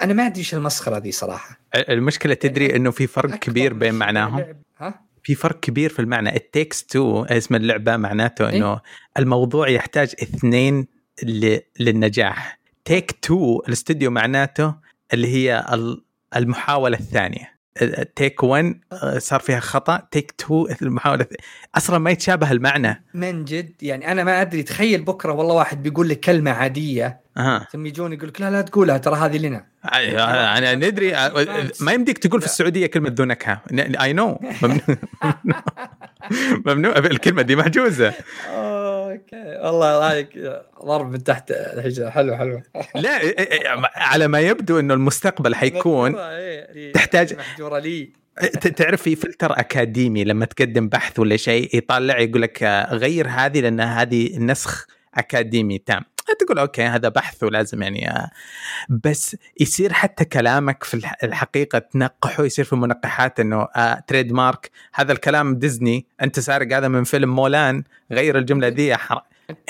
أنا 0.02 0.14
ما 0.14 0.26
أدري 0.26 0.40
إيش 0.40 0.54
المسخرة 0.54 0.98
ذي 0.98 1.12
صراحة. 1.12 1.60
المشكلة 1.76 2.34
تدري 2.34 2.76
إنه 2.76 2.92
في 2.92 3.08
فرق 3.08 3.36
كبير 3.36 3.74
بين 3.74 3.94
معناهم؟ 3.94 4.46
ها؟ 4.78 5.02
في 5.24 5.36
فرق 5.36 5.60
كبير 5.60 5.90
في 5.90 6.00
المعنى. 6.00 6.36
It 6.36 6.50
Takes 6.50 6.86
Two 6.86 7.24
اسم 7.24 7.56
اللعبة 7.56 7.98
معناته 7.98 8.50
إنه 8.50 8.74
إيه؟ 8.74 8.82
الموضوع 9.18 9.70
يحتاج 9.70 10.14
اثنين 10.24 10.88
للنجاح. 11.80 12.60
Take-Two 12.86 13.64
الاستوديو 13.68 14.12
معناته 14.12 14.76
اللي 15.14 15.28
هي 15.28 15.66
المحاولة 16.36 16.98
الثانية. 16.98 17.59
take 18.16 18.44
1 18.44 18.80
صار 19.18 19.40
فيها 19.40 19.60
خطأ. 19.60 20.08
take 20.12 20.34
2 20.42 20.66
المحاولة. 20.82 21.26
أصلا 21.76 21.98
ما 21.98 22.12
يتشابه 22.12 22.52
المعنى. 22.52 23.06
من 23.14 23.46
جد؟ 23.46 23.84
يعني 23.84 24.12
أنا 24.12 24.24
ما 24.24 24.42
أدري. 24.42 24.64
تخيل 24.64 25.02
بكرة 25.02 25.34
والله 25.34 25.54
واحد 25.56 25.84
بيقول 25.84 26.10
لك 26.10 26.20
كلمة 26.20 26.52
عادية. 26.52 27.20
أه. 27.38 27.68
ثم 27.72 27.86
يجون 27.86 28.14
يقول 28.14 28.28
لك 28.28 28.42
لا 28.42 28.50
لا 28.52 28.62
تقولها 28.62 28.98
ترى 28.98 29.16
هذه 29.16 29.38
لنا 29.38 29.66
أنا. 30.58 30.76
ندري 30.76 31.12
ما 31.86 31.92
يمديك 31.94 32.18
تقول 32.18 32.42
في 32.42 32.48
السعودية 32.48 32.88
كلمة 32.88 33.12
ذو 33.14 33.26
نكهة. 33.26 33.62
اي 34.02 34.14
no 34.14 34.40
ممنوع. 36.66 36.98
الكلمة 36.98 37.42
دي 37.42 37.56
محجوزة. 37.56 38.14
أوكي. 38.50 39.60
والله 39.64 40.00
رايك 40.00 40.30
ضرب 40.86 41.12
من 41.12 41.24
تحت 41.24 41.52
الحجرة. 41.52 42.10
حلو 42.10 42.38
حلو. 42.38 42.62
لا 42.96 43.20
على 43.96 44.28
ما 44.28 44.40
يبدو 44.40 44.80
إنه 44.80 44.94
المستقبل 44.94 45.56
حيكون 45.56 46.16
تحتاج 46.94 47.34
محجورة 47.34 47.80
لي. 47.80 48.14
تعرف 48.76 49.02
في 49.02 49.16
فلتر 49.16 49.60
أكاديمي 49.60 50.24
لما 50.24 50.46
تقدم 50.46 50.90
بحث 50.90 51.20
ولا 51.20 51.38
شيء 51.38 51.78
يطلع 51.78 52.20
يقول 52.20 52.42
لك 52.42 52.64
غير 52.92 53.28
هذه 53.30 53.62
لأن 53.62 53.82
هذه 53.82 54.38
نسخ 54.38 54.86
أكاديمي 55.16 55.78
تام. 55.78 56.04
تقول 56.40 56.60
أوكي 56.60 56.84
هذا 56.84 57.10
بحث 57.10 57.44
ولازم 57.44 57.82
يعني 57.82 58.32
بس 58.90 59.36
يصير 59.60 59.94
حتى 59.94 60.26
كلامك 60.26 60.84
في 60.84 61.02
الحقيقة 61.24 61.80
تنقحه 61.80 62.44
يصير 62.44 62.66
في 62.66 62.76
منقحات 62.76 63.40
إنه 63.40 63.68
آه 63.76 64.04
تريد 64.08 64.32
مارك 64.32 64.72
هذا 64.94 65.12
الكلام 65.12 65.56
ديزني 65.56 66.06
أنت 66.22 66.40
سارق 66.40 66.78
هذا 66.78 66.88
من 66.88 67.04
فيلم 67.04 67.36
مولان 67.36 67.84
غير 68.12 68.38
الجملة 68.38 68.70
دي 68.70 68.96
حر... 68.96 69.22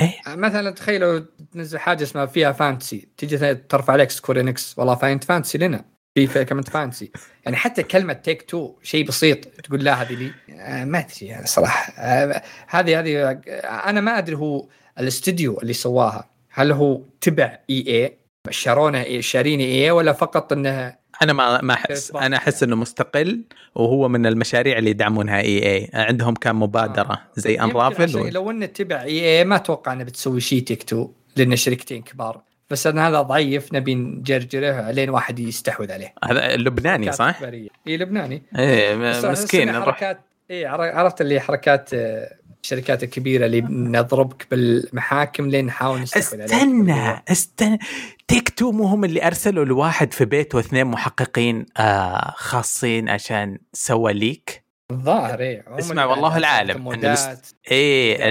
إيه؟ 0.02 0.16
مثلا 0.28 0.72
تخيلوا 0.72 1.20
تنزل 1.54 1.80
حاجة 1.80 2.04
اسمها 2.04 2.26
فيها 2.26 2.52
فانتسي 2.52 3.08
تيجي 3.18 3.56
ترفع 3.56 3.94
عليك 3.94 4.10
سكورينكس 4.10 4.80
والله 4.80 4.96
فاينت 4.96 5.24
فانتسي 5.24 5.58
لنا؟ 5.58 5.86
في 6.28 6.46
كمان 6.46 6.64
فانسي 6.64 7.12
يعني 7.46 7.58
حتى 7.58 7.84
كلمة 7.84 8.14
تيك 8.14 8.42
تو 8.42 8.76
شيء 8.84 9.08
بسيط 9.08 9.46
تقول 9.46 9.84
لا 9.84 10.02
هذه 10.02 10.14
لي. 10.14 10.32
آه 10.60 10.86
ما 10.86 11.00
أدري 11.00 11.46
صراحة. 11.46 11.94
آه 11.98 12.42
هذه 12.68 13.00
هذه 13.00 13.42
أنا 13.66 14.02
ما 14.02 14.18
أدري 14.18 14.36
هو 14.36 14.68
الاستديو 15.00 15.60
اللي 15.60 15.74
سواها. 15.74 16.30
هل 16.60 16.72
هو 16.72 17.02
تبع 17.22 17.60
اي 17.70 17.84
اي 17.88 18.18
شارونه 18.50 19.20
شارين 19.20 19.60
اي 19.60 19.86
اي 19.86 19.92
ولا 19.92 20.14
فقط 20.14 20.54
إنه 20.54 20.96
أنا 21.22 21.34
ما 21.34 21.62
ما 21.62 21.74
احس 21.74 22.12
أنا 22.12 22.38
أحس 22.38 22.64
إنه 22.64 22.76
مستقل 22.76 23.44
وهو 23.76 24.08
من 24.08 24.26
المشاريع 24.26 24.78
اللي 24.78 24.90
يدعمونها 24.90 25.40
EA 25.40 25.90
عندهم 25.94 26.34
كان 26.34 26.56
مبادرة؟ 26.56 27.12
آه. 27.12 27.20
زي 27.36 27.60
Unravel 27.60 28.18
و... 28.18 28.28
لو 28.28 28.52
إنه 28.52 28.66
تبع 28.66 29.02
EA 29.02 29.46
ما 29.46 29.56
أتوقع 29.56 29.94
إنه 29.94 30.04
بتسوي 30.04 30.42
شيء 30.42 30.64
Take-Two 30.64 31.10
لأن 31.36 31.56
شركتين 31.56 32.02
كبار. 32.02 32.42
بس 32.70 32.88
أنا 32.88 33.08
هذا 33.08 33.22
ضعيف 33.22 33.74
نبي 33.74 33.96
نجرجره 33.96 34.92
لين 34.92 35.10
واحد 35.10 35.40
يستحوذ 35.40 35.92
عليه. 35.92 36.14
هذا 36.24 36.56
لبناني 36.56 37.12
صح؟ 37.12 37.42
إي 37.88 37.98
لبناني. 37.98 38.44
إيه 38.60 38.96
مسكين 39.32 39.74
حركات 39.74 40.22
إي 40.52 40.66
عرفت 40.66 41.22
اللي 41.22 41.40
حركات 41.40 41.94
آه، 41.94 42.39
الشركات 42.64 43.04
الكبيرة 43.04 43.46
اللي 43.46 43.62
نضربك 43.70 44.48
بالمحاكم 44.52 45.50
لين 45.50 45.66
نحاول 45.66 46.02
نستحوذ 46.02 46.42
استنى 46.42 47.24
استنى. 47.32 47.80
Take-Two 48.28 48.72
مو 48.72 48.84
هم 48.84 49.06
اللي 49.06 49.28
أرسلوا 49.28 49.66
لواحد 49.66 50.14
في 50.14 50.26
بيته 50.26 50.60
اثنين 50.60 50.86
محققين 50.86 51.66
آه 51.78 52.34
خاصين 52.36 53.10
عشان 53.10 53.58
سوى 53.74 54.14
leak؟ 54.14 54.64
الظاهر 54.92 55.40
إيه. 55.40 55.66
اسمع 55.80 56.06
والله 56.06 56.38
العالم. 56.38 56.92
الاست... 56.92 57.56
إيه 57.72 58.30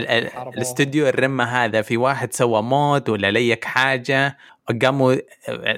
الاستوديو 0.49 1.09
الرمة 1.09 1.45
هذا 1.45 1.83
في 1.83 1.97
واحد 1.97 2.33
سوى 2.33 2.62
mod 2.62 3.09
ولا 3.09 3.31
leak 3.31 3.64
حاجة؟ 3.64 4.39
قاموا 4.83 5.14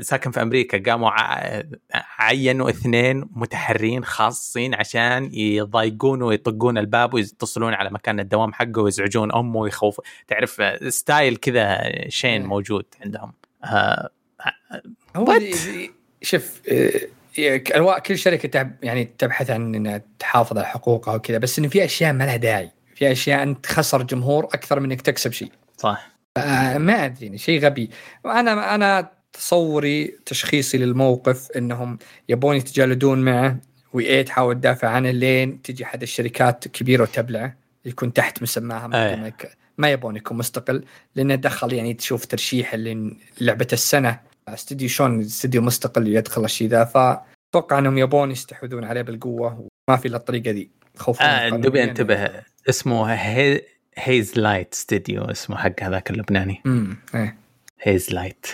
ساكن 0.01 0.30
في 0.30 0.43
أمريكا 0.43 0.91
قاموا 0.91 1.11
عينوا 2.18 2.70
اثنين 2.70 3.28
متحرين 3.32 4.05
خاصين 4.05 4.74
عشان 4.74 5.34
يضايقون 5.34 6.22
ويطقون 6.22 6.78
الباب 6.78 7.14
ويتصلون 7.14 7.74
على 7.74 7.91
مكان 7.91 8.20
الدوام 8.20 8.53
حقه 8.53 8.82
ويزعجون 8.82 9.34
أمه 9.34 9.59
ويخوف. 9.61 10.01
تعرف 10.28 10.62
style 10.88 11.36
كذا 11.36 11.93
شين 12.09 12.47
موجود 12.47 12.84
عندهم. 13.05 13.32
آه 13.64 14.11
هو 15.16 15.38
شوف 16.22 16.62
آه، 16.68 17.97
كل 18.07 18.18
شركة 18.18 18.70
يعني 18.82 19.05
تبحث 19.18 19.51
عن 19.51 19.74
إنها 19.74 20.03
تحافظ 20.18 20.59
على 20.59 20.66
حقوقها 20.66 21.14
وكذا 21.14 21.38
بس 21.38 21.59
إنه 21.59 21.68
في 21.68 21.84
أشياء 21.84 22.12
ما 22.12 22.24
لها 22.24 22.36
داعي. 22.36 22.70
في 22.95 23.12
أشياء 23.12 23.43
أنت 23.43 23.64
تخسر 23.64 24.03
جمهور 24.03 24.45
أكثر 24.45 24.80
من 24.80 24.93
إنك 24.93 25.01
تكسب 25.01 25.32
شيء. 25.32 25.53
صح. 25.76 26.11
آه، 26.37 26.78
ما 26.78 27.05
أدري 27.05 27.26
يعني 27.26 27.39
شيء 27.39 27.64
غبي. 27.64 27.91
أنا 28.26 28.74
أنا 28.74 29.11
تصوري 29.33 30.07
تشخيصي 30.26 30.78
للموقف 30.78 31.51
إنهم 31.51 31.99
يبون 32.28 32.57
يتجلدون 32.57 33.18
معه 33.18 33.57
واي 33.93 34.24
تحاول 34.24 34.55
تدافع 34.55 34.89
عنه 34.89 35.11
لين 35.11 35.62
تجي 35.62 35.85
أحد 35.85 36.03
الشركات 36.03 36.68
كبيرة 36.68 37.03
وتبلعه 37.03 37.57
يكون 37.85 38.12
تحت 38.12 38.43
مسماها. 38.43 38.87
ما 39.78 39.91
يبون 39.91 40.16
يكون 40.16 40.39
مستقل. 40.39 40.85
لأنه 41.16 41.35
دخل 41.35 41.72
يعني 41.72 41.95
تشوف 41.95 42.26
ترشيح 42.26 42.74
اللي 42.74 43.16
لعبة 43.41 43.68
السنة. 43.72 44.20
استديو 44.49 44.89
شلون 44.89 45.20
استديو 45.20 45.62
مستقل 45.62 46.09
يدخل 46.09 46.45
الشيء 46.45 46.68
ذا 46.68 46.85
فأتوقع 46.85 47.78
إنهم 47.78 47.99
يبون 47.99 48.31
يستحوذون 48.31 48.85
عليه 48.85 49.03
بالقوة 49.03 49.68
وما 49.89 49.99
في 49.99 50.09
إلا 50.09 50.16
الطريقة 50.16 50.51
ذي. 50.51 50.70
خوفا 50.97 51.47
آه 51.47 51.49
دوبي 51.49 51.85
انتبه 51.85 52.31
اسمه 52.68 53.05
هي 53.05 53.62
Hazelight 54.03 54.74
Studio 54.74 55.24
اسمه 55.24 55.57
حق 55.57 55.82
هذاك 55.82 56.11
اللبناني. 56.11 56.62
امم 56.66 56.96
إيه. 57.14 57.36
Hazelight 57.80 58.47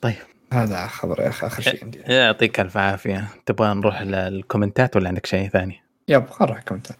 طيب. 0.00 0.16
هذا 0.52 0.86
خبر 0.86 1.20
يا 1.20 1.28
أخي 1.28 1.46
آخر 1.46 1.62
شيء 1.62 1.84
عندي. 1.84 1.98
يعطيك 1.98 2.60
ألف 2.60 2.76
عافية. 2.76 3.28
تبغى 3.46 3.74
نروح 3.74 4.02
للكومنتات 4.02 4.96
ولا 4.96 5.08
عندك 5.08 5.26
شيء 5.26 5.48
ثاني؟ 5.48 5.82
yep 6.08 6.24
نروح 6.40 6.58
الكومنتات. 6.58 6.96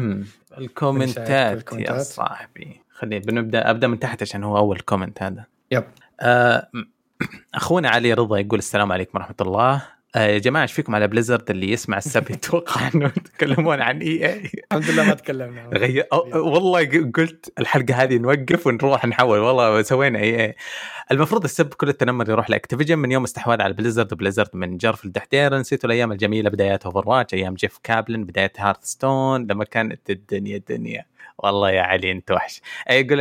الكومنتات 0.58 1.72
يا 1.72 1.98
صاحبي. 1.98 2.80
خلينا 2.90 3.24
بنبدأ 3.24 3.70
أبدأ 3.70 3.86
من 3.86 3.98
تحت 3.98 4.22
عشان 4.22 4.44
هو 4.44 4.56
أول 4.58 4.80
comment 4.80 5.22
هذا. 5.22 5.44
Yep. 5.70 5.84
آه 6.20 6.68
أخونا 7.54 7.88
علي 7.88 8.12
رضا 8.12 8.38
يقول 8.38 8.58
السلام 8.58 8.92
عليكم 8.92 9.18
ورحمة 9.18 9.36
الله. 9.40 9.82
يا 10.16 10.38
جماعة 10.38 10.62
إيش 10.62 10.72
فيكم 10.72 10.94
على 10.94 11.08
Blizzard 11.08 11.50
اللي 11.50 11.70
يسمع 11.72 11.98
السب 11.98 12.30
يتوقع 12.30 12.88
إنه 12.94 13.06
يتكلمون 13.16 13.82
عن 13.82 14.00
EA 14.00 14.50
الحمد 14.72 14.90
لله 14.90 15.04
ما 15.04 15.14
تكلمنا. 15.14 15.70
غير 15.74 16.06
والله 16.34 17.10
قلت 17.14 17.52
الحلقة 17.58 17.94
هذه 18.02 18.18
نوقف 18.18 18.66
ونروح 18.66 19.04
نحول. 19.06 19.38
والله 19.38 19.82
سوينا 19.82 20.18
EA 20.18 20.56
المفروض 21.10 21.44
السب 21.44 21.74
كل 21.74 21.88
التنمر 21.88 22.30
يروح 22.30 22.50
ل 22.50 22.54
Activision 22.54 22.98
من 22.98 23.12
يوم 23.12 23.24
استحواذ 23.24 23.62
على 23.62 23.72
Blizzard 23.74 24.12
و 24.12 24.16
Blizzard 24.16 24.50
من 24.54 24.76
جرف 24.76 25.04
الدحدير. 25.04 25.58
نسيتوا 25.58 25.86
الأيام 25.90 26.12
الجميلة 26.12 26.50
بدايات 26.50 26.84
Overwatch 26.86 27.34
أيام 27.34 27.54
Jeff 27.54 27.78
Kaplan 27.82 28.24
بداية 28.24 28.52
Hearthstone 28.58 29.46
لما 29.46 29.64
كانت 29.64 30.10
الدنيا 30.10 30.62
دنيا 30.68 31.06
والله 31.38 31.70
يا 31.70 31.82
علي 31.82 32.12
أنت 32.12 32.30
وحش. 32.30 32.60
يقول 32.90 33.20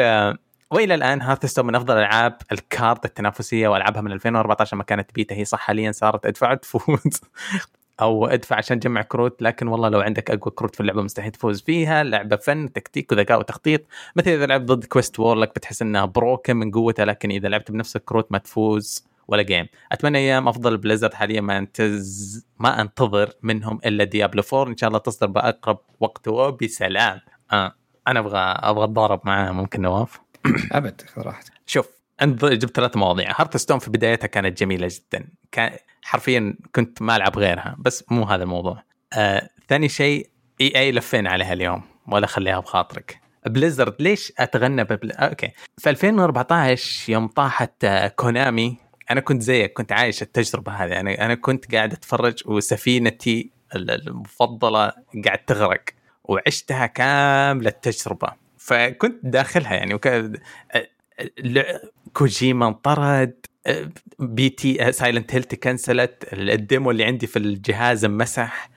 وإلى 0.71 0.95
الآن 0.95 1.21
Hearthstone 1.21 1.65
من 1.65 1.75
أفضل 1.75 1.97
ألعاب 1.97 2.37
ال 2.51 2.62
card 2.62 3.05
التنافسية 3.05 3.67
وألعبها 3.67 4.01
من 4.01 4.11
2014 4.11 4.75
لما 4.75 4.83
كانت 4.83 5.15
بيتا. 5.15 5.35
هي 5.35 5.45
صح 5.45 5.59
حاليا 5.59 5.91
صارت 5.91 6.25
أدفع 6.25 6.53
تفوز 6.53 7.21
أو 8.01 8.25
أدفع 8.27 8.55
عشان 8.55 8.79
تجمع 8.79 9.01
كروت. 9.01 9.41
لكن 9.41 9.67
والله 9.67 9.89
لو 9.89 9.99
عندك 10.01 10.31
أقوى 10.31 10.53
كروت 10.55 10.75
في 10.75 10.81
اللعبة 10.81 11.01
مستحيل 11.01 11.31
تفوز 11.31 11.61
فيها. 11.61 12.03
لعبة 12.03 12.35
فن 12.35 12.73
تكتيك 12.73 13.11
وذكاء 13.11 13.39
وتخطيط. 13.39 13.81
مثل 14.15 14.31
إذا 14.31 14.45
لعبت 14.45 14.71
ضد 14.71 14.85
Quest 14.85 15.19
Warlock 15.19 15.55
بتحس 15.55 15.81
إنها 15.81 16.05
broken 16.05 16.55
من 16.55 16.71
قوتها. 16.71 17.05
لكن 17.05 17.31
إذا 17.31 17.47
لعبت 17.49 17.71
بنفس 17.71 17.95
الكروت 17.95 18.31
ما 18.31 18.37
تفوز 18.37 19.07
ولا 19.27 19.41
game 19.41 19.67
أتمنى 19.91 20.17
أيام 20.17 20.47
أفضل 20.47 20.77
Blizzard 20.77 21.13
حاليا 21.13 21.41
ما 21.41 21.57
انتز 21.57 22.45
ما 22.59 22.81
أنتظر 22.81 23.29
منهم 23.43 23.79
إلا 23.85 24.03
Diablo 24.03 24.43
4 24.53 24.71
إن 24.71 24.77
شاء 24.77 24.87
الله 24.87 24.99
تصدر 24.99 25.27
بأقرب 25.27 25.79
وقت. 25.99 26.27
وبسلام. 26.27 27.19
آه. 27.53 27.75
أنا 28.07 28.19
أبغى 28.19 28.39
أبغى 28.39 28.83
أتضارب 28.83 29.21
معاه 29.23 29.51
ممكن 29.51 29.81
نواف؟ 29.81 30.24
ابد 30.71 31.01
خذ 31.01 31.21
راحتك. 31.21 31.51
شوف 31.65 31.89
أنت 32.21 32.45
جبت 32.45 32.75
ثلاث 32.75 32.97
مواضيع. 32.97 33.41
Hearthstone 33.41 33.79
في 33.79 33.89
بدايتها 33.89 34.27
كانت 34.27 34.59
جميلة 34.59 34.89
جدا. 34.91 35.27
كان 35.51 35.71
حرفيا 36.03 36.55
كنت 36.75 37.01
ما 37.01 37.15
ألعب 37.15 37.37
غيرها 37.37 37.75
بس 37.79 38.03
مو 38.11 38.23
هذا 38.23 38.43
الموضوع. 38.43 38.83
آه، 39.13 39.49
ثاني 39.67 39.89
شيء 39.89 40.29
EA 40.61 40.91
لفينا 40.91 41.29
عليها 41.29 41.53
اليوم 41.53 41.81
ولا 42.07 42.27
خليها 42.27 42.59
بخاطرك. 42.59 43.19
Blizzard 43.45 43.95
ليش 43.99 44.33
أتغنى 44.39 44.83
ببل... 44.83 45.11
آه، 45.11 45.15
okay. 45.15 45.51
في 45.77 45.89
2014 45.89 47.11
يوم 47.11 47.27
طاحت 47.27 47.83
آه، 47.83 48.07
Konami. 48.07 48.77
أنا 49.11 49.19
كنت 49.21 49.41
زيك 49.41 49.73
كنت 49.73 49.91
عايش 49.91 50.21
التجربة 50.21 50.71
هذه. 50.71 50.99
أنا 50.99 51.25
أنا 51.25 51.35
كنت 51.35 51.75
قاعد 51.75 51.93
أتفرج 51.93 52.43
وسفينتي 52.45 53.51
المفضلة 53.75 54.93
قاعد 55.25 55.37
تغرق 55.47 55.83
وعشتها 56.23 56.85
كاملة 56.85 57.69
التجربة. 57.69 58.44
فكنت 58.65 59.19
داخلها 59.23 59.73
يعني 59.73 59.93
وك... 59.93 60.09
كوجيما 62.13 62.67
انطرد 62.67 63.45
P.T. 64.19 64.91
Silent 64.91 65.35
Hill 65.35 65.43
تكنسلت 65.43 66.29
ال 66.33 66.45
demo 66.45 66.91
اللي 66.91 67.03
عندي 67.03 67.27
في 67.27 67.39
الجهاز 67.39 68.05
انمسح 68.05 68.69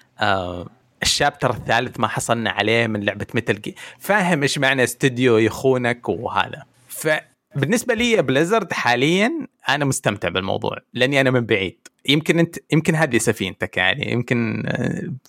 ال 1.02 1.09
chapter 1.09 1.51
الثالث 1.51 2.01
ما 2.01 2.09
حصلنا 2.09 2.51
عليه 2.51 2.86
من 2.86 3.05
لعبة 3.05 3.27
Metal 3.35 3.60
Gear 3.60 3.77
فاهم 3.98 4.43
إيش 4.43 4.59
معنى 4.59 4.85
استوديو 4.85 5.39
يخونك 5.39 6.09
وهذا. 6.09 6.62
فبالنسبة 6.89 7.94
لي 7.94 8.23
Blizzard 8.23 8.73
حاليا 8.73 9.47
أنا 9.69 9.85
مستمتع 9.85 10.28
بالموضوع 10.28 10.78
لأني 10.94 11.20
أنا 11.20 11.31
من 11.31 11.47
بعيد. 11.47 11.89
يمكن 12.06 12.39
أنت 12.39 12.56
يمكن 12.73 12.94
هذه 12.94 13.19
سفينتك 13.19 13.77
يعني 13.77 14.12
يمكن 14.12 14.62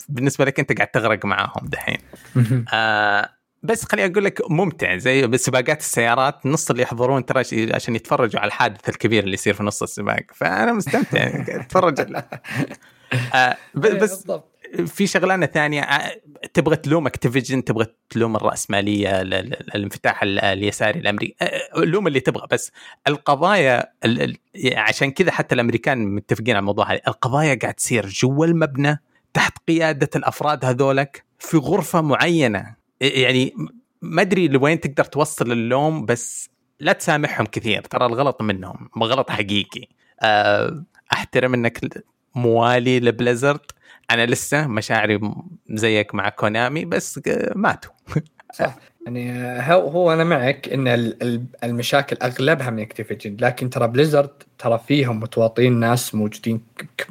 بالنسبة 0.09 0.45
لك 0.45 0.59
أنت 0.59 0.73
قاعد 0.73 0.87
تغرق 0.87 1.25
معاهم 1.25 1.67
دحين. 1.67 1.97
آه 2.73 3.38
بس 3.63 3.85
خليني 3.85 4.11
أقول 4.11 4.25
لك 4.25 4.51
ممتع 4.51 4.97
زي 4.97 5.27
بسباقات 5.27 5.79
السيارات 5.79 6.45
نص 6.45 6.69
اللي 6.69 6.83
يحضرون 6.83 7.25
ترى 7.25 7.43
عشان 7.73 7.95
يتفرجوا 7.95 8.39
على 8.39 8.47
الحادث 8.47 8.89
الكبير 8.89 9.23
اللي 9.23 9.33
يصير 9.33 9.53
في 9.53 9.63
نص 9.63 9.83
السباق. 9.83 10.23
فأنا 10.35 10.73
مستمتع 10.73 11.43
أتفرج 11.47 11.99
آه 13.33 13.57
بس 13.75 14.27
في 14.85 15.07
شغلانة 15.07 15.45
ثانية 15.45 15.81
آه، 15.81 16.21
تبغى 16.53 16.75
تلوم 16.75 17.07
أكتيفيجن 17.07 17.63
تبغى 17.63 17.85
تلوم 18.09 18.35
الرأسمالية 18.35 19.21
الانفتاح 19.21 20.23
اليساري 20.23 20.99
الأمريكي 20.99 21.35
آه، 21.41 21.79
لوم 21.79 22.07
اللي 22.07 22.19
تبغى 22.19 22.47
بس 22.51 22.71
القضايا 23.07 23.93
عشان 24.75 25.11
كذا 25.11 25.31
حتى 25.31 25.55
الأمريكان 25.55 26.15
متفقين 26.15 26.49
على 26.55 26.59
الموضوع 26.59 26.91
هذا. 26.91 27.01
القضايا 27.07 27.59
قاعد 27.61 27.73
تصير 27.73 28.07
جوا 28.07 28.45
المبنى 28.45 29.01
تحت 29.33 29.57
قيادة 29.67 30.09
الأفراد 30.15 30.65
هذولك 30.65 31.25
في 31.39 31.57
غرفة 31.57 32.01
معينة. 32.01 32.78
يعني 33.01 33.53
ما 34.01 34.21
أدري 34.21 34.47
لوين 34.47 34.79
تقدر 34.79 35.03
توصل 35.03 35.51
اللوم 35.51 36.05
بس 36.05 36.49
لا 36.79 36.93
تسامحهم 36.93 37.45
كثير. 37.45 37.81
ترى 37.81 38.05
الغلط 38.05 38.41
منهم 38.41 38.89
غلط 38.97 39.29
حقيقي. 39.29 39.87
آه، 40.21 40.83
أحترم 41.13 41.53
إنك 41.53 42.03
موالي 42.35 42.99
ل 42.99 43.05
Blizzard. 43.05 43.59
أنا 44.11 44.25
لسه 44.25 44.67
مشاعري 44.67 45.19
زيك 45.69 46.15
مع 46.15 46.29
Konami 46.29 46.85
بس 46.85 47.19
ماتوا. 47.55 47.91
صح. 48.53 48.75
يعني 49.05 49.31
هو 49.73 49.87
هو 49.87 50.13
أنا 50.13 50.23
معك 50.23 50.69
إن 50.69 50.87
المشاكل 51.63 52.17
أغلبها 52.23 52.69
من 52.69 52.79
Activision 52.79 53.37
لكن 53.39 53.69
ترى 53.69 53.87
Blizzard 53.87 54.29
ترى 54.57 54.79
فيهم 54.87 55.19
متواطئين 55.19 55.73
ناس 55.73 56.15
موجودين 56.15 56.61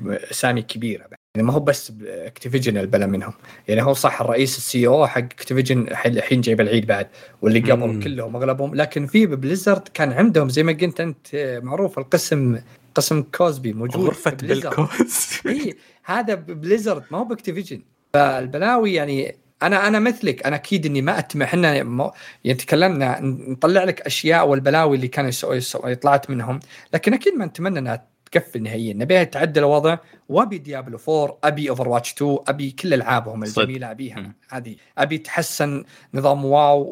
اسامي 0.08 0.62
كبيرة 0.62 1.17
يعني 1.38 1.48
ما 1.48 1.54
هو 1.54 1.60
بس 1.60 1.92
Activision 2.06 2.78
البلا 2.78 3.06
منهم. 3.06 3.32
يعني 3.68 3.82
هو 3.82 3.92
صح 3.92 4.20
الرئيس 4.20 4.58
ال 4.58 4.86
CEO 4.86 5.06
حق 5.06 5.18
Activision 5.18 5.86
الحين 6.06 6.40
جايب 6.40 6.60
العيد 6.60 6.86
بعد 6.86 7.06
واللي 7.42 7.60
قبل 7.72 8.02
كلهم 8.02 8.36
أغلبهم. 8.36 8.74
لكن 8.74 9.06
في 9.06 9.26
Blizzard 9.26 9.88
كان 9.94 10.12
عندهم 10.12 10.48
زي 10.48 10.62
ما 10.62 10.72
قلت 10.72 11.00
أنت 11.00 11.60
معروف 11.62 11.98
القسم 11.98 12.58
قسم 12.94 13.22
Cosby 13.22 13.72
موجود 13.72 14.04
غرفة 14.04 14.30
بالكوز 14.30 15.28
إي 15.46 15.76
هذا 16.04 16.34
Blizzard 16.34 17.02
ما 17.10 17.18
هو 17.18 17.24
ب 17.24 17.30
Activision 17.30 17.80
فالبلاوي 18.12 18.94
يعني 18.94 19.36
أنا 19.62 19.88
أنا 19.88 19.98
مثلك 19.98 20.46
أنا 20.46 20.56
أكيد 20.56 20.86
إني 20.86 21.02
ما 21.02 21.18
اتمع 21.18 21.44
إحنا 21.44 21.74
يعني 21.74 22.54
تكلمنا 22.58 23.20
نطلع 23.20 23.84
لك 23.84 24.00
أشياء 24.00 24.48
والبلاوي 24.48 24.96
اللي 24.96 25.08
كانوا 25.08 25.30
يسوي 25.30 25.94
طلعت 25.94 26.30
منهم. 26.30 26.60
لكن 26.94 27.14
أكيد 27.14 27.34
ما 27.34 27.46
نتمنى 27.46 27.78
إنها 27.78 28.06
تقفل 28.28 28.62
نهائيا. 28.62 28.94
نبيها 28.94 29.20
يتعدل 29.20 29.60
الوضع. 29.60 29.98
وابي 30.28 30.58
Diablo 30.58 30.98
4 31.08 31.38
أبي 31.44 31.70
Overwatch 31.70 32.12
2 32.12 32.38
أبي 32.48 32.70
كل 32.70 32.94
ألعابهم 32.94 33.42
الجميلة 33.42 33.90
أبيها. 33.90 34.32
هذه 34.50 34.76
أبي 34.98 35.14
يتحسن 35.14 35.84
نظام 36.14 36.44
WoW 36.44 36.84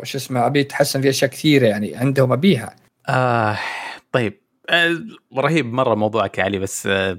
وش 0.00 0.16
اسمه 0.16 0.46
أبي 0.46 0.60
يتحسن 0.60 1.00
في 1.00 1.08
أشياء 1.08 1.30
كثيرة 1.30 1.66
يعني 1.66 1.96
عندهم 1.96 2.32
أبيها. 2.32 2.76
آه 3.08 3.58
طيب. 4.12 4.44
آه، 4.70 4.98
رهيب 5.36 5.72
مرة 5.72 5.94
موضوعك 5.94 6.38
يا 6.38 6.44
علي 6.44 6.58
بس 6.58 6.86
آه، 6.86 7.18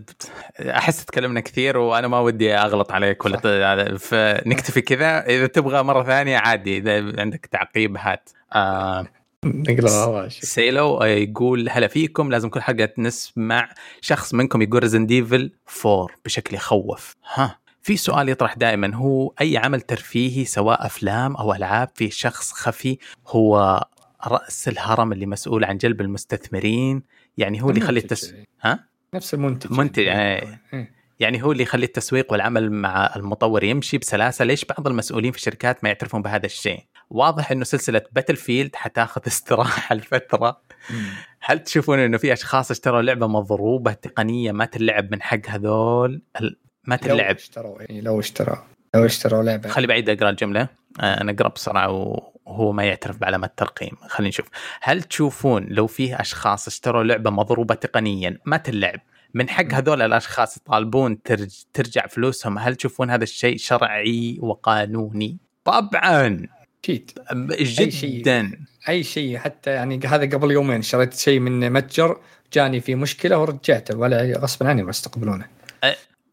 أحس 0.60 1.06
تكلمنا 1.06 1.40
كثير 1.40 1.78
وأنا 1.78 2.08
ما 2.08 2.20
ودي 2.20 2.56
أغلط 2.56 2.92
عليك 2.92 3.26
ولا 3.26 3.98
فنكتفي 3.98 4.82
كذا. 4.82 5.26
إذا 5.26 5.48
تبغى 5.48 5.84
مرة 5.84 6.04
ثانية 6.04 6.38
عادي 6.38 6.78
إذا 6.78 7.22
عندك 7.22 7.46
تعقيب 7.46 7.98
هات 7.98 8.30
آه 8.56 9.08
سيلو 10.30 11.04
يقول 11.04 11.70
هلا 11.70 11.88
فيكم. 11.88 12.32
لازم 12.32 12.50
كل 12.50 12.62
حلقه 12.62 12.90
نسمع. 12.98 13.70
شخص 14.02 14.34
منكم 14.34 14.62
يقول 14.62 14.84
Resident 14.84 15.06
Evil 15.06 15.52
4 15.86 16.08
بشكل 16.26 16.56
يخوف. 16.56 17.16
ها. 17.34 17.60
في 17.82 17.98
سؤال 17.98 18.30
يطرح 18.30 18.54
دائما. 18.54 18.96
هو 18.96 19.34
أي 19.42 19.58
عمل 19.58 19.82
ترفيهي 19.82 20.46
سواء 20.46 20.86
أفلام 20.86 21.36
أو 21.36 21.54
ألعاب 21.54 21.90
في 21.96 22.10
شخص 22.10 22.52
خفي 22.52 22.98
هو 23.28 23.84
رأس 24.28 24.68
الهرم 24.68 25.12
اللي 25.12 25.26
مسؤول 25.26 25.64
عن 25.64 25.78
جلب 25.78 26.02
المستثمرين؟ 26.02 27.04
يعني 27.38 27.64
هو 27.64 27.70
اللي 27.70 27.82
يخلي 27.82 28.00
التس... 28.00 28.34
ها؟ 28.62 28.86
نفس 29.14 29.34
المنتج. 29.34 29.72
منتج 29.72 30.04
يعني, 30.04 30.60
يعني 31.20 31.44
هو 31.44 31.52
اللي 31.52 31.64
يخلي 31.64 31.86
التسويق 31.86 32.32
والعمل 32.32 32.72
مع 32.72 33.16
المطور 33.16 33.64
يمشي 33.64 33.98
بسلاسة. 33.98 34.46
ليش 34.46 34.66
بعض 34.66 34.88
المسؤولين 34.88 35.32
في 35.32 35.38
الشركات 35.38 35.84
ما 35.84 35.90
يعترفون 35.90 36.22
بهذا 36.22 36.46
الشيء؟ 36.46 36.84
واضح 37.10 37.52
إنه 37.52 37.64
سلسلة 37.64 38.02
باتل 38.12 38.36
فيلد 38.36 38.76
حتاخذ 38.76 39.22
استراحة 39.28 39.96
لفترة. 39.96 40.62
هل 41.42 41.60
تشوفون 41.60 42.00
إنه 42.00 42.18
في 42.18 42.34
أشخاص 42.34 42.72
اشتروا 42.72 43.02
لعبة 43.02 43.28
مضروبة 43.28 43.94
تقنية 43.94 44.52
ما 44.52 44.66
تلعب 44.66 45.12
من 45.12 45.22
حق 45.22 45.48
هذول؟ 45.48 46.22
ما 46.84 46.96
تلعب؟ 46.96 47.18
لو 47.18 47.36
اشتروا 47.36 47.82
يعني 47.82 48.02
لو 48.02 48.20
اشتروا 48.20 48.56
لو 48.96 49.06
اشتروا 49.06 49.44
لعبة. 49.44 49.70
خلي 49.70 49.88
بعيد 49.88 50.10
أقرأ 50.10 50.30
الجملة. 50.30 50.68
آه، 51.02 51.22
أنا 51.22 51.32
أقرأ 51.32 51.48
بسرعة 51.48 51.90
وهو 52.46 52.72
ما 52.72 52.84
يعترف 52.84 53.18
بعلامات 53.18 53.50
الترقيم. 53.50 53.96
خلينا 54.08 54.30
نشوف. 54.30 54.48
هل 54.82 55.04
تشوفون 55.04 55.66
لو 55.70 55.88
فيه 55.88 56.22
أشخاص 56.22 56.68
اشتروا 56.68 57.04
لعبة 57.04 57.30
مضروبة 57.30 57.76
تقنيا 57.76 58.38
ما 58.46 58.58
تلعب؟ 58.58 59.00
من 59.34 59.50
حق 59.50 59.74
هذول 59.74 60.02
الأشخاص 60.02 60.58
يطالبون 60.58 61.22
ترجع 61.74 62.08
فلوسهم. 62.08 62.60
هل 62.60 62.76
تشوفون 62.76 63.10
هذا 63.10 63.24
الشيء 63.24 63.58
شرعي 63.58 64.38
وقانوني؟ 64.42 65.38
طبعا. 65.64 66.48
أكيد. 66.86 67.12
جدا. 68.20 68.52
أي 68.90 69.04
شيء. 69.04 69.38
حتى 69.38 69.72
يعني 69.72 70.00
هذا 70.08 70.38
قبل 70.38 70.52
يومين 70.52 70.82
شريت 70.82 71.14
شيء 71.14 71.40
من 71.40 71.72
متجر 71.72 72.18
جاني 72.54 72.82
في 72.82 72.96
مشكلة 72.96 73.38
ورجعته 73.40 73.98
ولا 73.98 74.40
غصبا 74.40 74.70
عني 74.70 74.84
ما 74.84 74.90
استقبلونه. 74.90 75.46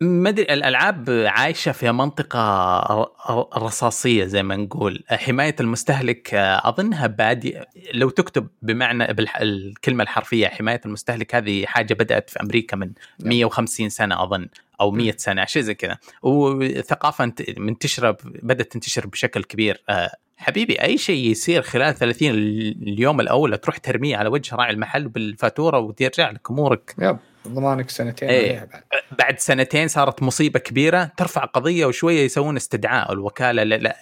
ما 0.03 0.29
أدري 0.29 0.45
الألعاب 0.45 1.11
عايشة 1.27 1.73
في 1.73 1.93
منطقة 1.93 3.13
رصاصية 3.57 4.25
زي 4.25 4.43
ما 4.43 4.57
نقول. 4.57 5.05
حماية 5.11 5.57
المستهلك 5.61 6.35
أظنها 6.35 7.07
بادي 7.07 7.61
لو 7.95 8.11
تكتب 8.11 8.49
بمعنى 8.63 9.07
بالكلمة 9.13 10.03
الحرفية 10.03 10.49
حماية 10.49 10.81
المستهلك 10.87 11.35
هذه 11.35 11.67
حاجة 11.67 11.95
بدأت 11.95 12.31
في 12.31 12.41
أمريكا 12.43 12.77
من 12.77 12.93
150 13.21 13.85
نعم. 13.85 13.91
سنة 13.91 14.23
أظن 14.23 14.49
أو 14.81 14.91
100 14.91 15.15
سنة 15.17 15.45
شيء 15.45 15.63
زي 15.63 15.75
كذا. 15.75 15.99
وثقافة 16.23 17.33
منتشرة 17.59 18.17
بدأت 18.25 18.73
تنتشر 18.73 19.07
بشكل 19.07 19.45
كبير 19.45 19.83
آه، 19.89 20.11
حبيبي 20.37 20.83
أي 20.83 20.99
شيء 20.99 21.31
يصير 21.31 21.63
خلال 21.63 21.95
30 21.95 22.29
اليوم 22.29 23.21
الأول 23.21 23.59
تروح 23.59 23.79
ترميه 23.79 24.17
على 24.17 24.29
وجه 24.29 24.55
راعي 24.57 24.71
المحل 24.71 25.09
بالفاتورة 25.09 25.79
وترجع 25.79 26.31
لك 26.31 26.51
أمورك. 26.51 26.95
يب 26.99 27.19
ضمانك 27.49 27.91
سنتين 27.91 28.29
إيه. 28.29 28.69
بعد. 28.73 28.83
بعد 29.19 29.39
سنتين 29.39 29.89
صارت 29.89 30.23
مصيبة 30.23 30.59
كبيرة 30.59 31.13
ترفع 31.17 31.45
قضية 31.45 31.87
وشوية 31.87 32.25
يسوون 32.25 32.57
استدعاء 32.57 33.13
الوكالة 33.13 33.63
لا, 33.63 33.75
لا 33.75 33.97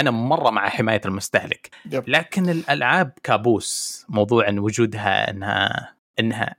أنا 0.00 0.10
مرة 0.10 0.50
مع 0.50 0.68
حماية 0.68 1.00
المستهلك. 1.04 1.70
يب. 1.90 2.04
لكن 2.08 2.48
الألعاب 2.48 3.12
كابوس 3.22 4.04
موضوع 4.08 4.48
إن 4.48 4.58
وجودها 4.58 5.30
إنها 5.30 5.94
إنها 6.20 6.54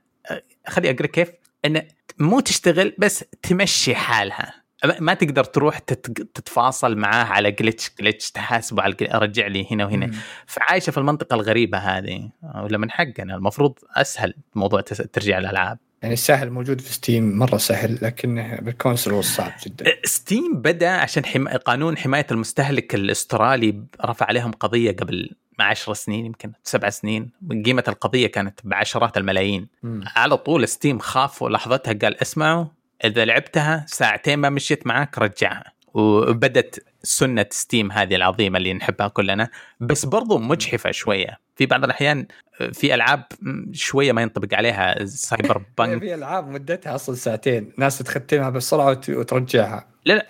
خلي 0.66 0.90
أقرأ 0.90 1.06
كيف 1.06 1.32
إن 1.64 1.82
مو 2.18 2.40
تشتغل 2.40 2.94
بس 2.98 3.24
تمشي 3.42 3.94
حالها. 3.94 4.63
ما 5.00 5.14
تقدر 5.14 5.44
تروح 5.44 5.78
تتفاصل 5.78 6.96
معاه 6.96 7.24
على 7.24 7.50
glitch 7.50 7.90
glitch 8.00 8.30
تحاسبه 8.30 8.82
على 8.82 8.96
رجع 9.00 9.46
لي 9.46 9.66
هنا 9.70 9.84
وهنا. 9.84 10.10
فعايشة 10.46 10.90
في 10.90 10.98
المنطقة 10.98 11.34
الغريبة 11.34 11.78
هذه 11.78 12.30
ولا 12.54 12.78
من 12.78 12.90
حقنا. 12.90 13.34
المفروض 13.34 13.78
أسهل 13.96 14.34
موضوع 14.54 14.80
ترجع 14.80 15.38
الألعاب. 15.38 15.78
يعني 16.02 16.16
سهل 16.16 16.50
موجود 16.50 16.80
في 16.80 16.92
Steam 16.92 17.38
مرة 17.38 17.56
سهل 17.56 17.98
لكن 18.02 18.58
بال 18.62 18.76
console 18.76 19.24
صعب 19.24 19.52
جدا. 19.66 19.84
Steam 20.04 20.54
بدأ 20.54 20.90
عشان 20.90 21.24
حم... 21.24 21.48
قانون 21.48 21.98
حماية 21.98 22.26
المستهلك 22.30 22.94
الأسترالي 22.94 23.84
رفع 24.04 24.26
عليهم 24.26 24.52
قضية 24.52 24.92
قبل 24.96 25.30
10 25.60 25.92
سنين 25.92 26.26
يمكن 26.26 26.52
سبع 26.62 26.90
سنين. 26.90 27.30
قيمة 27.64 27.84
القضية 27.88 28.26
كانت 28.26 28.60
بعشرات 28.64 29.16
الملايين. 29.16 29.68
م. 29.82 30.00
على 30.16 30.36
طول 30.36 30.68
Steam 30.68 30.98
خاف 30.98 31.44
لحظتها 31.44 31.92
قال 31.92 32.22
اسمعوا 32.22 32.64
إذا 33.04 33.24
لعبتها 33.24 33.84
ساعتين 33.88 34.38
ما 34.38 34.50
مشيت 34.50 34.86
معك 34.86 35.18
رجعها. 35.18 35.72
وبدت 35.94 36.84
سنة 37.04 37.46
Steam 37.50 37.92
هذه 37.92 38.14
العظيمة 38.14 38.58
اللي 38.58 38.74
نحبها 38.74 39.08
كلنا 39.08 39.48
بس 39.80 40.06
برضو 40.06 40.38
مجحفة 40.38 40.90
شوية. 40.90 41.38
في 41.56 41.66
بعض 41.66 41.84
الأحيان 41.84 42.26
في 42.72 42.94
ألعاب 42.94 43.24
شوية 43.72 44.12
ما 44.12 44.22
ينطبق 44.22 44.54
عليها 44.54 45.04
Cyberpunk. 45.04 46.00
في 46.00 46.14
ألعاب 46.14 46.48
مدتها 46.48 46.94
أصلا 46.94 47.14
ساعتين 47.14 47.72
ناس 47.78 47.98
تختمها 47.98 48.50
بسرعة 48.50 49.00
وترجعها. 49.08 49.86
لا 50.04 50.14
لا 50.14 50.26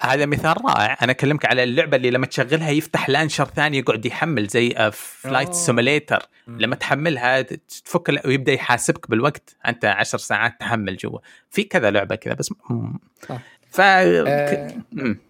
هذا 0.00 0.26
مثال 0.26 0.64
رائع. 0.64 0.96
أنا 1.02 1.12
أكلمك 1.12 1.46
على 1.46 1.62
اللعبة 1.62 1.96
اللي 1.96 2.10
لما 2.10 2.26
تشغلها 2.26 2.70
يفتح 2.70 3.08
launcher 3.08 3.44
ثاني 3.44 3.78
يقعد 3.78 4.06
يحمل 4.06 4.46
زي 4.46 4.90
Flight 4.92 5.54
Simulator 5.54 6.22
لما 6.48 6.76
تحملها 6.76 7.42
تفك 7.42 8.20
ويبدأ 8.24 8.52
يحاسبك 8.52 9.10
بالوقت. 9.10 9.56
أنت 9.66 9.84
عشر 9.84 10.18
ساعات 10.18 10.60
تحمل 10.60 10.96
جوا. 10.96 11.18
في 11.50 11.62
كذا 11.62 11.90
لعبة 11.90 12.14
كذا 12.14 12.34
بس 12.34 12.52
ف 13.70 13.80
آه. 13.80 14.74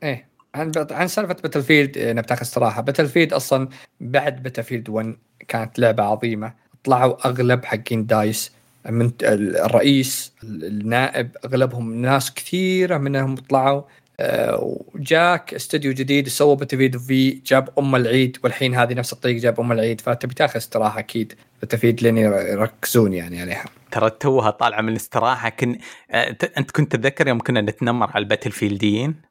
إيه. 0.03 0.28
عن 0.55 0.73
عن 0.91 1.09
سالفة 1.09 1.35
Battlefield 1.35 1.99
نبتاخ 1.99 2.41
الصراحة. 2.41 2.83
Battlefield 2.83 3.33
أصلا 3.33 3.69
بعد 4.01 4.43
Battlefield 4.43 4.89
1 4.89 5.17
كانت 5.49 5.79
لعبة 5.79 6.03
عظيمة. 6.03 6.55
طلعوا 6.85 7.27
أغلب 7.29 7.65
حقين 7.65 8.07
DICE 8.07 8.53
من 8.91 9.11
الرئيس 9.23 10.33
النائب 10.45 11.37
أغلبهم 11.45 11.95
ناس 12.03 12.35
كثيرة 12.35 12.99
منهم 12.99 13.37
طلعوا. 13.37 13.83
آه، 14.21 14.79
وجاك 14.95 15.55
استوديو 15.55 15.93
جديد 15.93 16.29
سوى 16.29 16.57
Battlefield 16.57 16.97
في 16.97 17.31
جاب 17.31 17.69
أم 17.79 17.97
العيد 17.97 18.39
والحين 18.45 18.75
هذه 18.75 18.95
نفس 18.95 19.13
الطريق 19.13 19.37
جاب 19.37 19.61
أم 19.61 19.73
العيد. 19.73 20.01
فتبي 20.01 20.35
تاخذ 20.35 20.57
استراحة 20.57 20.99
أكيد. 20.99 21.35
Battlefield 21.63 22.03
لين 22.03 22.17
يركزون 22.19 23.13
يعني 23.13 23.41
عليها. 23.41 23.65
ترى 23.91 24.11
توها 24.11 24.51
طالعة 24.51 24.81
من 24.81 24.89
الاستراحة. 24.89 25.49
كن 25.49 25.79
آه، 26.11 26.37
أنت 26.59 26.71
كنت 26.71 26.97
تتذكر 26.97 27.29
يوم 27.29 27.39
كنا 27.41 27.61
نتنمر 27.61 28.11
على 28.11 28.23
ال 28.23 28.51
Battlefield 28.51 29.11
يين 29.11 29.28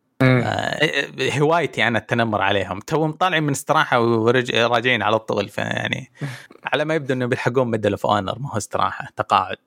هوايتي 1.40 1.88
أنا 1.88 2.00
التنمر 2.00 2.42
عليهم. 2.42 2.80
توهم 2.80 3.12
طالعين 3.12 3.44
من 3.44 3.52
استراحة 3.52 4.00
وراجعين 4.02 5.02
على 5.02 5.20
طول 5.20 5.50
فيعني 5.50 6.12
على 6.74 6.86
ما 6.86 6.96
يبدو 6.96 7.14
إنه 7.14 7.26
بيلحقون 7.26 7.72
Medal 7.72 7.92
of 7.92 8.06
Honor 8.06 8.40
ما 8.40 8.52
هو 8.54 8.58
استراحة 8.58 9.08
تقاعد. 9.16 9.58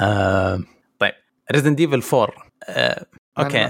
آه 0.00 0.60
طيب 0.98 1.12
Resident 1.52 1.74
Evil 1.74 2.02
4 2.14 2.28
آه 2.68 3.06
okay. 3.38 3.68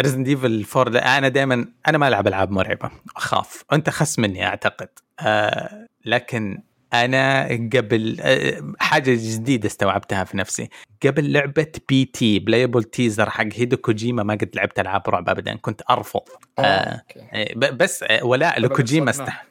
Resident 0.00 0.22
Evil 0.22 0.66
4 0.76 1.18
أنا 1.18 1.28
دائما 1.28 1.66
أنا 1.88 1.98
ما 1.98 2.08
ألعب 2.08 2.26
ألعاب 2.28 2.50
مرعبة 2.50 2.90
أخاف 3.16 3.64
أنت 3.72 3.90
خس 3.90 4.18
مني 4.18 4.46
أعتقد. 4.46 4.88
آه 5.20 5.86
لكن 6.04 6.62
أنا 6.94 7.44
قبل 7.76 8.16
آه، 8.20 8.72
حاجة 8.78 9.10
جديدة 9.20 9.66
استوعبتها 9.66 10.24
في 10.24 10.36
نفسي. 10.36 10.68
قبل 11.06 11.32
لعبة 11.32 11.66
P.T. 11.88 12.38
playable 12.38 12.84
teaser 12.84 13.30
حق 13.30 13.46
هيدو 13.54 13.76
كوجيما 13.76 14.22
ما 14.22 14.34
قد 14.34 14.50
لعبت 14.54 14.80
ألعاب 14.80 15.02
رعب 15.08 15.28
ابدا 15.28 15.56
كنت 15.56 15.82
أرفض. 15.90 16.22
آه, 16.58 17.02
آه 17.32 17.54
بس 17.54 18.02
آه، 18.02 18.24
ولاء 18.24 18.60
لكوجيما 18.60 19.10
استح 19.10 19.46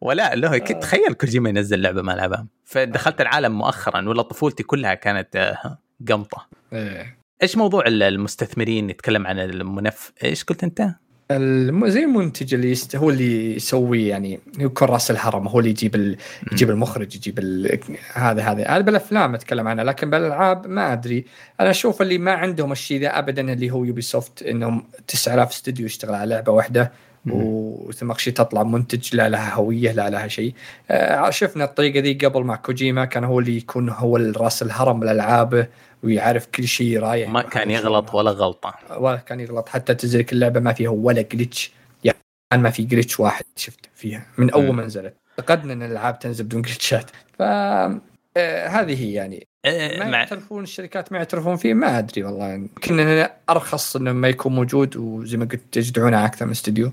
ولا 0.00 0.34
له 0.34 0.54
آه. 0.54 0.58
تخيل 0.58 1.14
كوجيما 1.14 1.48
ينزل 1.48 1.82
لعبة 1.82 2.02
ما 2.02 2.12
لعبها. 2.12 2.46
فدخلت 2.64 3.20
العالم 3.20 3.58
مؤخرا 3.58 4.08
ولا 4.08 4.22
طفولتي 4.22 4.62
كلها 4.62 4.94
كانت 4.94 5.54
قمطة. 6.08 6.46
إيه. 6.72 7.18
إيش 7.42 7.56
موضوع 7.56 7.86
ال- 7.86 8.02
المستثمرين 8.02 8.90
يتكلم 8.90 9.26
عن 9.26 9.38
المنف 9.38 10.12
إيش 10.24 10.44
قلت 10.44 10.64
أنت؟ 10.64 10.88
زي 11.86 12.04
المنتج 12.04 12.54
اللي 12.54 12.70
يست... 12.70 12.96
هو 12.96 13.10
اللي 13.10 13.56
يسوي 13.56 14.06
يعني. 14.06 14.40
يكون 14.58 14.88
رأس 14.88 15.10
الهرم 15.10 15.48
هو 15.48 15.58
اللي 15.58 15.70
يجيب 15.70 15.94
ال... 15.94 16.16
يجيب 16.52 16.70
المخرج 16.70 17.16
يجيب 17.16 17.38
ال... 17.38 17.80
هذا 18.14 18.42
هذا. 18.42 18.68
هذا 18.68 18.80
بالأفلام 18.80 19.34
أتكلم 19.34 19.68
عنها 19.68 19.84
لكن 19.84 20.10
بالألعاب 20.10 20.66
ما 20.66 20.92
أدري. 20.92 21.24
أنا 21.60 21.70
أشوف 21.70 22.02
اللي 22.02 22.18
ما 22.18 22.32
عندهم 22.32 22.72
الشيء 22.72 23.00
ذا 23.00 23.18
ابدا 23.18 23.52
اللي 23.52 23.70
هو 23.70 23.84
Ubisoft 23.84 24.42
انهم 24.42 24.84
9000 25.08 25.50
استوديو 25.50 25.86
يشتغل 25.86 26.14
على 26.14 26.30
لعبة 26.34 26.52
واحدة. 26.52 26.92
وثم 27.26 28.14
شيء 28.14 28.32
تطلع 28.32 28.62
منتج 28.62 29.16
لا 29.16 29.28
لها 29.28 29.54
هوية 29.54 29.92
لا 29.92 30.10
لها 30.10 30.28
شيء. 30.28 30.54
آه، 30.90 31.30
شفنا 31.30 31.64
الطريقة 31.64 32.00
ذي 32.00 32.14
قبل 32.14 32.42
مع 32.42 32.56
كوجيما 32.56 33.04
كان 33.04 33.24
هو 33.24 33.40
اللي 33.40 33.56
يكون 33.56 33.88
هو 33.88 34.16
راس 34.16 34.62
الهرم 34.62 35.00
بالالعاب 35.00 35.68
ويعرف 36.02 36.46
كل 36.46 36.68
شيء 36.68 36.98
رايح. 37.00 37.30
ما 37.30 37.42
كان 37.42 37.70
يغلط 37.70 38.14
ولا 38.14 38.30
غلطة. 38.30 38.74
ولا 38.98 39.16
كان 39.16 39.40
يغلط. 39.40 39.68
حتى 39.68 39.94
تنزلك 39.94 40.32
اللعبة 40.32 40.60
ما 40.60 40.72
فيها 40.72 40.90
ولا 40.90 41.22
جلتش 41.22 41.72
يعني 42.04 42.18
ما 42.54 42.70
في 42.70 42.82
جلتش 42.82 43.20
واحد 43.20 43.44
شفت 43.56 43.88
فيها 43.94 44.26
من 44.38 44.50
أول. 44.50 44.72
ما 44.72 44.84
نزلت. 44.84 45.14
فقدنا 45.38 45.72
إن 45.72 45.82
الألعاب 45.82 46.18
تنزل 46.18 46.44
بدون 46.44 46.62
جلتشات 46.62 47.10
ف 47.38 47.42
آه، 48.36 48.66
هذه 48.68 49.04
هي 49.04 49.12
يعني. 49.12 49.46
إيه، 49.64 49.98
ما 49.98 50.10
مع 50.10 50.18
يعترفون 50.18 50.62
الشركات 50.62 51.12
ما 51.12 51.18
يعترفون 51.18 51.56
فيه 51.56 51.74
ما 51.74 51.98
أدري 51.98 52.22
والله. 52.22 52.52
يمكن 52.52 53.00
إنه 53.00 53.30
أرخص 53.50 53.96
إنه 53.96 54.12
ما 54.12 54.28
يكون 54.28 54.54
موجود 54.54 54.96
وزي 54.96 55.36
ما 55.36 55.44
قلت 55.44 55.76
يجدعونه 55.76 56.26
أكثر 56.26 56.44
من 56.44 56.50
استوديو. 56.50 56.92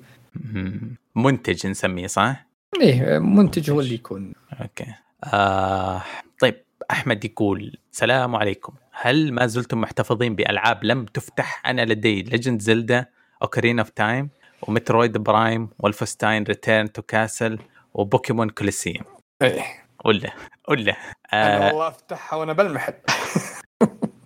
منتج 1.15 1.67
نسميه 1.67 2.07
صح؟ 2.07 2.47
إيه 2.81 3.19
منتج 3.19 3.71
هو 3.71 3.79
اللي 3.79 3.93
يكون. 3.93 4.33
okay. 4.61 4.85
آه 5.23 6.01
طيب 6.39 6.63
أحمد 6.91 7.25
يقول 7.25 7.77
السلام 7.91 8.35
عليكم. 8.35 8.73
هل 8.91 9.33
ما 9.33 9.47
زلتم 9.47 9.81
محتفظين 9.81 10.35
بألعاب 10.35 10.83
لم 10.83 11.05
تفتح؟ 11.05 11.61
أنا 11.65 11.85
لدي 11.85 12.21
Legend 12.21 12.61
Zelda 12.61 13.05
Ocarina 13.41 13.79
of 13.79 13.89
Time 13.89 14.29
و 14.61 14.68
Metroid 14.68 15.17
Prime 15.17 15.69
و 15.79 15.85
Wolfenstein 15.85 16.43
Return 16.43 16.91
to 16.91 17.01
Castle 17.01 17.59
و 17.93 18.00
Pokemon 18.00 18.49
Colosseum 18.49 19.03
إيه. 19.41 19.63
قول 19.99 20.21
له 20.21 20.33
قول 20.67 20.85
له. 20.85 20.95
أنا 21.33 21.63
آه 21.63 21.67
والله 21.67 21.87
أفتحها 21.87 22.39
وأنا 22.39 22.53
بالمحل 22.53 22.93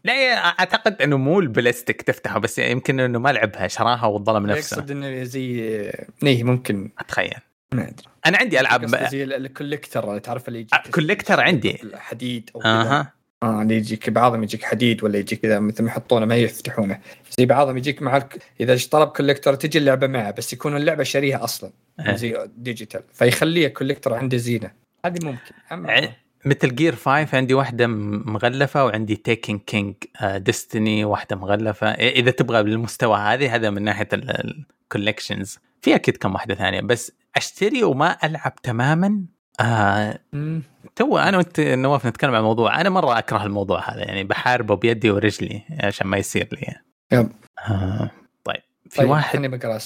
لا 0.04 0.14
أعتقد 0.60 1.02
إنه 1.02 1.18
مو 1.18 1.40
البلاستيك 1.40 2.02
تفتحه 2.02 2.40
بس 2.40 2.60
يمكن 2.60 3.00
إنه 3.00 3.20
ما 3.20 3.30
لعبها 3.30 3.68
شراها 3.68 4.06
وظلم 4.06 4.46
نفسه. 4.46 4.76
يقصد 4.78 4.92
إنه 4.92 5.24
زي 5.24 5.60
إيه 6.24 6.44
ممكن. 6.44 6.90
أتخيل. 7.00 7.34
ما 7.74 7.82
أدري. 7.84 8.06
أنا 8.26 8.38
عندي 8.38 8.60
ألعاب 8.60 8.86
زي 9.10 9.24
ال- 9.24 9.34
ال 9.34 9.42
collector 9.42 10.18
تعرف 10.18 10.48
اللي 10.48 10.60
يجيك 10.60 10.74
آه، 10.74 10.84
collector 10.92 11.40
عندي. 11.40 11.80
حديد 11.96 12.50
أو. 12.56 12.62
أها. 12.62 13.14
آه 13.44 13.62
اللي 13.62 13.76
يجيك 13.76 14.10
بعضهم 14.10 14.44
يجيك 14.44 14.64
حديد 14.64 15.04
ولا 15.04 15.18
يجيك 15.18 15.40
كذا 15.42 15.60
مثل 15.60 15.84
ما 15.84 15.90
يحطونه 15.90 16.26
ما 16.26 16.36
يفتحونه. 16.36 17.00
زي 17.38 17.46
بعضهم 17.46 17.78
يجيك 17.78 18.02
مع 18.02 18.18
الك... 18.18 18.38
إذا 18.60 18.78
طلب 18.92 19.10
collector 19.10 19.56
تجي 19.56 19.78
اللعبة 19.78 20.08
معه 20.08 20.32
بس 20.32 20.54
يكون 20.54 20.76
اللعبة 20.78 21.04
شاريها 21.04 21.44
أصلا 21.44 21.72
إيه. 22.00 22.16
زي 22.16 22.50
digital 22.58 23.04
فيخليها 23.14 23.70
collector 23.70 24.14
عنده 24.14 24.38
زينة. 24.38 24.72
هذه 25.06 25.20
ممكن. 25.26 26.10
مثل 26.46 26.76
جير 26.76 26.96
5 26.96 27.38
عندي 27.38 27.54
واحدة 27.54 27.88
مغلفة 27.88 28.86
وعندي 28.86 29.16
Tekken 29.16 29.60
King 29.60 29.96
Destiny 30.36 31.06
واحدة 31.06 31.36
مغلفة. 31.36 31.88
إذا 31.92 32.32
تبغى 32.32 32.64
بالمستوى 32.64 33.18
هذه 33.18 33.56
هذا 33.56 33.70
من 33.70 33.84
ناحية 33.84 34.08
ال 34.14 34.26
collections 34.26 35.60
في 35.82 35.96
أكيد 35.96 36.18
كم 36.18 36.34
واحدة 36.34 36.56
ثانية 36.56 36.82
بس 36.82 37.12
أشتري 37.36 37.84
وما 37.84 38.18
ألعب 38.24 38.56
تماما. 38.64 39.26
آه. 39.60 40.20
تو 40.96 41.18
أنا 41.18 41.38
وأنت 41.38 41.60
نواف 41.60 42.06
نتكلم 42.06 42.32
عن 42.32 42.40
الموضوع. 42.40 42.82
أنا 42.82 42.90
مرة 42.90 43.18
أكره 43.18 43.46
الموضوع 43.46 43.94
هذا 43.94 44.00
يعني 44.00 44.24
بحاربه 44.24 44.76
بيدي 44.76 45.12
ورجلي 45.12 45.62
عشان 45.84 46.08
ما 46.08 46.18
يصير 46.18 46.48
لي. 46.52 46.76
yep. 47.12 47.30
آه. 47.70 48.12
في 48.92 48.98
طيب 48.98 49.10
واحد 49.10 49.34
خليني 49.34 49.58
بقرأ 49.58 49.78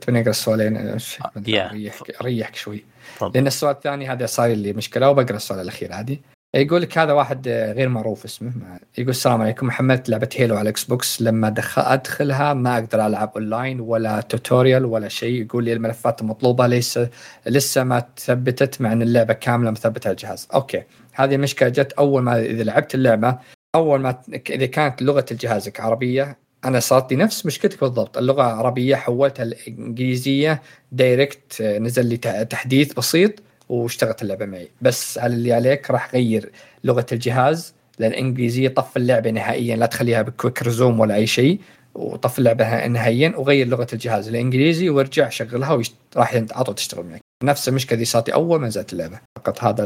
تبيني 0.00 0.20
أقرأ 0.20 0.30
السؤالين. 0.30 0.98
اريحك 1.46 2.16
اريحك 2.20 2.56
شوي. 2.56 2.84
تفضل. 3.16 3.32
لأن 3.34 3.46
السؤال 3.46 3.74
الثاني 3.74 4.08
هذا 4.08 4.26
صار 4.26 4.50
لي 4.50 4.72
مشكلة 4.72 5.10
وبقرأ 5.10 5.36
السؤال 5.36 5.60
الأخير 5.60 5.92
عادي. 5.92 6.22
يقول 6.54 6.82
لك 6.82 6.98
هذا 6.98 7.12
واحد 7.12 7.48
آه، 7.48 7.72
غير 7.72 7.88
معروف 7.88 8.24
اسمه. 8.24 8.52
يقول 8.98 9.10
السلام 9.10 9.42
عليكم. 9.42 9.70
حملت 9.70 10.08
لعبة 10.08 10.28
Halo 10.36 10.54
على 10.54 10.62
ال 10.62 10.84
Xbox 10.84 11.22
لما 11.22 11.48
دخل 11.48 11.82
أدخلها 11.82 12.54
ما 12.54 12.74
أقدر 12.74 13.06
ألعب 13.06 13.32
اونلاين 13.36 13.80
ولا 13.80 14.20
tutorial 14.20 14.84
ولا 14.84 15.08
شيء. 15.08 15.42
يقول 15.42 15.64
لي 15.64 15.72
الملفات 15.72 16.20
المطلوبه 16.20 16.66
ليس 16.66 17.00
لسه 17.46 17.84
ما 17.84 18.04
ثبتت 18.18 18.80
مع 18.80 18.92
إن 18.92 19.02
اللعبة 19.02 19.34
كاملة 19.34 19.70
مثبتة 19.70 20.08
على 20.08 20.12
الجهاز. 20.14 20.48
okay. 20.54 20.82
هذه 21.12 21.34
المشكلة 21.34 21.68
جت 21.68 21.92
أول 21.92 22.22
ما 22.22 22.40
إذا 22.40 22.62
لعبت 22.62 22.94
اللعبة 22.94 23.38
أول 23.74 24.00
ما 24.00 24.22
إذا 24.50 24.66
كانت 24.66 25.02
لغة 25.02 25.26
جهازك 25.30 25.80
عربية 25.80 26.43
أنا 26.64 26.80
صارت 26.80 27.12
لي 27.12 27.16
نفس 27.18 27.46
مشكلتك 27.46 27.80
بالضبط. 27.80 28.18
اللغة 28.18 28.42
عربيه 28.42 28.96
حولتها 28.96 29.42
الانجليزيه 29.42 30.62
direct 30.92 31.62
نزل 31.62 32.06
لي 32.06 32.16
تحديث 32.44 32.92
بسيط 32.92 33.32
واشتغلت 33.68 34.22
اللعبة 34.22 34.46
معي. 34.46 34.68
بس 34.82 35.18
على 35.18 35.34
اللي 35.34 35.52
عليك 35.52 35.90
راح 35.90 36.14
غير 36.14 36.50
لغة 36.84 37.06
الجهاز 37.12 37.74
للانجليزيه 38.00 38.68
طف 38.68 38.96
اللعبة 38.96 39.30
نهائيا 39.30 39.76
لا 39.76 39.86
تخليها 39.86 40.22
ب 40.22 40.29
quick 40.29 40.62
resume 40.62 41.00
ولا 41.00 41.14
أي 41.14 41.26
شيء 41.26 41.60
وطف 41.94 42.38
اللعبة 42.38 42.86
نهائيا 42.86 43.32
وغير 43.36 43.66
لغة 43.68 43.86
الجهاز 43.92 44.28
الإنجليزي 44.28 44.88
وارجع 44.90 45.28
شغلها 45.28 45.72
ويشت... 45.72 45.94
راح 46.16 46.34
ينت- 46.34 46.52
على 46.52 46.64
طول 46.64 46.74
تشتغل 46.74 47.04
معك 47.06 47.20
نفس 47.44 47.68
المشكلة 47.68 47.98
دي 47.98 48.04
صارت 48.04 48.28
أول 48.28 48.60
ما 48.60 48.66
نزلت 48.66 48.92
اللعبة. 48.92 49.20
فقط 49.38 49.64
هذا. 49.64 49.84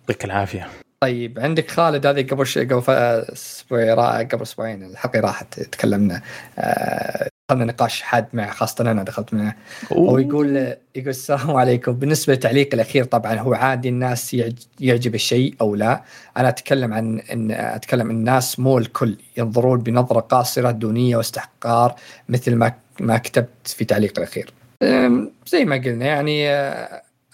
يعطيك 0.00 0.24
العافية. 0.24 0.68
طيب 1.02 1.38
عندك 1.40 1.70
خالد 1.70 2.06
هذه 2.06 2.26
قبل 2.26 2.46
شيء 2.46 2.74
قبل 2.74 2.92
أسبوع 2.92 4.22
قبل 4.22 4.42
أسبوعين 4.42 4.82
الحلقة 4.84 5.20
راحت 5.20 5.60
تكلمنا 5.60 6.22
آه، 6.58 7.28
دخلنا 7.50 7.64
نقاش 7.64 8.02
حاد 8.02 8.26
معه 8.32 8.50
خاصة 8.50 8.90
أنا 8.90 9.02
دخلت 9.02 9.34
معه. 9.34 9.54
هو 9.92 10.18
يقول 10.18 10.56
يقول 10.96 11.08
السلام 11.08 11.50
عليكم. 11.50 11.92
بالنسبة 11.92 12.32
للتعليق 12.32 12.74
الأخير 12.74 13.04
طبعا 13.04 13.34
هو 13.34 13.54
عادي 13.54 13.88
الناس 13.88 14.34
يعج- 14.34 14.66
يعجب 14.80 15.14
الشيء 15.14 15.54
أو 15.60 15.74
لا. 15.74 16.02
أنا 16.36 16.48
أتكلم 16.48 16.94
عن 16.94 17.18
ان 17.20 17.50
أتكلم 17.50 18.10
الناس 18.10 18.58
مو 18.58 18.78
الكل 18.78 19.16
ينظرون 19.36 19.80
بنظرة 19.80 20.20
قاصرة 20.20 20.70
دونية 20.70 21.16
واستحقار 21.16 21.94
مثل 22.28 22.54
ما 22.56 22.72
ما 23.00 23.18
كتبت 23.18 23.48
في 23.68 23.84
تعليق 23.84 24.12
الأخير. 24.18 24.52
زي 25.46 25.64
ما 25.64 25.76
قلنا 25.76 26.06
يعني 26.06 26.48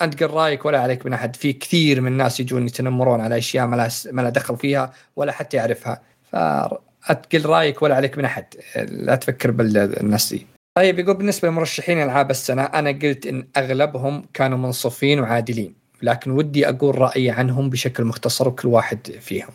أنت 0.02 0.22
قل 0.22 0.30
رأيك 0.30 0.64
ولا 0.64 0.80
عليك 0.80 1.06
من 1.06 1.12
أحد. 1.12 1.36
في 1.36 1.52
كثير 1.52 2.00
من 2.00 2.12
الناس 2.12 2.40
يجون 2.40 2.66
يتنمرون 2.66 3.20
على 3.20 3.38
أشياء 3.38 3.66
ما 3.66 3.76
لها 3.76 3.88
ما 4.12 4.22
لها 4.22 4.30
دخل 4.30 4.56
فيها 4.56 4.92
ولا 5.16 5.32
حتى 5.32 5.56
يعرفها. 5.56 6.02
فاتقل 6.32 7.44
رأيك 7.46 7.82
ولا 7.82 7.94
عليك 7.96 8.18
من 8.18 8.24
أحد. 8.24 8.44
لا 8.76 9.16
تفكر 9.16 9.50
بالناس 9.50 10.32
دي. 10.32 10.46
طيب 10.76 10.98
يقول 10.98 11.16
بالنسبة 11.16 11.48
لمرشحين 11.48 12.02
ألعاب 12.02 12.30
السنة 12.30 12.62
أنا 12.62 12.90
قلت 12.90 13.26
إن 13.26 13.46
أغلبهم 13.56 14.24
كانوا 14.34 14.58
منصفين 14.58 15.20
وعادلين 15.20 15.74
لكن 16.02 16.30
ودي 16.30 16.68
أقول 16.68 16.98
رأيي 16.98 17.30
عنهم 17.30 17.70
بشكل 17.70 18.04
مختصر 18.04 18.48
وكل 18.48 18.68
واحد 18.68 18.98
فيهم. 19.20 19.50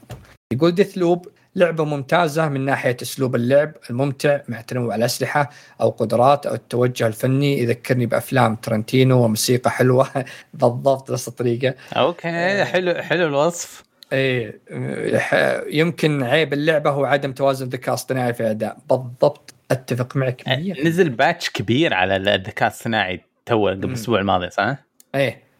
يقول 0.54 0.76
Deathloop 0.76 1.28
لعبة 1.56 1.86
ممتازة 1.86 2.50
من 2.50 2.66
ناحية 2.66 2.98
أسلوب 3.02 3.36
اللعب 3.36 3.72
الممتع 3.90 4.40
مع 4.48 4.62
تنوع 4.62 4.96
الأسلحة 4.96 5.50
أو 5.82 5.90
قدرات 5.90 6.46
أو 6.46 6.54
التوجه 6.54 7.08
الفني. 7.08 7.60
يذكرني 7.60 8.06
بأفلام 8.06 8.56
ترنتينو 8.56 9.24
وموسيقى 9.24 9.72
حلوة. 9.72 10.10
بالضبط 10.54 11.12
نفس 11.12 11.28
الطريقة. 11.28 11.76
okay 11.94 12.64
حلو 12.66 12.94
حلو 12.94 13.28
الوصف. 13.28 13.84
إيه 14.14 14.60
يمكن 15.68 16.24
عيب 16.24 16.54
اللعبة 16.54 16.90
هو 16.90 17.06
عدم 17.06 17.32
توازن 17.32 17.66
الذكاء 17.66 17.90
الاصطناعي 17.90 18.34
في 18.34 18.40
الأداء. 18.40 18.78
بالضبط 18.90 19.54
أتفق 19.72 20.16
معك 20.16 20.42
100% 20.42 20.50
نزل 20.86 21.10
patch 21.10 21.50
كبير 21.50 21.94
على 21.94 22.16
الذكاء 22.16 22.68
الصناعي 22.70 23.22
تو 23.46 23.68
قبل. 23.68 23.90
الأسبوع 23.90 24.20
الماضي 24.20 24.50
صح؟ 24.50 24.76
إيه. 25.16 25.53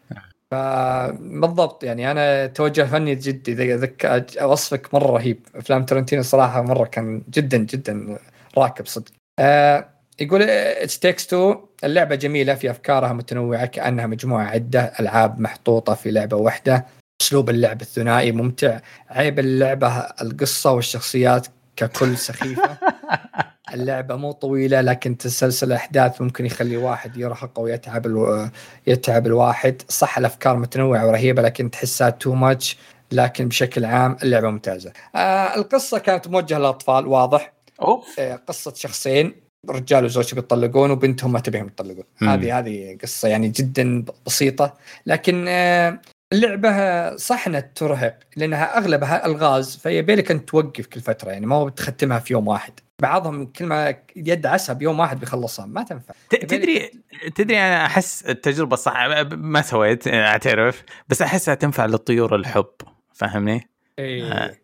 فبالضبط 0.50 1.84
يعني 1.84 2.10
أنا 2.10 2.46
توجه 2.46 2.82
فني 2.82 3.14
جد 3.14 3.48
اذا 3.48 3.76
ذك... 3.76 4.24
وصفك 4.42 4.94
مرة 4.94 5.06
رهيب. 5.06 5.46
أفلام 5.54 5.84
ترنتينو 5.84 6.22
صراحة 6.22 6.62
مرة 6.62 6.84
كان 6.84 7.22
جدا 7.30 7.56
جدا 7.58 8.18
راكب 8.58 8.86
صدق. 8.86 9.12
آه 9.38 9.88
يقول 10.20 10.42
It 10.42 10.98
Takes 10.98 11.26
Two 11.26 11.56
اللعبة 11.84 12.14
جميلة 12.14 12.54
في 12.54 12.70
أفكارها 12.70 13.12
متنوعة 13.12 13.66
كأنها 13.66 14.06
مجموعة 14.06 14.44
عدة 14.44 14.92
ألعاب 15.00 15.40
محطوطة 15.40 15.94
في 15.94 16.10
لعبة 16.10 16.36
واحدة 16.36 16.86
أسلوب 17.22 17.50
اللعب 17.50 17.80
الثنائي 17.80 18.32
ممتع 18.32 18.80
عيب 19.10 19.38
اللعبة 19.38 19.88
القصة 19.98 20.72
والشخصيات 20.72 21.46
ككل 21.76 22.18
سخيفة. 22.18 22.78
اللعبة 23.72 24.16
مو 24.16 24.32
طويلة 24.32 24.80
لكن 24.80 25.16
تسلسل 25.16 25.66
الأحداث 25.66 26.20
ممكن 26.20 26.46
يخلي 26.46 26.76
واحد 26.76 27.16
يرهق 27.16 27.58
أو 27.58 27.66
يتعب 27.66 28.06
ألو... 28.06 28.48
يتعب 28.86 29.26
الواحد. 29.26 29.82
صح 29.88 30.18
الأفكار 30.18 30.56
متنوعة 30.56 31.06
ورهيبة 31.06 31.42
لكن 31.42 31.70
تحسها 31.70 32.10
تو 32.10 32.34
ماتش 32.34 32.78
لكن 33.12 33.48
بشكل 33.48 33.84
عام 33.84 34.16
اللعبة 34.22 34.50
ممتازة. 34.50 34.92
آه 35.16 35.56
القصة 35.56 35.98
كانت 35.98 36.28
موجهة 36.28 36.58
للأطفال 36.58 37.06
واضح. 37.06 37.52
أوف. 37.82 38.20
آه 38.20 38.36
قصة 38.36 38.74
شخصين 38.74 39.34
رجال 39.70 40.04
وزوجة 40.04 40.34
بيطلقون 40.34 40.90
وبنتهم 40.90 41.32
ما 41.32 41.40
تبيهم 41.40 41.66
يطلقون. 41.66 42.04
هذه 42.22 42.58
هذه 42.58 42.98
قصة 43.02 43.28
يعني 43.28 43.48
جدا 43.48 44.04
بسيطة 44.26 44.74
لكن 45.06 45.44
آه 45.48 46.00
اللعبة 46.34 47.16
صح 47.16 47.46
انها 47.46 47.60
ترهق 47.60 48.18
لأنها 48.36 48.78
أغلبها 48.78 49.26
ألغاز 49.26 49.76
فيبيلك 49.76 50.30
أنت 50.30 50.48
توقف 50.48 50.86
كل 50.86 51.00
فترة 51.00 51.30
يعني 51.30 51.46
ما 51.46 51.56
هو 51.56 51.64
بتختمها 51.64 52.18
في 52.18 52.32
يوم 52.32 52.48
واحد 52.48 52.72
بعضهم 53.02 53.46
كل 53.46 53.66
ما 53.66 53.96
يد 54.16 54.46
عسى 54.46 54.74
بيوم 54.74 55.00
واحد 55.00 55.20
بيخلصها 55.20 55.66
ما 55.66 55.82
تنفع 55.82 56.14
تدري 56.30 56.90
تدري 57.34 57.58
أنا 57.58 57.86
أحس 57.86 58.22
التجربة 58.22 58.76
صح 58.76 59.06
ما 59.32 59.62
سويت 59.62 60.08
أعترف 60.08 60.82
بس 61.08 61.22
أحسها 61.22 61.54
تنفع 61.54 61.86
للطيور 61.86 62.36
الحب 62.36 62.72
فاهمني؟ 63.14 63.68
إيه. 63.98 64.63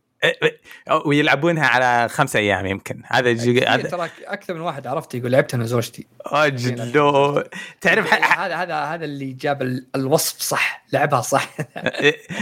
آه. 0.89 1.03
ويلعبونها 1.07 1.67
على 1.67 2.09
خمس 2.09 2.37
أيام 2.37 2.67
يمكن. 2.67 3.03
هذا 3.07 3.33
جي... 3.33 3.67
هذا 3.67 3.89
ترى 3.89 4.11
أكثر 4.27 4.55
من 4.55 4.61
واحد 4.61 4.87
عرفت 4.87 5.15
يقول 5.15 5.33
لعبتها 5.33 5.57
أنا 5.57 5.65
وزوجتي. 5.65 6.07
اجلو 6.27 7.45
تعرف 7.81 8.15
هذا 8.15 8.55
هذا 8.55 8.75
هذا 8.75 9.05
اللي 9.05 9.33
جاب 9.33 9.63
الوصف 9.97 10.41
صح 10.41 10.85
لعبها 10.93 11.21
صح. 11.21 11.51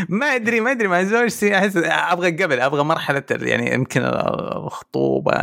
ما 0.09 0.27
ادري 0.27 0.61
ما 0.61 0.71
أدري 0.71 0.89
مع 0.89 1.03
زوجتي 1.03 1.59
أحس 1.59 1.77
أبغى 1.85 2.43
قبل 2.43 2.61
أبغى 2.61 2.83
مرحلة 2.83 3.23
يعني 3.31 3.75
يمكن 3.75 4.03
الخطوبة 4.05 5.35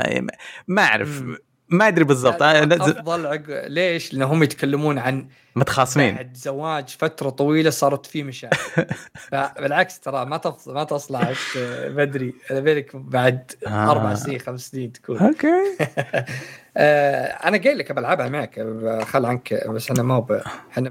ما 0.68 0.84
أعرف. 0.84 1.24
ما 1.70 1.88
أدري 1.88 2.04
بالضبط. 2.04 2.42
أفضل 2.42 3.28
عق... 3.28 3.68
ليش؟ 3.68 4.14
لانهم 4.14 4.44
يتكلمون 4.44 4.98
عن 4.98 5.28
متخاصمين. 5.56 6.16
بعد 6.16 6.38
زواج 6.38 6.90
فترة 7.00 7.30
طويلة 7.30 7.70
صارت 7.70 8.06
في 8.06 8.24
مشاكل. 8.24 8.58
فبالعكس 9.32 10.00
ترى 10.00 10.26
ما 10.26 10.38
تص... 10.38 10.68
ما 10.68 10.84
تصلح. 10.84 11.34
بدري 11.98 12.34
بالك 12.50 12.96
بعد 12.96 13.52
آه. 13.68 13.92
أربع 13.92 14.16
سنين 14.16 14.40
خمس 14.40 14.68
سنين 14.68 14.92
تكون. 14.92 15.18
أوكي. 15.18 15.48
آه 16.78 17.26
أنا 17.26 17.58
قايل 17.58 17.78
لك 17.78 17.92
بلعبها 17.92 18.30
معك. 18.30 18.60
خل 19.04 19.26
عنك 19.26 19.68
بس 19.68 19.92
أنا 19.92 20.04
ما 20.04 20.20
ب... 20.20 20.42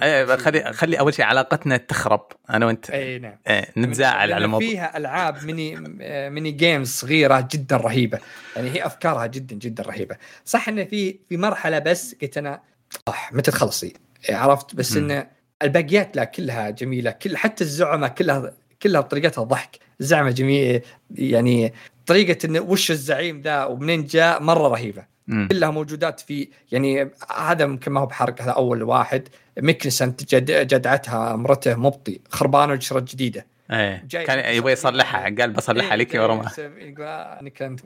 إيه 0.03 0.37
خلي 0.37 0.73
خلي 0.73 0.99
أول 0.99 1.15
شيء 1.15 1.25
علاقتنا 1.25 1.77
تخرب 1.77 2.27
أنا 2.51 2.67
وأنت. 2.67 2.91
أي 2.91 3.19
نعم. 3.19 3.39
إيه 3.47 3.69
نتزاعل 3.77 4.33
على 4.33 4.45
الموضوع. 4.45 4.69
فيها 4.69 4.97
ألعاب 4.97 5.45
mini 5.45 5.77
mini 6.31 6.51
games 6.51 6.89
صغيرة 6.89 7.49
جدا 7.53 7.77
رهيبة. 7.77 8.19
يعني 8.57 8.71
هي 8.71 8.87
أفكارها 8.87 9.27
جدا 9.27 9.57
جدا 9.57 9.83
رهيبة. 9.83 10.17
صح 10.45 10.69
انه 10.69 10.85
في 10.85 11.19
في 11.29 11.37
مرحلة 11.37 11.79
بس 11.79 12.17
قلت 12.23 12.39
أنا 12.39 12.61
صح 13.07 13.33
متى 13.33 13.51
تخلصي؟ 13.51 13.93
عرفت؟ 14.31 14.75
بس 14.75 14.97
انه 14.97 15.27
الباقيات 15.63 16.17
لا 16.17 16.25
كلها 16.25 16.71
جميلة 16.71 17.11
كل 17.11 17.37
حتى 17.37 17.65
الزعماء 17.65 18.11
كلها 18.11 18.53
كلها 18.83 19.01
بطريقتها 19.01 19.45
ضحك. 19.45 19.79
زعمه 19.99 20.31
جميل 20.31 20.83
يعني 21.11 21.73
طريقة 22.07 22.47
انه 22.47 22.61
وش 22.61 22.91
الزعيم 22.91 23.41
ذا 23.41 23.65
ومنين 23.65 24.05
جاء 24.05 24.43
مرة 24.43 24.69
رهيبة. 24.69 25.05
مم. 25.27 25.49
كلها 25.51 25.71
موجودات 25.71 26.21
في 26.21 26.49
يعني 26.73 27.11
هذا 27.37 27.65
يمكن 27.65 27.93
ما 27.93 28.01
هو 28.01 28.07
بحرق 28.07 28.43
هذا 28.43 28.51
أول 28.51 28.83
واحد. 28.83 29.29
مكنسة 29.61 30.35
جد 30.35 30.67
جدعتها 30.67 31.37
مرته 31.37 31.75
مبطي 31.75 32.21
خربانة 32.29 32.73
وشرت 32.73 33.01
جديدة. 33.01 33.47
إيه. 33.71 34.07
كان 34.11 34.55
يبغى 34.55 34.73
يصلحها 34.73 35.23
قال 35.23 35.53
بصلحها 35.53 35.91
إيه 35.91 35.97
لك 35.97 36.15
ورا 36.15 36.49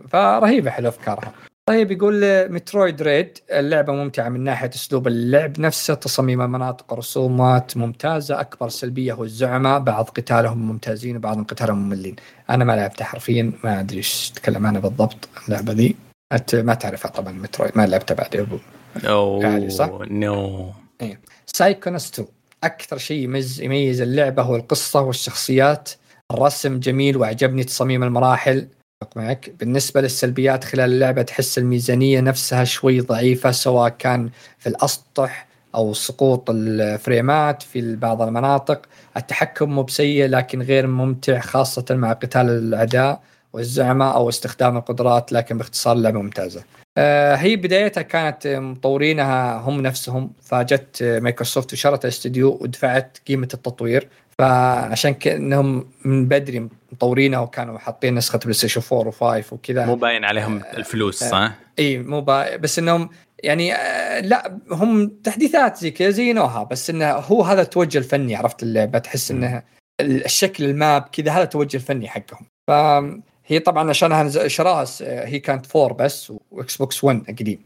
فرهيبه 0.08 0.70
حلو 0.70 0.88
أفكارها. 0.88 1.32
طيب 1.68 1.90
يقول 1.90 2.48
Metroid 2.52 3.02
Dread 3.02 3.38
اللعبة 3.50 3.92
ممتعة 3.92 4.28
من 4.28 4.44
ناحية 4.44 4.70
أسلوب 4.74 5.06
اللعب 5.06 5.60
نفسه 5.60 5.94
تصاميم 5.94 6.42
المناطق 6.42 6.94
رسومات 6.94 7.76
ممتازة 7.76 8.40
أكبر 8.40 8.68
سلبية 8.68 9.12
هو 9.12 9.24
الزعماء 9.24 9.80
بعض 9.80 10.04
قتالهم 10.04 10.68
ممتازين 10.68 11.16
وبعضهم 11.16 11.44
قتالهم 11.44 11.78
مملين. 11.78 12.16
أنا 12.50 12.64
ما 12.64 12.72
لعبتها 12.72 13.04
حرفيا 13.04 13.52
ما 13.64 13.80
أدري 13.80 13.96
إيش 13.96 14.30
تتكلم 14.30 14.66
عنها 14.66 14.80
بالضبط 14.80 15.28
اللعبة 15.48 15.72
ذي 15.72 15.96
انت 16.32 16.54
ما 16.54 16.74
تعرفها 16.74 17.10
طبعا 17.10 17.32
Metroid 17.32 17.72
ما 17.78 17.86
لعبتها 17.86 18.14
بعد. 18.14 18.34
يا 18.34 18.40
أبو 18.40 18.58
أوه 19.04 19.68
صح؟ 19.68 19.90
no. 20.10 20.72
إيه. 21.00 21.20
Psychonauts 21.46 22.10
2 22.10 22.28
أكثر 22.64 22.98
شيء 22.98 23.22
يميز 23.24 23.60
يميز 23.60 24.00
اللعبة 24.00 24.42
هو 24.42 24.56
القصة 24.56 25.00
والشخصيات. 25.00 25.90
الرسم 26.30 26.80
جميل 26.80 27.16
وعجبني 27.16 27.64
تصاميم 27.64 28.02
المراحل. 28.02 28.68
معك. 29.16 29.50
بالنسبة 29.60 30.00
للسلبيات 30.00 30.64
خلال 30.64 30.92
اللعبة 30.92 31.22
تحس 31.22 31.58
الميزانية 31.58 32.20
نفسها 32.20 32.64
شوي 32.64 33.00
ضعيفة 33.00 33.50
سواء 33.50 33.88
كان 33.88 34.30
في 34.58 34.68
الأسطح 34.68 35.46
أو 35.74 35.94
سقوط 35.94 36.50
الفريمات 36.50 37.62
في 37.62 37.96
بعض 37.96 38.22
المناطق. 38.22 38.82
التحكم 39.16 39.70
مو 39.70 39.82
بسيء 39.82 40.26
لكن 40.26 40.62
غير 40.62 40.86
ممتع 40.86 41.40
خاصة 41.40 41.84
مع 41.90 42.12
قتال 42.12 42.48
الأعداء 42.48 43.20
والزعماء 43.52 44.14
أو 44.14 44.28
استخدام 44.28 44.76
القدرات 44.76 45.32
لكن 45.32 45.58
باختصار 45.58 45.96
اللعبة 45.96 46.22
ممتازة. 46.22 46.64
آه، 46.98 47.34
هي 47.34 47.56
بدايتها 47.56 48.02
كانت 48.02 48.46
مطورينها 48.46 49.58
هم 49.58 49.80
نفسهم 49.80 50.30
فجت 50.42 51.02
مايكروسوفت 51.02 51.72
وشرت 51.72 52.04
الاستديو 52.04 52.58
ودفعت 52.60 53.18
قيمة 53.28 53.48
التطوير. 53.54 54.08
فعشان 54.38 55.14
كانهم 55.14 55.86
من 56.04 56.28
بدري 56.28 56.68
مطورينه 56.92 57.42
وكانوا 57.42 57.78
حاطين 57.78 58.14
نسخة 58.14 58.38
PlayStation 58.38 58.82
4 58.92 59.42
و5 59.42 59.52
وكذا. 59.52 59.86
مو 59.86 59.94
باين 59.94 60.24
عليهم 60.24 60.62
آه 60.62 60.76
الفلوس 60.76 61.24
صح؟ 61.24 61.36
آه 61.36 61.52
إي 61.78 61.98
مو 61.98 62.20
باين 62.20 62.60
بس 62.60 62.78
إنهم 62.78 63.08
يعني 63.44 63.74
آه 63.74 64.20
لا 64.20 64.58
هم 64.70 65.08
تحديثات 65.24 65.76
زي 65.76 65.90
كذا 65.90 66.10
زينوها 66.10 66.62
بس 66.62 66.90
إنه 66.90 67.10
هو 67.10 67.42
هذا 67.42 67.62
التوجه 67.62 67.98
الفني 67.98 68.36
عرفت 68.36 68.62
اللعبة؟ 68.62 68.98
تحس 68.98 69.30
انها 69.30 69.64
الشكل 70.00 70.64
ال 70.64 70.74
map 70.74 71.02
كذا 71.02 71.32
هذا 71.32 71.42
التوجه 71.42 71.76
الفني 71.76 72.08
حقهم. 72.08 72.46
فهي 72.68 73.58
طبعا 73.58 73.90
عشانها 73.90 74.48
شراها 74.48 74.86
هي 75.00 75.38
كانت 75.38 75.76
4 75.76 75.96
بس 75.96 76.32
و 76.50 76.76
Xbox 76.76 77.04
1 77.04 77.22
قديم. 77.28 77.58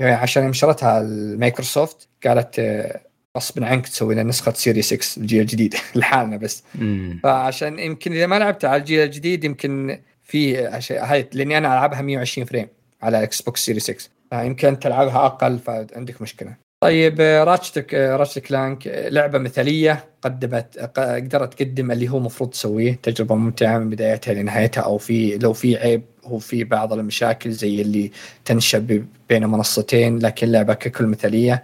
عشان 0.00 0.42
يوم 0.42 0.52
شرتها 0.52 1.00
المايكروسوفت 1.00 2.08
قالت 2.26 2.60
غصبا 3.38 3.66
عنك 3.66 3.88
تسوي 3.88 4.14
لنا 4.14 4.22
نسخة 4.22 4.52
Series 4.52 4.82
X 4.82 5.20
الجيل 5.20 5.40
الجديد 5.40 5.74
لحالنا 5.94 6.36
بس. 6.36 6.62
مم. 6.74 7.20
فعشان 7.22 7.78
يمكن 7.78 8.12
إذا 8.12 8.26
ما 8.26 8.38
لعبت 8.38 8.64
على 8.64 8.80
الجيل 8.80 9.00
الجديد 9.00 9.44
يمكن 9.44 9.98
في 10.24 10.56
هاي 10.90 11.28
لأني 11.32 11.58
أنا 11.58 11.72
ألعبها 11.72 12.02
120 12.02 12.46
frame 12.46 12.66
على 13.02 13.22
Xbox 13.22 13.64
Series 13.64 13.80
X 13.80 14.10
فيمكن 14.30 14.78
تلعبها 14.78 15.26
أقل 15.26 15.58
فعندك 15.58 16.22
مشكلة. 16.22 16.68
طيب 16.80 17.20
Ratchet 17.20 17.94
Ratchet 17.94 18.38
Clank 18.38 18.86
لعبة 18.86 19.38
مثالية 19.38 20.04
قدمت 20.22 20.78
قدرت 20.98 21.54
تقدم 21.54 21.90
اللي 21.90 22.08
هو 22.08 22.18
المفروض 22.18 22.50
تسويه. 22.50 22.98
تجربة 23.02 23.34
ممتعة 23.34 23.78
من 23.78 23.90
بدايتها 23.90 24.34
لنهايتها 24.34 24.80
أو 24.80 24.98
في 24.98 25.38
لو 25.38 25.52
في 25.52 25.76
عيب 25.76 26.02
هو 26.24 26.38
في 26.38 26.64
بعض 26.64 26.92
المشاكل 26.92 27.50
زي 27.50 27.82
اللي 27.82 28.10
تنشا 28.44 28.78
بين 29.28 29.46
منصتين 29.46 30.18
لكن 30.18 30.46
اللعبه 30.46 30.74
ككل 30.74 31.06
مثالية. 31.06 31.62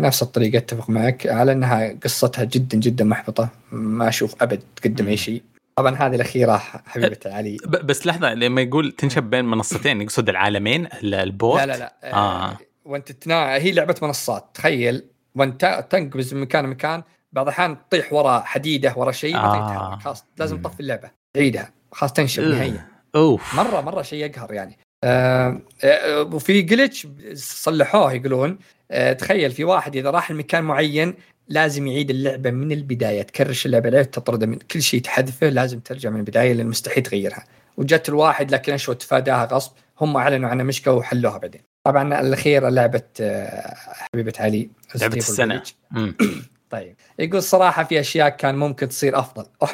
نفس 0.00 0.22
الطريقة 0.22 0.58
أتفق 0.58 0.90
معك 0.90 1.26
على 1.26 1.52
إنها 1.52 1.92
قصتها 2.04 2.44
جدا 2.44 2.78
جدا 2.78 3.04
محبطة 3.04 3.48
ما 3.72 4.08
أشوف 4.08 4.42
أبد 4.42 4.62
تقدم 4.76 5.08
أي 5.08 5.16
شيء. 5.16 5.42
طبعا 5.76 5.94
هذه 5.94 6.14
الأخيرة 6.14 6.56
حبيبة 6.86 7.18
علي. 7.26 7.56
بس 7.66 8.06
لحظة 8.06 8.34
لما 8.34 8.60
يقول 8.60 8.92
تنشب 8.92 9.22
بين 9.22 9.44
منصتين 9.44 10.02
يقصد 10.02 10.28
العالمين 10.28 10.88
البورت؟ 11.02 11.60
لا 11.60 11.66
لا 11.66 11.78
لا. 11.78 11.94
آه. 12.04 12.50
آه. 12.50 12.58
وأنت 12.84 13.12
تنا... 13.12 13.54
هي 13.54 13.72
لعبة 13.72 13.94
منصات 14.02 14.44
تخيل. 14.54 15.04
وأنت 15.34 15.86
تنقز 15.90 16.34
من 16.34 16.40
مكان 16.40 16.64
لمكان 16.64 17.02
بعض 17.32 17.46
الأحيان 17.46 17.76
تطيح 17.88 18.12
ورا 18.12 18.40
حديدة 18.40 18.94
ورا 18.96 19.12
شيء 19.12 19.36
آه. 19.36 19.98
خلاص 19.98 20.24
لازم 20.38 20.62
تطفي 20.62 20.80
اللعبة 20.80 21.10
تعيدها 21.34 21.72
خلاص 21.92 22.12
تنشب 22.12 22.42
نهائيا. 22.42 22.86
أوف. 23.14 23.54
مرة 23.54 23.80
مرة 23.80 24.02
شيء 24.02 24.24
يقهر 24.24 24.52
يعني. 24.52 24.78
آه, 25.04 25.60
آه، 25.84 26.22
وفي 26.22 26.62
جلتش 26.62 27.06
صلحوه 27.34 28.12
يقولون 28.12 28.58
آه 28.90 29.12
تخيل 29.12 29.50
في 29.50 29.64
واحد 29.64 29.96
إذا 29.96 30.10
راح 30.10 30.30
لمكان 30.30 30.64
معين 30.64 31.14
لازم 31.48 31.86
يعيد 31.86 32.10
اللعبة 32.10 32.50
من 32.50 32.72
البداية 32.72 33.22
تكرش 33.22 33.66
اللعبة 33.66 33.88
عليه 33.88 34.02
تطرده 34.02 34.46
من 34.46 34.58
كل 34.58 34.82
شيء 34.82 35.00
تحذفه 35.00 35.48
لازم 35.48 35.80
ترجع 35.80 36.10
من 36.10 36.20
البداية 36.20 36.52
لأن 36.52 36.66
مستحيل 36.66 37.02
تغيرها. 37.02 37.44
وجت 37.76 38.08
الواحد 38.08 38.50
لكن 38.50 38.72
اشو 38.72 38.92
تفاداها 38.92 39.44
غصب 39.44 39.72
هم 40.00 40.16
أعلنوا 40.16 40.48
عنها 40.48 40.64
مشكلة 40.64 40.94
وحلوها 40.94 41.38
بعدين. 41.38 41.60
طبعا 41.84 42.20
الاخيره 42.20 42.68
لعبة 42.68 43.02
آه، 43.20 43.74
حبيبة 43.74 44.32
علي 44.38 44.70
لعبة 44.94 45.16
السنة. 45.16 45.62
طيب. 46.70 46.96
يقول 47.18 47.42
صراحة 47.42 47.84
في 47.84 48.00
أشياء 48.00 48.28
كان 48.28 48.54
ممكن 48.54 48.88
تصير 48.88 49.18
أفضل. 49.18 49.46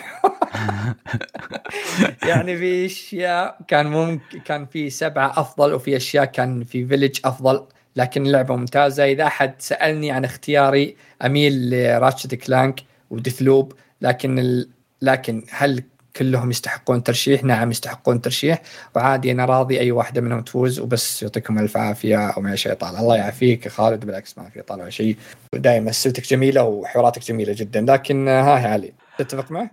يعني 2.28 2.58
في 2.58 2.86
أشياء 2.86 3.58
كان 3.68 3.86
ممكن 3.86 4.40
كان 4.40 4.66
في 4.66 4.90
سبعة 4.90 5.32
أفضل 5.36 5.74
وفي 5.74 5.96
أشياء 5.96 6.24
كان 6.24 6.64
في 6.64 6.86
فيلج 6.86 7.18
أفضل 7.24 7.66
لكن 7.96 8.26
اللعبة 8.26 8.56
ممتازة. 8.56 9.04
إذا 9.04 9.26
أحد 9.26 9.54
سألني 9.58 10.10
عن 10.10 10.24
اختياري 10.24 10.96
أميل 11.24 11.70
لراتشت 11.70 12.34
كلانك 12.34 12.80
وديثلوب 13.10 13.72
لكن 14.00 14.38
ال... 14.38 14.68
لكن 15.02 15.44
هل 15.50 15.82
كلهم 16.16 16.50
يستحقون 16.50 17.02
ترشيح. 17.02 17.44
نعم 17.44 17.70
يستحقون 17.70 18.20
ترشيح. 18.20 18.62
وعادي 18.96 19.32
أنا 19.32 19.44
راضي 19.44 19.80
أي 19.80 19.90
واحدة 19.90 20.20
منهم 20.20 20.40
تفوز 20.40 20.80
وبس 20.80 21.22
يعطيكم 21.22 21.58
ألف 21.58 21.76
عافية 21.76 22.26
أو 22.30 22.42
ما 22.42 22.56
شيء 22.56 22.76
الله 22.82 23.16
يعافيك 23.16 23.64
يا 23.64 23.70
خالد 23.70 24.04
بالعكس 24.04 24.38
ما 24.38 24.48
في 24.48 24.62
طالع 24.62 24.88
شيء. 24.88 25.16
ودائما 25.54 25.90
اسئلتك 25.90 26.26
جميلة 26.26 26.62
وحواراتك 26.62 27.22
جميلة 27.22 27.52
جدا. 27.52 27.80
لكن 27.80 28.28
ها 28.28 28.58
يا 28.58 28.68
علي 28.68 28.92
تتفق 29.18 29.50
معه؟ 29.50 29.70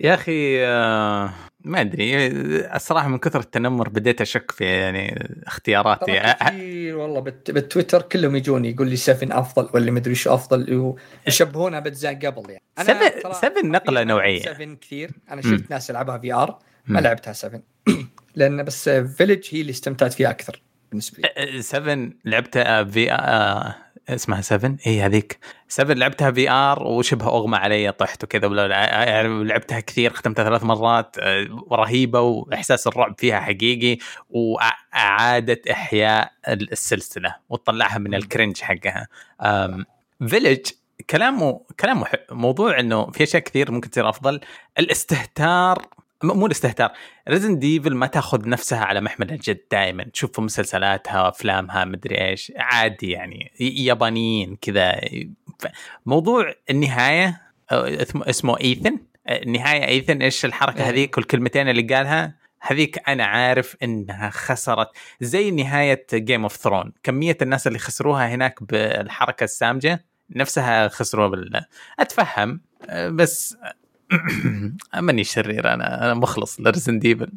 يا 0.00 0.14
أخي 0.14 0.66
آه، 0.66 1.30
ما 1.64 1.80
أدري 1.80 2.26
الصراحة 2.76 3.08
من 3.08 3.18
كثر 3.18 3.40
التنمر 3.40 3.88
بديت 3.88 4.20
أشك 4.20 4.50
في 4.50 4.64
يعني 4.64 5.28
اختياراتي. 5.46 6.34
كثير 6.40 6.96
والله 6.96 7.20
بالتويتر 7.20 8.02
كلهم 8.02 8.36
يجوني 8.36 8.70
يقول 8.70 8.88
لي 8.88 8.96
7 8.96 9.40
أفضل 9.40 9.68
ولا 9.74 9.90
مدري 9.90 10.14
شو 10.14 10.34
أفضل 10.34 10.94
يشبهونها 11.26 11.80
بأجزاء 11.80 12.14
قبل 12.26 12.50
يعني. 12.50 12.62
7 12.78 13.32
7 13.32 13.62
نقلة 13.64 14.04
نوعية. 14.04 14.42
7 14.42 14.74
كثير. 14.74 15.10
أنا 15.30 15.42
شفت 15.42 15.70
ناس 15.70 15.90
يلعبها 15.90 16.18
VR 16.18 16.58
ما 16.86 17.00
لعبتها 17.00 17.32
7 17.32 17.62
لأن 18.36 18.62
بس 18.62 18.88
Village 18.88 19.48
هي 19.50 19.60
اللي 19.60 19.70
استمتعت 19.70 20.12
فيها 20.12 20.30
أكثر 20.30 20.62
بالنسبة 20.90 21.28
لي. 21.36 21.62
7 21.62 22.10
لعبتها 22.24 22.84
في 22.84 23.12
آه 23.12 23.74
اسمها 24.08 24.40
7 24.40 24.76
اي 24.86 25.02
هذيك. 25.02 25.38
7 25.68 25.94
لعبتها 25.94 26.30
VR 26.30 26.82
وشبه 26.82 27.26
أغمى 27.26 27.56
علي 27.56 27.92
طحت 27.92 28.24
وكذا. 28.24 28.66
يعني 28.66 29.44
لعبتها 29.44 29.80
كثير 29.80 30.12
ختمتها 30.12 30.44
ثلاث 30.44 30.64
مرات. 30.64 31.16
آه، 31.20 31.66
رهيبة 31.72 32.20
وإحساس 32.20 32.86
الرعب 32.86 33.14
فيها 33.18 33.40
حقيقي 33.40 33.98
واعاده 34.30 35.60
إحياء 35.70 36.32
السلسلة 36.48 37.36
وتطلعها 37.48 37.98
من 37.98 38.14
ال 38.14 38.21
cringe 38.21 38.60
حقها. 38.60 39.08
Village 40.28 40.66
كلامه 41.10 41.60
كلامه 41.80 42.06
موضوع 42.30 42.80
إنه 42.80 43.10
في 43.10 43.22
أشياء 43.22 43.42
كثير 43.42 43.70
ممكن 43.70 43.90
تصير 43.90 44.08
أفضل. 44.08 44.40
الاستهتار 44.78 45.86
مو 46.24 46.46
الاستهتار. 46.46 46.92
Resident 47.28 47.58
Evil 47.58 47.94
ما 47.94 48.06
تاخذ 48.06 48.48
نفسها 48.48 48.84
على 48.84 49.00
محمل 49.00 49.30
الجد 49.30 49.60
دائما 49.70 50.04
تشوف 50.04 50.40
مسلسلاتها 50.40 51.28
أفلامها 51.28 51.84
مدري 51.84 52.28
إيش. 52.28 52.52
عادي 52.56 53.10
يعني. 53.10 53.52
يابانيين 53.60 54.56
كذا. 54.56 55.00
موضوع 56.06 56.54
النهاية 56.70 57.42
اسمه 58.14 58.60
إيثن. 58.60 58.98
النهاية 59.30 59.86
Ethan 59.86 60.22
إيش 60.22 60.44
الحركة 60.44 60.82
إيه. 60.84 60.90
هذيك 60.90 61.16
والكلمتين 61.16 61.68
اللي 61.68 61.94
قالها. 61.94 62.42
هذيك 62.60 63.08
أنا 63.08 63.24
عارف 63.24 63.76
إنها 63.82 64.30
خسرت. 64.30 64.88
زي 65.20 65.50
نهاية 65.50 66.06
Game 66.14 66.42
of 66.42 66.56
Thrones 66.56 66.92
كمية 67.02 67.36
الناس 67.42 67.66
اللي 67.66 67.78
خسروها 67.78 68.28
هناك 68.28 68.62
بالحركة 68.62 69.44
السامجة 69.44 70.04
نفسها 70.30 70.88
خسروها 70.88 71.28
بال 71.28 71.64
أتفهم. 71.98 72.60
بس 72.92 73.56
ماني 75.00 75.24
شرير 75.24 75.72
أنا 75.74 76.04
أنا 76.04 76.14
مخلص 76.14 76.60
ل 76.60 76.64
Resident 76.64 76.98
Evil 76.98 77.32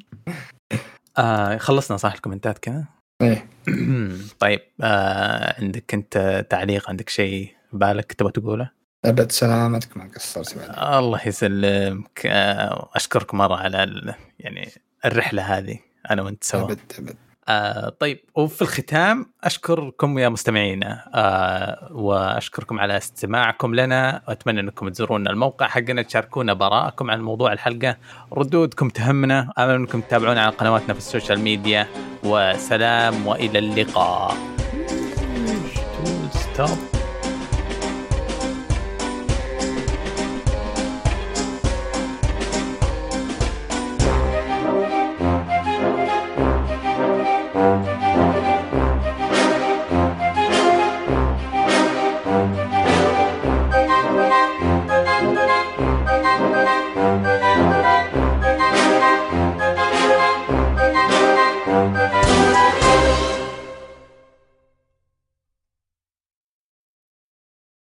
آه 1.17 1.57
خلصنا 1.57 1.97
صح 1.97 2.13
الكومنتات 2.13 2.57
كذا؟ 2.57 2.85
إيه. 3.21 3.47
طيب 4.39 4.61
آه 4.81 5.61
عندك 5.61 5.93
أنت 5.93 6.45
تعليق؟ 6.49 6.89
عندك 6.89 7.09
شيء 7.09 7.55
بالك 7.73 8.13
تبغى 8.13 8.31
تقوله؟ 8.31 8.69
أبد 9.05 9.31
سلامتك 9.31 9.97
ما 9.97 10.09
قصرت 10.15 10.57
الله 10.77 11.27
يسلمك. 11.27 12.25
آه 12.25 12.89
اشكرك 12.95 13.33
مرة 13.33 13.55
على 13.55 14.15
يعني 14.39 14.69
الرحلة 15.05 15.57
هذه 15.57 15.79
أنا 16.11 16.21
وأنت 16.21 16.43
سوا. 16.43 16.61
أبد 16.61 16.79
أبد. 16.99 17.15
آه 17.47 17.89
طيب 17.89 18.19
وفي 18.35 18.61
الختام 18.61 19.25
أشكركم 19.43 20.17
يا 20.17 20.29
مستمعينا 20.29 21.11
آه 21.15 21.89
وأشكركم 21.91 22.79
على 22.79 22.97
استماعكم 22.97 23.75
لنا. 23.75 24.21
واتمنى 24.27 24.59
أنكم 24.59 24.89
تزورون 24.89 25.27
الموقع 25.27 25.67
حقنا 25.67 26.01
تشاركونا 26.01 26.53
براءكم 26.53 27.11
عن 27.11 27.21
موضوع 27.21 27.53
الحلقة. 27.53 27.97
ردودكم 28.33 28.89
تهمنا. 28.89 29.51
آمل 29.57 29.73
أنكم 29.75 30.01
تتابعونا 30.01 30.41
على 30.41 30.51
قنواتنا 30.51 30.93
في 30.93 30.99
السوشيال 30.99 31.39
ميديا. 31.39 31.87
وسلام 32.23 33.27
وإلى 33.27 33.59
اللقاء. 33.59 34.35
ستوب 36.31 36.94